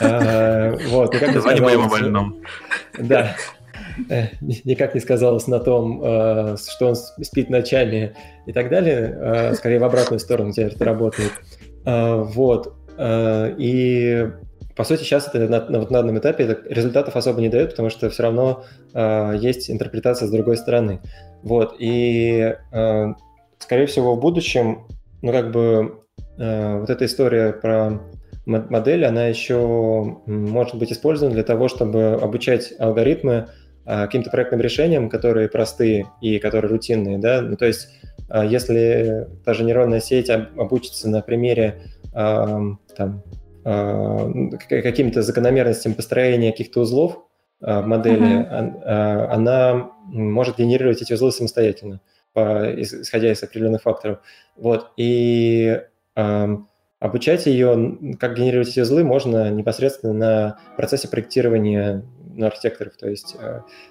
А, 0.00 0.72
вот, 0.90 1.12
никак 1.14 1.34
не 1.34 1.40
сказалось... 1.40 2.32
Да, 2.98 3.36
э, 4.08 4.26
никак 4.40 4.94
не 4.94 5.00
сказалось 5.00 5.48
на 5.48 5.58
том, 5.58 6.00
э, 6.02 6.56
что 6.56 6.88
он 6.88 6.94
спит 6.94 7.50
ночами 7.50 8.14
и 8.46 8.52
так 8.52 8.68
далее. 8.68 9.54
Скорее 9.54 9.80
в 9.80 9.84
обратную 9.84 10.20
сторону 10.20 10.52
теперь 10.52 10.72
это 10.72 10.84
работает. 10.84 11.32
Вот. 11.84 12.76
И 13.00 14.28
по 14.76 14.84
сути, 14.84 15.02
сейчас 15.02 15.28
это 15.28 15.48
на, 15.48 15.68
на, 15.68 15.78
вот 15.78 15.90
на 15.90 15.98
данном 15.98 16.18
этапе 16.18 16.44
это 16.44 16.68
результатов 16.68 17.16
особо 17.16 17.40
не 17.40 17.48
дает, 17.48 17.70
потому 17.70 17.90
что 17.90 18.08
все 18.10 18.22
равно 18.22 18.64
э, 18.94 19.36
есть 19.38 19.70
интерпретация 19.70 20.28
с 20.28 20.30
другой 20.30 20.56
стороны. 20.56 21.00
Вот, 21.42 21.76
и, 21.78 22.54
э, 22.72 23.06
скорее 23.58 23.86
всего, 23.86 24.14
в 24.14 24.20
будущем, 24.20 24.86
ну, 25.20 25.32
как 25.32 25.50
бы, 25.50 26.04
э, 26.38 26.78
вот 26.78 26.88
эта 26.88 27.04
история 27.04 27.52
про 27.52 28.00
модель, 28.46 29.04
она 29.04 29.26
еще 29.26 30.18
может 30.26 30.74
быть 30.76 30.92
использована 30.92 31.34
для 31.34 31.44
того, 31.44 31.68
чтобы 31.68 32.14
обучать 32.14 32.72
алгоритмы 32.78 33.48
э, 33.84 34.02
каким-то 34.04 34.30
проектным 34.30 34.60
решениям, 34.60 35.08
которые 35.08 35.48
простые 35.48 36.06
и 36.20 36.38
которые 36.38 36.70
рутинные, 36.70 37.18
да, 37.18 37.42
ну, 37.42 37.56
то 37.56 37.66
есть 37.66 37.88
э, 38.30 38.46
если 38.48 39.28
та 39.44 39.54
же 39.54 39.64
нейронная 39.64 40.00
сеть 40.00 40.30
обучится 40.30 41.08
на 41.08 41.20
примере 41.20 41.82
э, 42.14 42.58
там, 42.96 43.22
каким-то 43.62 45.22
закономерностям 45.22 45.94
построения 45.94 46.50
каких-то 46.50 46.80
узлов 46.80 47.24
а, 47.60 47.80
в 47.82 47.86
модели, 47.86 48.42
uh-huh. 48.42 49.26
она 49.30 49.90
может 50.06 50.58
генерировать 50.58 51.02
эти 51.02 51.12
узлы 51.12 51.32
самостоятельно, 51.32 52.00
исходя 52.34 53.30
из 53.30 53.42
определенных 53.42 53.82
факторов. 53.82 54.18
Вот. 54.56 54.90
И 54.96 55.80
обучать 56.98 57.46
ее, 57.46 58.16
как 58.18 58.36
генерировать 58.36 58.68
эти 58.68 58.80
узлы, 58.80 59.04
можно 59.04 59.50
непосредственно 59.50 60.12
на 60.12 60.58
процессе 60.76 61.08
проектирования 61.08 62.04
на 62.34 62.46
архитекторов. 62.48 62.96
То 62.96 63.08
есть 63.08 63.36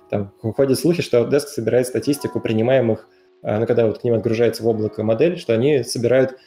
там 0.09 0.33
ходят 0.39 0.77
слухи, 0.79 1.01
что 1.01 1.21
Autodesk 1.21 1.47
собирает 1.47 1.87
статистику 1.87 2.39
принимаемых, 2.39 3.07
ну, 3.43 3.65
когда 3.65 3.85
вот 3.87 3.99
к 3.99 4.03
ним 4.03 4.15
отгружается 4.15 4.63
в 4.63 4.67
облако 4.67 5.03
модель, 5.03 5.37
что 5.37 5.53
они 5.53 5.83
собирают 5.83 6.37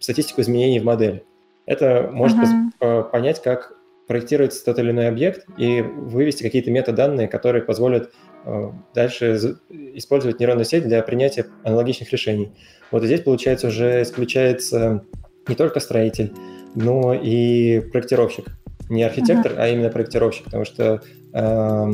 статистику 0.00 0.40
изменений 0.40 0.80
в 0.80 0.84
модели. 0.84 1.24
Это 1.66 2.08
может 2.12 2.38
uh-huh. 2.80 3.10
понять, 3.10 3.42
как 3.42 3.74
проектируется 4.06 4.64
тот 4.64 4.78
или 4.78 4.90
иной 4.90 5.08
объект 5.08 5.46
и 5.56 5.80
вывести 5.80 6.42
какие-то 6.42 6.70
метаданные, 6.70 7.28
которые 7.28 7.62
позволят 7.62 8.10
э, 8.44 8.70
дальше 8.94 9.56
использовать 9.70 10.40
нейронную 10.40 10.64
сеть 10.64 10.84
для 10.84 11.02
принятия 11.02 11.46
аналогичных 11.64 12.10
решений. 12.12 12.52
Вот 12.90 13.04
здесь, 13.04 13.20
получается, 13.20 13.68
уже 13.68 14.02
исключается 14.02 15.04
не 15.46 15.54
только 15.54 15.80
строитель, 15.80 16.32
но 16.74 17.14
и 17.14 17.80
проектировщик. 17.80 18.46
Не 18.90 19.04
архитектор, 19.04 19.52
uh-huh. 19.52 19.60
а 19.60 19.68
именно 19.68 19.88
проектировщик, 19.88 20.44
потому 20.44 20.64
что 20.64 21.00
э, 21.32 21.92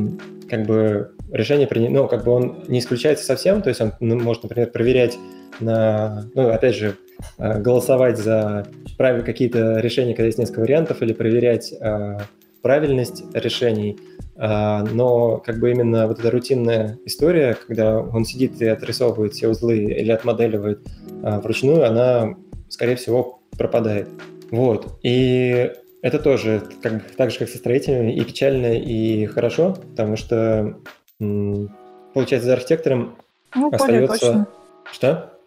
как 0.48 0.66
бы 0.66 1.12
решение 1.30 1.66
принять, 1.66 1.90
ну, 1.90 2.08
как 2.08 2.24
бы 2.24 2.32
он 2.32 2.64
не 2.68 2.78
исключается 2.78 3.24
совсем, 3.24 3.62
то 3.62 3.68
есть 3.68 3.80
он 3.80 3.92
ну, 4.00 4.18
может, 4.18 4.42
например, 4.42 4.70
проверять 4.70 5.18
на, 5.60 6.24
ну, 6.34 6.48
опять 6.48 6.74
же, 6.74 6.96
голосовать 7.38 8.18
за 8.18 8.66
какие-то 8.98 9.78
решения, 9.80 10.14
когда 10.14 10.26
есть 10.26 10.38
несколько 10.38 10.60
вариантов, 10.60 11.02
или 11.02 11.12
проверять 11.12 11.72
э, 11.72 12.18
правильность 12.62 13.24
решений. 13.34 13.98
Э, 14.36 14.82
но 14.92 15.38
как 15.38 15.58
бы 15.58 15.70
именно 15.70 16.06
вот 16.06 16.18
эта 16.18 16.30
рутинная 16.30 16.98
история, 17.04 17.56
когда 17.66 18.00
он 18.00 18.24
сидит 18.24 18.60
и 18.60 18.66
отрисовывает 18.66 19.34
все 19.34 19.48
узлы 19.48 19.78
или 19.78 20.10
отмоделивает 20.10 20.80
э, 21.22 21.38
вручную, 21.40 21.86
она, 21.86 22.34
скорее 22.68 22.96
всего, 22.96 23.40
пропадает. 23.56 24.08
Вот. 24.50 24.98
И 25.02 25.70
это 26.02 26.18
тоже 26.18 26.62
как, 26.82 27.02
так 27.16 27.30
же, 27.30 27.38
как 27.38 27.48
со 27.48 27.58
строителями, 27.58 28.12
и 28.12 28.24
печально, 28.24 28.78
и 28.78 29.26
хорошо, 29.26 29.76
потому 29.90 30.16
что, 30.16 30.76
получается, 31.18 32.46
за 32.46 32.52
архитектором 32.54 33.16
ну, 33.54 33.70
остается... 33.72 34.46
Что? 34.90 35.37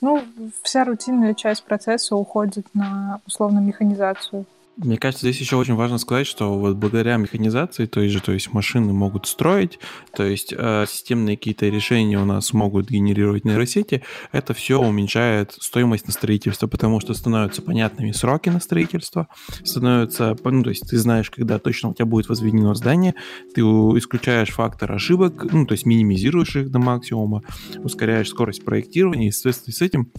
Ну, 0.00 0.22
вся 0.62 0.84
рутинная 0.84 1.34
часть 1.34 1.64
процесса 1.64 2.16
уходит 2.16 2.66
на 2.74 3.20
условную 3.26 3.64
механизацию. 3.64 4.44
Мне 4.76 4.96
кажется, 4.96 5.24
здесь 5.24 5.40
еще 5.40 5.54
очень 5.54 5.74
важно 5.74 5.98
сказать, 5.98 6.26
что 6.26 6.58
вот 6.58 6.76
благодаря 6.76 7.16
механизации, 7.16 7.86
то 7.86 8.00
есть 8.00 8.12
же, 8.12 8.20
то 8.20 8.32
есть 8.32 8.52
машины 8.52 8.92
могут 8.92 9.26
строить, 9.28 9.78
то 10.16 10.24
есть 10.24 10.52
э, 10.56 10.84
системные 10.88 11.36
какие-то 11.36 11.66
решения 11.66 12.18
у 12.18 12.24
нас 12.24 12.52
могут 12.52 12.90
генерировать 12.90 13.44
нейросети, 13.44 14.02
это 14.32 14.52
все 14.52 14.80
уменьшает 14.80 15.52
стоимость 15.60 16.08
на 16.08 16.12
строительство, 16.12 16.66
потому 16.66 16.98
что 16.98 17.14
становятся 17.14 17.62
понятными 17.62 18.10
сроки 18.10 18.48
на 18.48 18.58
строительство, 18.58 19.28
становятся, 19.62 20.36
ну, 20.42 20.64
то 20.64 20.70
есть 20.70 20.88
ты 20.88 20.98
знаешь, 20.98 21.30
когда 21.30 21.60
точно 21.60 21.90
у 21.90 21.94
тебя 21.94 22.06
будет 22.06 22.28
возведено 22.28 22.74
здание, 22.74 23.14
ты 23.54 23.60
исключаешь 23.60 24.50
фактор 24.50 24.90
ошибок, 24.90 25.52
ну, 25.52 25.66
то 25.66 25.72
есть 25.72 25.86
минимизируешь 25.86 26.56
их 26.56 26.72
до 26.72 26.80
максимума, 26.80 27.42
ускоряешь 27.84 28.28
скорость 28.28 28.64
проектирования, 28.64 29.28
и, 29.28 29.30
соответственно, 29.30 29.74
с 29.74 29.82
этим 29.82 30.10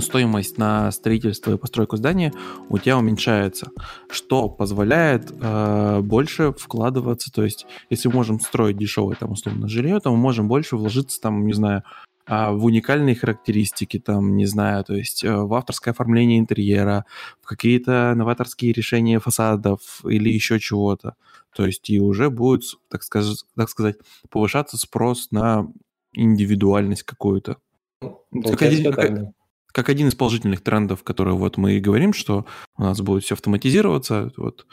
стоимость 0.00 0.58
на 0.58 0.90
строительство 0.90 1.52
и 1.52 1.58
постройку 1.58 1.96
здания 1.96 2.32
у 2.68 2.78
тебя 2.78 2.98
уменьшается, 2.98 3.70
что 4.08 4.48
позволяет 4.48 5.30
э, 5.30 6.00
больше 6.02 6.52
вкладываться. 6.52 7.32
То 7.32 7.44
есть, 7.44 7.66
если 7.90 8.08
мы 8.08 8.14
можем 8.14 8.40
строить 8.40 8.76
дешевое 8.76 9.16
там 9.16 9.32
условно 9.32 9.68
жилье, 9.68 10.00
то 10.00 10.10
мы 10.10 10.16
можем 10.16 10.48
больше 10.48 10.76
вложиться 10.76 11.20
там, 11.20 11.46
не 11.46 11.52
знаю, 11.52 11.82
а, 12.24 12.52
в 12.52 12.64
уникальные 12.64 13.16
характеристики, 13.16 13.98
там, 13.98 14.36
не 14.36 14.46
знаю, 14.46 14.84
то 14.84 14.94
есть 14.94 15.24
э, 15.24 15.34
в 15.34 15.52
авторское 15.54 15.92
оформление 15.92 16.38
интерьера, 16.38 17.04
в 17.40 17.46
какие-то 17.46 18.14
новаторские 18.14 18.72
решения 18.72 19.18
фасадов 19.18 20.04
или 20.04 20.30
еще 20.30 20.60
чего-то. 20.60 21.16
То 21.54 21.66
есть 21.66 21.90
и 21.90 22.00
уже 22.00 22.30
будет, 22.30 22.62
так 22.88 23.02
сказать, 23.02 23.44
так 23.56 23.68
сказать 23.68 23.96
повышаться 24.30 24.78
спрос 24.78 25.32
на 25.32 25.66
индивидуальность 26.12 27.02
какую-то. 27.02 27.56
Ну, 28.00 28.16
как, 28.30 28.62
один, 28.62 29.34
как, 29.72 29.88
один 29.88 30.08
из 30.08 30.14
положительных 30.14 30.60
трендов, 30.62 31.02
которые 31.02 31.36
вот 31.36 31.56
мы 31.56 31.74
и 31.74 31.80
говорим, 31.80 32.12
что 32.12 32.46
у 32.76 32.82
нас 32.82 33.00
будет 33.00 33.24
все 33.24 33.34
автоматизироваться, 33.34 34.32
вот, 34.36 34.66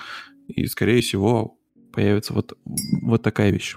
и, 0.47 0.65
скорее 0.65 1.01
всего, 1.01 1.57
появится 1.91 2.33
вот, 2.33 2.57
вот 3.01 3.21
такая 3.21 3.51
вещь. 3.51 3.75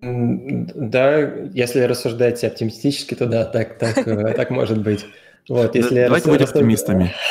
Да, 0.00 1.18
если 1.52 1.80
рассуждать 1.80 2.44
оптимистически, 2.44 3.14
то 3.14 3.26
да, 3.26 3.44
так, 3.44 3.78
так, 3.78 4.06
э, 4.06 4.32
так 4.36 4.50
может 4.50 4.80
быть. 4.82 5.06
Вот, 5.48 5.74
если 5.74 6.04
Давайте 6.04 6.30
будем 6.30 6.44
оптимистами. 6.44 7.12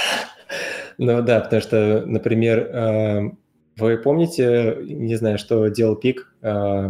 Ну 1.00 1.22
да, 1.22 1.42
потому 1.42 1.62
что, 1.62 2.04
например, 2.08 2.58
э, 2.58 3.32
вы 3.78 3.98
помните, 3.98 4.78
не 4.82 5.16
знаю, 5.16 5.38
что 5.38 5.68
делал 5.68 5.96
Пик 5.96 6.34
э, 6.42 6.90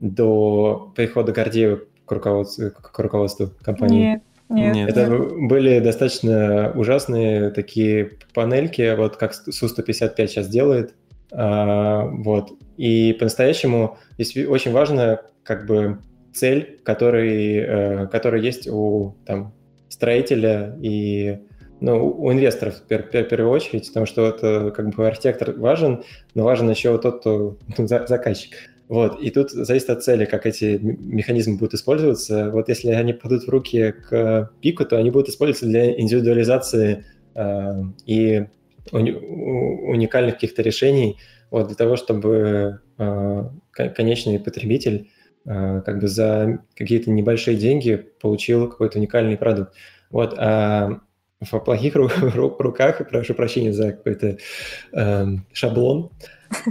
до 0.00 0.92
прихода 0.96 1.30
Гордеева 1.30 1.82
к 2.04 2.10
руководству, 2.10 2.72
к 2.72 2.98
руководству 2.98 3.52
компании? 3.62 4.14
Нет. 4.14 4.22
Нет. 4.48 4.88
Это 4.88 5.06
нет. 5.06 5.48
были 5.48 5.80
достаточно 5.80 6.72
ужасные 6.74 7.50
такие 7.50 8.12
панельки, 8.34 8.94
вот 8.94 9.16
как 9.16 9.34
Су-155 9.34 10.26
сейчас 10.26 10.48
делает. 10.48 10.94
А, 11.32 12.04
вот. 12.06 12.52
И 12.76 13.14
по-настоящему 13.18 13.98
здесь 14.18 14.36
очень 14.46 14.72
важно 14.72 15.22
как 15.42 15.66
бы 15.66 15.98
цель, 16.32 16.80
который, 16.84 17.56
э, 17.56 18.06
которая 18.08 18.40
есть 18.42 18.68
у 18.68 19.16
там, 19.24 19.52
строителя 19.88 20.76
и 20.80 21.40
ну, 21.80 22.06
у 22.06 22.32
инвесторов 22.32 22.76
в, 22.76 22.86
пер- 22.90 23.10
пер- 23.10 23.24
первую 23.24 23.50
очередь, 23.50 23.88
потому 23.88 24.06
что 24.06 24.26
это 24.26 24.70
как 24.70 24.94
бы 24.94 25.06
архитектор 25.06 25.52
важен, 25.52 26.02
но 26.34 26.44
важен 26.44 26.70
еще 26.70 26.96
тот, 26.98 27.20
кто 27.20 27.56
ну, 27.76 27.86
за- 27.86 28.06
заказчик. 28.06 28.56
Вот, 28.88 29.20
и 29.20 29.30
тут 29.30 29.50
зависит 29.50 29.88
от 29.90 30.04
цели, 30.04 30.26
как 30.26 30.44
эти 30.46 30.78
механизмы 30.80 31.56
будут 31.56 31.74
использоваться. 31.74 32.50
Вот 32.50 32.68
если 32.68 32.90
они 32.90 33.14
попадут 33.14 33.44
в 33.44 33.48
руки 33.48 33.92
к 33.92 34.50
пику, 34.60 34.84
то 34.84 34.98
они 34.98 35.10
будут 35.10 35.30
использоваться 35.30 35.66
для 35.66 35.98
индивидуализации 35.98 37.04
э, 37.34 37.82
и 38.04 38.46
уни- 38.92 39.14
уникальных 39.14 40.34
каких-то 40.34 40.62
решений, 40.62 41.18
вот, 41.50 41.68
для 41.68 41.76
того, 41.76 41.96
чтобы 41.96 42.80
э, 42.98 43.42
кон- 43.72 43.94
конечный 43.94 44.38
потребитель 44.38 45.08
э, 45.46 45.82
как 45.84 46.00
бы 46.00 46.08
за 46.08 46.60
какие-то 46.76 47.10
небольшие 47.10 47.56
деньги 47.56 47.96
получил 48.20 48.68
какой-то 48.68 48.98
уникальный 48.98 49.38
продукт. 49.38 49.72
Вот, 50.10 50.34
а 50.36 51.00
в 51.40 51.58
плохих 51.60 51.96
ру- 51.96 52.10
ру- 52.34 52.56
руках, 52.58 53.00
прошу 53.08 53.34
прощения 53.34 53.72
за 53.72 53.92
какой-то 53.92 54.36
эм, 54.92 55.46
шаблон, 55.52 56.02
вот. 56.02 56.12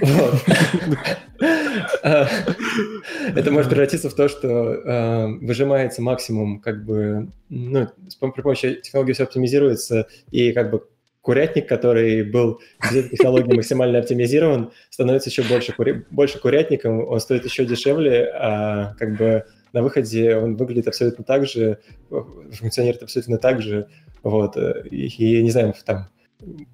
Это 3.36 3.52
может 3.52 3.70
превратиться 3.70 4.10
в 4.10 4.14
то, 4.14 4.28
что 4.28 4.48
э, 4.48 5.28
выжимается 5.42 6.02
максимум, 6.02 6.60
как 6.60 6.86
бы, 6.86 7.30
ну, 7.50 7.88
при 8.20 8.42
помощи 8.42 8.80
технологии 8.82 9.14
все 9.14 9.24
оптимизируется, 9.24 10.08
и 10.32 10.52
как 10.52 10.72
бы 10.72 10.88
курятник, 11.22 11.68
который 11.68 12.24
был 12.24 12.60
без 12.82 12.98
этой 12.98 13.10
технологии 13.12 13.54
максимально 13.54 14.00
оптимизирован, 14.00 14.72
становится 14.90 15.30
еще 15.30 15.44
больше, 15.44 15.74
больше 16.12 16.40
курятником, 16.40 17.08
он 17.08 17.20
стоит 17.20 17.46
еще 17.46 17.66
дешевле, 17.66 18.30
а 18.34 18.94
как 18.96 19.18
бы 19.18 19.46
на 19.72 19.82
выходе 19.82 20.36
он 20.36 20.56
выглядит 20.56 20.88
абсолютно 20.88 21.24
так 21.24 21.48
же, 21.48 21.80
функционирует 22.10 23.04
абсолютно 23.04 23.38
так 23.38 23.62
же, 23.62 23.88
вот, 24.22 24.58
э, 24.58 24.84
и, 24.92 25.08
и 25.08 25.42
не 25.42 25.50
знаю, 25.50 25.74
там, 25.86 26.10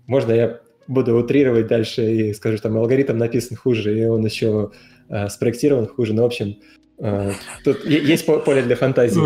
можно 0.08 0.34
я 0.34 0.60
буду 0.90 1.16
утрировать 1.16 1.68
дальше 1.68 2.02
и 2.12 2.34
скажу, 2.34 2.58
что 2.58 2.68
там 2.70 2.78
алгоритм 2.78 3.18
написан 3.18 3.56
хуже, 3.56 3.98
и 3.98 4.06
он 4.06 4.26
еще 4.26 4.72
э, 5.08 5.30
спроектирован 5.30 5.88
хуже, 5.88 6.14
но, 6.14 6.24
в 6.24 6.26
общем, 6.26 6.58
э, 6.98 7.32
тут 7.64 7.86
есть 7.86 8.26
по- 8.26 8.40
поле 8.40 8.62
для 8.64 8.76
фантазии. 8.76 9.22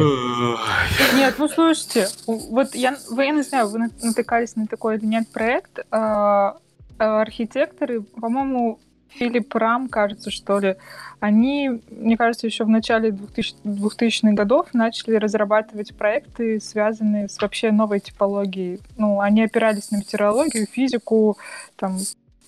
Нет, 1.17 1.35
ну 1.37 1.47
слушайте, 1.47 2.07
вот 2.27 2.75
я, 2.75 2.95
вы, 3.09 3.25
я 3.25 3.31
не 3.31 3.41
знаю, 3.43 3.67
вы 3.69 3.79
на- 3.79 3.89
натыкались 4.03 4.55
на 4.55 4.67
такой 4.67 4.97
или 4.97 5.05
нет 5.05 5.27
проект. 5.33 5.79
а, 5.91 6.57
Архитекторы, 6.99 8.01
по-моему, 8.01 8.79
Филипп 9.09 9.53
Рам, 9.55 9.89
кажется, 9.89 10.31
что 10.31 10.59
ли, 10.59 10.75
они, 11.23 11.79
мне 11.89 12.17
кажется, 12.17 12.47
еще 12.47 12.65
в 12.65 12.69
начале 12.69 13.11
2000 13.11 13.55
2000-х 13.63 14.33
годов 14.33 14.67
начали 14.73 15.15
разрабатывать 15.15 15.95
проекты, 15.95 16.59
связанные 16.59 17.29
с 17.29 17.41
вообще 17.41 17.71
новой 17.71 18.01
типологией. 18.01 18.81
Ну, 18.97 19.21
они 19.21 19.41
опирались 19.41 19.89
на 19.89 19.99
метеорологию, 19.99 20.67
физику, 20.69 21.37
там, 21.77 21.97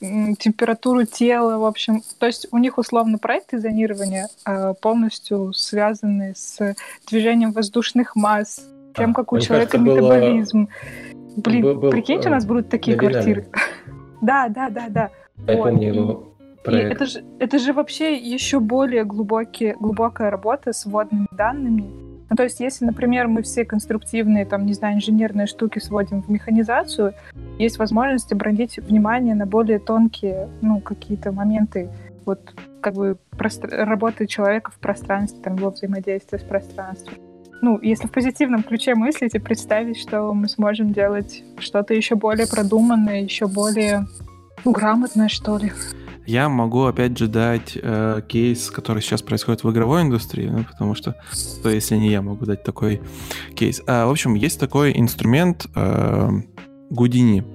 температуру 0.01 1.05
тела, 1.05 1.57
в 1.57 1.63
общем. 1.63 2.01
То 2.19 2.25
есть 2.25 2.47
у 2.51 2.57
них 2.57 2.77
условно 2.77 3.17
проекты 3.17 3.59
зонирования 3.59 4.27
а, 4.43 4.73
полностью 4.73 5.53
связаны 5.53 6.33
с 6.35 6.75
движением 7.09 7.53
воздушных 7.53 8.17
масс, 8.17 8.59
тем, 8.93 9.11
А, 9.11 9.13
как 9.13 9.31
у 9.31 9.39
человека 9.39 9.77
кажется, 9.77 10.01
было- 10.01 10.15
метаболизм. 10.17 10.67
Блин, 11.37 11.61
был- 11.63 11.75
был, 11.75 11.91
прикиньте, 11.91 12.27
у 12.27 12.31
нас 12.31 12.43
э, 12.43 12.47
будут 12.47 12.67
такие 12.69 12.97
квартиры. 12.97 13.47
Да, 14.21 14.49
да, 14.49 14.69
да, 14.69 14.87
да. 14.89 15.09
Я 15.47 15.55
Вот, 15.57 15.69
помню 15.69 16.34
его 16.65 16.77
И 16.77 16.81
проект. 16.81 16.95
это 16.95 17.05
же, 17.05 17.23
это 17.39 17.59
же 17.59 17.73
вообще 17.73 18.15
еще 18.15 18.59
более 18.59 19.03
глубокие, 19.03 19.75
глубокая 19.79 20.29
работа 20.29 20.73
с 20.73 20.85
вводными 20.85 21.27
данными. 21.31 21.85
Ну, 22.29 22.35
то 22.35 22.43
есть, 22.43 22.59
если, 22.59 22.85
например, 22.85 23.27
мы 23.27 23.43
все 23.43 23.65
конструктивные, 23.65 24.45
там, 24.45 24.65
не 24.65 24.73
знаю, 24.73 24.95
инженерные 24.95 25.45
штуки 25.45 25.79
сводим 25.79 26.23
в 26.23 26.29
механизацию, 26.29 27.13
есть 27.59 27.77
возможность 27.77 28.31
обратить 28.31 28.77
внимание 28.77 29.35
на 29.35 29.45
более 29.45 29.79
тонкие, 29.79 30.49
ну, 30.61 30.79
какие-то 30.79 31.31
моменты, 31.31 31.89
вот, 32.25 32.41
как 32.81 32.95
бы, 32.95 33.17
простр- 33.37 33.69
работы 33.69 34.25
человека 34.25 34.71
в 34.71 34.79
пространстве, 34.79 35.39
там, 35.43 35.55
его 35.55 35.69
взаимодействия 35.69 36.39
с 36.39 36.43
пространством. 36.43 37.13
Ну, 37.61 37.79
если 37.81 38.07
в 38.07 38.11
позитивном 38.11 38.63
ключе 38.63 38.95
мыслить 38.95 39.35
и 39.35 39.39
представить, 39.39 39.97
что 39.97 40.33
мы 40.33 40.49
сможем 40.49 40.93
делать 40.93 41.43
что-то 41.59 41.93
еще 41.93 42.15
более 42.15 42.47
продуманное, 42.47 43.21
еще 43.21 43.47
более 43.47 44.07
ну, 44.65 44.71
грамотное, 44.71 45.29
что 45.29 45.57
ли. 45.57 45.71
Я 46.25 46.49
могу 46.49 46.85
опять 46.85 47.17
же 47.17 47.27
дать 47.27 47.77
э, 47.81 48.21
кейс, 48.27 48.71
который 48.71 49.01
сейчас 49.01 49.21
происходит 49.21 49.63
в 49.63 49.71
игровой 49.71 50.01
индустрии, 50.01 50.47
ну, 50.47 50.63
потому 50.63 50.95
что, 50.95 51.15
то 51.61 51.69
если 51.69 51.95
не 51.97 52.09
я 52.09 52.21
могу 52.21 52.45
дать 52.45 52.63
такой 52.63 53.01
кейс. 53.55 53.81
А, 53.87 54.07
в 54.07 54.11
общем, 54.11 54.33
есть 54.33 54.59
такой 54.59 54.97
инструмент 54.97 55.67
э, 55.75 56.29
Гудини. 56.89 57.54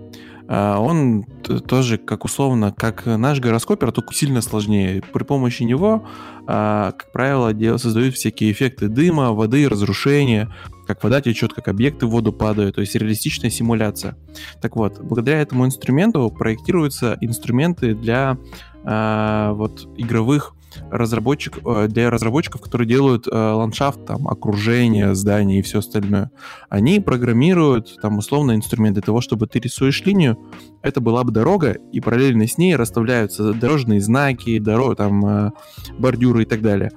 А, 0.52 0.80
он 0.80 1.22
тоже, 1.68 1.96
как 1.96 2.24
условно, 2.24 2.74
как 2.76 3.06
наш 3.06 3.38
гороскопер, 3.38 3.92
только 3.92 4.12
сильно 4.12 4.42
сложнее. 4.42 5.00
При 5.12 5.22
помощи 5.22 5.62
него, 5.62 6.04
а, 6.48 6.90
как 6.90 7.12
правило, 7.12 7.78
создают 7.78 8.16
всякие 8.16 8.50
эффекты 8.50 8.88
дыма, 8.88 9.30
воды, 9.30 9.68
разрушения, 9.68 10.52
как 10.88 11.04
вода 11.04 11.20
течет, 11.20 11.52
как 11.52 11.68
объекты 11.68 12.06
в 12.06 12.10
воду 12.10 12.32
падают, 12.32 12.74
то 12.74 12.80
есть 12.80 12.96
реалистичная 12.96 13.50
симуляция. 13.50 14.16
Так 14.60 14.74
вот, 14.74 14.98
благодаря 15.00 15.40
этому 15.40 15.64
инструменту 15.66 16.28
проектируются 16.30 17.16
инструменты 17.20 17.94
для 17.94 18.36
а, 18.82 19.52
вот 19.52 19.88
игровых 19.96 20.56
разработчик, 20.90 21.58
э, 21.64 21.86
для 21.88 22.10
разработчиков, 22.10 22.60
которые 22.60 22.88
делают 22.88 23.26
э, 23.26 23.30
ландшафт, 23.30 24.04
там, 24.06 24.28
окружение, 24.28 25.14
здания 25.14 25.58
и 25.58 25.62
все 25.62 25.78
остальное. 25.78 26.30
Они 26.68 27.00
программируют 27.00 27.96
там 28.00 28.18
условно 28.18 28.54
инструмент 28.54 28.94
для 28.94 29.02
того, 29.02 29.20
чтобы 29.20 29.46
ты 29.46 29.58
рисуешь 29.58 30.04
линию, 30.04 30.38
это 30.82 31.00
была 31.00 31.24
бы 31.24 31.32
дорога, 31.32 31.76
и 31.92 32.00
параллельно 32.00 32.46
с 32.46 32.58
ней 32.58 32.76
расставляются 32.76 33.52
дорожные 33.52 34.00
знаки, 34.00 34.58
дорог, 34.58 34.96
там, 34.96 35.26
э, 35.26 35.50
бордюры 35.98 36.42
и 36.42 36.46
так 36.46 36.62
далее. 36.62 36.90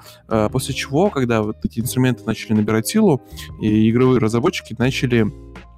После 0.52 0.74
чего, 0.74 1.10
когда 1.10 1.42
вот 1.42 1.58
эти 1.64 1.80
инструменты 1.80 2.24
начали 2.26 2.54
набирать 2.54 2.88
силу, 2.88 3.22
и 3.62 3.90
игровые 3.90 4.20
разработчики 4.20 4.76
начали 4.78 5.32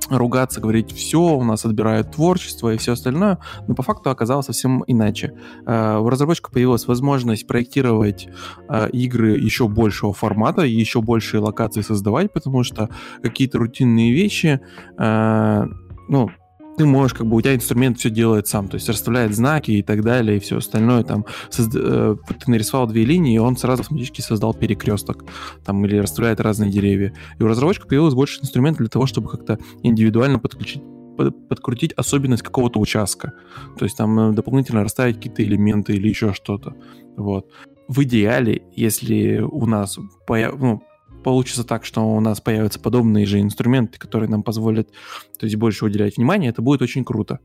ругаться, 0.09 0.61
говорить, 0.61 0.91
все, 0.91 1.19
у 1.19 1.43
нас 1.43 1.65
отбирают 1.65 2.11
творчество 2.11 2.73
и 2.73 2.77
все 2.77 2.93
остальное, 2.93 3.39
но 3.67 3.75
по 3.75 3.83
факту 3.83 4.09
оказалось 4.09 4.45
совсем 4.45 4.83
иначе. 4.87 5.33
Э, 5.65 5.97
У 5.97 6.09
разработчика 6.09 6.51
появилась 6.51 6.87
возможность 6.87 7.47
проектировать 7.47 8.27
э, 8.69 8.89
игры 8.91 9.37
еще 9.37 9.67
большего 9.67 10.13
формата, 10.13 10.61
еще 10.61 11.01
большие 11.01 11.41
локации 11.41 11.81
создавать, 11.81 12.31
потому 12.33 12.63
что 12.63 12.89
какие-то 13.21 13.57
рутинные 13.57 14.13
вещи, 14.13 14.59
э, 14.97 15.63
ну, 16.07 16.29
ты 16.77 16.85
можешь, 16.85 17.17
как 17.17 17.27
бы, 17.27 17.37
у 17.37 17.41
тебя 17.41 17.55
инструмент 17.55 17.99
все 17.99 18.09
делает 18.09 18.47
сам, 18.47 18.67
то 18.67 18.75
есть 18.75 18.89
расставляет 18.89 19.33
знаки 19.33 19.71
и 19.71 19.81
так 19.81 20.01
далее, 20.03 20.37
и 20.37 20.39
все 20.39 20.57
остальное, 20.57 21.03
там, 21.03 21.25
созда- 21.49 22.17
э, 22.29 22.33
ты 22.33 22.51
нарисовал 22.51 22.87
две 22.87 23.05
линии, 23.05 23.35
и 23.35 23.39
он 23.39 23.57
сразу 23.57 23.81
автоматически 23.81 24.21
создал 24.21 24.53
перекресток, 24.53 25.23
там, 25.63 25.85
или 25.85 25.97
расставляет 25.97 26.39
разные 26.39 26.71
деревья. 26.71 27.13
И 27.39 27.43
у 27.43 27.47
разработчика 27.47 27.87
появилось 27.87 28.13
больше 28.13 28.41
инструментов 28.41 28.79
для 28.79 28.89
того, 28.89 29.05
чтобы 29.05 29.29
как-то 29.29 29.59
индивидуально 29.83 30.39
подключить 30.39 30.81
под- 31.17 31.47
подкрутить 31.47 31.93
особенность 31.93 32.43
какого-то 32.43 32.79
участка. 32.79 33.33
То 33.77 33.85
есть 33.85 33.97
там 33.97 34.19
э, 34.19 34.33
дополнительно 34.33 34.83
расставить 34.83 35.15
какие-то 35.15 35.43
элементы 35.43 35.93
или 35.93 36.09
еще 36.09 36.33
что-то. 36.33 36.75
Вот. 37.15 37.49
В 37.87 38.03
идеале, 38.03 38.63
если 38.75 39.37
у 39.39 39.65
нас 39.65 39.97
ну, 39.97 40.83
получится 41.25 41.63
так, 41.63 41.85
что 41.85 42.01
у 42.01 42.19
нас 42.19 42.39
появятся 42.39 42.79
подобные 42.79 43.25
же 43.25 43.41
инструменты, 43.41 43.97
которые 43.97 44.29
нам 44.29 44.43
позволят 44.43 44.91
то 45.39 45.47
есть 45.47 45.55
больше 45.55 45.83
уделять 45.85 46.17
внимание, 46.17 46.51
это 46.51 46.61
будет 46.61 46.83
очень 46.83 47.03
круто. 47.03 47.39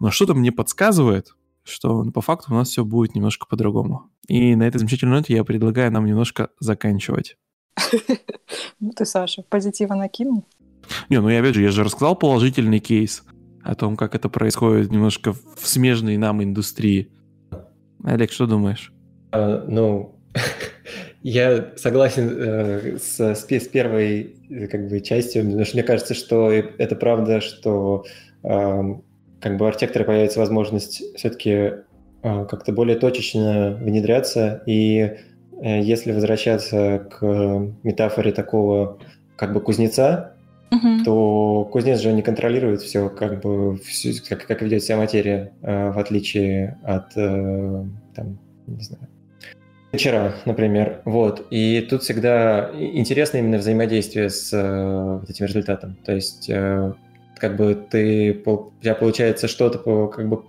Но 0.00 0.10
что-то 0.10 0.34
мне 0.34 0.50
подсказывает, 0.50 1.36
что 1.62 2.02
по 2.10 2.22
факту 2.22 2.52
у 2.52 2.56
нас 2.56 2.70
все 2.70 2.84
будет 2.84 3.14
немножко 3.14 3.46
по-другому. 3.46 4.10
И 4.26 4.56
на 4.56 4.64
этой 4.64 4.78
замечательной 4.78 5.18
ноте 5.18 5.34
я 5.34 5.44
предлагаю 5.44 5.92
нам 5.92 6.06
немножко 6.06 6.50
заканчивать. 6.58 7.36
Ну 8.80 8.92
ты, 8.96 9.04
Саша, 9.04 9.42
позитива 9.42 9.94
накинул. 9.94 10.46
Не, 11.10 11.20
ну 11.20 11.28
я 11.28 11.40
опять 11.40 11.54
же, 11.54 11.62
я 11.62 11.70
же 11.70 11.84
рассказал 11.84 12.16
положительный 12.16 12.80
кейс 12.80 13.22
о 13.62 13.74
том, 13.74 13.94
как 13.96 14.14
это 14.14 14.30
происходит 14.30 14.90
немножко 14.90 15.34
в 15.34 15.68
смежной 15.68 16.16
нам 16.16 16.42
индустрии. 16.42 17.12
Олег, 18.02 18.32
что 18.32 18.46
думаешь? 18.46 18.90
А, 19.32 19.64
ну, 19.68 20.18
я 21.22 21.72
согласен 21.76 22.30
э, 22.30 22.98
с, 22.98 23.20
с 23.20 23.42
пе- 23.44 23.60
с 23.60 23.68
первой 23.68 24.36
э, 24.48 24.66
как 24.68 24.88
бы 24.88 25.00
частью, 25.00 25.44
потому 25.44 25.64
что 25.64 25.76
мне 25.76 25.84
кажется, 25.84 26.14
что 26.14 26.50
это 26.50 26.96
правда, 26.96 27.40
что 27.40 28.04
ам, 28.42 29.02
как 29.40 29.56
бы 29.56 29.64
у 29.64 29.68
архитектора 29.68 30.04
появится 30.04 30.38
возможность 30.40 31.02
все-таки 31.16 31.72
а, 32.22 32.44
как-то 32.44 32.72
более 32.72 32.98
точечно 32.98 33.78
внедряться, 33.80 34.62
и 34.66 34.98
э, 35.62 35.80
если 35.80 36.12
возвращаться 36.12 37.06
к 37.10 37.22
метафоре 37.82 38.32
такого 38.32 38.98
как 39.36 39.54
бы 39.54 39.60
кузнеца, 39.60 40.34
угу. 40.70 41.04
то 41.04 41.68
кузнец 41.72 42.00
же 42.00 42.12
не 42.12 42.22
контролирует 42.22 42.82
все, 42.82 43.08
как 43.08 43.40
бы, 43.40 43.78
всю, 43.78 44.12
как, 44.28 44.46
как 44.46 44.60
ведет 44.60 44.82
себя 44.84 44.98
материя, 44.98 45.52
э, 45.62 45.90
в 45.90 45.98
отличие 45.98 46.78
от, 46.84 47.16
э, 47.16 47.84
там, 48.14 48.38
не 48.66 48.82
знаю, 48.82 49.08
вчера, 49.92 50.34
например. 50.44 51.02
Вот. 51.04 51.46
И 51.50 51.86
тут 51.88 52.02
всегда 52.02 52.70
интересно 52.74 53.38
именно 53.38 53.58
взаимодействие 53.58 54.30
с 54.30 54.50
э, 54.52 55.20
этим 55.28 55.46
результатом. 55.46 55.96
То 56.04 56.12
есть 56.12 56.48
э, 56.48 56.92
как 57.40 57.56
бы 57.56 57.74
ты, 57.74 58.42
у 58.44 58.72
тебя 58.80 58.94
получается 58.94 59.48
что-то, 59.48 59.78
как 60.08 60.28
бы 60.28 60.42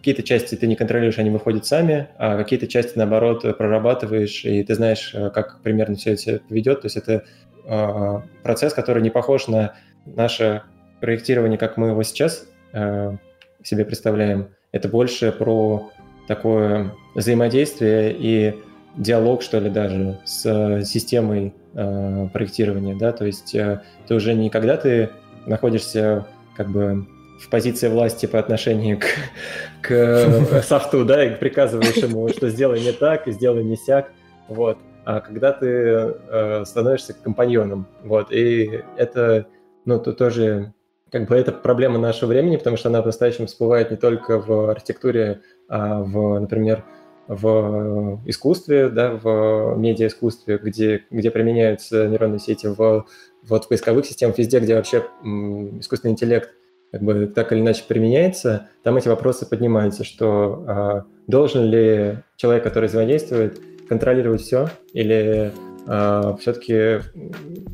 какие-то 0.00 0.22
части 0.22 0.54
ты 0.56 0.66
не 0.66 0.76
контролируешь, 0.76 1.18
они 1.18 1.30
выходят 1.30 1.66
сами, 1.66 2.08
а 2.18 2.36
какие-то 2.36 2.66
части, 2.66 2.98
наоборот, 2.98 3.42
прорабатываешь, 3.56 4.44
и 4.44 4.62
ты 4.64 4.74
знаешь, 4.74 5.12
э, 5.14 5.30
как 5.30 5.60
примерно 5.62 5.96
все 5.96 6.14
это 6.14 6.40
ведет. 6.48 6.82
То 6.82 6.86
есть 6.86 6.96
это 6.96 7.24
э, 7.64 8.20
процесс, 8.42 8.74
который 8.74 9.02
не 9.02 9.10
похож 9.10 9.46
на 9.46 9.74
наше 10.04 10.62
проектирование, 11.00 11.58
как 11.58 11.76
мы 11.76 11.88
его 11.88 12.02
сейчас 12.02 12.46
э, 12.72 13.16
себе 13.62 13.84
представляем. 13.84 14.48
Это 14.72 14.88
больше 14.88 15.32
про 15.32 15.90
такое 16.30 16.94
взаимодействие 17.16 18.14
и 18.16 18.54
диалог, 18.96 19.42
что 19.42 19.58
ли, 19.58 19.68
даже 19.68 20.20
с 20.24 20.84
системой 20.84 21.52
э, 21.74 22.28
проектирования, 22.32 22.94
да, 22.94 23.10
то 23.10 23.26
есть 23.26 23.52
э, 23.52 23.82
ты 24.06 24.14
уже 24.14 24.34
не 24.34 24.48
когда 24.48 24.76
ты 24.76 25.10
находишься 25.46 26.28
как 26.56 26.70
бы 26.70 27.04
в 27.40 27.50
позиции 27.50 27.88
власти 27.88 28.26
по 28.26 28.38
отношению 28.38 29.00
к, 29.00 29.06
к 29.82 29.90
э, 29.90 30.62
софту, 30.62 31.04
да, 31.04 31.24
и 31.24 31.34
приказываешь 31.34 31.96
ему, 31.96 32.28
что 32.28 32.48
сделай 32.48 32.80
не 32.80 32.92
так, 32.92 33.26
и 33.26 33.32
сделай 33.32 33.64
не 33.64 33.76
сяк, 33.76 34.12
вот. 34.46 34.78
А 35.04 35.18
когда 35.18 35.50
ты 35.50 35.66
э, 35.66 36.64
становишься 36.64 37.12
компаньоном, 37.12 37.88
вот, 38.04 38.30
и 38.30 38.84
это, 38.96 39.46
ну, 39.84 39.98
то 39.98 40.12
тоже, 40.12 40.74
как 41.10 41.26
бы, 41.28 41.34
это 41.34 41.50
проблема 41.50 41.98
нашего 41.98 42.28
времени, 42.28 42.56
потому 42.56 42.76
что 42.76 42.88
она 42.88 43.00
по-настоящему 43.00 43.48
всплывает 43.48 43.90
не 43.90 43.96
только 43.96 44.38
в 44.38 44.70
архитектуре, 44.70 45.40
в, 45.70 46.38
например, 46.40 46.84
в 47.28 48.20
искусстве, 48.26 48.88
да, 48.88 49.12
в 49.12 49.76
медиаискусстве, 49.76 50.58
где, 50.58 51.04
где 51.10 51.30
применяются 51.30 52.08
нейронные 52.08 52.40
сети 52.40 52.66
в, 52.66 53.06
вот 53.44 53.64
в 53.64 53.68
поисковых 53.68 54.04
системах, 54.04 54.36
везде, 54.36 54.58
где 54.58 54.74
вообще 54.74 55.06
искусственный 55.22 56.12
интеллект 56.12 56.50
как 56.90 57.02
бы 57.02 57.26
так 57.26 57.52
или 57.52 57.60
иначе 57.60 57.84
применяется, 57.86 58.68
там 58.82 58.96
эти 58.96 59.08
вопросы 59.08 59.46
поднимаются, 59.46 60.02
что 60.02 60.64
а, 60.66 61.04
должен 61.28 61.64
ли 61.66 62.18
человек, 62.36 62.64
который 62.64 62.88
взаимодействует, 62.88 63.60
контролировать 63.88 64.40
все, 64.40 64.68
или 64.92 65.52
а, 65.86 66.36
все-таки 66.40 67.00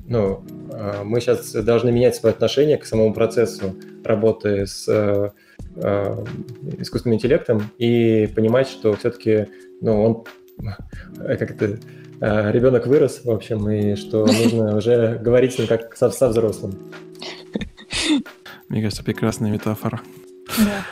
ну, 0.06 0.44
а, 0.70 1.02
мы 1.02 1.20
сейчас 1.20 1.52
должны 1.52 1.92
менять 1.92 2.14
свое 2.14 2.34
отношение 2.34 2.76
к 2.76 2.84
самому 2.84 3.14
процессу 3.14 3.74
работы 4.04 4.66
с 4.66 5.32
а 5.76 6.24
искусственным 6.78 7.16
интеллектом 7.16 7.62
и 7.78 8.28
понимать, 8.34 8.68
что 8.68 8.94
все-таки 8.94 9.48
ну, 9.80 10.02
он 10.04 10.24
как-то 11.38 11.78
а, 12.20 12.50
ребенок 12.50 12.86
вырос, 12.86 13.22
в 13.24 13.30
общем, 13.30 13.68
и 13.70 13.94
что 13.96 14.26
нужно 14.26 14.76
уже 14.76 15.18
говорить 15.18 15.54
с 15.54 15.58
ним 15.58 15.68
как 15.68 15.96
со, 15.96 16.10
со 16.10 16.28
взрослым. 16.28 16.74
Мне 18.68 18.82
кажется, 18.82 19.04
прекрасная 19.04 19.50
метафора. 19.50 20.00
Да. 20.58 20.84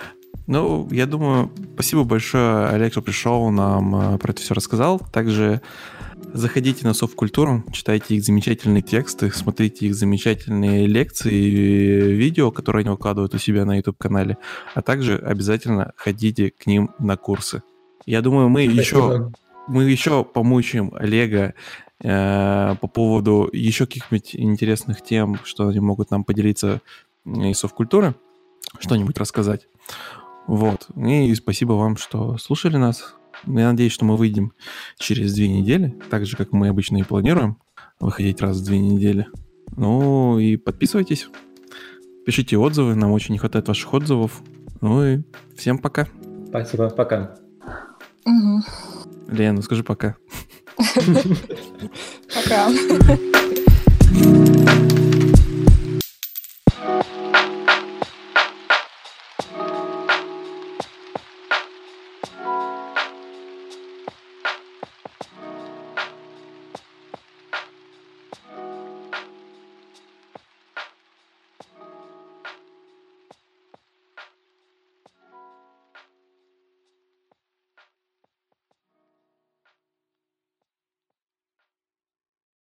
Ну, 0.47 0.87
я 0.91 1.07
думаю, 1.07 1.51
спасибо 1.75 2.05
большое, 2.05 2.67
Олег, 2.67 2.93
что 2.93 3.01
пришел, 3.01 3.49
нам 3.51 4.15
э, 4.15 4.19
про 4.19 4.33
это 4.33 4.43
все 4.43 4.55
рассказал. 4.55 5.01
Также 5.13 5.63
заходите 6.33 6.87
на 6.87 6.95
софт-культуру, 6.95 7.65
читайте 7.73 8.17
их 8.17 8.25
замечательные 8.25 8.83
тексты, 8.83 9.31
смотрите 9.31 9.87
их 9.87 9.95
замечательные 9.95 10.87
лекции, 10.87 12.13
видео, 12.13 12.51
которые 12.51 12.81
они 12.81 12.91
выкладывают 12.91 13.35
у 13.35 13.39
себя 13.39 13.65
на 13.65 13.77
YouTube-канале, 13.77 14.39
а 14.75 14.83
также 14.83 15.17
обязательно 15.17 15.93
ходите 15.97 16.51
к 16.51 16.67
ним 16.67 16.91
на 16.99 17.17
курсы. 17.17 17.63
Я 18.07 18.23
думаю, 18.23 18.49
мы 18.49 18.65
Спасибо. 18.65 18.81
еще 18.81 19.33
мы 19.67 19.85
еще 19.85 20.25
помучаем 20.25 20.93
Олега 20.95 21.55
э, 22.03 22.75
по 22.81 22.87
поводу 22.87 23.49
еще 23.53 23.87
каких-нибудь 23.87 24.37
интересных 24.37 25.03
тем, 25.03 25.39
что 25.45 25.69
они 25.69 25.81
могут 25.81 26.11
нам 26.11 26.25
поделиться 26.25 26.81
из 27.25 27.59
совкультуры, 27.59 28.15
что-нибудь 28.79 29.19
рассказать. 29.19 29.67
Вот. 30.47 30.89
И 30.97 31.35
спасибо 31.35 31.73
вам, 31.73 31.97
что 31.97 32.37
слушали 32.37 32.77
нас. 32.77 33.15
Я 33.47 33.71
надеюсь, 33.71 33.93
что 33.93 34.05
мы 34.05 34.17
выйдем 34.17 34.53
через 34.99 35.35
две 35.35 35.49
недели, 35.49 35.95
так 36.11 36.27
же, 36.27 36.37
как 36.37 36.53
мы 36.53 36.69
обычно 36.69 36.99
и 36.99 37.03
планируем, 37.03 37.59
выходить 38.01 38.41
раз 38.41 38.59
в 38.59 38.65
две 38.65 38.79
недели. 38.79 39.27
Ну 39.77 40.39
и 40.39 40.57
подписывайтесь, 40.57 41.29
пишите 42.25 42.57
отзывы, 42.57 42.95
нам 42.95 43.13
очень 43.13 43.33
не 43.33 43.39
хватает 43.39 43.69
ваших 43.69 43.93
отзывов. 43.93 44.43
Ну 44.81 45.05
и 45.05 45.23
всем 45.57 45.79
пока. 45.79 46.09
Спасибо, 46.49 46.91
пока. 46.91 47.37
Угу. 48.25 48.63
Лена, 49.29 49.57
ну 49.57 49.63
скажи 49.63 49.83
пока. 49.85 50.17
Пока. 52.35 52.69